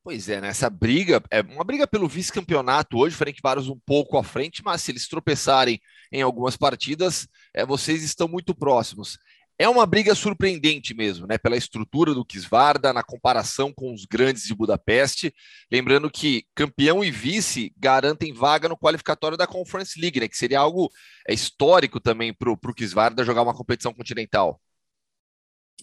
Pois 0.04 0.28
é, 0.30 0.42
nessa 0.42 0.70
né? 0.70 0.76
briga, 0.80 1.22
é 1.30 1.42
uma 1.42 1.64
briga 1.64 1.86
pelo 1.86 2.08
vice-campeonato 2.08 2.98
hoje, 2.98 3.16
Ferencváros 3.16 3.70
um 3.70 3.80
pouco 3.86 4.18
à 4.18 4.24
frente, 4.24 4.64
mas 4.64 4.82
se 4.82 4.92
eles 4.92 5.08
tropeçarem 5.08 5.80
em 6.12 6.22
algumas 6.24 6.58
partidas, 6.58 7.28
é, 7.54 7.64
vocês 7.64 8.04
estão 8.04 8.28
muito 8.28 8.56
próximos. 8.56 9.20
É 9.60 9.70
uma 9.70 9.86
briga 9.86 10.16
surpreendente 10.16 10.92
mesmo, 10.96 11.28
né? 11.28 11.38
Pela 11.38 11.56
estrutura 11.56 12.16
do 12.16 12.26
Kisvarda, 12.26 12.92
na 12.92 13.04
comparação 13.04 13.72
com 13.72 13.94
os 13.94 14.06
grandes 14.06 14.46
de 14.46 14.56
Budapeste. 14.56 15.32
Lembrando 15.72 16.10
que 16.10 16.46
campeão 16.56 17.04
e 17.04 17.12
vice 17.12 17.72
garantem 17.78 18.34
vaga 18.34 18.68
no 18.68 18.76
qualificatório 18.76 19.38
da 19.38 19.46
Conference 19.46 20.02
League, 20.02 20.20
né? 20.20 20.28
Que 20.28 20.36
seria 20.36 20.60
algo 20.60 20.90
é, 21.28 21.34
histórico 21.36 22.00
também 22.00 22.34
para 22.34 22.50
o 22.50 22.74
Kisvarda 22.74 23.24
jogar 23.24 23.44
uma 23.44 23.54
competição 23.54 23.94
continental. 23.94 24.60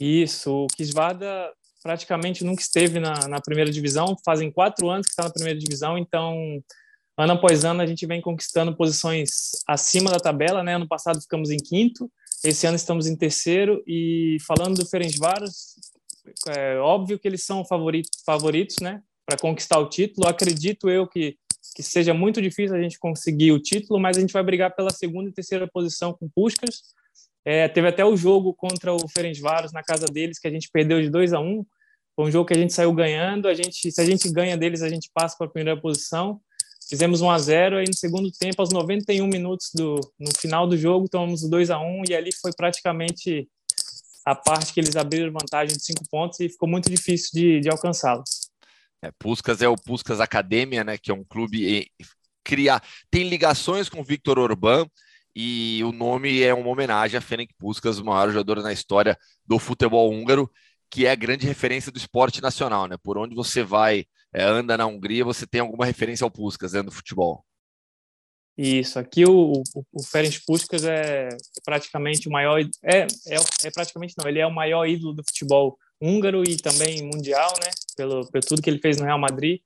Isso, 0.00 0.50
o 0.50 0.66
Kisvarda 0.68 1.52
praticamente 1.82 2.44
nunca 2.44 2.62
esteve 2.62 2.98
na, 2.98 3.28
na 3.28 3.40
primeira 3.40 3.70
divisão, 3.70 4.16
fazem 4.24 4.50
quatro 4.50 4.88
anos 4.88 5.06
que 5.06 5.12
está 5.12 5.24
na 5.24 5.32
primeira 5.32 5.58
divisão, 5.58 5.96
então 5.96 6.62
ano 7.16 7.32
após 7.32 7.64
ano 7.64 7.82
a 7.82 7.86
gente 7.86 8.06
vem 8.06 8.20
conquistando 8.20 8.76
posições 8.76 9.28
acima 9.66 10.10
da 10.10 10.18
tabela, 10.18 10.62
né? 10.62 10.76
Ano 10.76 10.86
passado 10.86 11.20
ficamos 11.20 11.50
em 11.50 11.56
quinto, 11.56 12.10
esse 12.44 12.66
ano 12.66 12.76
estamos 12.76 13.06
em 13.06 13.16
terceiro 13.16 13.82
e 13.86 14.36
falando 14.46 14.78
do 14.78 14.86
Ferencváros, 14.86 15.74
é 16.48 16.76
óbvio 16.78 17.18
que 17.18 17.26
eles 17.26 17.44
são 17.44 17.64
favoritos, 17.64 18.22
favoritos, 18.24 18.76
né, 18.80 19.02
para 19.24 19.38
conquistar 19.38 19.78
o 19.78 19.88
título. 19.88 20.28
Acredito 20.28 20.90
eu 20.90 21.06
que 21.06 21.36
que 21.78 21.82
seja 21.84 22.12
muito 22.12 22.42
difícil 22.42 22.74
a 22.74 22.82
gente 22.82 22.98
conseguir 22.98 23.52
o 23.52 23.60
título, 23.60 24.00
mas 24.00 24.16
a 24.16 24.20
gente 24.20 24.32
vai 24.32 24.42
brigar 24.42 24.74
pela 24.74 24.90
segunda 24.90 25.30
e 25.30 25.32
terceira 25.32 25.64
posição 25.68 26.12
com 26.12 26.28
Puskas. 26.28 26.82
É, 27.50 27.66
teve 27.66 27.88
até 27.88 28.04
o 28.04 28.14
jogo 28.14 28.52
contra 28.52 28.92
o 28.92 29.08
Ferencváros 29.08 29.72
na 29.72 29.82
casa 29.82 30.04
deles 30.04 30.38
que 30.38 30.46
a 30.46 30.50
gente 30.50 30.68
perdeu 30.70 31.00
de 31.00 31.08
2 31.08 31.32
a 31.32 31.40
1. 31.40 31.44
Um. 31.46 31.64
Foi 32.14 32.26
um 32.26 32.30
jogo 32.30 32.44
que 32.44 32.52
a 32.52 32.58
gente 32.58 32.74
saiu 32.74 32.92
ganhando. 32.92 33.48
A 33.48 33.54
gente, 33.54 33.90
se 33.90 33.98
a 33.98 34.04
gente 34.04 34.30
ganha 34.30 34.54
deles, 34.54 34.82
a 34.82 34.88
gente 34.90 35.10
passa 35.14 35.34
para 35.34 35.46
a 35.46 35.50
primeira 35.50 35.80
posição. 35.80 36.42
Fizemos 36.86 37.22
1 37.22 37.30
a 37.30 37.38
0 37.38 37.78
aí 37.78 37.86
no 37.86 37.94
segundo 37.94 38.30
tempo, 38.30 38.60
aos 38.60 38.68
91 38.68 39.26
minutos 39.26 39.70
do 39.74 39.98
no 40.20 40.30
final 40.38 40.66
do 40.66 40.76
jogo, 40.76 41.08
tomamos 41.08 41.40
2 41.48 41.70
a 41.70 41.80
1 41.80 42.02
e 42.10 42.14
ali 42.14 42.34
foi 42.34 42.52
praticamente 42.54 43.48
a 44.26 44.34
parte 44.34 44.74
que 44.74 44.80
eles 44.80 44.94
abriram 44.94 45.32
vantagem 45.32 45.74
de 45.74 45.82
cinco 45.82 46.04
pontos 46.10 46.38
e 46.40 46.50
ficou 46.50 46.68
muito 46.68 46.90
difícil 46.90 47.30
de, 47.32 47.60
de 47.60 47.70
alcançá-los. 47.70 48.50
É, 49.02 49.08
é 49.08 49.68
o 49.68 49.76
Puskas 49.76 50.20
Academia, 50.20 50.84
né, 50.84 50.98
que 50.98 51.10
é 51.10 51.14
um 51.14 51.24
clube 51.24 51.90
criar 52.44 52.82
tem 53.10 53.26
ligações 53.26 53.88
com 53.88 54.00
o 54.00 54.04
Victor 54.04 54.38
Orbán 54.38 54.86
e 55.34 55.82
o 55.84 55.92
nome 55.92 56.42
é 56.42 56.52
uma 56.52 56.68
homenagem 56.68 57.16
a 57.18 57.20
Ferenc 57.20 57.52
Puskas, 57.58 57.98
o 57.98 58.04
maior 58.04 58.30
jogador 58.30 58.62
na 58.62 58.72
história 58.72 59.16
do 59.46 59.58
futebol 59.58 60.12
húngaro, 60.12 60.50
que 60.90 61.06
é 61.06 61.10
a 61.10 61.16
grande 61.16 61.46
referência 61.46 61.92
do 61.92 61.98
esporte 61.98 62.42
nacional, 62.42 62.86
né? 62.86 62.96
Por 63.02 63.18
onde 63.18 63.34
você 63.34 63.62
vai 63.62 64.06
é, 64.32 64.42
anda 64.42 64.76
na 64.76 64.86
Hungria, 64.86 65.24
você 65.24 65.46
tem 65.46 65.60
alguma 65.60 65.86
referência 65.86 66.24
ao 66.24 66.30
Puskas 66.30 66.72
dentro 66.72 66.86
né, 66.86 66.90
do 66.90 66.96
futebol. 66.96 67.44
Isso, 68.56 68.98
aqui 68.98 69.24
o, 69.24 69.52
o, 69.52 69.84
o 69.92 70.02
Ferenc 70.02 70.40
Puskas 70.44 70.84
é 70.84 71.28
praticamente 71.64 72.28
o 72.28 72.32
maior, 72.32 72.60
é, 72.82 73.06
é, 73.28 73.36
é, 73.62 73.70
praticamente 73.70 74.14
não, 74.18 74.28
ele 74.28 74.40
é 74.40 74.46
o 74.46 74.54
maior 74.54 74.84
ídolo 74.84 75.14
do 75.14 75.22
futebol 75.22 75.78
húngaro 76.00 76.42
e 76.42 76.56
também 76.56 77.02
mundial, 77.02 77.52
né, 77.62 77.70
pelo, 77.96 78.28
pelo 78.28 78.44
tudo 78.44 78.60
que 78.60 78.68
ele 78.68 78.80
fez 78.80 78.96
no 78.96 79.04
Real 79.04 79.18
Madrid, 79.18 79.60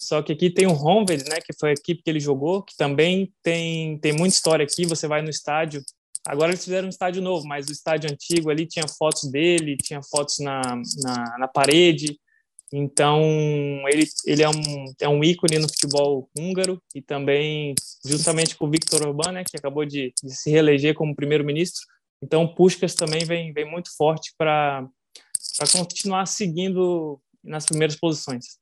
só 0.00 0.22
que 0.22 0.32
aqui 0.32 0.50
tem 0.50 0.66
o 0.66 0.72
Honved, 0.72 1.24
né, 1.28 1.40
que 1.40 1.52
foi 1.58 1.70
a 1.70 1.72
equipe 1.74 2.02
que 2.02 2.10
ele 2.10 2.20
jogou, 2.20 2.62
que 2.62 2.76
também 2.76 3.32
tem, 3.42 3.98
tem 3.98 4.12
muita 4.12 4.34
história 4.34 4.64
aqui, 4.64 4.86
você 4.86 5.06
vai 5.06 5.22
no 5.22 5.30
estádio, 5.30 5.82
agora 6.26 6.50
eles 6.50 6.64
fizeram 6.64 6.86
um 6.86 6.90
estádio 6.90 7.22
novo, 7.22 7.46
mas 7.46 7.68
o 7.68 7.72
estádio 7.72 8.10
antigo 8.10 8.50
ali 8.50 8.66
tinha 8.66 8.86
fotos 8.86 9.30
dele, 9.30 9.76
tinha 9.76 10.00
fotos 10.02 10.38
na, 10.40 10.60
na, 11.02 11.38
na 11.38 11.48
parede, 11.48 12.18
então, 12.76 13.22
ele, 13.88 14.04
ele 14.26 14.42
é, 14.42 14.48
um, 14.48 14.84
é 15.00 15.08
um 15.08 15.22
ícone 15.22 15.60
no 15.60 15.68
futebol 15.68 16.28
húngaro 16.36 16.82
e 16.92 17.00
também, 17.00 17.72
justamente 18.04 18.56
com 18.56 18.66
o 18.66 18.70
Viktor 18.70 19.06
Orbán, 19.06 19.30
né, 19.30 19.44
que 19.44 19.56
acabou 19.56 19.84
de, 19.84 20.12
de 20.20 20.34
se 20.34 20.50
reeleger 20.50 20.92
como 20.92 21.14
primeiro-ministro. 21.14 21.82
Então, 22.20 22.52
Puskas 22.52 22.96
também 22.96 23.24
vem, 23.24 23.52
vem 23.52 23.64
muito 23.64 23.94
forte 23.96 24.34
para 24.36 24.88
continuar 25.72 26.26
seguindo 26.26 27.20
nas 27.44 27.64
primeiras 27.64 27.94
posições. 27.94 28.58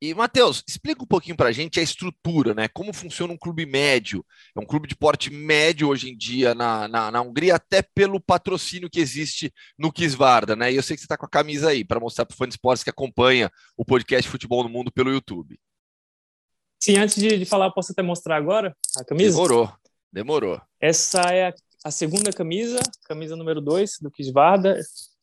E, 0.00 0.14
Matheus, 0.14 0.62
explica 0.68 1.02
um 1.02 1.06
pouquinho 1.06 1.36
para 1.36 1.48
a 1.48 1.52
gente 1.52 1.80
a 1.80 1.82
estrutura, 1.82 2.54
né? 2.54 2.68
Como 2.68 2.92
funciona 2.92 3.32
um 3.32 3.36
clube 3.36 3.66
médio? 3.66 4.24
É 4.56 4.60
um 4.60 4.64
clube 4.64 4.86
de 4.86 4.94
porte 4.94 5.28
médio 5.28 5.88
hoje 5.88 6.08
em 6.08 6.16
dia 6.16 6.54
na, 6.54 6.86
na, 6.86 7.10
na 7.10 7.20
Hungria, 7.20 7.56
até 7.56 7.82
pelo 7.82 8.20
patrocínio 8.20 8.88
que 8.88 9.00
existe 9.00 9.52
no 9.76 9.92
Kisvarda, 9.92 10.54
né? 10.54 10.72
E 10.72 10.76
eu 10.76 10.84
sei 10.84 10.94
que 10.94 11.00
você 11.00 11.06
está 11.06 11.16
com 11.16 11.26
a 11.26 11.28
camisa 11.28 11.70
aí 11.70 11.84
para 11.84 11.98
mostrar 11.98 12.24
para 12.24 12.34
o 12.34 12.36
fã 12.36 12.46
de 12.46 12.54
esportes 12.54 12.84
que 12.84 12.90
acompanha 12.90 13.50
o 13.76 13.84
podcast 13.84 14.30
Futebol 14.30 14.62
no 14.62 14.68
Mundo 14.68 14.92
pelo 14.92 15.10
YouTube. 15.10 15.58
Sim, 16.78 16.96
antes 16.96 17.16
de, 17.16 17.36
de 17.36 17.44
falar, 17.44 17.72
posso 17.72 17.90
até 17.90 18.00
mostrar 18.00 18.36
agora 18.36 18.76
a 18.96 19.04
camisa? 19.04 19.32
Demorou, 19.32 19.72
demorou. 20.12 20.60
Essa 20.80 21.22
é 21.22 21.48
a, 21.48 21.54
a 21.84 21.90
segunda 21.90 22.32
camisa, 22.32 22.78
camisa 23.04 23.34
número 23.34 23.60
2 23.60 23.98
do 24.00 24.12
Kisvarda, 24.12 24.78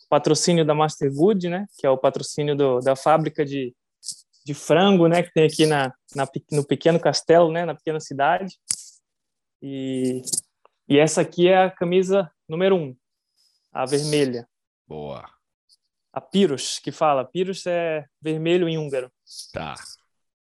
patrocínio 0.09 0.65
da 0.65 0.75
Masterwood, 0.75 1.47
né? 1.47 1.65
Que 1.79 1.87
é 1.87 1.89
o 1.89 1.97
patrocínio 1.97 2.57
do, 2.57 2.81
da 2.81 2.93
fábrica 2.93 3.45
de 3.45 3.73
de 4.45 4.53
frango, 4.53 5.07
né, 5.07 5.23
que 5.23 5.33
tem 5.33 5.45
aqui 5.45 5.65
na, 5.65 5.91
na, 6.15 6.27
no 6.51 6.63
pequeno 6.63 6.99
castelo, 6.99 7.51
né, 7.51 7.65
na 7.65 7.73
pequena 7.73 7.99
cidade. 7.99 8.55
E, 9.61 10.21
e 10.87 10.99
essa 10.99 11.21
aqui 11.21 11.47
é 11.47 11.63
a 11.63 11.71
camisa 11.71 12.31
número 12.47 12.75
um, 12.75 12.95
a 13.73 13.85
vermelha. 13.85 14.47
Boa. 14.87 15.27
A 16.13 16.21
Pyrrhus, 16.21 16.79
que 16.79 16.91
fala. 16.91 17.25
Pyrrhus 17.25 17.65
é 17.65 18.05
vermelho 18.21 18.69
em 18.69 18.77
húngaro. 18.77 19.11
Tá. 19.51 19.73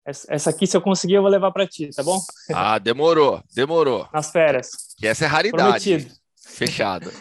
Essa 0.04 0.50
aqui, 0.50 0.66
se 0.66 0.76
eu 0.76 0.80
conseguir, 0.80 1.14
eu 1.14 1.22
vou 1.22 1.30
levar 1.30 1.52
para 1.52 1.66
ti, 1.66 1.90
tá 1.94 2.02
bom? 2.02 2.18
Ah, 2.52 2.78
demorou, 2.78 3.40
demorou. 3.54 4.08
Nas 4.12 4.32
férias. 4.32 4.70
Que 4.96 5.06
essa 5.06 5.26
é 5.26 5.28
raridade. 5.28 5.90
Prometido. 5.90 6.14
Fechado. 6.42 7.12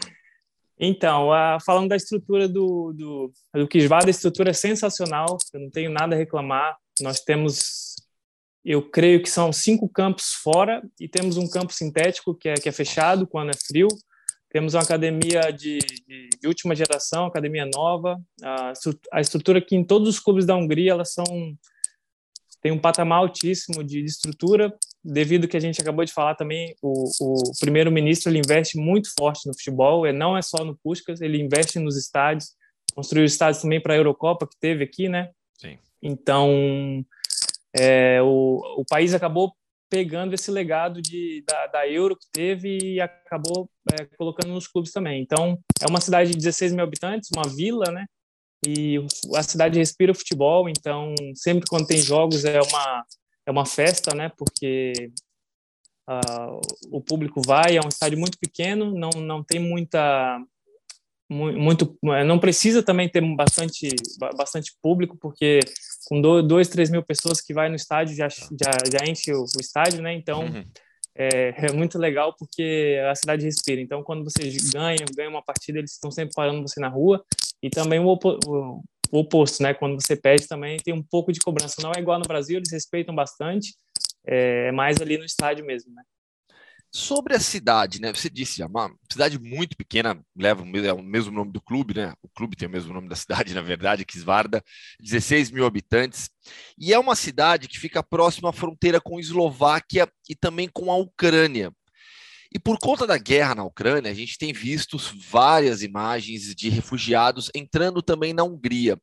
Então, 0.80 1.32
a, 1.34 1.58
falando 1.60 1.90
da 1.90 1.98
estrutura 1.98 2.48
do, 2.48 2.94
do, 2.94 3.34
do 3.54 3.68
a 3.92 4.10
estrutura 4.10 4.52
é 4.52 4.54
sensacional, 4.54 5.38
eu 5.54 5.60
não 5.60 5.70
tenho 5.70 5.92
nada 5.92 6.16
a 6.16 6.18
reclamar. 6.18 6.78
Nós 7.02 7.20
temos, 7.20 7.96
eu 8.64 8.82
creio 8.90 9.22
que 9.22 9.30
são 9.30 9.52
cinco 9.52 9.90
campos 9.90 10.32
fora 10.42 10.82
e 10.98 11.08
temos 11.08 11.36
um 11.36 11.50
campo 11.50 11.74
sintético 11.74 12.34
que 12.34 12.48
é, 12.48 12.54
que 12.54 12.70
é 12.70 12.72
fechado 12.72 13.28
quando 13.28 13.50
é 13.50 13.58
frio. 13.68 13.90
Temos 14.50 14.74
uma 14.74 14.82
academia 14.82 15.52
de, 15.52 15.80
de, 15.80 16.30
de 16.42 16.48
última 16.48 16.74
geração, 16.74 17.26
academia 17.26 17.70
nova. 17.76 18.18
A, 18.42 18.74
a 19.12 19.22
estrutura 19.22 19.62
que 19.62 19.76
em 19.76 19.84
todos 19.84 20.08
os 20.08 20.20
clubes 20.20 20.46
da 20.46 20.56
Hungria 20.56 20.92
elas 20.92 21.14
são 21.14 21.26
tem 22.62 22.72
um 22.74 22.80
patamar 22.80 23.20
altíssimo 23.20 23.84
de, 23.84 24.02
de 24.02 24.10
estrutura 24.10 24.74
devido 25.04 25.48
que 25.48 25.58
a 25.58 25.60
gente 25.60 25.82
acabou 25.82 26.04
de 26.04 26.14
falar 26.14 26.36
também, 26.36 26.76
o, 26.82 27.10
o 27.22 27.52
primeiro-ministro 27.60 28.30
ele 28.30 28.40
investe 28.40 28.78
muito 28.78 29.10
forte 29.18 29.48
no 29.48 29.54
futebol, 29.54 30.06
e 30.06 30.12
não 30.12 30.38
é 30.38 30.42
só 30.42 30.64
no 30.64 30.78
Puskas, 30.78 31.22
ele 31.22 31.42
investe 31.42 31.80
nos 31.80 31.98
estádios, 31.98 32.52
construiu 32.94 33.26
estádios 33.26 33.62
também 33.62 33.82
para 33.82 33.94
a 33.94 33.98
Eurocopa 33.98 34.48
que 34.48 34.58
teve 34.60 34.84
aqui, 34.84 35.08
né? 35.08 35.30
Sim. 35.58 35.78
Então, 36.02 37.04
é, 37.78 38.22
o, 38.22 38.82
o 38.82 38.86
país 38.86 39.14
acabou 39.14 39.54
pegando 39.90 40.34
esse 40.34 40.52
legado 40.52 41.02
de, 41.02 41.44
da, 41.48 41.68
da 41.68 41.88
Euro 41.88 42.16
que 42.16 42.28
teve 42.32 42.78
e 42.78 43.02
acabou 43.02 43.70
é, 43.92 44.06
colocando 44.18 44.54
nos 44.54 44.68
clubes 44.68 44.92
também. 44.92 45.22
Então, 45.22 45.58
é 45.82 45.90
uma 45.90 46.00
cidade 46.00 46.32
de 46.32 46.38
16 46.38 46.74
mil 46.74 46.84
habitantes, 46.84 47.30
uma 47.36 47.50
vila, 47.50 47.92
né? 47.92 48.06
E 48.68 48.98
a 49.36 49.42
cidade 49.42 49.80
respira 49.80 50.14
futebol, 50.14 50.68
então 50.68 51.16
sempre 51.34 51.66
quando 51.68 51.88
tem 51.88 51.98
jogos 51.98 52.44
é 52.44 52.60
uma, 52.60 53.06
é 53.50 53.52
uma 53.52 53.66
festa, 53.66 54.16
né? 54.16 54.32
Porque 54.38 55.12
uh, 56.08 56.62
o 56.92 57.02
público 57.02 57.42
vai, 57.46 57.76
é 57.76 57.82
um 57.84 57.90
estádio 57.90 58.20
muito 58.20 58.38
pequeno, 58.38 58.94
não, 58.94 59.10
não 59.10 59.44
tem 59.44 59.60
muita 59.60 60.40
muito 61.32 61.96
não 62.26 62.40
precisa 62.40 62.82
também 62.82 63.08
ter 63.08 63.22
bastante 63.36 63.88
bastante 64.36 64.74
público 64.82 65.16
porque 65.16 65.60
com 66.08 66.20
dois 66.20 66.68
três 66.70 66.90
mil 66.90 67.04
pessoas 67.04 67.40
que 67.40 67.54
vai 67.54 67.70
no 67.70 67.76
estádio 67.76 68.16
já 68.16 68.28
já, 68.28 68.72
já 68.92 69.06
enche 69.08 69.32
o, 69.32 69.44
o 69.44 69.62
estádio 69.62 70.02
né 70.02 70.12
então 70.12 70.46
uhum. 70.46 70.66
é, 71.16 71.54
é, 71.70 71.72
muito 71.72 72.00
legal 72.00 72.36
porque 72.36 73.00
a 73.12 73.14
cidade 73.14 73.46
respira 73.46 73.80
então 73.80 74.02
quando 74.02 74.24
você 74.24 74.50
ganha 74.74 75.06
ganha 75.16 75.30
uma 75.30 75.44
partida 75.44 75.78
eles 75.78 75.92
estão 75.92 76.10
sempre 76.10 76.34
parando 76.36 76.68
você 76.68 76.80
na 76.80 76.90
rua 76.90 77.24
e 77.62 77.70
também 77.70 78.00
o, 78.00 78.12
o, 78.48 78.84
o 79.12 79.20
oposto 79.20 79.62
né 79.64 79.74
quando 79.74 80.00
você 80.00 80.16
perde 80.16 80.48
também 80.48 80.78
tem 80.78 80.94
um 80.94 81.04
pouco 81.04 81.32
de 81.32 81.40
cobrança 81.40 81.82
não 81.82 81.92
é 81.96 82.00
igual 82.00 82.20
no 82.20 82.28
Brasil 82.28 82.58
eles 82.58 82.72
respeitam 82.72 83.14
bastante 83.14 83.74
é, 84.26 84.68
é 84.68 84.72
mais 84.72 85.02
ali 85.02 85.18
no 85.18 85.26
estádio 85.26 85.66
mesmo 85.66 85.94
né 85.94 86.04
Sobre 86.92 87.36
a 87.36 87.40
cidade, 87.40 88.02
né? 88.02 88.12
Você 88.12 88.32
disse, 88.32 88.64
é 88.64 88.66
uma 88.66 88.92
cidade 89.12 89.38
muito 89.38 89.78
pequena, 89.78 90.20
leva 90.36 90.66
é 90.84 90.92
o 90.92 91.04
mesmo 91.04 91.32
nome 91.32 91.52
do 91.52 91.62
clube, 91.62 91.94
né? 91.94 92.14
O 92.20 92.28
clube 92.28 92.56
tem 92.56 92.68
o 92.68 92.72
mesmo 92.72 92.92
nome 92.92 93.08
da 93.08 93.16
cidade, 93.16 93.54
na 93.54 93.62
verdade, 93.62 94.04
Kisvarda, 94.04 94.64
16 95.00 95.52
mil 95.52 95.68
habitantes. 95.68 96.32
E 96.80 96.92
é 96.92 96.98
uma 96.98 97.16
cidade 97.16 97.68
que 97.68 97.78
fica 97.78 98.02
próxima 98.02 98.50
à 98.50 98.54
fronteira 98.54 99.00
com 99.00 99.20
Eslováquia 99.20 100.12
e 100.28 100.36
também 100.36 100.68
com 100.68 100.92
a 100.92 100.96
Ucrânia. 100.96 101.72
E 102.52 102.58
por 102.58 102.80
conta 102.80 103.06
da 103.06 103.18
guerra 103.18 103.56
na 103.56 103.64
Ucrânia, 103.64 104.10
a 104.10 104.14
gente 104.14 104.38
tem 104.38 104.52
visto 104.52 104.98
várias 105.30 105.84
imagens 105.84 106.56
de 106.56 106.70
refugiados 106.70 107.52
entrando 107.54 108.02
também 108.02 108.34
na 108.34 108.44
Hungria. 108.44 109.00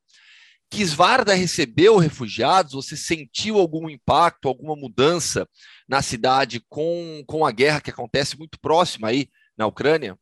Kisvarda 0.69 1.33
recebeu 1.33 1.97
refugiados? 1.97 2.73
Você 2.73 2.97
sentiu 2.97 3.57
algum 3.57 3.89
impacto, 3.89 4.49
alguma 4.49 4.75
mudança 4.75 5.47
na 5.87 6.01
cidade 6.01 6.61
com, 6.67 7.23
com 7.25 7.45
a 7.45 7.51
guerra 7.51 7.79
que 7.79 7.89
acontece 7.89 8.37
muito 8.37 8.59
próxima 8.59 9.07
aí 9.07 9.29
na 9.57 9.65
Ucrânia? 9.65 10.17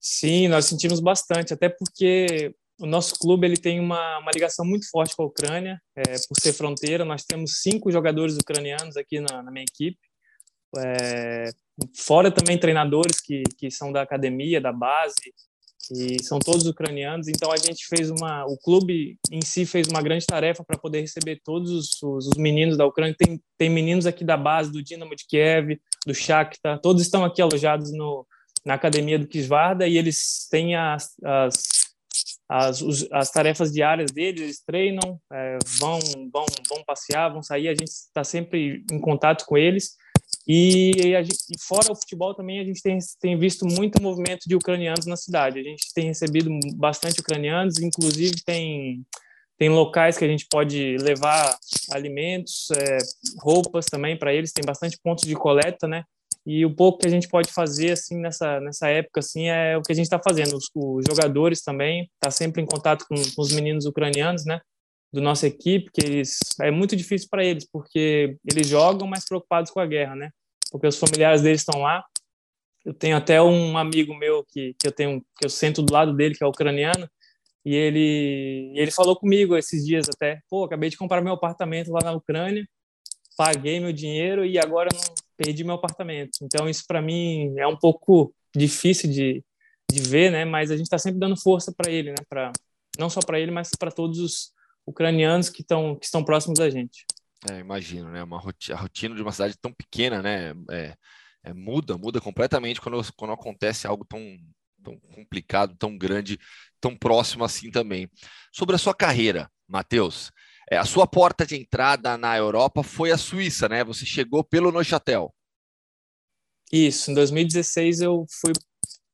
Sim, 0.00 0.48
nós 0.48 0.64
sentimos 0.64 0.98
bastante, 0.98 1.52
até 1.52 1.68
porque 1.68 2.54
o 2.78 2.86
nosso 2.86 3.14
clube 3.18 3.46
ele 3.46 3.58
tem 3.58 3.78
uma, 3.78 4.18
uma 4.18 4.32
ligação 4.32 4.64
muito 4.64 4.88
forte 4.88 5.14
com 5.14 5.24
a 5.24 5.26
Ucrânia, 5.26 5.78
é, 5.94 6.02
por 6.26 6.40
ser 6.40 6.54
fronteira. 6.54 7.04
Nós 7.04 7.22
temos 7.22 7.60
cinco 7.60 7.92
jogadores 7.92 8.36
ucranianos 8.36 8.96
aqui 8.96 9.20
na, 9.20 9.42
na 9.42 9.50
minha 9.50 9.66
equipe, 9.68 9.98
é, 10.78 11.50
fora 11.96 12.30
também 12.30 12.58
treinadores 12.58 13.20
que, 13.20 13.42
que 13.58 13.70
são 13.70 13.92
da 13.92 14.02
academia, 14.02 14.60
da 14.60 14.72
base, 14.72 15.32
e 15.90 16.22
são 16.22 16.38
todos 16.38 16.66
ucranianos. 16.66 17.28
Então 17.28 17.50
a 17.50 17.56
gente 17.56 17.86
fez 17.86 18.10
uma, 18.10 18.44
o 18.46 18.56
clube 18.56 19.18
em 19.30 19.40
si 19.40 19.66
fez 19.66 19.88
uma 19.88 20.02
grande 20.02 20.26
tarefa 20.26 20.62
para 20.64 20.78
poder 20.78 21.00
receber 21.00 21.40
todos 21.44 21.70
os, 21.70 22.02
os, 22.02 22.28
os, 22.28 22.36
meninos 22.36 22.76
da 22.76 22.86
Ucrânia. 22.86 23.16
Tem, 23.18 23.40
tem 23.58 23.68
meninos 23.68 24.06
aqui 24.06 24.24
da 24.24 24.36
base 24.36 24.70
do 24.70 24.82
Dinamo 24.82 25.16
de 25.16 25.26
Kiev, 25.26 25.80
do 26.06 26.14
Shakhtar, 26.14 26.80
todos 26.80 27.02
estão 27.02 27.24
aqui 27.24 27.42
alojados 27.42 27.92
no, 27.92 28.26
na 28.64 28.74
academia 28.74 29.18
do 29.18 29.26
Kisvarda 29.26 29.86
e 29.86 29.98
eles 29.98 30.46
têm 30.50 30.76
as, 30.76 31.14
as 31.24 31.80
as, 32.52 32.82
os, 32.82 33.06
as 33.12 33.30
tarefas 33.30 33.72
diárias 33.72 34.10
deles, 34.10 34.40
eles 34.40 34.64
treinam, 34.64 35.20
é, 35.32 35.56
vão, 35.78 36.00
vão, 36.32 36.44
vão 36.68 36.82
passear, 36.84 37.32
vão 37.32 37.44
sair, 37.44 37.68
a 37.68 37.74
gente 37.74 37.84
está 37.84 38.24
sempre 38.24 38.84
em 38.90 38.98
contato 38.98 39.46
com 39.46 39.56
eles 39.56 39.92
e, 40.52 40.92
gente, 41.22 41.38
e, 41.48 41.60
fora 41.60 41.92
o 41.92 41.94
futebol 41.94 42.34
também 42.34 42.58
a 42.58 42.64
gente 42.64 42.82
tem, 42.82 42.98
tem 43.20 43.38
visto 43.38 43.64
muito 43.64 44.02
movimento 44.02 44.48
de 44.48 44.56
ucranianos 44.56 45.06
na 45.06 45.14
cidade. 45.14 45.60
A 45.60 45.62
gente 45.62 45.94
tem 45.94 46.06
recebido 46.06 46.50
bastante 46.74 47.20
ucranianos, 47.20 47.78
inclusive 47.78 48.42
tem 48.44 49.04
tem 49.56 49.68
locais 49.68 50.18
que 50.18 50.24
a 50.24 50.28
gente 50.28 50.46
pode 50.50 50.96
levar 50.96 51.56
alimentos, 51.92 52.68
é, 52.72 52.98
roupas 53.40 53.86
também 53.86 54.18
para 54.18 54.34
eles. 54.34 54.52
Tem 54.52 54.64
bastante 54.64 54.98
pontos 55.00 55.24
de 55.24 55.34
coleta, 55.36 55.86
né? 55.86 56.02
E 56.44 56.66
o 56.66 56.74
pouco 56.74 56.98
que 56.98 57.06
a 57.06 57.10
gente 57.10 57.28
pode 57.28 57.52
fazer 57.52 57.92
assim 57.92 58.18
nessa 58.18 58.58
nessa 58.58 58.88
época 58.88 59.20
assim 59.20 59.48
é 59.50 59.76
o 59.76 59.82
que 59.82 59.92
a 59.92 59.94
gente 59.94 60.06
está 60.06 60.18
fazendo. 60.18 60.56
Os, 60.56 60.68
os, 60.74 61.04
jogadores 61.08 61.62
também 61.62 62.10
tá 62.18 62.28
sempre 62.30 62.60
em 62.60 62.66
contato 62.66 63.06
com, 63.06 63.14
com 63.14 63.42
os 63.42 63.52
meninos 63.52 63.86
ucranianos, 63.86 64.44
né? 64.44 64.60
do 65.12 65.20
nossa 65.20 65.46
equipe, 65.46 65.90
que 65.92 66.00
eles 66.00 66.38
é 66.60 66.70
muito 66.70 66.94
difícil 66.94 67.28
para 67.30 67.44
eles, 67.44 67.66
porque 67.70 68.36
eles 68.48 68.68
jogam 68.68 69.08
mais 69.08 69.24
preocupados 69.24 69.70
com 69.70 69.80
a 69.80 69.86
guerra, 69.86 70.14
né? 70.14 70.30
Porque 70.70 70.86
os 70.86 70.98
familiares 70.98 71.42
deles 71.42 71.60
estão 71.60 71.80
lá. 71.82 72.04
Eu 72.84 72.94
tenho 72.94 73.16
até 73.16 73.42
um 73.42 73.76
amigo 73.76 74.14
meu 74.16 74.44
que, 74.44 74.74
que 74.78 74.86
eu 74.86 74.92
tenho 74.92 75.20
que 75.38 75.44
eu 75.44 75.50
sento 75.50 75.82
do 75.82 75.92
lado 75.92 76.14
dele, 76.14 76.34
que 76.34 76.42
é 76.42 76.46
ucraniano, 76.46 77.08
e 77.64 77.74
ele 77.74 78.72
ele 78.74 78.90
falou 78.90 79.16
comigo 79.16 79.56
esses 79.56 79.84
dias 79.84 80.08
até, 80.08 80.40
pô, 80.48 80.64
acabei 80.64 80.88
de 80.88 80.96
comprar 80.96 81.20
meu 81.20 81.34
apartamento 81.34 81.92
lá 81.92 82.00
na 82.02 82.12
Ucrânia, 82.12 82.66
paguei 83.36 83.80
meu 83.80 83.92
dinheiro 83.92 84.44
e 84.44 84.58
agora 84.58 84.88
não 84.92 85.14
perdi 85.36 85.64
meu 85.64 85.74
apartamento. 85.74 86.38
Então 86.42 86.68
isso 86.68 86.84
para 86.86 87.02
mim 87.02 87.54
é 87.58 87.66
um 87.66 87.76
pouco 87.76 88.34
difícil 88.54 89.10
de, 89.10 89.44
de 89.90 90.02
ver, 90.02 90.30
né? 90.30 90.44
Mas 90.44 90.70
a 90.70 90.76
gente 90.76 90.86
está 90.86 90.98
sempre 90.98 91.20
dando 91.20 91.36
força 91.36 91.72
para 91.76 91.90
ele, 91.90 92.10
né? 92.10 92.18
Para 92.28 92.52
não 92.98 93.10
só 93.10 93.20
para 93.20 93.38
ele, 93.38 93.50
mas 93.50 93.70
para 93.78 93.90
todos 93.90 94.18
os 94.18 94.52
ucranianos 94.86 95.48
que 95.50 95.62
estão 95.62 95.96
que 95.96 96.06
estão 96.06 96.24
próximos 96.24 96.58
da 96.58 96.70
gente. 96.70 97.04
É, 97.48 97.58
imagino, 97.58 98.10
né? 98.10 98.22
Uma 98.22 98.38
rotina, 98.38 98.76
a 98.76 98.80
rotina 98.80 99.14
de 99.14 99.22
uma 99.22 99.32
cidade 99.32 99.56
tão 99.56 99.72
pequena, 99.72 100.20
né? 100.20 100.52
É, 100.70 100.94
é, 101.44 101.52
muda, 101.54 101.96
muda 101.96 102.20
completamente 102.20 102.80
quando, 102.80 103.00
quando 103.14 103.32
acontece 103.32 103.86
algo 103.86 104.04
tão, 104.04 104.20
tão 104.82 104.98
complicado, 105.14 105.74
tão 105.76 105.96
grande, 105.96 106.38
tão 106.80 106.96
próximo 106.96 107.44
assim 107.44 107.70
também. 107.70 108.10
Sobre 108.52 108.76
a 108.76 108.78
sua 108.78 108.94
carreira, 108.94 109.50
Matheus, 109.66 110.30
é, 110.70 110.76
a 110.76 110.84
sua 110.84 111.06
porta 111.06 111.46
de 111.46 111.56
entrada 111.56 112.18
na 112.18 112.36
Europa 112.36 112.82
foi 112.82 113.10
a 113.10 113.18
Suíça, 113.18 113.68
né? 113.68 113.82
Você 113.84 114.04
chegou 114.04 114.44
pelo 114.44 114.70
Neuchâtel. 114.70 115.34
Isso, 116.70 117.10
em 117.10 117.14
2016 117.14 118.00
eu 118.00 118.24
fui 118.40 118.52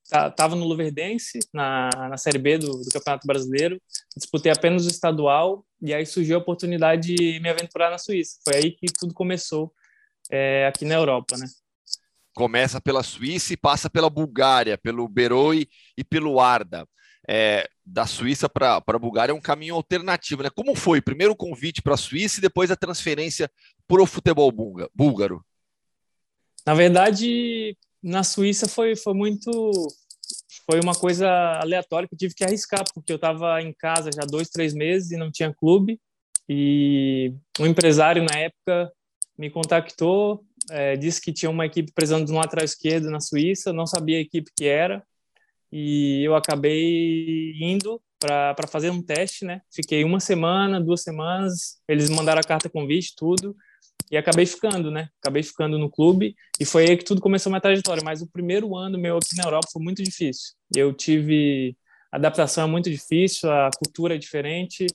estava 0.06 0.54
no 0.54 0.64
Luverdense, 0.64 1.40
na, 1.52 1.90
na 2.10 2.16
Série 2.16 2.38
B 2.38 2.58
do, 2.58 2.70
do, 2.70 2.90
Campeonato 2.92 3.26
Brasileiro, 3.26 3.80
disputei 4.16 4.52
apenas 4.52 4.86
o 4.86 4.88
estadual, 4.88 5.65
e 5.80 5.92
aí 5.92 6.06
surgiu 6.06 6.36
a 6.36 6.40
oportunidade 6.40 7.14
de 7.14 7.40
me 7.40 7.48
aventurar 7.48 7.90
na 7.90 7.98
Suíça. 7.98 8.38
Foi 8.44 8.56
aí 8.56 8.70
que 8.72 8.86
tudo 8.86 9.12
começou 9.12 9.72
é, 10.30 10.66
aqui 10.66 10.84
na 10.84 10.94
Europa, 10.94 11.36
né? 11.36 11.46
Começa 12.34 12.80
pela 12.80 13.02
Suíça 13.02 13.52
e 13.52 13.56
passa 13.56 13.88
pela 13.88 14.10
Bulgária, 14.10 14.76
pelo 14.76 15.08
Beroi 15.08 15.68
e 15.96 16.04
pelo 16.04 16.40
Arda. 16.40 16.86
É, 17.28 17.68
da 17.84 18.06
Suíça 18.06 18.48
para 18.48 18.76
a 18.86 18.98
Bulgária 18.98 19.32
é 19.32 19.34
um 19.34 19.40
caminho 19.40 19.74
alternativo, 19.74 20.42
né? 20.42 20.50
Como 20.50 20.74
foi? 20.74 21.00
Primeiro 21.00 21.32
o 21.32 21.36
convite 21.36 21.82
para 21.82 21.94
a 21.94 21.98
Suíça 21.98 22.38
e 22.38 22.42
depois 22.42 22.70
a 22.70 22.76
transferência 22.76 23.50
para 23.86 24.02
o 24.02 24.06
futebol 24.06 24.52
búlgaro? 24.94 25.44
Na 26.64 26.74
verdade, 26.74 27.76
na 28.02 28.22
Suíça 28.22 28.68
foi, 28.68 28.96
foi 28.96 29.14
muito 29.14 29.72
foi 30.68 30.80
uma 30.80 30.94
coisa 30.94 31.28
aleatória 31.60 32.08
que 32.08 32.14
eu 32.14 32.18
tive 32.18 32.34
que 32.34 32.44
arriscar 32.44 32.84
porque 32.92 33.12
eu 33.12 33.16
estava 33.16 33.62
em 33.62 33.72
casa 33.72 34.10
já 34.12 34.22
dois 34.26 34.48
três 34.48 34.74
meses 34.74 35.12
e 35.12 35.16
não 35.16 35.30
tinha 35.30 35.54
clube. 35.54 36.00
E 36.48 37.32
um 37.60 37.66
empresário 37.66 38.22
na 38.22 38.38
época 38.38 38.92
me 39.38 39.50
contactou 39.50 40.44
é, 40.70 40.96
disse 40.96 41.20
que 41.20 41.32
tinha 41.32 41.50
uma 41.50 41.66
equipe 41.66 41.92
precisando 41.92 42.26
de 42.26 42.32
um 42.32 42.38
lateral 42.38 42.64
esquerdo 42.64 43.10
na 43.10 43.20
Suíça 43.20 43.72
não 43.72 43.86
sabia 43.86 44.18
a 44.18 44.20
equipe 44.20 44.50
que 44.56 44.66
era. 44.66 45.02
E 45.70 46.22
eu 46.24 46.34
acabei 46.34 47.52
indo 47.60 48.00
para 48.18 48.66
fazer 48.68 48.90
um 48.90 49.02
teste 49.02 49.44
né? 49.44 49.60
Fiquei 49.72 50.02
uma 50.02 50.20
semana 50.20 50.80
duas 50.80 51.02
semanas 51.02 51.78
eles 51.88 52.10
mandaram 52.10 52.40
a 52.40 52.46
carta 52.46 52.68
convite 52.68 53.14
tudo 53.16 53.54
e 54.10 54.16
acabei 54.16 54.46
ficando, 54.46 54.90
né? 54.90 55.08
Acabei 55.20 55.42
ficando 55.42 55.78
no 55.78 55.90
clube 55.90 56.34
e 56.60 56.64
foi 56.64 56.88
aí 56.88 56.96
que 56.96 57.04
tudo 57.04 57.20
começou 57.20 57.50
a 57.50 57.52
minha 57.52 57.60
trajetória. 57.60 58.02
Mas 58.04 58.22
o 58.22 58.30
primeiro 58.30 58.76
ano 58.76 58.98
meu 58.98 59.16
aqui 59.16 59.36
na 59.36 59.44
Europa 59.44 59.68
foi 59.72 59.82
muito 59.82 60.02
difícil. 60.02 60.54
Eu 60.74 60.92
tive 60.92 61.76
a 62.12 62.16
adaptação 62.16 62.64
é 62.64 62.70
muito 62.70 62.88
difícil, 62.88 63.50
a 63.50 63.68
cultura 63.76 64.14
é 64.14 64.18
diferente, 64.18 64.86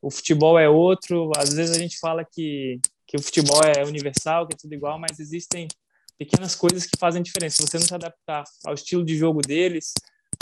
o 0.00 0.10
futebol 0.10 0.58
é 0.58 0.68
outro. 0.68 1.30
Às 1.36 1.52
vezes 1.52 1.76
a 1.76 1.78
gente 1.78 1.98
fala 1.98 2.24
que 2.24 2.80
que 3.12 3.18
o 3.18 3.22
futebol 3.22 3.60
é 3.62 3.84
universal, 3.84 4.46
que 4.48 4.54
é 4.54 4.56
tudo 4.56 4.72
igual, 4.72 4.98
mas 4.98 5.20
existem 5.20 5.68
pequenas 6.16 6.54
coisas 6.54 6.86
que 6.86 6.98
fazem 6.98 7.22
diferença. 7.22 7.56
Se 7.56 7.62
você 7.62 7.78
não 7.78 7.86
se 7.86 7.94
adaptar 7.94 8.42
ao 8.64 8.72
estilo 8.72 9.04
de 9.04 9.14
jogo 9.14 9.42
deles, 9.42 9.92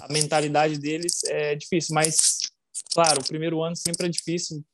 a 0.01 0.13
mentalidade 0.13 0.79
deles, 0.79 1.25
é 1.25 1.57
difícil. 1.57 1.95
Mas, 1.97 2.39
claro, 2.95 3.21
o 3.23 3.27
primeiro 3.27 3.61
ano 3.61 3.75
sempre 3.75 4.07
é 4.07 4.09
difícil 4.09 4.65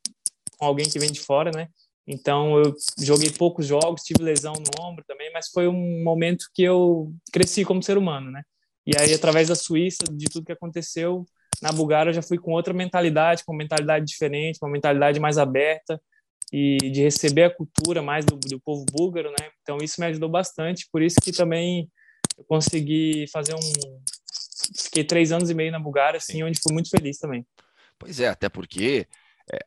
com 0.59 0.67
alguém 0.67 0.87
que 0.87 0.99
vem 0.99 1.11
de 1.11 1.21
fora, 1.21 1.51
né? 1.51 1.69
Então 2.07 2.59
eu 2.59 2.75
joguei 2.99 3.31
poucos 3.31 3.67
jogos, 3.67 4.03
tive 4.03 4.23
lesão 4.23 4.53
no 4.53 4.85
ombro 4.85 5.05
também, 5.07 5.31
mas 5.33 5.49
foi 5.49 5.67
um 5.67 6.05
momento 6.05 6.47
que 6.55 6.63
eu 6.63 7.13
cresci 7.33 7.65
como 7.65 7.83
ser 7.83 7.99
humano, 7.99 8.31
né? 8.31 8.43
E 8.87 8.97
aí 8.97 9.13
através 9.13 9.49
da 9.49 9.57
Suíça, 9.57 10.05
de 10.11 10.27
tudo 10.27 10.47
que 10.47 10.53
aconteceu, 10.53 11.25
na 11.61 11.73
Bulgária 11.73 12.11
eu 12.11 12.15
já 12.15 12.23
fui 12.23 12.39
com 12.39 12.53
outra 12.53 12.73
mentalidade, 12.73 13.45
com 13.45 13.53
uma 13.53 13.59
mentalidade 13.59 14.05
diferente, 14.05 14.59
uma 14.63 14.71
mentalidade 14.71 15.19
mais 15.19 15.39
aberta. 15.39 16.01
e 16.53 16.77
de 16.79 17.03
receber 17.03 17.45
a 17.45 17.55
cultura 17.55 18.01
mais 18.03 18.25
do, 18.25 18.37
do 18.37 18.61
povo 18.61 18.87
búlgaro, 18.93 19.31
né? 19.31 19.51
Então 19.63 19.79
isso 19.83 20.01
me 20.01 20.07
ajudou 20.07 20.29
bastante, 20.29 20.87
por 20.93 21.03
isso 21.03 21.17
que 21.21 21.33
também 21.33 21.91
eu 22.39 22.45
consegui 22.45 23.27
fazer 23.33 23.55
um 23.55 24.01
fiquei 24.75 25.05
três 25.05 25.33
anos 25.33 25.51
e 25.51 25.55
meio 25.55 25.73
na 25.73 25.79
Bulgária, 25.79 26.19
assim, 26.19 26.43
onde 26.43 26.61
fui 26.63 26.73
muito 26.73 26.91
feliz 26.91 27.19
também. 27.19 27.47
Pois 27.99 28.21
é, 28.21 28.29
até 28.29 28.49
porque 28.49 29.07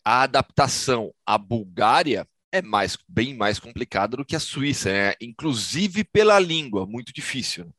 a 0.04 0.24
adaptação 0.24 1.14
à 1.26 1.38
Bulgária 1.38 2.28
é 2.52 2.62
mais 2.62 2.98
bem 3.08 3.36
mais 3.36 3.60
complicada 3.60 4.18
do 4.18 4.26
que 4.26 4.36
a 4.36 4.40
Suíça, 4.40 4.92
né? 4.92 5.14
inclusive 5.22 6.04
pela 6.04 6.40
língua, 6.40 6.86
muito 6.86 7.14
difícil. 7.14 7.66
Né? 7.66 7.72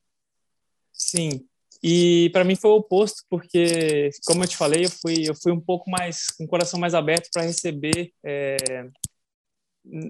Sim, 0.93 1.49
e 1.83 2.29
para 2.33 2.45
mim 2.45 2.57
foi 2.57 2.71
o 2.71 2.77
oposto, 2.77 3.25
porque, 3.29 4.11
como 4.27 4.45
eu 4.45 4.49
te 4.49 4.57
falei, 4.57 4.85
eu 4.85 4.91
fui, 4.91 5.29
eu 5.29 5.35
fui 5.35 5.51
um 5.51 5.61
pouco 5.61 5.91
mais, 5.91 6.27
com 6.27 6.45
um 6.45 6.47
o 6.47 6.49
coração 6.49 6.79
mais 6.79 6.95
aberto 6.95 7.31
para 7.33 7.43
receber, 7.43 8.13
é, 8.23 8.57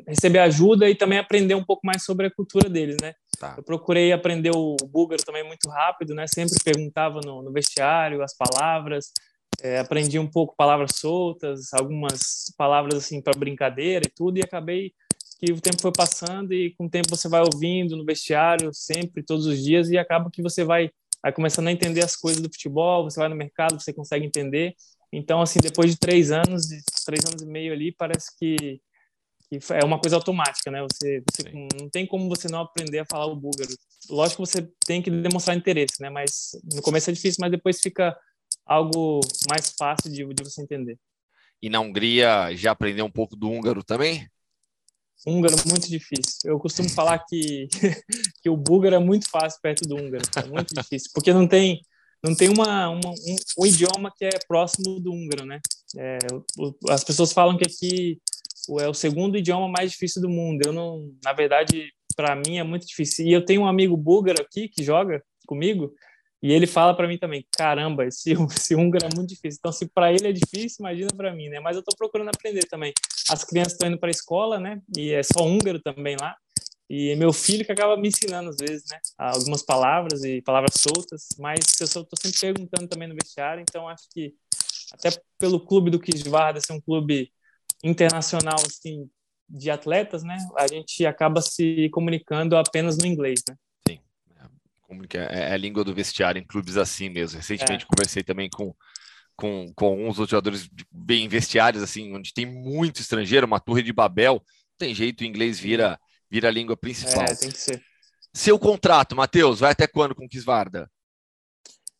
receber 0.06 0.40
ajuda 0.40 0.90
e 0.90 0.96
também 0.96 1.18
aprender 1.18 1.54
um 1.54 1.64
pouco 1.64 1.86
mais 1.86 2.02
sobre 2.02 2.26
a 2.26 2.30
cultura 2.30 2.68
deles, 2.68 2.96
né? 3.00 3.14
Tá. 3.38 3.54
Eu 3.56 3.62
procurei 3.62 4.12
aprender 4.12 4.50
o 4.54 4.76
búlgaro 4.88 5.22
também 5.22 5.46
muito 5.46 5.70
rápido, 5.70 6.12
né? 6.12 6.26
Sempre 6.26 6.58
perguntava 6.64 7.20
no, 7.24 7.40
no 7.40 7.52
vestiário 7.52 8.20
as 8.20 8.36
palavras, 8.36 9.12
é, 9.62 9.78
aprendi 9.78 10.18
um 10.18 10.26
pouco 10.26 10.54
palavras 10.56 10.92
soltas, 10.96 11.72
algumas 11.72 12.52
palavras 12.56 12.94
assim 12.94 13.20
para 13.20 13.38
brincadeira 13.38 14.04
e 14.06 14.10
tudo, 14.10 14.38
e 14.38 14.42
acabei 14.42 14.92
que 15.38 15.52
o 15.52 15.60
tempo 15.60 15.80
foi 15.80 15.92
passando 15.92 16.52
e 16.52 16.72
com 16.72 16.84
o 16.84 16.90
tempo 16.90 17.08
você 17.08 17.28
vai 17.28 17.40
ouvindo 17.40 17.96
no 17.96 18.04
vestiário 18.04 18.70
sempre, 18.74 19.22
todos 19.22 19.46
os 19.46 19.62
dias, 19.62 19.88
e 19.90 19.96
acaba 19.96 20.30
que 20.30 20.42
você 20.42 20.64
vai, 20.64 20.90
vai 21.22 21.32
começando 21.32 21.68
a 21.68 21.72
entender 21.72 22.04
as 22.04 22.14
coisas 22.14 22.42
do 22.42 22.50
futebol, 22.50 23.04
você 23.04 23.18
vai 23.18 23.28
no 23.28 23.36
mercado, 23.36 23.80
você 23.80 23.92
consegue 23.92 24.26
entender. 24.26 24.74
Então, 25.12 25.40
assim, 25.40 25.58
depois 25.60 25.90
de 25.90 25.98
três 25.98 26.30
anos, 26.30 26.66
três 27.04 27.24
anos 27.24 27.42
e 27.42 27.46
meio 27.46 27.72
ali, 27.72 27.92
parece 27.92 28.36
que 28.38 28.80
que 29.50 29.58
é 29.72 29.84
uma 29.84 29.98
coisa 29.98 30.14
automática, 30.14 30.70
né? 30.70 30.80
Você, 30.82 31.24
você 31.28 31.50
não 31.52 31.88
tem 31.90 32.06
como 32.06 32.28
você 32.28 32.48
não 32.48 32.60
aprender 32.60 33.00
a 33.00 33.04
falar 33.04 33.26
o 33.26 33.34
búlgaro. 33.34 33.70
Lógico 34.08 34.44
que 34.44 34.48
você 34.48 34.70
tem 34.86 35.02
que 35.02 35.10
demonstrar 35.10 35.56
interesse, 35.56 36.00
né? 36.00 36.08
Mas 36.08 36.52
no 36.72 36.80
começo 36.80 37.10
é 37.10 37.12
difícil, 37.12 37.38
mas 37.40 37.50
depois 37.50 37.80
fica 37.80 38.16
algo 38.70 39.20
mais 39.48 39.74
fácil 39.76 40.12
de, 40.12 40.24
de 40.32 40.44
você 40.44 40.62
entender. 40.62 40.96
E 41.60 41.68
na 41.68 41.80
Hungria 41.80 42.54
já 42.54 42.70
aprendeu 42.70 43.04
um 43.04 43.10
pouco 43.10 43.34
do 43.34 43.50
húngaro 43.50 43.82
também? 43.82 44.28
Húngaro 45.26 45.56
muito 45.66 45.88
difícil. 45.88 46.50
Eu 46.50 46.58
costumo 46.58 46.88
falar 46.88 47.18
que 47.28 47.68
que 48.40 48.48
o 48.48 48.56
búlgaro 48.56 48.94
é 48.94 48.98
muito 48.98 49.28
fácil 49.28 49.60
perto 49.60 49.86
do 49.86 49.96
húngaro, 49.96 50.24
é 50.36 50.48
muito 50.48 50.72
difícil, 50.72 51.10
porque 51.12 51.32
não 51.32 51.46
tem 51.46 51.80
não 52.22 52.34
tem 52.34 52.48
uma, 52.48 52.88
uma 52.90 53.10
um, 53.10 53.36
um, 53.58 53.66
idioma 53.66 54.12
que 54.16 54.26
é 54.26 54.38
próximo 54.46 55.00
do 55.00 55.10
húngaro, 55.10 55.44
né? 55.44 55.58
É, 55.98 56.18
o, 56.58 56.74
as 56.90 57.02
pessoas 57.02 57.32
falam 57.32 57.56
que 57.56 57.64
aqui 57.64 58.20
é 58.78 58.88
o 58.88 58.94
segundo 58.94 59.36
idioma 59.36 59.68
mais 59.68 59.90
difícil 59.90 60.22
do 60.22 60.28
mundo. 60.28 60.60
Eu 60.64 60.72
não, 60.72 61.10
na 61.24 61.32
verdade, 61.32 61.90
para 62.14 62.36
mim 62.36 62.58
é 62.58 62.62
muito 62.62 62.86
difícil. 62.86 63.26
E 63.26 63.32
eu 63.32 63.44
tenho 63.44 63.62
um 63.62 63.66
amigo 63.66 63.96
búlgaro 63.96 64.40
aqui 64.40 64.68
que 64.68 64.84
joga 64.84 65.22
comigo 65.46 65.92
e 66.42 66.52
ele 66.52 66.66
fala 66.66 66.94
para 66.94 67.06
mim 67.06 67.18
também, 67.18 67.46
caramba, 67.56 68.06
esse, 68.06 68.32
esse 68.50 68.74
húngaro 68.74 69.06
é 69.06 69.14
muito 69.14 69.28
difícil. 69.28 69.58
Então, 69.58 69.72
se 69.72 69.86
para 69.88 70.12
ele 70.12 70.28
é 70.28 70.32
difícil, 70.32 70.78
imagina 70.80 71.10
para 71.14 71.34
mim, 71.34 71.48
né? 71.48 71.60
Mas 71.60 71.76
eu 71.76 71.80
estou 71.80 71.94
procurando 71.96 72.28
aprender 72.28 72.66
também. 72.66 72.92
As 73.28 73.44
crianças 73.44 73.74
estão 73.74 73.88
indo 73.88 73.98
para 73.98 74.08
a 74.08 74.10
escola, 74.10 74.58
né? 74.58 74.80
E 74.96 75.12
é 75.12 75.22
só 75.22 75.44
húngaro 75.44 75.80
também 75.80 76.16
lá. 76.18 76.34
E 76.88 77.10
é 77.10 77.16
meu 77.16 77.32
filho 77.32 77.64
que 77.64 77.70
acaba 77.70 77.96
me 77.96 78.08
ensinando 78.08 78.50
às 78.50 78.56
vezes, 78.56 78.84
né? 78.90 78.98
Algumas 79.16 79.62
palavras 79.62 80.24
e 80.24 80.42
palavras 80.42 80.74
soltas, 80.76 81.28
mas 81.38 81.60
eu 81.80 81.84
estou 81.84 82.06
sempre 82.20 82.40
perguntando 82.40 82.88
também 82.88 83.06
no 83.06 83.14
vestiário, 83.14 83.62
então 83.62 83.86
acho 83.86 84.08
que 84.12 84.34
até 84.92 85.10
pelo 85.38 85.64
clube 85.64 85.88
do 85.88 86.00
Kisvarda 86.00 86.60
ser 86.60 86.72
um 86.72 86.80
clube 86.80 87.30
internacional 87.84 88.56
assim 88.66 89.08
de 89.48 89.70
atletas, 89.70 90.24
né? 90.24 90.36
A 90.56 90.66
gente 90.66 91.06
acaba 91.06 91.40
se 91.40 91.88
comunicando 91.90 92.56
apenas 92.56 92.98
no 92.98 93.06
inglês, 93.06 93.40
né? 93.48 93.54
Sim, 94.90 95.00
é, 95.14 95.18
é, 95.18 95.50
é 95.50 95.52
a 95.52 95.56
língua 95.56 95.84
do 95.84 95.94
vestiário 95.94 96.40
em 96.40 96.46
clubes 96.46 96.76
assim 96.76 97.08
mesmo. 97.08 97.38
Recentemente 97.38 97.84
é. 97.84 97.86
conversei 97.86 98.22
também 98.22 98.48
com 98.50 98.74
com, 99.36 99.72
com 99.74 99.86
alguns 99.86 100.18
outros 100.18 100.30
jogadores 100.30 100.68
bem 100.92 101.26
vestiários 101.26 101.82
assim, 101.82 102.14
onde 102.14 102.34
tem 102.34 102.44
muito 102.44 103.00
estrangeiro, 103.00 103.46
uma 103.46 103.58
torre 103.58 103.82
de 103.82 103.90
Babel, 103.90 104.42
tem 104.76 104.94
jeito 104.94 105.22
o 105.22 105.24
inglês 105.24 105.58
vira 105.58 105.98
vira 106.30 106.48
a 106.48 106.50
língua 106.50 106.76
principal. 106.76 107.24
É, 107.24 107.34
tem 107.34 107.50
que 107.50 107.58
ser. 107.58 107.82
Seu 108.32 108.58
contrato, 108.58 109.16
Matheus, 109.16 109.60
vai 109.60 109.72
até 109.72 109.86
quando 109.86 110.14
com 110.14 110.28
Kisvarda? 110.28 110.88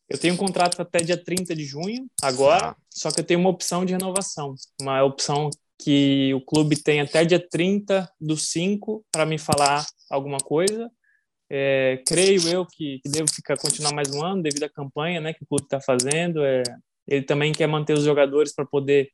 Eu 0.07 0.17
tenho 0.17 0.33
um 0.33 0.37
contrato 0.37 0.81
até 0.81 0.99
dia 0.99 1.21
30 1.21 1.55
de 1.55 1.65
junho, 1.65 2.05
agora, 2.21 2.69
ah. 2.69 2.75
só 2.89 3.11
que 3.11 3.19
eu 3.19 3.23
tenho 3.23 3.39
uma 3.39 3.49
opção 3.49 3.83
de 3.85 3.93
renovação, 3.93 4.53
uma 4.81 5.03
opção 5.03 5.49
que 5.79 6.33
o 6.33 6.41
clube 6.41 6.81
tem 6.81 7.01
até 7.01 7.25
dia 7.25 7.39
30 7.39 8.09
do 8.19 8.37
5 8.37 9.03
para 9.11 9.25
me 9.25 9.37
falar 9.37 9.85
alguma 10.09 10.37
coisa. 10.37 10.89
É, 11.53 12.01
creio 12.07 12.47
eu 12.47 12.65
que, 12.65 12.99
que, 12.99 13.09
devo 13.09 13.29
ficar 13.29 13.57
continuar 13.57 13.93
mais 13.93 14.09
um 14.15 14.23
ano 14.23 14.41
devido 14.41 14.63
à 14.63 14.69
campanha 14.69 15.19
né, 15.19 15.33
que 15.33 15.43
o 15.43 15.45
clube 15.45 15.65
está 15.65 15.81
fazendo. 15.81 16.45
É, 16.45 16.63
ele 17.05 17.25
também 17.25 17.51
quer 17.51 17.67
manter 17.67 17.91
os 17.91 18.05
jogadores 18.05 18.55
para 18.55 18.65
poder 18.65 19.09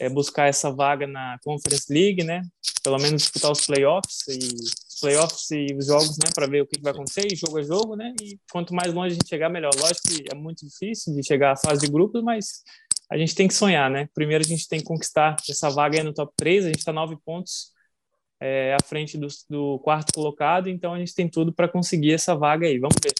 é, 0.00 0.08
buscar 0.08 0.48
essa 0.48 0.72
vaga 0.72 1.06
na 1.06 1.38
Conference 1.44 1.86
League, 1.88 2.24
né? 2.24 2.42
Pelo 2.82 2.98
menos 2.98 3.22
disputar 3.22 3.52
os 3.52 3.64
playoffs 3.64 4.26
e 4.26 5.00
playoffs 5.00 5.50
e 5.52 5.66
os 5.78 5.86
jogos, 5.86 6.18
né? 6.18 6.30
Para 6.34 6.48
ver 6.48 6.62
o 6.62 6.66
que, 6.66 6.78
que 6.78 6.82
vai 6.82 6.92
acontecer, 6.92 7.28
e 7.30 7.36
jogo 7.36 7.58
a 7.58 7.62
jogo, 7.62 7.94
né? 7.94 8.12
E 8.20 8.40
quanto 8.50 8.74
mais 8.74 8.92
longe 8.92 9.12
a 9.12 9.14
gente 9.14 9.28
chegar, 9.28 9.48
melhor. 9.48 9.70
Lógico 9.76 10.08
que 10.08 10.24
é 10.32 10.34
muito 10.34 10.66
difícil 10.66 11.14
de 11.14 11.24
chegar 11.24 11.52
à 11.52 11.56
fase 11.56 11.82
de 11.86 11.92
grupos, 11.92 12.24
mas 12.24 12.64
a 13.08 13.16
gente 13.16 13.36
tem 13.36 13.46
que 13.46 13.54
sonhar, 13.54 13.88
né? 13.88 14.08
Primeiro 14.12 14.44
a 14.44 14.48
gente 14.48 14.66
tem 14.66 14.80
que 14.80 14.84
conquistar 14.84 15.36
essa 15.48 15.70
vaga 15.70 15.98
aí 15.98 16.02
no 16.02 16.12
top 16.12 16.32
3, 16.36 16.64
a 16.64 16.68
gente 16.68 16.78
está 16.78 16.92
nove 16.92 17.16
pontos 17.24 17.71
é, 18.42 18.74
à 18.74 18.84
frente 18.84 19.16
do, 19.16 19.28
do, 19.48 19.78
quarto 19.78 20.12
colocado, 20.12 20.68
então 20.68 20.92
a 20.92 20.98
gente 20.98 21.14
tem 21.14 21.28
tudo 21.28 21.52
para 21.52 21.68
conseguir 21.68 22.12
essa 22.12 22.34
vaga 22.34 22.66
aí. 22.66 22.76
Vamos 22.78 22.96
ver. 23.00 23.12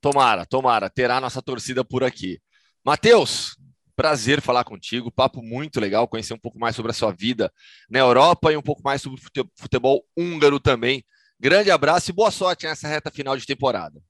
Tomara, 0.00 0.46
tomara, 0.46 0.88
terá 0.88 1.20
nossa 1.20 1.42
torcida 1.42 1.84
por 1.84 2.02
aqui. 2.02 2.40
Matheus, 2.82 3.56
prazer 3.94 4.40
falar 4.40 4.64
contigo, 4.64 5.12
papo 5.12 5.42
muito 5.42 5.78
legal, 5.78 6.08
conhecer 6.08 6.32
um 6.32 6.38
pouco 6.38 6.58
mais 6.58 6.74
sobre 6.74 6.90
a 6.90 6.94
sua 6.94 7.12
vida 7.12 7.52
na 7.90 7.98
Europa 7.98 8.50
e 8.50 8.56
um 8.56 8.62
pouco 8.62 8.82
mais 8.82 9.02
sobre 9.02 9.20
o 9.20 9.50
futebol 9.54 10.02
húngaro 10.16 10.58
também. 10.58 11.04
Grande 11.38 11.70
abraço 11.70 12.10
e 12.10 12.14
boa 12.14 12.30
sorte 12.30 12.66
nessa 12.66 12.88
reta 12.88 13.10
final 13.10 13.36
de 13.36 13.44
temporada. 13.44 14.00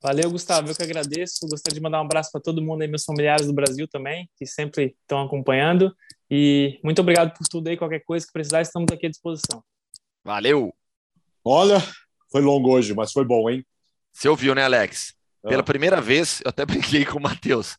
Valeu, 0.00 0.30
Gustavo. 0.30 0.70
Eu 0.70 0.76
que 0.76 0.82
agradeço. 0.82 1.46
Gostaria 1.48 1.74
de 1.74 1.82
mandar 1.82 2.00
um 2.00 2.04
abraço 2.04 2.30
para 2.30 2.40
todo 2.40 2.62
mundo 2.62 2.82
aí, 2.82 2.88
meus 2.88 3.04
familiares 3.04 3.46
do 3.46 3.52
Brasil 3.52 3.88
também, 3.88 4.30
que 4.36 4.46
sempre 4.46 4.96
estão 5.02 5.22
acompanhando. 5.22 5.92
E 6.30 6.78
muito 6.84 7.00
obrigado 7.00 7.36
por 7.36 7.46
tudo 7.48 7.68
aí. 7.68 7.76
Qualquer 7.76 8.00
coisa 8.00 8.24
que 8.26 8.32
precisar, 8.32 8.60
estamos 8.62 8.86
aqui 8.92 9.06
à 9.06 9.10
disposição. 9.10 9.62
Valeu. 10.24 10.72
Olha, 11.44 11.82
foi 12.30 12.40
longo 12.40 12.70
hoje, 12.70 12.94
mas 12.94 13.12
foi 13.12 13.24
bom, 13.24 13.50
hein? 13.50 13.64
Você 14.12 14.28
ouviu, 14.28 14.54
né, 14.54 14.64
Alex? 14.64 15.14
Pela 15.42 15.62
ah. 15.62 15.64
primeira 15.64 16.00
vez, 16.00 16.40
eu 16.44 16.50
até 16.50 16.64
brinquei 16.66 17.04
com 17.04 17.18
o 17.18 17.22
Matheus. 17.22 17.76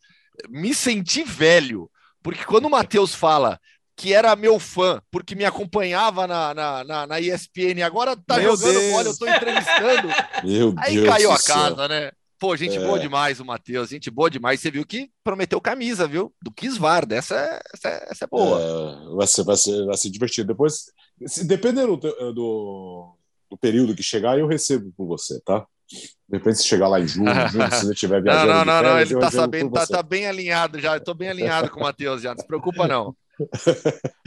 Me 0.49 0.73
senti 0.73 1.23
velho, 1.23 1.89
porque 2.21 2.43
quando 2.43 2.65
o 2.65 2.69
Matheus 2.69 3.13
fala 3.13 3.59
que 3.95 4.13
era 4.13 4.35
meu 4.35 4.59
fã, 4.59 5.01
porque 5.11 5.35
me 5.35 5.45
acompanhava 5.45 6.25
na, 6.25 6.53
na, 6.53 6.83
na, 6.83 7.07
na 7.07 7.19
ESPN, 7.19 7.83
agora 7.83 8.15
tá 8.15 8.37
meu 8.37 8.55
jogando 8.57 8.79
Deus. 8.79 8.91
bola, 8.91 9.07
eu 9.09 9.17
tô 9.17 9.27
entrevistando. 9.27 10.07
Meu 10.43 10.73
Aí 10.79 10.95
Deus 10.95 11.07
caiu 11.07 11.31
a 11.31 11.35
casa, 11.35 11.75
céu. 11.75 11.87
né? 11.87 12.11
Pô, 12.41 12.57
gente 12.57 12.75
é. 12.75 12.79
boa 12.83 12.97
demais 12.97 13.39
o 13.39 13.45
Matheus, 13.45 13.89
gente 13.91 14.09
boa 14.09 14.27
demais. 14.27 14.59
Você 14.59 14.71
viu 14.71 14.83
que 14.83 15.11
prometeu 15.23 15.61
camisa, 15.61 16.07
viu? 16.07 16.33
Do 16.41 16.51
Kisvarda, 16.51 17.15
essa, 17.15 17.35
é, 17.35 17.61
essa, 17.71 17.87
é, 17.87 18.07
essa 18.09 18.25
é 18.25 18.27
boa. 18.27 18.59
É, 18.59 19.15
vai, 19.15 19.27
ser, 19.27 19.43
vai, 19.43 19.55
ser, 19.55 19.85
vai 19.85 19.95
ser 19.95 20.09
divertido. 20.09 20.47
Depois, 20.47 20.85
se, 21.27 21.45
dependendo 21.45 21.95
do, 21.97 22.33
do, 22.33 23.15
do, 23.47 23.57
período 23.59 23.93
que 23.93 24.01
chegar, 24.01 24.39
eu 24.39 24.47
recebo 24.47 24.91
por 24.97 25.05
você, 25.05 25.39
tá? 25.41 25.63
De 25.87 26.37
repente, 26.37 26.57
se 26.57 26.65
chegar 26.65 26.87
lá 26.87 26.99
em 26.99 27.07
junho 27.07 27.29
se 27.77 27.85
ele 27.85 27.93
estiver 27.93 28.23
viajando. 28.23 28.47
Não, 28.47 28.65
não, 28.65 28.81
não, 28.81 28.89
não, 28.89 28.99
ele 28.99 29.19
tá 29.19 29.29
sabendo, 29.29 29.69
tá, 29.69 29.85
tá, 29.85 30.01
bem 30.01 30.25
alinhado 30.25 30.79
já. 30.79 30.95
Eu 30.95 31.03
tô 31.03 31.13
bem 31.13 31.29
alinhado 31.29 31.69
com 31.69 31.79
o 31.79 31.83
Matheus 31.83 32.23
já, 32.23 32.31
não 32.33 32.41
se 32.41 32.47
preocupa, 32.47 32.87
não. 32.87 33.15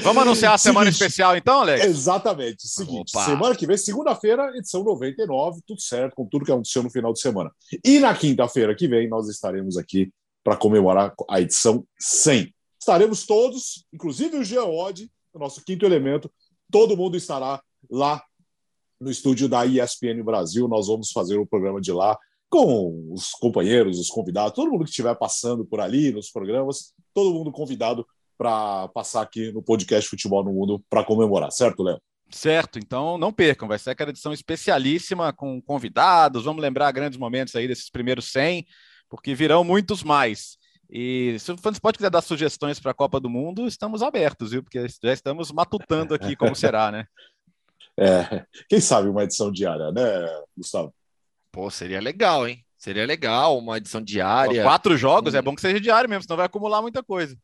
Vamos 0.01 0.23
anunciar 0.23 0.55
a 0.55 0.59
semana 0.59 0.87
Seguinte, 0.87 1.03
especial, 1.03 1.37
então, 1.37 1.61
Alex? 1.61 1.85
Exatamente. 1.85 2.67
Seguinte, 2.67 3.13
Opa. 3.15 3.25
semana 3.25 3.57
que 3.57 3.67
vem, 3.67 3.77
segunda-feira, 3.77 4.51
edição 4.57 4.83
99, 4.83 5.61
tudo 5.67 5.81
certo, 5.81 6.15
com 6.15 6.27
tudo 6.27 6.45
que 6.45 6.53
aconteceu 6.53 6.83
no 6.83 6.91
final 6.91 7.13
de 7.13 7.21
semana. 7.21 7.51
E 7.85 7.99
na 7.99 8.15
quinta-feira 8.15 8.75
que 8.75 8.89
vem, 8.89 9.09
nós 9.09 9.29
estaremos 9.29 9.77
aqui 9.77 10.13
para 10.43 10.57
comemorar 10.57 11.15
a 11.29 11.41
edição 11.41 11.87
100. 11.99 12.55
Estaremos 12.79 13.25
todos, 13.25 13.87
inclusive 13.93 14.37
o 14.37 14.45
Geode, 14.45 15.11
o 15.33 15.39
nosso 15.39 15.65
quinto 15.65 15.87
elemento, 15.87 16.31
todo 16.71 16.97
mundo 16.97 17.17
estará 17.17 17.63
lá 17.91 18.23
no 19.01 19.11
estúdio 19.11 19.49
da 19.49 19.65
ESPN 19.65 20.23
Brasil. 20.23 20.69
Nós 20.69 20.87
vamos 20.87 21.11
fazer 21.11 21.39
o 21.39 21.47
programa 21.47 21.81
de 21.81 21.93
lá 21.93 22.19
com 22.49 23.13
os 23.13 23.33
companheiros, 23.33 23.99
os 23.99 24.09
convidados, 24.09 24.55
todo 24.55 24.71
mundo 24.71 24.85
que 24.85 24.91
estiver 24.91 25.15
passando 25.17 25.65
por 25.65 25.81
ali 25.81 26.13
nos 26.13 26.31
programas, 26.31 26.95
todo 27.13 27.35
mundo 27.35 27.51
convidado 27.51 28.07
para 28.37 28.89
passar 28.89 29.23
aqui 29.23 29.53
no 29.53 29.63
podcast 29.63 30.09
Futebol 30.09 30.45
no 30.45 30.53
Mundo 30.53 30.83
para 30.89 31.05
comemorar, 31.05 31.51
certo, 31.51 31.83
Léo? 31.83 32.01
Certo, 32.31 32.79
então 32.79 33.17
não 33.17 33.33
percam, 33.33 33.69
vai 33.69 33.79
ser 33.79 33.91
aquela 33.91 34.11
edição 34.11 34.33
especialíssima 34.33 35.33
com 35.33 35.61
convidados, 35.63 36.45
vamos 36.45 36.63
lembrar 36.63 36.91
grandes 36.91 37.19
momentos 37.19 37.55
aí 37.55 37.69
desses 37.69 37.91
primeiros 37.91 38.31
100, 38.33 38.67
porque 39.09 39.35
virão 39.35 39.63
muitos 39.63 40.03
mais. 40.03 40.57
E 40.91 41.37
se 41.39 41.53
o 41.53 41.59
Fansport 41.59 41.97
quiser 41.97 42.11
dar 42.11 42.23
sugestões 42.23 42.81
para 42.81 42.91
a 42.91 42.95
Copa 42.95 43.21
do 43.21 43.31
Mundo, 43.31 43.67
estamos 43.67 44.03
abertos, 44.03 44.51
viu? 44.51 44.63
Porque 44.63 44.87
já 45.03 45.13
estamos 45.13 45.51
matutando 45.53 46.15
aqui 46.15 46.35
como 46.37 46.55
será, 46.55 46.91
né? 46.91 47.07
É, 47.97 48.45
quem 48.69 48.81
sabe 48.81 49.09
uma 49.09 49.23
edição 49.23 49.53
diária, 49.53 49.93
né, 49.93 50.43
Gustavo? 50.57 50.93
Pô, 51.53 51.71
seria 51.71 52.01
legal, 52.01 52.49
hein? 52.49 52.65
Seria 52.77 53.07
legal 53.07 53.57
uma 53.57 53.79
edição 53.79 54.03
diária. 54.03 54.63
Quatro 54.63 54.97
jogos, 54.97 55.35
hum. 55.35 55.37
é 55.37 55.43
bom 55.43 55.55
que 55.55 55.61
seja 55.61 55.81
diário 55.81 56.11
mesmo, 56.11 56.25
senão 56.25 56.37
vai 56.37 56.47
acumular 56.47 56.83
muita 56.83 57.03
coisa. 57.03 57.37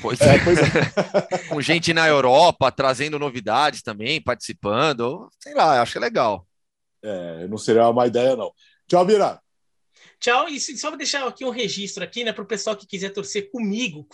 Pois 0.00 0.20
é, 0.20 0.38
pois 0.44 0.58
é. 0.58 1.38
Com 1.48 1.60
gente 1.60 1.92
na 1.92 2.06
Europa, 2.06 2.70
trazendo 2.70 3.18
novidades 3.18 3.82
também, 3.82 4.22
participando. 4.22 5.28
Sei 5.40 5.54
lá, 5.54 5.80
acho 5.80 5.92
que 5.92 5.98
é 5.98 6.00
legal. 6.00 6.46
É, 7.02 7.46
não 7.48 7.58
seria 7.58 7.82
uma 7.82 7.92
má 7.92 8.06
ideia, 8.06 8.36
não. 8.36 8.52
Tchau, 8.86 9.04
Bira. 9.04 9.40
Tchau, 10.20 10.48
e 10.48 10.60
só 10.60 10.88
vou 10.88 10.96
deixar 10.96 11.26
aqui 11.26 11.44
um 11.44 11.50
registro 11.50 12.04
aqui, 12.04 12.22
né, 12.22 12.32
para 12.32 12.44
o 12.44 12.46
pessoal 12.46 12.76
que 12.76 12.86
quiser 12.86 13.10
torcer 13.10 13.50
comigo, 13.50 14.06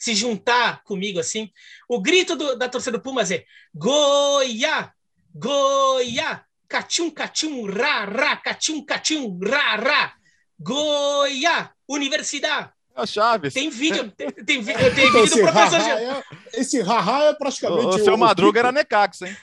se 0.00 0.12
juntar 0.12 0.82
comigo 0.82 1.20
assim. 1.20 1.48
O 1.88 2.00
grito 2.00 2.34
do, 2.34 2.56
da 2.56 2.68
torcida 2.68 2.98
do 2.98 3.02
Pumas 3.02 3.30
é 3.30 3.44
Goiá, 3.72 4.92
Goiá, 5.32 6.44
Catim, 6.66 7.10
catim, 7.10 7.70
ra, 7.70 8.04
ra, 8.04 8.36
catim, 8.36 8.84
catim, 8.84 9.38
ra, 9.40 9.76
ra. 9.76 10.14
Goiá, 10.58 11.70
Universidade. 11.88 12.72
É 12.96 13.02
a 13.02 13.06
Chaves. 13.06 13.54
Tem 13.54 13.68
vídeo, 13.70 14.10
tem, 14.16 14.30
tem, 14.30 14.44
tem 14.44 14.58
então, 14.60 15.22
vídeo 15.22 15.24
do 15.24 15.52
professor. 15.52 15.80
Ha, 15.80 16.00
é, 16.00 16.22
esse 16.54 16.80
haha 16.80 17.24
é 17.24 17.34
praticamente. 17.34 17.86
O, 17.86 17.88
o 17.88 18.04
seu 18.04 18.16
Madruga 18.16 18.60
era 18.60 18.72
Necax, 18.72 19.22
hein? 19.22 19.36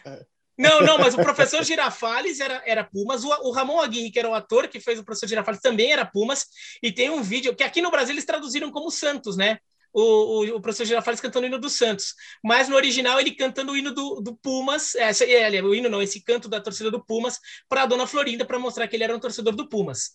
Não, 0.58 0.82
não, 0.82 0.98
mas 1.00 1.16
o 1.16 1.18
professor 1.18 1.64
Girafales 1.64 2.40
era, 2.40 2.62
era 2.66 2.84
Pumas, 2.84 3.24
o, 3.24 3.30
o 3.30 3.52
Ramon 3.52 3.80
Aguirre, 3.80 4.12
que 4.12 4.20
era 4.20 4.30
o 4.30 4.34
ator 4.34 4.68
que 4.68 4.80
fez 4.80 5.00
o 5.00 5.04
professor 5.04 5.28
Girafales, 5.28 5.60
também 5.60 5.92
era 5.92 6.06
Pumas, 6.06 6.46
e 6.84 6.92
tem 6.92 7.10
um 7.10 7.24
vídeo 7.24 7.56
que 7.56 7.64
aqui 7.64 7.82
no 7.82 7.90
Brasil 7.90 8.14
eles 8.14 8.26
traduziram 8.26 8.70
como 8.70 8.92
Santos, 8.92 9.36
né? 9.36 9.58
o, 9.94 10.02
o, 10.02 10.56
o 10.56 10.62
professor 10.62 10.86
Girafales 10.86 11.20
cantando 11.20 11.46
o 11.46 11.48
hino 11.48 11.60
do 11.60 11.70
Santos. 11.70 12.16
Mas 12.44 12.70
no 12.70 12.76
original 12.76 13.20
ele 13.20 13.32
cantando 13.32 13.72
o 13.72 13.78
hino 13.78 13.94
do, 13.94 14.22
do 14.22 14.36
Pumas, 14.36 14.96
essa, 14.96 15.26
é, 15.26 15.62
o 15.62 15.76
hino 15.76 15.90
não, 15.90 16.02
esse 16.02 16.22
canto 16.22 16.48
da 16.48 16.62
torcida 16.62 16.90
do 16.90 17.04
Pumas 17.04 17.40
para 17.68 17.84
a 17.84 17.86
dona 17.86 18.08
Florinda 18.08 18.46
para 18.46 18.60
mostrar 18.60 18.88
que 18.88 18.96
ele 18.96 19.04
era 19.04 19.16
um 19.16 19.20
torcedor 19.20 19.56
do 19.56 19.68
Pumas. 19.68 20.12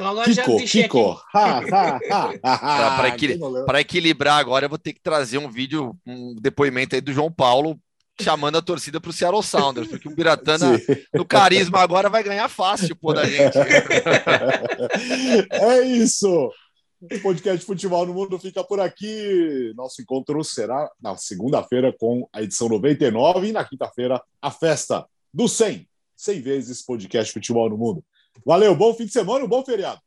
Então 0.00 0.12
agora 0.12 0.24
Kiko, 0.24 0.34
já 0.34 0.56
deixei 0.56 0.82
Kiko. 0.84 1.20
aqui. 1.34 1.70
para 2.88 3.08
equil 3.08 3.80
equilibrar 3.80 4.38
agora, 4.38 4.64
eu 4.64 4.68
vou 4.70 4.78
ter 4.78 4.94
que 4.94 5.00
trazer 5.02 5.36
um 5.36 5.50
vídeo, 5.50 5.94
um 6.06 6.34
depoimento 6.40 6.94
aí 6.94 7.02
do 7.02 7.12
João 7.12 7.30
Paulo 7.30 7.78
chamando 8.18 8.56
a 8.56 8.62
torcida 8.62 8.98
para 8.98 9.10
o 9.10 9.12
Seattle 9.12 9.42
Sounders, 9.42 9.88
porque 9.88 10.08
o 10.08 10.14
Biratana 10.14 10.78
Sim. 10.78 10.96
no 11.12 11.24
carisma 11.24 11.80
agora 11.80 12.08
vai 12.08 12.22
ganhar 12.22 12.48
fácil 12.48 12.96
pô 12.96 13.12
da 13.12 13.26
gente. 13.26 13.56
é 15.52 15.82
isso. 15.82 16.50
O 17.02 17.18
podcast 17.22 17.64
Futebol 17.64 18.06
no 18.06 18.14
Mundo 18.14 18.38
fica 18.38 18.64
por 18.64 18.80
aqui. 18.80 19.72
Nosso 19.76 20.00
encontro 20.00 20.42
será 20.44 20.90
na 21.00 21.16
segunda-feira 21.16 21.94
com 21.98 22.26
a 22.32 22.42
edição 22.42 22.70
99 22.70 23.48
e 23.48 23.52
na 23.52 23.64
quinta-feira 23.64 24.20
a 24.40 24.50
festa 24.50 25.06
do 25.32 25.46
100. 25.46 25.86
100 26.16 26.40
vezes 26.40 26.82
podcast 26.82 27.32
Futebol 27.32 27.68
no 27.68 27.78
Mundo. 27.78 28.04
Valeu, 28.44 28.74
bom 28.76 28.94
fim 28.94 29.06
de 29.06 29.12
semana, 29.12 29.44
um 29.44 29.48
bom 29.48 29.64
feriado. 29.64 30.00